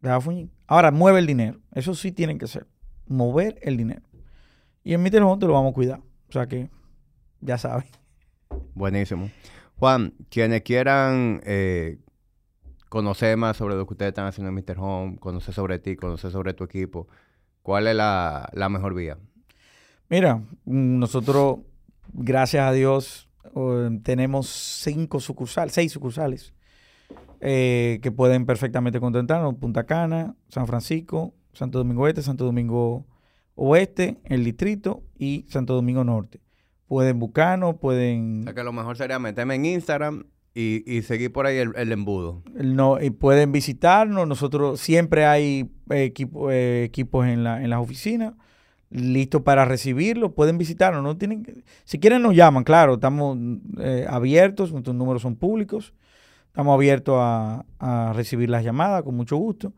Te 0.00 0.08
va 0.08 0.16
a 0.16 0.20
fuñir. 0.20 0.50
Ahora, 0.66 0.90
mueve 0.90 1.18
el 1.18 1.26
dinero. 1.26 1.60
Eso 1.72 1.94
sí 1.94 2.12
tienen 2.12 2.38
que 2.38 2.46
ser. 2.46 2.66
Mover 3.06 3.58
el 3.62 3.76
dinero. 3.76 4.02
Y 4.82 4.94
en 4.94 5.02
mi 5.02 5.10
teléfono 5.10 5.38
te 5.38 5.46
lo 5.46 5.52
vamos 5.52 5.72
a 5.72 5.74
cuidar. 5.74 6.00
O 6.28 6.32
sea 6.32 6.46
que, 6.46 6.70
ya 7.40 7.58
sabes. 7.58 7.86
Buenísimo. 8.74 9.30
Juan, 9.78 10.14
quienes 10.30 10.62
quieran 10.62 11.40
eh, 11.44 11.98
conocer 12.88 13.36
más 13.36 13.58
sobre 13.58 13.74
lo 13.74 13.86
que 13.86 13.92
ustedes 13.94 14.10
están 14.10 14.26
haciendo 14.26 14.48
en 14.48 14.54
Mr. 14.54 14.78
Home, 14.78 15.18
conocer 15.18 15.52
sobre 15.52 15.78
ti, 15.78 15.96
conocer 15.96 16.30
sobre 16.30 16.54
tu 16.54 16.64
equipo, 16.64 17.08
¿cuál 17.62 17.86
es 17.86 17.94
la, 17.94 18.68
mejor 18.70 18.94
vía? 18.94 19.18
Mira, 20.08 20.42
nosotros, 20.64 21.58
gracias 22.12 22.66
a 22.66 22.72
Dios, 22.72 23.28
tenemos 24.02 24.48
cinco 24.48 25.20
sucursales, 25.20 25.74
seis 25.74 25.92
sucursales 25.92 26.54
eh, 27.40 27.98
que 28.02 28.10
pueden 28.12 28.46
perfectamente 28.46 28.98
contentarnos. 28.98 29.56
Punta 29.56 29.84
Cana, 29.84 30.36
San 30.48 30.66
Francisco, 30.66 31.34
Santo 31.52 31.78
Domingo 31.78 32.08
Este, 32.08 32.22
Santo 32.22 32.44
Domingo 32.44 33.06
Oeste, 33.56 34.18
el 34.24 34.44
distrito 34.44 35.02
y 35.18 35.46
Santo 35.48 35.74
Domingo 35.74 36.02
Norte. 36.02 36.40
Pueden 36.86 37.18
buscarnos, 37.18 37.76
pueden... 37.76 38.40
O 38.40 38.44
sea 38.44 38.54
que 38.54 38.62
lo 38.62 38.72
mejor 38.72 38.96
sería 38.96 39.18
meterme 39.18 39.56
en 39.56 39.64
Instagram 39.64 40.24
y, 40.58 41.02
seguir 41.02 41.32
por 41.32 41.44
ahí 41.44 41.58
el, 41.58 41.92
embudo. 41.92 42.42
No, 42.54 42.98
y 42.98 43.10
pueden 43.10 43.52
visitarnos. 43.52 44.26
Nosotros 44.26 44.80
siempre 44.80 45.26
hay 45.26 45.70
equipo, 45.90 46.50
eh, 46.50 46.84
equipos 46.84 47.26
en, 47.26 47.44
la, 47.44 47.62
en 47.62 47.68
las 47.68 47.78
oficinas 47.80 48.32
listos 48.88 49.42
para 49.42 49.66
recibirlo. 49.66 50.34
Pueden 50.34 50.56
visitarnos. 50.56 51.02
No 51.02 51.18
tienen 51.18 51.62
si 51.84 51.98
quieren 51.98 52.22
nos 52.22 52.34
llaman, 52.34 52.64
claro. 52.64 52.94
Estamos 52.94 53.36
eh, 53.78 54.06
abiertos. 54.08 54.72
Nuestros 54.72 54.96
números 54.96 55.20
son 55.20 55.36
públicos. 55.36 55.92
Estamos 56.46 56.72
abiertos 56.72 57.16
a, 57.18 57.66
a, 57.78 58.14
recibir 58.14 58.48
las 58.48 58.64
llamadas 58.64 59.02
con 59.02 59.14
mucho 59.14 59.36
gusto. 59.36 59.74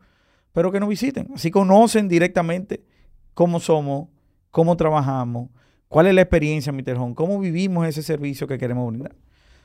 Pero 0.53 0.71
que 0.71 0.79
nos 0.79 0.87
visiten. 0.87 1.27
Así 1.35 1.51
conocen 1.51 2.07
directamente 2.07 2.85
cómo 3.33 3.59
somos, 3.59 4.07
cómo 4.49 4.77
trabajamos, 4.77 5.49
cuál 5.89 6.07
es 6.07 6.15
la 6.15 6.21
experiencia 6.21 6.69
en 6.69 6.77
Mr. 6.77 6.97
Home, 6.97 7.15
cómo 7.15 7.37
vivimos 7.39 7.85
ese 7.85 8.03
servicio 8.03 8.47
que 8.47 8.57
queremos 8.57 8.87
brindar 8.87 9.15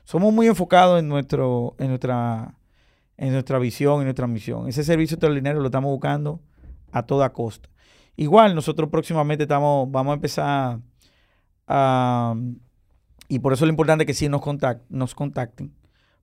somos 0.05 0.33
muy 0.33 0.47
enfocados 0.47 1.01
en, 1.01 1.09
nuestro, 1.09 1.75
en, 1.79 1.89
nuestra, 1.89 2.55
en 3.17 3.33
nuestra 3.33 3.59
visión, 3.59 4.01
en 4.01 4.05
nuestra 4.05 4.27
misión. 4.27 4.69
Ese 4.69 4.85
servicio 4.85 5.17
extraordinario 5.17 5.61
lo 5.61 5.67
estamos 5.67 5.91
buscando 5.91 6.41
a 6.93 7.03
toda 7.05 7.33
costa. 7.33 7.69
Igual, 8.17 8.55
nosotros 8.55 8.91
próximamente 8.91 9.45
estamos, 9.45 9.91
vamos 9.91 10.13
a 10.13 10.15
empezar 10.15 10.81
a... 11.67 12.35
Y 13.29 13.39
por 13.39 13.55
eso 13.55 13.65
es 13.65 13.69
lo 13.69 13.73
importante 13.73 14.05
que 14.05 14.15
sí 14.15 14.29
nos, 14.29 14.43
nos 14.91 15.15
contacten, 15.15 15.75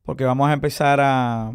porque 0.04 0.24
vamos 0.24 0.48
a 0.50 0.54
empezar 0.54 1.00
a, 1.02 1.52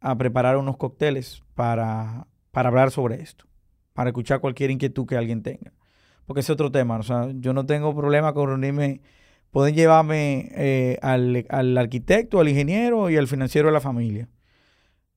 a 0.00 0.16
preparar 0.16 0.56
unos 0.56 0.78
cócteles 0.78 1.42
para, 1.54 2.26
para 2.50 2.70
hablar 2.70 2.90
sobre 2.90 3.20
esto, 3.20 3.44
para 3.92 4.08
escuchar 4.08 4.40
cualquier 4.40 4.70
inquietud 4.70 5.06
que 5.06 5.16
alguien 5.16 5.42
tenga. 5.42 5.72
Porque 6.26 6.40
es 6.40 6.50
otro 6.50 6.70
tema. 6.70 6.98
O 6.98 7.02
sea, 7.02 7.28
yo 7.34 7.52
no 7.52 7.66
tengo 7.66 7.94
problema 7.94 8.34
con 8.34 8.48
reunirme 8.48 9.00
pueden 9.56 9.74
llevarme 9.74 10.50
eh, 10.54 10.98
al, 11.00 11.78
arquitecto, 11.78 12.40
al 12.40 12.48
ingeniero 12.50 13.08
y 13.08 13.16
al 13.16 13.26
financiero 13.26 13.68
de 13.68 13.72
la 13.72 13.80
familia. 13.80 14.28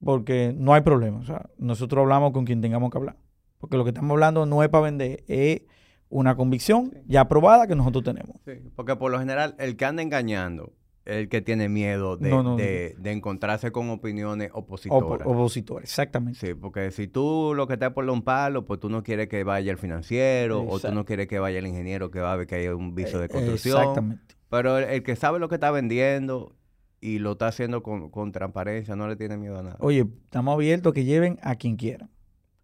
Porque 0.02 0.56
no 0.56 0.74
hay 0.74 0.80
problema. 0.80 1.20
O 1.20 1.26
sea, 1.26 1.50
nosotros 1.58 2.04
hablamos 2.04 2.32
con 2.32 2.46
quien 2.46 2.62
tengamos 2.62 2.90
que 2.90 2.98
hablar. 2.98 3.18
Porque 3.58 3.76
lo 3.76 3.84
que 3.84 3.90
estamos 3.90 4.12
hablando 4.12 4.46
no 4.46 4.64
es 4.64 4.70
para 4.70 4.86
vender, 4.86 5.26
es 5.28 5.64
una 6.08 6.36
convicción 6.36 6.94
ya 7.06 7.20
aprobada 7.20 7.68
que 7.68 7.76
nosotros 7.76 8.06
tenemos. 8.06 8.38
Sí, 8.46 8.54
porque 8.78 8.96
por 8.96 9.12
lo 9.12 9.20
general, 9.20 9.56
el 9.60 9.76
que 9.76 9.84
anda 9.84 10.02
engañando 10.02 10.72
el 11.10 11.30
que 11.30 11.42
tiene 11.42 11.70
miedo 11.70 12.18
de, 12.18 12.96
encontrarse 13.04 13.72
con 13.72 13.90
opiniones 13.90 14.52
opositoras. 14.54 15.28
opositores, 15.28 15.90
exactamente. 15.90 16.40
Sí, 16.40 16.54
porque 16.54 16.92
si 16.92 17.08
tú 17.08 17.54
lo 17.56 17.68
que 17.68 17.74
estás 17.74 17.94
por 17.94 18.08
un 18.10 18.22
palo, 18.22 18.66
pues 18.66 18.80
tú 18.80 18.90
no 18.90 19.04
quieres 19.04 19.28
que 19.28 19.44
vaya 19.44 19.72
el 19.72 19.78
financiero 19.78 20.64
o 20.64 20.80
tú 20.80 20.92
no 20.92 21.06
quieres 21.06 21.28
que 21.28 21.40
vaya 21.40 21.60
el 21.60 21.68
ingeniero 21.68 22.12
que 22.12 22.20
va 22.20 22.34
a 22.34 22.36
ver 22.36 22.48
que 22.48 22.56
hay 22.56 22.68
un 22.68 22.94
viso 22.94 23.20
de 23.20 23.26
eh, 23.26 23.30
construcción. 23.30 23.78
Exactamente. 23.78 24.36
Pero 24.50 24.78
el, 24.78 25.04
que 25.04 25.16
sabe 25.16 25.40
lo 25.40 25.50
que 25.50 25.56
está 25.56 25.72
vendiendo 25.72 26.56
y 27.02 27.20
lo 27.20 27.34
está 27.34 27.48
haciendo 27.48 27.82
con, 27.82 28.32
transparencia, 28.32 28.96
no 28.96 29.08
le 29.08 29.16
tiene 29.16 29.38
miedo 29.38 29.58
a 29.58 29.64
nada. 29.64 29.78
Oye, 29.80 30.06
estamos 30.26 30.54
abiertos 30.54 30.92
a 30.92 30.94
que 30.94 31.06
lleven 31.06 31.40
a 31.42 31.56
quien 31.56 31.76
quiera. 31.76 32.10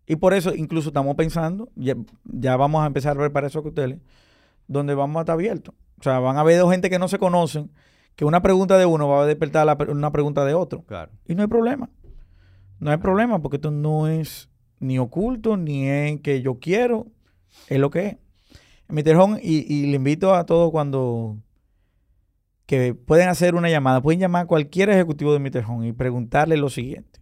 Y 0.08 0.18
por 0.18 0.34
eso 0.34 0.54
incluso 0.54 0.90
estamos 0.90 1.16
pensando, 1.16 1.70
ya, 1.76 1.96
ya 2.26 2.58
vamos 2.58 2.84
a 2.84 2.88
empezar 2.88 3.18
a 3.18 3.22
ver 3.22 3.32
para 3.32 3.48
esos 3.48 3.66
hoteles, 3.66 4.00
donde 4.68 4.94
vamos 4.94 5.18
a 5.18 5.22
estar 5.22 5.34
abiertos. 5.34 5.74
O 6.00 6.04
sea, 6.04 6.20
van 6.20 6.38
a 6.38 6.42
haber 6.42 6.60
dos 6.60 6.72
gente 6.72 6.90
que 6.90 7.00
no 7.00 7.08
se 7.08 7.18
conocen 7.18 7.72
que 8.16 8.26
una 8.26 8.42
pregunta 8.42 8.78
de 8.78 8.86
uno 8.86 9.08
va 9.08 9.24
a 9.24 9.26
despertar 9.26 9.68
una 9.90 10.12
pregunta 10.12 10.46
de 10.46 10.54
otro. 10.54 10.84
Claro. 10.84 11.12
Y 11.26 11.36
no 11.36 11.42
hay 11.42 11.48
problema. 11.48 11.90
No 12.80 12.92
hay 12.92 12.98
problema 12.98 13.42
porque 13.42 13.58
esto 13.58 13.72
no 13.72 14.08
es 14.08 14.50
ni 14.80 15.00
oculto, 15.00 15.58
ni 15.58 15.88
es 15.88 16.22
que 16.22 16.42
yo 16.42 16.60
quiero, 16.60 17.08
es 17.68 17.80
lo 17.80 17.90
que 17.90 18.08
es. 18.08 18.18
Mr. 18.88 19.16
Home, 19.16 19.40
y, 19.42 19.88
le 19.88 19.96
invito 19.96 20.36
a 20.36 20.46
todos 20.46 20.72
cuando 20.72 21.38
que 22.66 22.94
pueden 22.94 23.30
hacer 23.30 23.56
una 23.56 23.70
llamada, 23.70 24.02
pueden 24.02 24.20
llamar 24.20 24.44
a 24.44 24.48
cualquier 24.48 24.90
ejecutivo 24.90 25.38
de. 25.38 25.64
Home 25.68 25.88
y 25.88 25.94
preguntarle 25.94 26.58
lo 26.58 26.70
siguiente. 26.70 27.20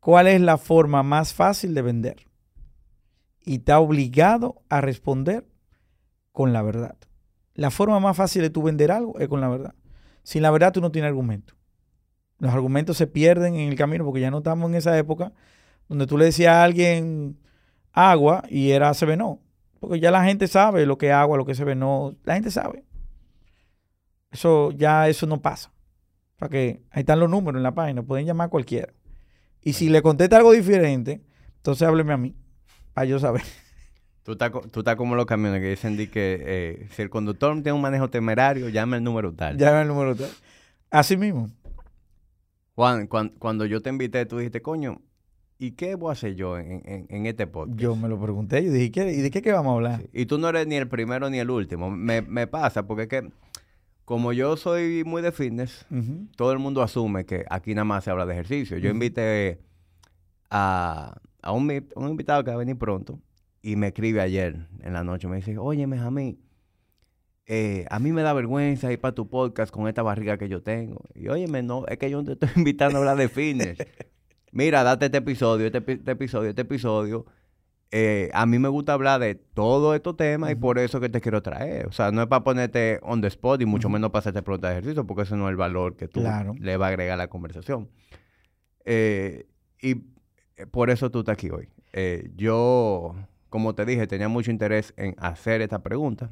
¿Cuál 0.00 0.26
es 0.28 0.40
la 0.40 0.58
forma 0.58 1.02
más 1.02 1.34
fácil 1.34 1.74
de 1.74 1.82
vender? 1.82 2.16
Y 3.44 3.56
está 3.56 3.80
obligado 3.80 4.62
a 4.68 4.80
responder 4.80 5.46
con 6.32 6.52
la 6.52 6.62
verdad. 6.62 6.96
La 7.54 7.70
forma 7.70 8.00
más 8.00 8.16
fácil 8.16 8.42
de 8.42 8.50
tú 8.50 8.62
vender 8.62 8.92
algo 8.92 9.18
es 9.18 9.28
con 9.28 9.40
la 9.40 9.48
verdad. 9.48 9.74
Sin 10.26 10.42
la 10.42 10.50
verdad 10.50 10.72
tú 10.72 10.80
no 10.80 10.90
tienes 10.90 11.08
argumento. 11.08 11.54
Los 12.40 12.52
argumentos 12.52 12.96
se 12.96 13.06
pierden 13.06 13.54
en 13.54 13.68
el 13.68 13.76
camino 13.76 14.04
porque 14.04 14.20
ya 14.20 14.28
no 14.28 14.38
estamos 14.38 14.68
en 14.68 14.74
esa 14.74 14.98
época 14.98 15.32
donde 15.88 16.08
tú 16.08 16.18
le 16.18 16.24
decías 16.24 16.52
a 16.52 16.64
alguien 16.64 17.38
agua 17.92 18.42
y 18.48 18.72
era 18.72 18.90
no. 19.16 19.38
Porque 19.78 20.00
ya 20.00 20.10
la 20.10 20.24
gente 20.24 20.48
sabe 20.48 20.84
lo 20.84 20.98
que 20.98 21.10
es 21.10 21.12
agua, 21.12 21.38
lo 21.38 21.44
que 21.44 21.52
es 21.52 21.76
no. 21.76 22.16
La 22.24 22.34
gente 22.34 22.50
sabe. 22.50 22.84
Eso 24.32 24.72
ya 24.72 25.08
eso 25.08 25.28
no 25.28 25.40
pasa. 25.40 25.70
Para 26.40 26.50
que 26.50 26.82
ahí 26.90 27.02
están 27.02 27.20
los 27.20 27.30
números 27.30 27.60
en 27.60 27.62
la 27.62 27.76
página, 27.76 28.02
pueden 28.02 28.26
llamar 28.26 28.48
a 28.48 28.50
cualquiera. 28.50 28.92
Y 29.62 29.74
si 29.74 29.88
le 29.88 30.02
contesta 30.02 30.38
algo 30.38 30.50
diferente, 30.50 31.22
entonces 31.58 31.86
hábleme 31.86 32.12
a 32.12 32.16
mí, 32.16 32.34
para 32.94 33.04
yo 33.04 33.20
saber. 33.20 33.44
Tú 34.26 34.32
estás, 34.32 34.50
tú 34.72 34.80
estás 34.80 34.96
como 34.96 35.14
los 35.14 35.24
camiones 35.24 35.60
que 35.60 35.70
dicen 35.70 35.96
que 35.96 36.42
eh, 36.44 36.88
si 36.90 37.00
el 37.00 37.10
conductor 37.10 37.54
tiene 37.62 37.74
un 37.74 37.80
manejo 37.80 38.10
temerario, 38.10 38.68
llame 38.68 38.96
el 38.96 39.04
número 39.04 39.32
tal. 39.32 39.56
Llame 39.56 39.82
el 39.82 39.86
número 39.86 40.16
tal. 40.16 40.28
Así 40.90 41.16
mismo. 41.16 41.48
Juan, 42.74 43.06
cuando, 43.06 43.66
yo 43.66 43.82
te 43.82 43.90
invité, 43.90 44.26
tú 44.26 44.38
dijiste, 44.38 44.62
coño, 44.62 45.00
¿y 45.60 45.70
qué 45.72 45.94
voy 45.94 46.08
a 46.08 46.14
hacer 46.14 46.34
yo 46.34 46.58
en, 46.58 47.26
este 47.26 47.46
podcast? 47.46 47.78
Yo 47.78 47.94
me 47.94 48.08
lo 48.08 48.20
pregunté, 48.20 48.64
yo 48.64 48.72
dije, 48.72 49.12
¿y 49.12 49.20
de 49.20 49.30
qué, 49.30 49.52
vamos 49.52 49.70
a 49.70 49.74
hablar? 49.76 50.02
Y 50.12 50.26
tú 50.26 50.38
no 50.38 50.48
eres 50.48 50.66
ni 50.66 50.74
el 50.74 50.88
primero 50.88 51.30
ni 51.30 51.38
el 51.38 51.48
último. 51.48 51.88
Me, 51.88 52.48
pasa 52.48 52.84
porque 52.84 53.04
es 53.04 53.08
que, 53.08 53.30
como 54.04 54.32
yo 54.32 54.56
soy 54.56 55.04
muy 55.04 55.22
de 55.22 55.30
fitness, 55.30 55.86
todo 56.34 56.50
el 56.50 56.58
mundo 56.58 56.82
asume 56.82 57.26
que 57.26 57.44
aquí 57.48 57.76
nada 57.76 57.84
más 57.84 58.02
se 58.02 58.10
habla 58.10 58.26
de 58.26 58.32
ejercicio. 58.32 58.76
Yo 58.78 58.90
invité 58.90 59.60
a, 60.50 61.14
a 61.42 61.52
un, 61.52 61.70
un 61.94 62.08
invitado 62.08 62.42
que 62.42 62.50
va 62.50 62.56
a 62.56 62.58
venir 62.58 62.76
pronto 62.76 63.20
y 63.62 63.76
me 63.76 63.88
escribe 63.88 64.20
ayer 64.20 64.68
en 64.82 64.92
la 64.92 65.04
noche. 65.04 65.28
Me 65.28 65.36
dice, 65.36 65.58
oye, 65.58 65.86
Jamí, 65.86 66.38
eh, 67.48 67.86
a 67.90 68.00
mí 68.00 68.12
me 68.12 68.22
da 68.22 68.32
vergüenza 68.32 68.92
ir 68.92 69.00
para 69.00 69.14
tu 69.14 69.28
podcast 69.28 69.72
con 69.72 69.86
esta 69.86 70.02
barriga 70.02 70.36
que 70.36 70.48
yo 70.48 70.62
tengo. 70.62 71.04
Y 71.14 71.28
óyeme, 71.28 71.62
no, 71.62 71.86
es 71.86 71.98
que 71.98 72.10
yo 72.10 72.18
no 72.18 72.24
te 72.24 72.32
estoy 72.32 72.48
invitando 72.56 72.98
a 72.98 73.00
hablar 73.00 73.16
de 73.16 73.28
fitness. 73.28 73.78
Mira, 74.52 74.82
date 74.82 75.06
este 75.06 75.18
episodio, 75.18 75.66
este, 75.66 75.78
este 75.86 76.10
episodio, 76.10 76.50
este 76.50 76.62
episodio. 76.62 77.26
Eh, 77.92 78.30
a 78.34 78.46
mí 78.46 78.58
me 78.58 78.68
gusta 78.68 78.94
hablar 78.94 79.20
de 79.20 79.36
todos 79.36 79.94
estos 79.94 80.16
temas 80.16 80.50
y 80.50 80.56
por 80.56 80.78
eso 80.78 80.98
que 80.98 81.08
te 81.08 81.20
quiero 81.20 81.40
traer. 81.40 81.86
O 81.86 81.92
sea, 81.92 82.10
no 82.10 82.20
es 82.20 82.26
para 82.26 82.42
ponerte 82.42 82.98
on 83.02 83.20
the 83.20 83.28
spot 83.28 83.62
y 83.62 83.66
mucho 83.66 83.88
menos 83.88 84.10
para 84.10 84.20
hacerte 84.20 84.42
preguntas 84.42 84.70
de 84.70 84.78
ejercicio, 84.78 85.06
porque 85.06 85.22
ese 85.22 85.36
no 85.36 85.46
es 85.46 85.50
el 85.50 85.56
valor 85.56 85.96
que 85.96 86.08
tú 86.08 86.24
le 86.58 86.76
va 86.76 86.86
a 86.86 86.88
agregar 86.88 87.14
a 87.14 87.16
la 87.16 87.28
conversación. 87.28 87.88
Eh, 88.84 89.46
y 89.80 89.94
por 90.72 90.90
eso 90.90 91.10
tú 91.10 91.20
estás 91.20 91.34
aquí 91.34 91.50
hoy. 91.50 91.68
yo 92.34 93.14
como 93.48 93.74
te 93.74 93.84
dije, 93.84 94.06
tenía 94.06 94.28
mucho 94.28 94.50
interés 94.50 94.94
en 94.96 95.14
hacer 95.18 95.62
esta 95.62 95.82
pregunta, 95.82 96.30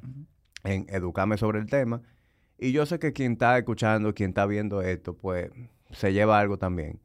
en 0.64 0.86
educarme 0.88 1.36
sobre 1.36 1.58
el 1.58 1.66
tema. 1.66 2.02
Y 2.58 2.72
yo 2.72 2.86
sé 2.86 2.98
que 2.98 3.12
quien 3.12 3.32
está 3.32 3.58
escuchando, 3.58 4.14
quien 4.14 4.30
está 4.30 4.46
viendo 4.46 4.82
esto, 4.82 5.14
pues 5.14 5.50
se 5.90 6.12
lleva 6.12 6.38
algo 6.38 6.58
también. 6.58 7.00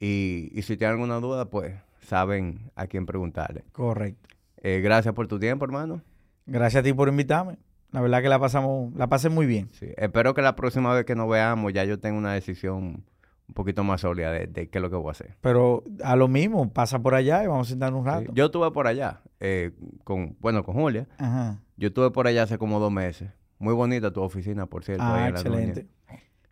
Y, 0.00 0.50
si 0.62 0.76
tienen 0.76 0.94
alguna 0.94 1.20
duda, 1.20 1.50
pues 1.50 1.74
saben 2.00 2.70
a 2.76 2.86
quién 2.86 3.06
preguntarle. 3.06 3.64
Correcto. 3.72 4.28
Eh, 4.62 4.80
gracias 4.80 5.14
por 5.14 5.28
tu 5.28 5.38
tiempo, 5.38 5.64
hermano. 5.64 6.02
Gracias 6.46 6.80
a 6.80 6.84
ti 6.84 6.92
por 6.92 7.08
invitarme. 7.08 7.58
La 7.90 8.00
verdad 8.00 8.22
que 8.22 8.28
la 8.28 8.38
pasamos, 8.38 8.94
la 8.94 9.08
pasé 9.08 9.28
muy 9.28 9.46
bien. 9.46 9.68
Sí. 9.72 9.88
Espero 9.96 10.34
que 10.34 10.42
la 10.42 10.56
próxima 10.56 10.94
vez 10.94 11.04
que 11.04 11.14
nos 11.14 11.28
veamos 11.28 11.72
ya 11.72 11.84
yo 11.84 11.98
tenga 11.98 12.18
una 12.18 12.32
decisión 12.32 13.04
un 13.48 13.54
poquito 13.54 13.82
más 13.82 14.02
sólida 14.02 14.30
de, 14.30 14.68
qué 14.68 14.78
es 14.78 14.82
lo 14.82 14.90
que 14.90 14.96
voy 14.96 15.08
a 15.08 15.12
hacer. 15.12 15.36
Pero 15.40 15.82
a 16.04 16.14
lo 16.16 16.28
mismo, 16.28 16.70
pasa 16.72 16.98
por 17.00 17.14
allá 17.14 17.42
y 17.42 17.46
vamos 17.46 17.66
a 17.68 17.70
sentar 17.70 17.92
un 17.94 18.04
rato. 18.04 18.30
Yo 18.34 18.46
estuve 18.46 18.70
por 18.70 18.86
allá, 18.86 19.22
eh, 19.40 19.72
con, 20.04 20.36
bueno, 20.40 20.62
con 20.64 20.74
Julia. 20.74 21.08
Ajá. 21.18 21.62
Yo 21.76 21.88
estuve 21.88 22.10
por 22.10 22.26
allá 22.26 22.42
hace 22.44 22.58
como 22.58 22.78
dos 22.78 22.92
meses. 22.92 23.30
Muy 23.58 23.74
bonita 23.74 24.12
tu 24.12 24.22
oficina, 24.22 24.66
por 24.66 24.84
cierto. 24.84 25.02
Ah, 25.02 25.14
ahí 25.16 25.28
en 25.28 25.34
la 25.34 25.40
excelente. 25.40 25.86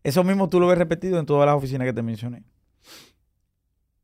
Eso 0.03 0.25
mismo 0.25 0.49
tú 0.49 0.59
lo 0.61 0.67
ves 0.69 0.79
repetido 0.79 1.19
en 1.19 1.27
todas 1.27 1.47
las 1.47 1.55
oficinas 1.57 1.85
que 1.87 1.93
te 1.93 2.03
mencioné. 2.03 2.43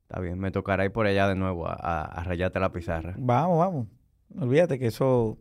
Está 0.09 0.21
bien, 0.21 0.39
me 0.39 0.51
tocará 0.51 0.85
ir 0.85 0.93
por 0.93 1.07
allá 1.07 1.27
de 1.29 1.35
nuevo 1.35 1.67
a, 1.67 1.73
a- 1.75 2.05
a 2.05 2.25
rayarte 2.25 2.61
la 2.61 2.71
pizarra. 2.73 3.15
Vamos, 3.17 3.59
vamos. 3.59 3.87
Olvídate 4.39 4.79
que 4.79 4.87
eso, 4.89 5.39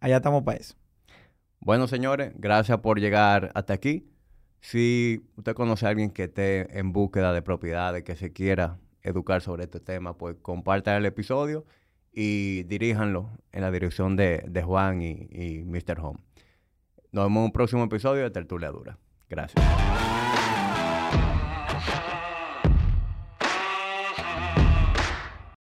allá 0.00 0.16
estamos 0.16 0.42
para 0.42 0.58
eso. 0.58 0.74
Bueno, 1.60 1.86
señores, 1.86 2.32
gracias 2.36 2.78
por 2.80 2.98
llegar 3.00 3.50
hasta 3.54 3.72
aquí. 3.74 4.09
Si 4.60 5.22
usted 5.36 5.54
conoce 5.54 5.86
a 5.86 5.88
alguien 5.88 6.10
que 6.10 6.24
esté 6.24 6.78
en 6.78 6.92
búsqueda 6.92 7.32
de 7.32 7.42
propiedades, 7.42 8.04
que 8.04 8.16
se 8.16 8.32
quiera 8.32 8.78
educar 9.02 9.40
sobre 9.40 9.64
este 9.64 9.80
tema, 9.80 10.16
pues 10.16 10.36
compartan 10.42 10.96
el 10.96 11.06
episodio 11.06 11.64
y 12.12 12.64
diríjanlo 12.64 13.30
en 13.52 13.62
la 13.62 13.70
dirección 13.70 14.16
de, 14.16 14.62
Juan 14.64 15.02
y, 15.02 15.28
y 15.30 15.64
Mr. 15.64 16.00
Home. 16.00 16.20
Nos 17.12 17.24
vemos 17.24 17.40
en 17.40 17.44
un 17.44 17.52
próximo 17.52 17.84
episodio 17.84 18.22
de 18.22 18.30
Tertulia 18.30 18.70
Dura. 18.70 18.98
Gracias. 19.28 19.64